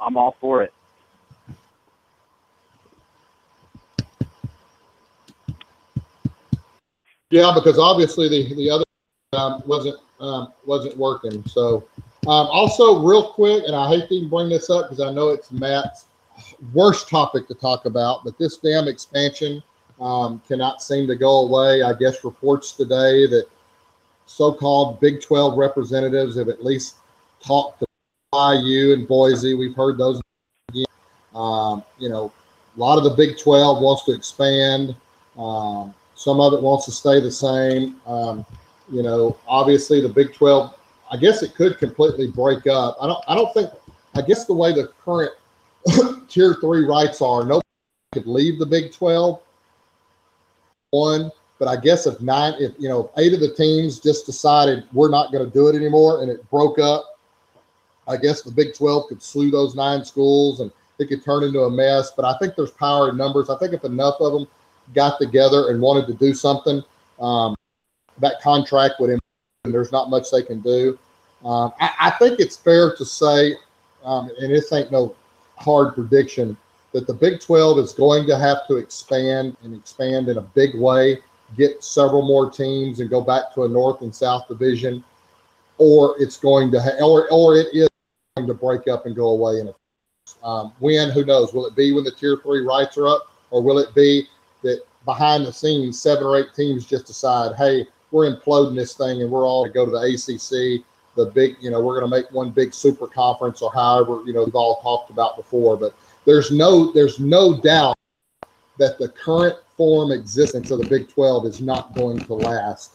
I'm 0.00 0.16
all 0.16 0.36
for 0.40 0.62
it. 0.62 0.72
Yeah, 7.30 7.52
because 7.54 7.78
obviously 7.78 8.28
the 8.28 8.54
the 8.54 8.70
other 8.70 8.84
um, 9.32 9.62
wasn't 9.66 9.98
um, 10.20 10.52
wasn't 10.64 10.96
working. 10.96 11.44
So 11.46 11.84
um, 12.26 12.46
also, 12.46 13.02
real 13.02 13.32
quick, 13.32 13.64
and 13.66 13.76
I 13.76 13.88
hate 13.88 14.08
to 14.08 14.14
even 14.14 14.28
bring 14.30 14.48
this 14.48 14.70
up 14.70 14.88
because 14.88 15.00
I 15.00 15.12
know 15.12 15.28
it's 15.28 15.52
Matt's 15.52 16.06
worst 16.72 17.08
topic 17.08 17.46
to 17.48 17.54
talk 17.54 17.84
about, 17.84 18.24
but 18.24 18.38
this 18.38 18.56
damn 18.56 18.88
expansion 18.88 19.62
um, 20.00 20.40
cannot 20.48 20.82
seem 20.82 21.06
to 21.08 21.16
go 21.16 21.46
away. 21.46 21.82
I 21.82 21.92
guess 21.92 22.24
reports 22.24 22.72
today 22.72 23.26
that 23.26 23.46
so-called 24.26 25.00
Big 25.00 25.20
12 25.20 25.58
representatives 25.58 26.36
have 26.38 26.48
at 26.48 26.64
least 26.64 26.96
talked 27.44 27.83
IU 28.34 28.92
and 28.92 29.06
Boise. 29.06 29.54
We've 29.54 29.74
heard 29.74 29.98
those. 29.98 30.20
Um, 31.34 31.82
you 31.98 32.08
know, 32.08 32.32
a 32.76 32.78
lot 32.78 32.96
of 32.96 33.04
the 33.04 33.10
Big 33.10 33.38
12 33.38 33.82
wants 33.82 34.04
to 34.04 34.12
expand. 34.12 34.94
Um, 35.36 35.92
some 36.14 36.40
of 36.40 36.52
it 36.52 36.62
wants 36.62 36.84
to 36.84 36.92
stay 36.92 37.20
the 37.20 37.30
same. 37.30 38.00
Um, 38.06 38.46
you 38.92 39.02
know, 39.02 39.36
obviously 39.48 40.00
the 40.00 40.08
Big 40.08 40.32
12 40.32 40.74
I 41.10 41.16
guess 41.16 41.42
it 41.42 41.54
could 41.54 41.78
completely 41.78 42.26
break 42.28 42.66
up. 42.66 42.96
I 43.00 43.06
don't. 43.06 43.24
I 43.28 43.34
don't 43.34 43.52
think. 43.54 43.70
I 44.16 44.22
guess 44.22 44.46
the 44.46 44.54
way 44.54 44.72
the 44.72 44.88
current 45.04 45.32
tier 46.28 46.54
three 46.60 46.84
rights 46.84 47.20
are, 47.20 47.44
nobody 47.44 47.62
could 48.12 48.26
leave 48.26 48.58
the 48.58 48.66
Big 48.66 48.92
Twelve. 48.92 49.40
One, 50.90 51.30
but 51.58 51.68
I 51.68 51.76
guess 51.76 52.06
if 52.06 52.20
nine, 52.20 52.54
if 52.58 52.72
you 52.78 52.88
know, 52.88 53.10
eight 53.18 53.32
of 53.32 53.40
the 53.40 53.54
teams 53.54 54.00
just 54.00 54.26
decided 54.26 54.84
we're 54.92 55.10
not 55.10 55.30
going 55.30 55.44
to 55.44 55.50
do 55.50 55.68
it 55.68 55.76
anymore, 55.76 56.22
and 56.22 56.30
it 56.30 56.48
broke 56.50 56.78
up, 56.78 57.13
I 58.06 58.16
guess 58.16 58.42
the 58.42 58.50
Big 58.50 58.74
Twelve 58.74 59.08
could 59.08 59.22
sue 59.22 59.50
those 59.50 59.74
nine 59.74 60.04
schools, 60.04 60.60
and 60.60 60.70
it 60.98 61.08
could 61.08 61.24
turn 61.24 61.44
into 61.44 61.60
a 61.60 61.70
mess. 61.70 62.12
But 62.14 62.24
I 62.24 62.36
think 62.38 62.54
there's 62.54 62.70
power 62.72 63.10
in 63.10 63.16
numbers. 63.16 63.50
I 63.50 63.58
think 63.58 63.72
if 63.72 63.84
enough 63.84 64.16
of 64.20 64.32
them 64.32 64.46
got 64.94 65.18
together 65.18 65.70
and 65.70 65.80
wanted 65.80 66.06
to 66.08 66.14
do 66.14 66.34
something, 66.34 66.82
um, 67.20 67.54
that 68.18 68.40
contract 68.42 68.94
would. 69.00 69.10
And 69.10 69.20
there's 69.72 69.92
not 69.92 70.10
much 70.10 70.30
they 70.30 70.42
can 70.42 70.60
do. 70.60 70.98
Um, 71.44 71.72
I, 71.80 71.90
I, 72.00 72.10
think 72.10 72.40
it's 72.40 72.56
fair 72.56 72.94
to 72.96 73.04
say, 73.04 73.54
um, 74.02 74.30
and 74.40 74.50
this 74.50 74.72
ain't 74.72 74.90
no 74.90 75.14
hard 75.56 75.94
prediction, 75.94 76.56
that 76.92 77.06
the 77.06 77.12
Big 77.12 77.40
12 77.40 77.78
is 77.78 77.92
going 77.92 78.26
to 78.26 78.38
have 78.38 78.66
to 78.68 78.76
expand 78.76 79.56
and 79.62 79.74
expand 79.74 80.28
in 80.28 80.38
a 80.38 80.42
big 80.42 80.74
way, 80.74 81.18
get 81.56 81.82
several 81.84 82.22
more 82.22 82.50
teams, 82.50 83.00
and 83.00 83.10
go 83.10 83.20
back 83.20 83.52
to 83.54 83.64
a 83.64 83.68
North 83.68 84.00
and 84.00 84.14
South 84.14 84.48
division, 84.48 85.04
or 85.76 86.14
it's 86.18 86.38
going 86.38 86.70
to, 86.70 86.80
ha- 86.80 87.04
or 87.04 87.28
or 87.30 87.56
it 87.56 87.66
is 87.72 87.88
to 88.36 88.54
break 88.54 88.88
up 88.88 89.06
and 89.06 89.14
go 89.14 89.28
away. 89.28 89.60
In 89.60 89.68
a 89.68 90.46
um, 90.46 90.72
when, 90.78 91.10
who 91.10 91.24
knows? 91.24 91.52
Will 91.52 91.66
it 91.66 91.76
be 91.76 91.92
when 91.92 92.04
the 92.04 92.10
Tier 92.10 92.38
Three 92.42 92.60
rights 92.60 92.98
are 92.98 93.06
up? 93.06 93.34
or 93.54 93.62
will 93.62 93.78
it 93.78 93.94
be 93.94 94.26
that 94.62 94.80
behind 95.04 95.46
the 95.46 95.52
scenes, 95.52 96.02
seven 96.02 96.24
or 96.24 96.36
eight 96.36 96.52
teams 96.56 96.84
just 96.84 97.06
decide, 97.06 97.54
hey, 97.54 97.86
we're 98.10 98.28
imploding 98.34 98.74
this 98.74 98.94
thing 98.94 99.22
and 99.22 99.30
we're 99.30 99.46
all 99.46 99.64
to 99.64 99.70
go 99.70 99.84
to 99.84 99.92
the 99.92 99.98
ACC, 99.98 100.84
the 101.14 101.26
big, 101.26 101.54
you 101.60 101.70
know, 101.70 101.80
we're 101.80 102.00
going 102.00 102.10
to 102.10 102.16
make 102.16 102.28
one 102.32 102.50
big 102.50 102.74
super 102.74 103.06
conference 103.06 103.62
or 103.62 103.70
however, 103.72 104.22
you 104.26 104.32
know, 104.32 104.42
we've 104.42 104.56
all 104.56 104.80
talked 104.80 105.10
about 105.10 105.36
before. 105.36 105.76
But 105.76 105.94
there's 106.24 106.50
no, 106.50 106.90
there's 106.90 107.20
no 107.20 107.60
doubt 107.60 107.94
that 108.78 108.98
the 108.98 109.08
current 109.10 109.56
form 109.76 110.10
existence 110.10 110.72
of 110.72 110.80
the 110.80 110.88
Big 110.88 111.08
12 111.08 111.46
is 111.46 111.60
not 111.60 111.94
going 111.94 112.18
to 112.18 112.34
last 112.34 112.94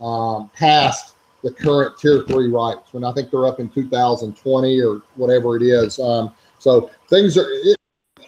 um, 0.00 0.50
past 0.54 1.16
the 1.42 1.52
current 1.52 1.98
Tier 1.98 2.24
Three 2.24 2.48
rights. 2.48 2.92
When 2.92 3.04
I 3.04 3.12
think 3.12 3.30
they're 3.30 3.46
up 3.46 3.60
in 3.60 3.68
2020 3.68 4.82
or 4.82 5.02
whatever 5.14 5.56
it 5.56 5.62
is. 5.62 5.98
Um, 5.98 6.32
so 6.58 6.90
things 7.08 7.36
are 7.38 7.48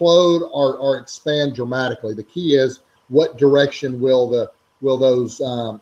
implode 0.01 0.49
or, 0.51 0.77
or 0.77 0.97
expand 0.97 1.55
dramatically. 1.55 2.13
The 2.13 2.23
key 2.23 2.55
is 2.55 2.79
what 3.09 3.37
direction 3.37 3.99
will 3.99 4.29
the 4.29 4.51
will 4.81 4.97
those 4.97 5.39
um, 5.41 5.81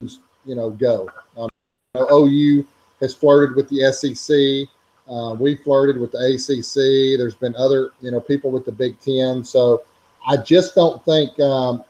you 0.00 0.54
know 0.54 0.70
go? 0.70 1.08
Um, 1.36 1.50
OU 1.96 2.66
has 3.00 3.14
flirted 3.14 3.56
with 3.56 3.68
the 3.68 3.92
SEC. 3.92 4.68
Uh, 5.12 5.34
we 5.34 5.56
flirted 5.56 6.00
with 6.00 6.12
the 6.12 6.18
ACC. 6.18 7.18
There's 7.18 7.34
been 7.34 7.56
other 7.56 7.92
you 8.00 8.10
know 8.10 8.20
people 8.20 8.50
with 8.50 8.64
the 8.64 8.72
Big 8.72 8.98
Ten. 9.00 9.44
So 9.44 9.82
I 10.26 10.36
just 10.36 10.74
don't 10.74 11.04
think 11.04 11.38
um, 11.40 11.84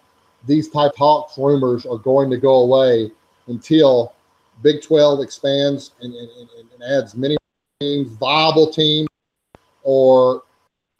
these 0.46 0.68
type 0.70 0.92
talks 0.96 1.36
rumors 1.36 1.84
are 1.86 1.98
going 1.98 2.30
to 2.30 2.38
go 2.38 2.60
away 2.60 3.12
until 3.46 4.14
Big 4.62 4.82
12 4.82 5.20
expands 5.20 5.92
and, 6.00 6.14
and, 6.14 6.28
and 6.72 6.82
adds 6.82 7.14
many 7.14 7.36
teams, 7.80 8.08
viable 8.16 8.70
teams, 8.70 9.08
or 9.82 10.42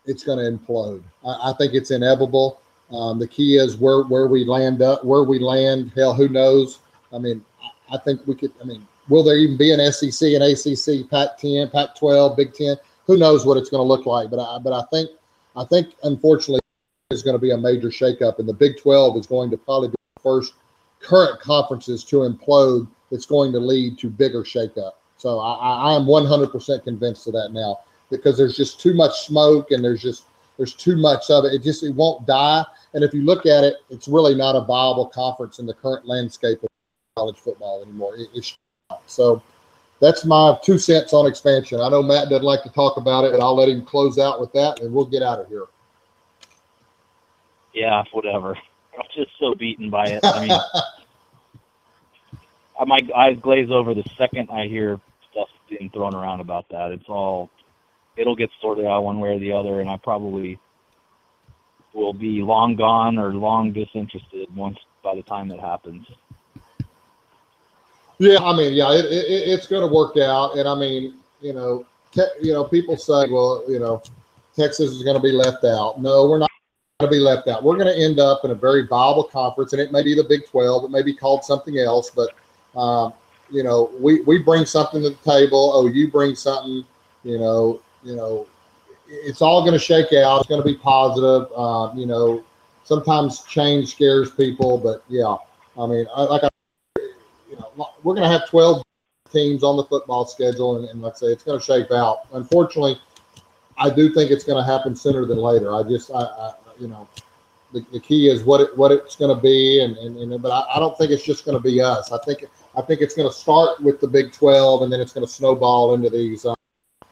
it's 0.06 0.24
going 0.24 0.38
to 0.38 0.58
implode. 0.58 1.02
I, 1.24 1.50
I, 1.50 1.52
think 1.54 1.74
it's 1.74 1.90
inevitable. 1.90 2.60
Um, 2.90 3.18
the 3.18 3.28
key 3.28 3.56
is 3.56 3.76
where 3.76 4.02
where 4.02 4.26
we 4.26 4.44
land 4.44 4.82
up, 4.82 5.04
where 5.04 5.22
we 5.22 5.38
land. 5.38 5.92
Hell, 5.94 6.14
who 6.14 6.28
knows? 6.28 6.80
I 7.12 7.18
mean, 7.18 7.44
I 7.92 7.98
think 7.98 8.26
we 8.26 8.34
could. 8.34 8.52
I 8.60 8.64
mean, 8.64 8.86
will 9.08 9.22
there 9.22 9.36
even 9.36 9.56
be 9.56 9.72
an 9.72 9.92
SEC, 9.92 10.32
an 10.32 10.42
ACC, 10.42 11.08
Pac-10, 11.10 11.72
Pac-12, 11.72 12.36
Big 12.36 12.54
Ten? 12.54 12.76
Who 13.06 13.16
knows 13.16 13.44
what 13.44 13.56
it's 13.56 13.70
going 13.70 13.80
to 13.80 13.88
look 13.88 14.06
like? 14.06 14.30
But 14.30 14.40
I, 14.40 14.58
but 14.58 14.72
I 14.72 14.82
think, 14.92 15.10
I 15.56 15.64
think, 15.64 15.94
unfortunately, 16.04 16.60
is 17.10 17.22
going 17.22 17.34
to 17.34 17.40
be 17.40 17.50
a 17.50 17.58
major 17.58 17.88
shakeup, 17.88 18.38
and 18.38 18.48
the 18.48 18.54
Big 18.54 18.78
12 18.78 19.16
is 19.16 19.26
going 19.26 19.50
to 19.50 19.56
probably 19.56 19.88
be 19.88 19.96
the 20.16 20.22
first 20.22 20.54
current 21.00 21.40
conferences 21.40 22.04
to 22.04 22.18
implode. 22.18 22.88
It's 23.10 23.26
going 23.26 23.52
to 23.52 23.58
lead 23.58 23.98
to 23.98 24.08
bigger 24.08 24.42
shakeup. 24.42 24.92
So 25.16 25.38
I, 25.38 25.92
I 25.92 25.96
am 25.96 26.02
100% 26.02 26.84
convinced 26.84 27.26
of 27.26 27.34
that 27.34 27.50
now 27.52 27.80
because 28.10 28.36
there's 28.36 28.56
just 28.56 28.80
too 28.80 28.94
much 28.94 29.26
smoke 29.26 29.70
and 29.70 29.84
there's 29.84 30.02
just 30.02 30.24
there's 30.56 30.74
too 30.74 30.96
much 30.96 31.30
of 31.30 31.44
it. 31.44 31.54
It 31.54 31.62
just 31.62 31.82
it 31.82 31.94
won't 31.94 32.26
die. 32.26 32.64
And 32.92 33.02
if 33.02 33.14
you 33.14 33.22
look 33.22 33.46
at 33.46 33.64
it, 33.64 33.76
it's 33.88 34.08
really 34.08 34.34
not 34.34 34.56
a 34.56 34.60
viable 34.60 35.06
conference 35.06 35.58
in 35.58 35.66
the 35.66 35.72
current 35.72 36.06
landscape 36.06 36.62
of 36.62 36.68
college 37.16 37.38
football 37.38 37.82
anymore. 37.82 38.16
It, 38.16 38.28
it's 38.34 38.56
so 39.06 39.42
that's 40.00 40.24
my 40.24 40.58
two 40.62 40.78
cents 40.78 41.12
on 41.12 41.26
expansion. 41.26 41.80
I 41.80 41.88
know 41.88 42.02
Matt 42.02 42.28
doesn't 42.28 42.44
like 42.44 42.62
to 42.64 42.70
talk 42.70 42.96
about 42.96 43.24
it, 43.24 43.34
and 43.34 43.42
I'll 43.42 43.56
let 43.56 43.68
him 43.68 43.84
close 43.84 44.18
out 44.18 44.40
with 44.40 44.52
that, 44.52 44.80
and 44.80 44.92
we'll 44.92 45.04
get 45.04 45.22
out 45.22 45.38
of 45.38 45.48
here. 45.48 45.66
Yeah, 47.74 48.02
whatever. 48.12 48.56
I'm 48.98 49.06
just 49.14 49.30
so 49.38 49.54
beaten 49.54 49.90
by 49.90 50.06
it. 50.06 50.20
I 50.24 50.46
mean, 50.46 50.58
my 52.86 52.98
eyes 53.14 53.38
glaze 53.40 53.70
over 53.70 53.94
the 53.94 54.04
second 54.16 54.48
I 54.50 54.66
hear 54.66 55.00
stuff 55.30 55.48
being 55.68 55.90
thrown 55.90 56.14
around 56.14 56.40
about 56.40 56.66
that. 56.70 56.92
It's 56.92 57.08
all, 57.08 57.50
it'll 58.16 58.36
get 58.36 58.50
sorted 58.60 58.86
out 58.86 59.04
one 59.04 59.20
way 59.20 59.30
or 59.30 59.38
the 59.38 59.52
other, 59.52 59.80
and 59.80 59.88
I 59.88 59.96
probably 59.96 60.58
will 61.94 62.12
be 62.12 62.42
long 62.42 62.76
gone 62.76 63.18
or 63.18 63.34
long 63.34 63.72
disinterested 63.72 64.54
once 64.54 64.78
by 65.02 65.14
the 65.14 65.22
time 65.22 65.50
it 65.50 65.60
happens. 65.60 66.06
Yeah, 68.18 68.38
I 68.38 68.54
mean, 68.54 68.74
yeah, 68.74 68.92
it, 68.92 69.06
it, 69.06 69.48
it's 69.48 69.66
going 69.66 69.86
to 69.86 69.92
work 69.92 70.16
out, 70.18 70.56
and 70.58 70.68
I 70.68 70.74
mean, 70.74 71.16
you 71.40 71.54
know, 71.54 71.86
te- 72.12 72.22
you 72.42 72.52
know, 72.52 72.64
people 72.64 72.96
say, 72.96 73.26
well, 73.30 73.64
you 73.66 73.78
know, 73.78 74.02
Texas 74.54 74.90
is 74.90 75.02
going 75.02 75.16
to 75.16 75.22
be 75.22 75.32
left 75.32 75.64
out. 75.64 76.00
No, 76.00 76.28
we're 76.28 76.38
not 76.38 76.50
going 77.00 77.10
to 77.10 77.16
be 77.16 77.20
left 77.20 77.48
out. 77.48 77.64
We're 77.64 77.76
going 77.76 77.86
to 77.86 77.98
end 77.98 78.20
up 78.20 78.44
in 78.44 78.50
a 78.50 78.54
very 78.54 78.86
viable 78.86 79.24
conference, 79.24 79.72
and 79.72 79.80
it 79.80 79.90
may 79.90 80.02
be 80.02 80.14
the 80.14 80.24
Big 80.24 80.46
12. 80.46 80.84
It 80.84 80.90
may 80.90 81.02
be 81.02 81.14
called 81.14 81.44
something 81.44 81.78
else, 81.78 82.10
but 82.10 82.34
um, 82.76 83.12
you 83.50 83.62
know, 83.62 83.90
we 83.98 84.20
we 84.22 84.38
bring 84.38 84.64
something 84.64 85.02
to 85.02 85.10
the 85.10 85.16
table. 85.16 85.72
Oh, 85.74 85.86
you 85.86 86.08
bring 86.08 86.34
something. 86.34 86.84
You 87.24 87.38
know, 87.38 87.80
you 88.02 88.16
know, 88.16 88.46
it's 89.08 89.42
all 89.42 89.62
going 89.62 89.72
to 89.72 89.78
shake 89.78 90.12
out. 90.12 90.40
It's 90.40 90.48
going 90.48 90.62
to 90.62 90.66
be 90.66 90.76
positive. 90.76 91.48
Uh, 91.54 91.92
you 91.94 92.06
know, 92.06 92.44
sometimes 92.84 93.42
change 93.42 93.92
scares 93.94 94.30
people, 94.30 94.78
but 94.78 95.04
yeah, 95.08 95.36
I 95.78 95.86
mean, 95.86 96.06
I, 96.14 96.22
like 96.22 96.44
I, 96.44 96.48
you 97.48 97.56
know, 97.56 97.88
we're 98.02 98.14
going 98.14 98.28
to 98.28 98.38
have 98.38 98.48
12 98.48 98.82
teams 99.32 99.62
on 99.62 99.76
the 99.76 99.84
football 99.84 100.26
schedule, 100.26 100.76
and, 100.76 100.88
and 100.88 101.02
like 101.02 101.16
say, 101.16 101.26
it's 101.26 101.42
going 101.42 101.58
to 101.58 101.64
shape 101.64 101.90
out. 101.92 102.20
Unfortunately, 102.32 103.00
I 103.76 103.90
do 103.90 104.12
think 104.12 104.30
it's 104.30 104.44
going 104.44 104.62
to 104.62 104.70
happen 104.70 104.94
sooner 104.94 105.24
than 105.24 105.38
later. 105.38 105.74
I 105.74 105.82
just, 105.82 106.10
I, 106.10 106.22
I 106.22 106.52
you 106.78 106.88
know, 106.88 107.08
the, 107.72 107.84
the 107.92 108.00
key 108.00 108.28
is 108.28 108.42
what 108.42 108.60
it 108.60 108.76
what 108.76 108.90
it's 108.92 109.16
going 109.16 109.34
to 109.34 109.40
be, 109.40 109.82
and, 109.82 109.96
and, 109.98 110.16
and 110.16 110.42
but 110.42 110.50
I, 110.50 110.76
I 110.76 110.78
don't 110.80 110.96
think 110.98 111.10
it's 111.10 111.24
just 111.24 111.44
going 111.44 111.56
to 111.56 111.62
be 111.62 111.80
us. 111.80 112.12
I 112.12 112.18
think 112.24 112.44
I 112.80 112.86
think 112.86 113.02
it's 113.02 113.14
going 113.14 113.28
to 113.28 113.34
start 113.34 113.80
with 113.80 114.00
the 114.00 114.08
Big 114.08 114.32
12, 114.32 114.82
and 114.82 114.92
then 114.92 115.00
it's 115.00 115.12
going 115.12 115.26
to 115.26 115.32
snowball 115.32 115.94
into 115.94 116.08
these 116.08 116.46
uh, 116.46 116.54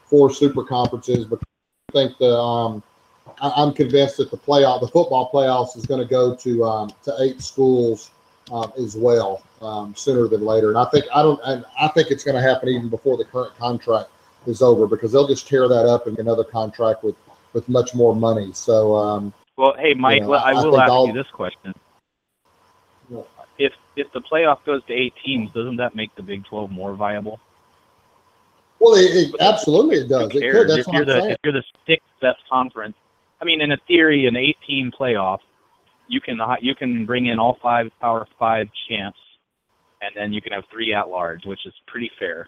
four 0.03 0.33
super 0.33 0.63
conferences. 0.63 1.25
But 1.25 1.39
I 1.89 1.91
think 1.91 2.17
the 2.17 2.35
um, 2.35 2.81
I, 3.39 3.61
am 3.61 3.73
convinced 3.73 4.17
that 4.17 4.31
the 4.31 4.37
playoff, 4.37 4.81
the 4.81 4.87
football 4.87 5.29
playoffs, 5.31 5.77
is 5.77 5.85
going 5.85 5.99
to 6.01 6.07
go 6.07 6.35
to 6.35 6.63
um, 6.63 6.91
to 7.03 7.13
eight 7.19 7.41
schools 7.41 8.09
um, 8.51 8.71
as 8.77 8.95
well 8.95 9.43
um, 9.61 9.93
sooner 9.95 10.27
than 10.27 10.43
later. 10.43 10.69
And 10.69 10.77
I 10.77 10.85
think 10.85 11.05
I 11.13 11.21
don't, 11.21 11.39
and 11.45 11.63
I 11.79 11.87
think 11.89 12.09
it's 12.09 12.23
going 12.23 12.35
to 12.35 12.41
happen 12.41 12.69
even 12.69 12.89
before 12.89 13.17
the 13.17 13.25
current 13.25 13.55
contract 13.57 14.09
is 14.47 14.63
over 14.63 14.87
because 14.87 15.11
they'll 15.11 15.27
just 15.27 15.47
tear 15.47 15.67
that 15.67 15.85
up 15.85 16.07
in 16.07 16.19
another 16.19 16.43
contract 16.43 17.03
with 17.03 17.15
with 17.53 17.69
much 17.69 17.93
more 17.93 18.15
money. 18.15 18.51
So 18.53 18.95
um, 18.95 19.33
well, 19.55 19.75
hey, 19.77 19.93
Mike, 19.93 20.21
you 20.21 20.27
know, 20.27 20.33
I, 20.33 20.53
I, 20.53 20.63
will 20.63 20.79
ask 20.79 20.91
I'll, 20.91 21.07
you 21.07 21.13
this 21.13 21.29
question. 21.31 21.75
If 23.59 23.73
if 23.95 24.11
the 24.13 24.21
playoff 24.21 24.65
goes 24.65 24.83
to 24.85 24.93
eight 24.93 25.13
teams, 25.23 25.51
doesn't 25.53 25.75
that 25.77 25.95
make 25.95 26.15
the 26.15 26.23
Big 26.23 26.45
Twelve 26.45 26.71
more 26.71 26.95
viable? 26.95 27.39
Well, 28.79 28.95
it, 28.95 29.11
it 29.15 29.35
absolutely 29.41 29.97
it 29.97 30.09
does. 30.09 30.33
It 30.33 30.51
could. 30.51 30.69
That's 30.69 30.79
if 30.79 30.87
you're 30.87 31.01
I'm 31.01 31.07
the 31.07 31.19
saying. 31.19 31.31
if 31.31 31.37
you're 31.43 31.53
the 31.53 31.63
sixth 31.85 32.07
best 32.21 32.39
conference, 32.49 32.95
I 33.41 33.45
mean, 33.45 33.61
in 33.61 33.73
a 33.73 33.77
theory, 33.87 34.25
an 34.25 34.35
eight-team 34.35 34.91
playoff, 34.97 35.39
you 36.07 36.21
can 36.21 36.39
you 36.61 36.73
can 36.73 37.05
bring 37.05 37.27
in 37.27 37.37
all 37.37 37.57
five 37.61 37.91
Power 37.99 38.25
Five 38.39 38.69
champs, 38.87 39.19
and 40.01 40.11
then 40.15 40.33
you 40.33 40.41
can 40.41 40.53
have 40.53 40.63
three 40.71 40.93
at 40.93 41.09
large, 41.09 41.45
which 41.45 41.65
is 41.65 41.73
pretty 41.87 42.09
fair. 42.17 42.47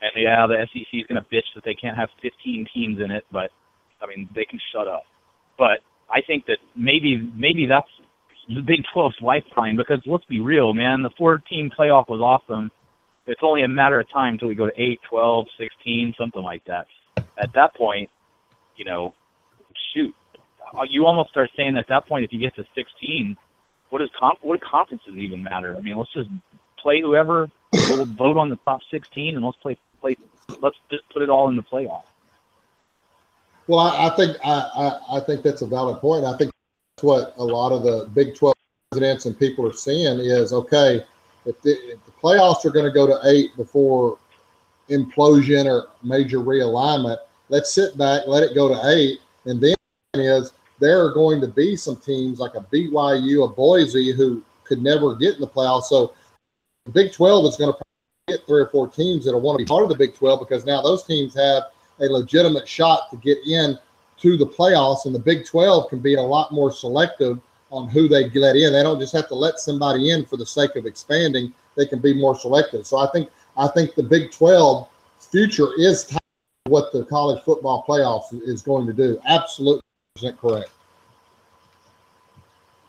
And 0.00 0.10
yeah, 0.16 0.46
the 0.46 0.66
SEC 0.72 0.86
is 0.92 1.06
going 1.08 1.22
to 1.22 1.28
bitch 1.34 1.46
that 1.54 1.64
they 1.64 1.74
can't 1.74 1.96
have 1.96 2.10
15 2.20 2.66
teams 2.74 3.00
in 3.00 3.10
it, 3.10 3.24
but 3.32 3.50
I 4.02 4.06
mean, 4.06 4.28
they 4.34 4.44
can 4.44 4.60
shut 4.72 4.86
up. 4.86 5.04
But 5.58 5.80
I 6.10 6.20
think 6.20 6.46
that 6.46 6.58
maybe 6.74 7.30
maybe 7.34 7.66
that's 7.66 7.88
the 8.48 8.60
Big 8.60 8.84
12's 8.94 9.16
lifetime 9.20 9.76
because 9.76 10.00
let's 10.06 10.24
be 10.26 10.40
real, 10.40 10.72
man. 10.72 11.02
The 11.02 11.10
four 11.18 11.38
team 11.38 11.70
playoff 11.76 12.08
was 12.08 12.20
awesome. 12.20 12.70
It's 13.26 13.40
only 13.42 13.62
a 13.62 13.68
matter 13.68 13.98
of 13.98 14.08
time 14.10 14.34
until 14.34 14.48
we 14.48 14.54
go 14.54 14.66
to 14.66 14.80
8, 14.80 15.00
12, 15.08 15.46
16, 15.58 16.14
something 16.16 16.42
like 16.42 16.64
that. 16.66 16.86
At 17.38 17.52
that 17.54 17.74
point, 17.74 18.08
you 18.76 18.84
know, 18.84 19.14
shoot, 19.92 20.14
uh, 20.76 20.82
you 20.88 21.06
almost 21.06 21.30
start 21.30 21.50
saying 21.56 21.76
at 21.76 21.88
that 21.88 22.06
point, 22.06 22.24
if 22.24 22.32
you 22.32 22.38
get 22.38 22.54
to 22.56 22.64
16, 22.74 23.36
what 23.90 23.98
does 23.98 24.10
comp- 24.18 24.38
what 24.42 24.60
do 24.60 24.66
conferences 24.68 25.14
even 25.16 25.42
matter? 25.42 25.76
I 25.76 25.80
mean, 25.80 25.96
let's 25.96 26.12
just 26.12 26.30
play 26.78 27.00
whoever. 27.00 27.50
we'll 27.72 28.04
vote 28.04 28.36
on 28.36 28.48
the 28.48 28.56
top 28.64 28.80
16 28.90 29.36
and 29.36 29.44
let's 29.44 29.58
play 29.58 29.76
play. 30.00 30.16
Let's 30.60 30.76
just 30.90 31.02
put 31.12 31.22
it 31.22 31.28
all 31.28 31.48
in 31.48 31.56
the 31.56 31.62
playoff. 31.62 32.04
Well, 33.66 33.80
I, 33.80 34.06
I 34.06 34.16
think 34.16 34.36
I, 34.44 34.52
I, 34.52 35.16
I, 35.16 35.20
think 35.20 35.42
that's 35.42 35.62
a 35.62 35.66
valid 35.66 36.00
point. 36.00 36.24
I 36.24 36.36
think 36.36 36.52
what 37.02 37.34
a 37.36 37.44
lot 37.44 37.72
of 37.72 37.82
the 37.82 38.08
Big 38.14 38.34
12 38.34 38.54
presidents 38.90 39.26
and 39.26 39.38
people 39.38 39.66
are 39.66 39.72
seeing 39.72 40.18
is 40.18 40.52
okay. 40.52 41.04
If 41.44 41.60
the, 41.60 41.72
if 41.92 42.04
the 42.04 42.12
playoffs 42.12 42.64
are 42.64 42.70
going 42.70 42.86
to 42.86 42.90
go 42.90 43.06
to 43.06 43.20
eight 43.28 43.54
before 43.56 44.18
implosion 44.88 45.66
or 45.66 45.88
major 46.02 46.38
realignment, 46.38 47.18
let's 47.50 47.72
sit 47.72 47.98
back, 47.98 48.22
let 48.26 48.42
it 48.42 48.54
go 48.54 48.68
to 48.68 48.88
eight, 48.88 49.20
and 49.44 49.60
then 49.60 49.74
is 50.14 50.52
there 50.78 51.04
are 51.04 51.12
going 51.12 51.40
to 51.42 51.48
be 51.48 51.76
some 51.76 51.96
teams 51.96 52.38
like 52.38 52.54
a 52.54 52.60
BYU, 52.60 53.44
a 53.44 53.48
Boise, 53.48 54.12
who 54.12 54.42
could 54.64 54.82
never 54.82 55.14
get 55.14 55.34
in 55.34 55.40
the 55.40 55.46
playoffs. 55.46 55.84
So 55.84 56.14
the 56.86 56.92
Big 56.92 57.12
12 57.12 57.44
is 57.46 57.56
going 57.56 57.72
to 57.72 57.78
get 58.28 58.46
three 58.46 58.62
or 58.62 58.68
four 58.68 58.88
teams 58.88 59.24
that'll 59.24 59.40
want 59.40 59.58
to 59.58 59.64
be 59.64 59.68
part 59.68 59.82
of 59.82 59.90
the 59.90 59.94
Big 59.94 60.14
12 60.14 60.40
because 60.40 60.64
now 60.64 60.80
those 60.80 61.04
teams 61.04 61.34
have 61.34 61.64
a 62.00 62.04
legitimate 62.06 62.66
shot 62.66 63.10
to 63.10 63.16
get 63.18 63.38
in 63.46 63.78
to 64.20 64.36
the 64.36 64.46
playoffs. 64.46 65.06
And 65.06 65.14
the 65.14 65.20
Big 65.20 65.46
12 65.46 65.90
can 65.90 65.98
be 65.98 66.14
a 66.14 66.22
lot 66.22 66.52
more 66.52 66.72
selective 66.72 67.40
on 67.70 67.88
who 67.88 68.08
they 68.08 68.30
let 68.30 68.56
in. 68.56 68.72
They 68.72 68.82
don't 68.82 69.00
just 69.00 69.14
have 69.14 69.28
to 69.28 69.34
let 69.34 69.58
somebody 69.58 70.10
in 70.10 70.24
for 70.24 70.36
the 70.36 70.46
sake 70.46 70.76
of 70.76 70.86
expanding. 70.86 71.52
They 71.76 71.86
can 71.86 71.98
be 71.98 72.14
more 72.14 72.38
selective. 72.38 72.86
So 72.86 72.98
I 72.98 73.08
think 73.12 73.30
I 73.56 73.68
think 73.68 73.94
the 73.94 74.02
Big 74.02 74.30
12 74.32 74.88
future 75.30 75.68
is 75.78 76.16
what 76.64 76.92
the 76.92 77.04
college 77.04 77.42
football 77.44 77.84
playoffs 77.88 78.28
is 78.42 78.62
going 78.62 78.86
to 78.86 78.92
do. 78.92 79.20
Absolutely 79.26 79.82
correct. 80.40 80.70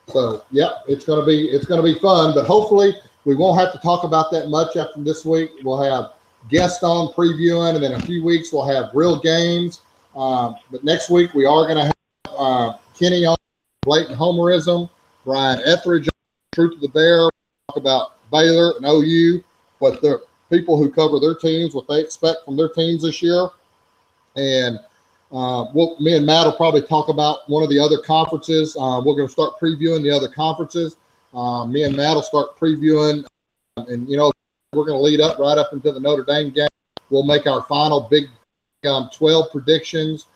So 0.07 0.43
yeah, 0.51 0.69
it's 0.87 1.03
gonna 1.03 1.25
be 1.25 1.49
it's 1.49 1.65
gonna 1.65 1.83
be 1.83 1.99
fun, 1.99 2.33
but 2.33 2.45
hopefully 2.45 2.95
we 3.25 3.35
won't 3.35 3.59
have 3.59 3.73
to 3.73 3.79
talk 3.79 4.05
about 4.05 4.31
that 4.31 4.47
much 4.47 4.77
after 4.77 5.03
this 5.03 5.25
week. 5.25 5.51
We'll 5.63 5.81
have 5.81 6.13
guests 6.49 6.81
on 6.81 7.13
previewing, 7.13 7.75
and 7.75 7.83
then 7.83 7.93
a 7.93 8.01
few 8.01 8.23
weeks 8.23 8.53
we'll 8.53 8.65
have 8.65 8.89
real 8.93 9.19
games. 9.19 9.81
Um, 10.17 10.55
but 10.71 10.83
next 10.83 11.09
week 11.09 11.33
we 11.33 11.45
are 11.45 11.67
gonna 11.67 11.85
have 11.85 11.93
uh, 12.37 12.73
Kenny 12.97 13.25
on 13.25 13.37
blatant 13.83 14.17
homerism, 14.17 14.89
Brian 15.23 15.61
Etheridge, 15.65 16.09
Truth 16.53 16.75
of 16.75 16.81
the 16.81 16.89
Bear, 16.89 17.29
talk 17.69 17.77
about 17.77 18.29
Baylor 18.31 18.73
and 18.77 18.85
OU, 18.85 19.43
what 19.79 20.01
the 20.01 20.21
people 20.49 20.77
who 20.77 20.91
cover 20.91 21.19
their 21.19 21.35
teams, 21.35 21.75
what 21.75 21.87
they 21.87 21.99
expect 21.99 22.45
from 22.45 22.57
their 22.57 22.69
teams 22.69 23.03
this 23.03 23.21
year, 23.21 23.49
and 24.35 24.79
uh, 25.31 25.65
we'll, 25.73 25.99
me 25.99 26.15
and 26.15 26.25
Matt 26.25 26.45
will 26.45 26.53
probably 26.53 26.81
talk 26.81 27.09
about 27.09 27.49
one 27.49 27.61
of 27.61 27.69
the 27.69 27.79
other 27.79 27.99
conferences. 27.99 28.75
Uh, 28.79 29.01
we're 29.05 29.15
going 29.15 29.27
to 29.27 29.31
start 29.31 29.59
previewing 29.61 30.01
the 30.01 30.11
other 30.11 30.29
conferences. 30.29 30.95
Uh, 31.33 31.65
me 31.65 31.83
and 31.83 31.95
Matt 31.95 32.15
will 32.15 32.23
start 32.23 32.57
previewing, 32.57 33.25
and 33.75 34.09
you 34.09 34.15
know 34.15 34.31
we're 34.73 34.85
going 34.85 34.97
to 34.97 35.03
lead 35.03 35.19
up 35.19 35.37
right 35.37 35.57
up 35.57 35.73
into 35.73 35.91
the 35.91 35.99
Notre 35.99 36.23
Dame 36.23 36.51
game. 36.51 36.69
We'll 37.09 37.23
make 37.23 37.45
our 37.45 37.63
final 37.63 38.01
Big 38.01 38.29
um, 38.85 39.09
12 39.13 39.51
predictions. 39.51 40.27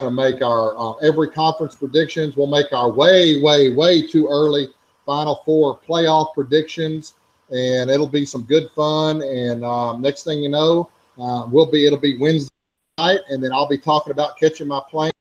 Going 0.00 0.16
to 0.16 0.22
make 0.22 0.42
our 0.42 0.76
uh, 0.76 0.92
every 0.94 1.30
conference 1.30 1.76
predictions. 1.76 2.36
We'll 2.36 2.48
make 2.48 2.72
our 2.72 2.90
way, 2.90 3.40
way, 3.40 3.72
way 3.72 4.04
too 4.06 4.26
early 4.26 4.68
Final 5.06 5.42
Four 5.44 5.78
playoff 5.78 6.34
predictions, 6.34 7.14
and 7.50 7.90
it'll 7.90 8.08
be 8.08 8.26
some 8.26 8.42
good 8.42 8.70
fun. 8.74 9.22
And 9.22 9.64
um, 9.64 10.00
next 10.00 10.24
thing 10.24 10.42
you 10.42 10.48
know, 10.48 10.90
uh, 11.18 11.46
we'll 11.48 11.70
be 11.70 11.86
it'll 11.86 11.98
be 12.00 12.18
Wednesday 12.18 12.50
night, 12.98 13.20
and 13.28 13.42
then 13.42 13.52
I'll 13.52 13.68
be 13.68 13.78
talking 13.78 14.10
about 14.10 14.36
catching 14.36 14.66
my 14.66 14.80
plane 14.90 15.12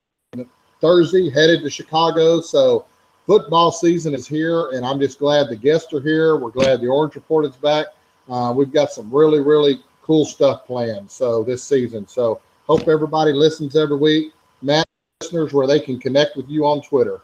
Thursday, 0.82 1.30
headed 1.30 1.62
to 1.62 1.70
Chicago. 1.70 2.42
So 2.42 2.86
football 3.28 3.72
season 3.72 4.16
is 4.16 4.28
here, 4.28 4.72
and 4.72 4.84
I'm 4.84 5.00
just 5.00 5.20
glad 5.20 5.50
the 5.50 5.56
guests 5.56 5.94
are 5.94 6.02
here. 6.02 6.36
We're 6.36 6.50
glad 6.50 6.82
the 6.82 6.88
Orange 6.88 7.16
Report 7.16 7.46
is 7.46 7.56
back. 7.56 7.88
Uh, 8.28 8.54
we've 8.56 8.72
got 8.72 8.92
some 8.92 9.14
really, 9.14 9.40
really 9.40 9.84
cool 10.02 10.26
stuff 10.26 10.66
planned. 10.66 11.12
So 11.12 11.44
this 11.44 11.64
season. 11.64 12.08
So 12.08 12.42
hope 12.68 12.88
everybody 12.88 13.34
listens 13.34 13.76
every 13.76 13.98
week. 13.98 14.34
Matt, 14.62 14.86
listeners, 15.22 15.54
where 15.54 15.68
they 15.68 15.80
can 15.80 16.00
connect 16.00 16.36
with 16.38 16.50
you 16.50 16.66
on 16.66 16.82
Twitter. 16.82 17.22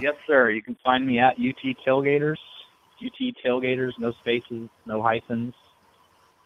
Yes, 0.00 0.14
sir. 0.26 0.50
You 0.50 0.62
can 0.62 0.76
find 0.84 1.06
me 1.06 1.18
at 1.18 1.34
UT 1.34 1.76
Tailgaters. 1.86 2.36
UT 3.04 3.34
Tailgaters, 3.44 3.92
no 3.98 4.12
spaces, 4.20 4.68
no 4.86 5.02
hyphens. 5.02 5.54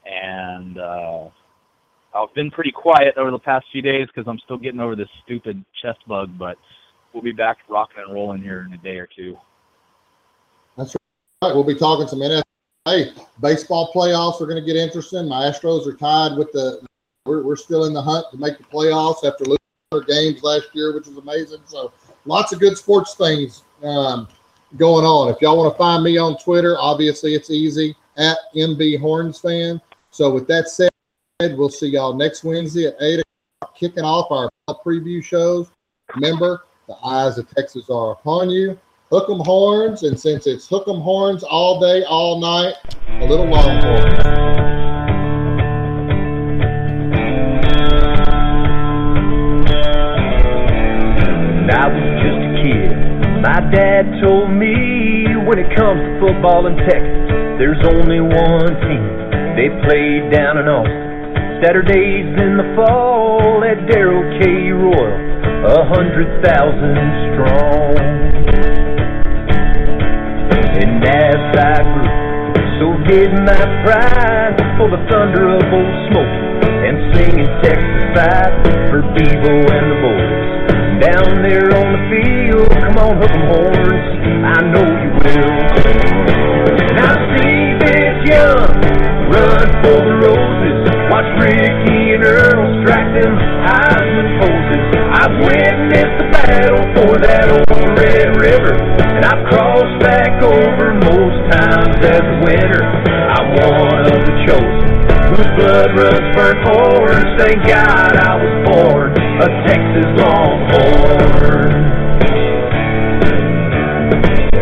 And 0.04 0.78
uh, 0.78 1.28
I've 2.14 2.34
been 2.34 2.50
pretty 2.50 2.72
quiet 2.72 3.16
over 3.16 3.30
the 3.30 3.38
past 3.38 3.66
few 3.72 3.82
days 3.82 4.06
because 4.06 4.28
I'm 4.28 4.38
still 4.40 4.58
getting 4.58 4.80
over 4.80 4.96
this 4.96 5.08
stupid 5.24 5.64
chest 5.82 5.98
bug, 6.06 6.30
but 6.38 6.56
we'll 7.12 7.22
be 7.22 7.32
back 7.32 7.58
rocking 7.68 8.02
and 8.04 8.14
rolling 8.14 8.42
here 8.42 8.66
in 8.66 8.72
a 8.72 8.78
day 8.78 8.98
or 8.98 9.08
two. 9.14 9.36
That's 10.76 10.96
right. 11.42 11.54
We'll 11.54 11.64
be 11.64 11.74
talking 11.74 12.06
some 12.08 12.20
NFL. 12.20 12.42
Hey, 12.88 13.12
baseball 13.42 13.92
playoffs 13.94 14.40
are 14.40 14.46
going 14.46 14.56
to 14.56 14.64
get 14.64 14.74
interesting. 14.74 15.28
My 15.28 15.42
Astros 15.42 15.86
are 15.86 15.92
tied 15.92 16.38
with 16.38 16.50
the. 16.52 16.80
We're, 17.26 17.42
we're 17.42 17.56
still 17.56 17.84
in 17.84 17.92
the 17.92 18.00
hunt 18.00 18.24
to 18.30 18.38
make 18.38 18.56
the 18.56 18.64
playoffs 18.64 19.26
after 19.26 19.44
losing 19.44 19.58
their 19.92 20.04
games 20.04 20.42
last 20.42 20.68
year, 20.72 20.94
which 20.94 21.06
is 21.06 21.18
amazing. 21.18 21.60
So 21.66 21.92
lots 22.24 22.54
of 22.54 22.60
good 22.60 22.78
sports 22.78 23.14
things 23.14 23.62
um, 23.82 24.26
going 24.78 25.04
on. 25.04 25.28
If 25.28 25.42
y'all 25.42 25.58
want 25.58 25.74
to 25.74 25.76
find 25.76 26.02
me 26.02 26.16
on 26.16 26.38
Twitter, 26.38 26.76
obviously 26.78 27.34
it's 27.34 27.50
easy 27.50 27.94
at 28.16 28.38
MB 28.56 29.00
Horns 29.00 29.38
fan. 29.38 29.82
So 30.10 30.30
with 30.30 30.46
that 30.46 30.70
said, 30.70 30.90
we'll 31.40 31.68
see 31.68 31.88
y'all 31.88 32.14
next 32.14 32.42
Wednesday 32.42 32.86
at 32.86 32.94
eight 33.02 33.20
o'clock, 33.60 33.76
kicking 33.76 34.04
off 34.04 34.30
our 34.30 34.48
preview 34.82 35.22
shows. 35.22 35.68
Remember, 36.14 36.64
the 36.86 36.96
eyes 37.04 37.36
of 37.36 37.54
Texas 37.54 37.90
are 37.90 38.12
upon 38.12 38.48
you. 38.48 38.78
Hook 39.10 39.30
'em 39.30 39.40
horns, 39.40 40.02
and 40.02 40.20
since 40.20 40.46
it's 40.46 40.68
hook 40.68 40.84
'em 40.86 41.00
horns 41.00 41.42
all 41.42 41.80
day, 41.80 42.04
all 42.04 42.38
night, 42.40 42.74
a 43.22 43.24
little 43.24 43.46
longhorns. 43.46 44.20
I 51.72 51.88
was 51.88 52.04
just 52.20 52.36
a 52.36 52.52
kid, 52.60 52.92
my 53.40 53.60
dad 53.72 54.20
told 54.20 54.50
me 54.50 55.24
when 55.46 55.58
it 55.58 55.74
comes 55.74 56.02
to 56.04 56.20
football 56.20 56.66
in 56.66 56.76
Texas, 56.76 57.28
there's 57.56 57.80
only 57.86 58.20
one 58.20 58.76
team. 58.84 59.08
They 59.56 59.70
played 59.88 60.30
down 60.30 60.58
in 60.58 60.68
Austin. 60.68 61.64
Saturdays 61.64 62.38
in 62.42 62.58
the 62.58 62.74
fall 62.76 63.64
at 63.64 63.86
Darrell 63.90 64.38
K. 64.38 64.70
Royal, 64.70 65.16
a 65.64 65.84
hundred 65.86 66.44
thousand 66.44 67.32
strong. 67.32 68.67
As 71.08 71.40
I 71.56 71.80
grew, 71.88 72.52
so 72.76 72.86
did 73.08 73.32
my 73.32 73.64
pride 73.80 74.60
for 74.76 74.92
the 74.92 75.00
thunder 75.08 75.56
of 75.56 75.64
old 75.72 75.94
Smokey 76.12 76.44
and 76.84 76.96
singing 77.16 77.48
Texas 77.64 78.04
fight 78.12 78.52
for 78.92 79.00
Bevo 79.16 79.54
and 79.72 79.86
the 79.88 79.98
boys. 80.04 80.48
Down 81.00 81.40
there 81.40 81.72
on 81.80 81.88
the 81.96 82.02
field, 82.12 82.68
come 82.76 82.96
on, 83.00 83.16
hook 83.16 83.32
'em 83.32 83.44
horns, 83.48 84.04
I 84.52 84.58
know 84.68 84.84
you 84.84 85.10
will. 85.16 85.52
I 87.00 87.12
see 87.32 87.56
Vince 87.80 88.28
Young 88.28 88.68
run 89.32 89.66
for 89.80 89.98
the 90.04 90.14
roses, 90.28 90.78
watch 91.08 91.30
Ricky 91.40 92.12
and 92.14 92.24
Earl 92.24 92.84
strike 92.84 93.10
them 93.16 93.32
Heisman 93.64 94.28
poses. 94.40 94.87
I've 95.18 95.34
witnessed 95.34 96.14
the 96.22 96.28
battle 96.30 96.78
for 96.94 97.18
that 97.18 97.50
old 97.50 97.98
Red 97.98 98.38
River, 98.38 98.70
and 98.70 99.26
I've 99.26 99.42
crossed 99.50 99.98
back 99.98 100.38
over 100.46 100.94
most 100.94 101.38
times 101.50 101.98
as 102.06 102.22
a 102.22 102.36
winner. 102.46 102.86
I'm 103.34 103.50
one 103.58 104.06
of 104.14 104.20
the 104.22 104.34
chosen, 104.46 104.94
whose 105.34 105.50
blood 105.58 105.90
runs 105.98 106.22
burnt 106.38 106.62
orange. 106.70 107.34
Thank 107.34 107.66
God 107.66 108.14
I 108.14 108.38
was 108.38 108.54
born 108.70 109.10
a 109.42 109.48
Texas 109.66 110.06
Longhorn. 110.22 111.74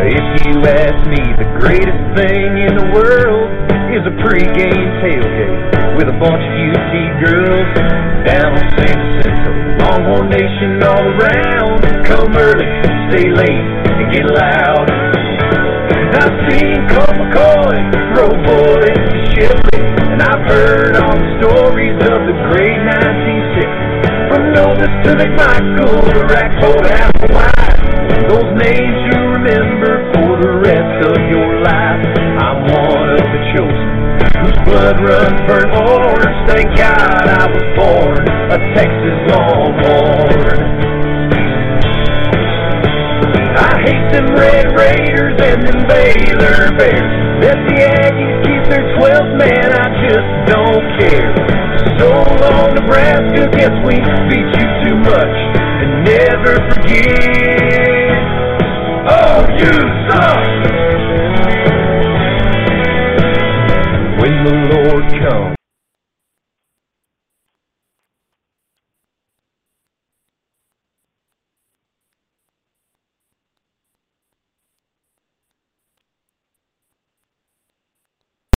If 0.08 0.26
you 0.48 0.56
ask 0.72 1.04
me, 1.04 1.20
the 1.36 1.52
greatest 1.60 2.00
thing 2.16 2.64
in 2.64 2.72
the 2.80 2.88
world 2.96 3.75
is 3.96 4.04
a 4.04 4.16
pregame 4.20 4.88
tailgate 5.00 5.96
with 5.96 6.04
a 6.04 6.16
bunch 6.20 6.44
of 6.44 6.52
UT 6.68 6.92
girls 7.24 7.64
down 8.28 8.52
on 8.52 8.66
San 8.76 8.92
Jacinto. 8.92 9.50
Longhorn 9.80 10.28
Nation 10.28 10.84
all 10.84 11.16
around. 11.16 11.80
Come 12.04 12.36
early, 12.36 12.68
stay 13.08 13.32
late, 13.32 13.64
and 13.96 14.12
get 14.12 14.28
loud. 14.28 14.84
I've 16.12 16.36
seen 16.44 16.76
Colt 16.92 17.16
McCoy 17.16 17.76
throw 18.12 18.28
bullets 18.44 19.00
to 19.00 19.20
Shipley, 19.32 19.80
and 20.12 20.20
I've 20.20 20.44
heard 20.44 21.00
all 21.00 21.16
the 21.16 21.30
stories 21.40 21.96
of 21.96 22.20
the 22.28 22.36
great 22.52 22.76
1960s. 23.00 24.28
From 24.28 24.52
Nobis 24.52 24.92
to 25.08 25.10
McMichael 25.16 26.04
to 26.04 26.20
Rackford 26.28 26.84
Applewhite. 26.84 28.28
Those 28.28 28.50
names 28.60 28.96
you 29.08 29.18
remember 29.40 29.95
blood 34.76 35.00
runs 35.00 35.40
burnt 35.48 35.72
orange. 35.88 36.36
Thank 36.44 36.68
God 36.76 37.24
I 37.24 37.48
was 37.48 37.64
born 37.80 38.28
a 38.52 38.58
Texas 38.76 39.18
Longhorn. 39.32 40.60
I 43.56 43.72
hate 43.88 44.08
them 44.12 44.28
Red 44.36 44.76
Raiders 44.76 45.40
and 45.40 45.64
them 45.64 45.80
Baylor 45.88 46.76
Bears. 46.76 47.12
Let 47.40 47.56
the 47.64 47.76
Aggies 48.04 48.36
keep 48.44 48.62
their 48.68 48.84
12th 49.00 49.32
man, 49.40 49.68
I 49.72 49.88
just 50.04 50.30
don't 50.52 50.84
care. 51.00 51.32
So 51.98 52.08
long, 52.44 52.74
Nebraska, 52.74 53.48
guess 53.56 53.72
we 53.80 53.96
beat 54.28 54.50
you 54.60 54.66
too 54.84 54.96
much. 55.08 55.36
And 55.80 56.04
never 56.04 56.54
forget, 56.68 58.12
oh, 59.08 59.46
you 59.56 59.72
suck! 60.10 60.75
Go. 65.12 65.55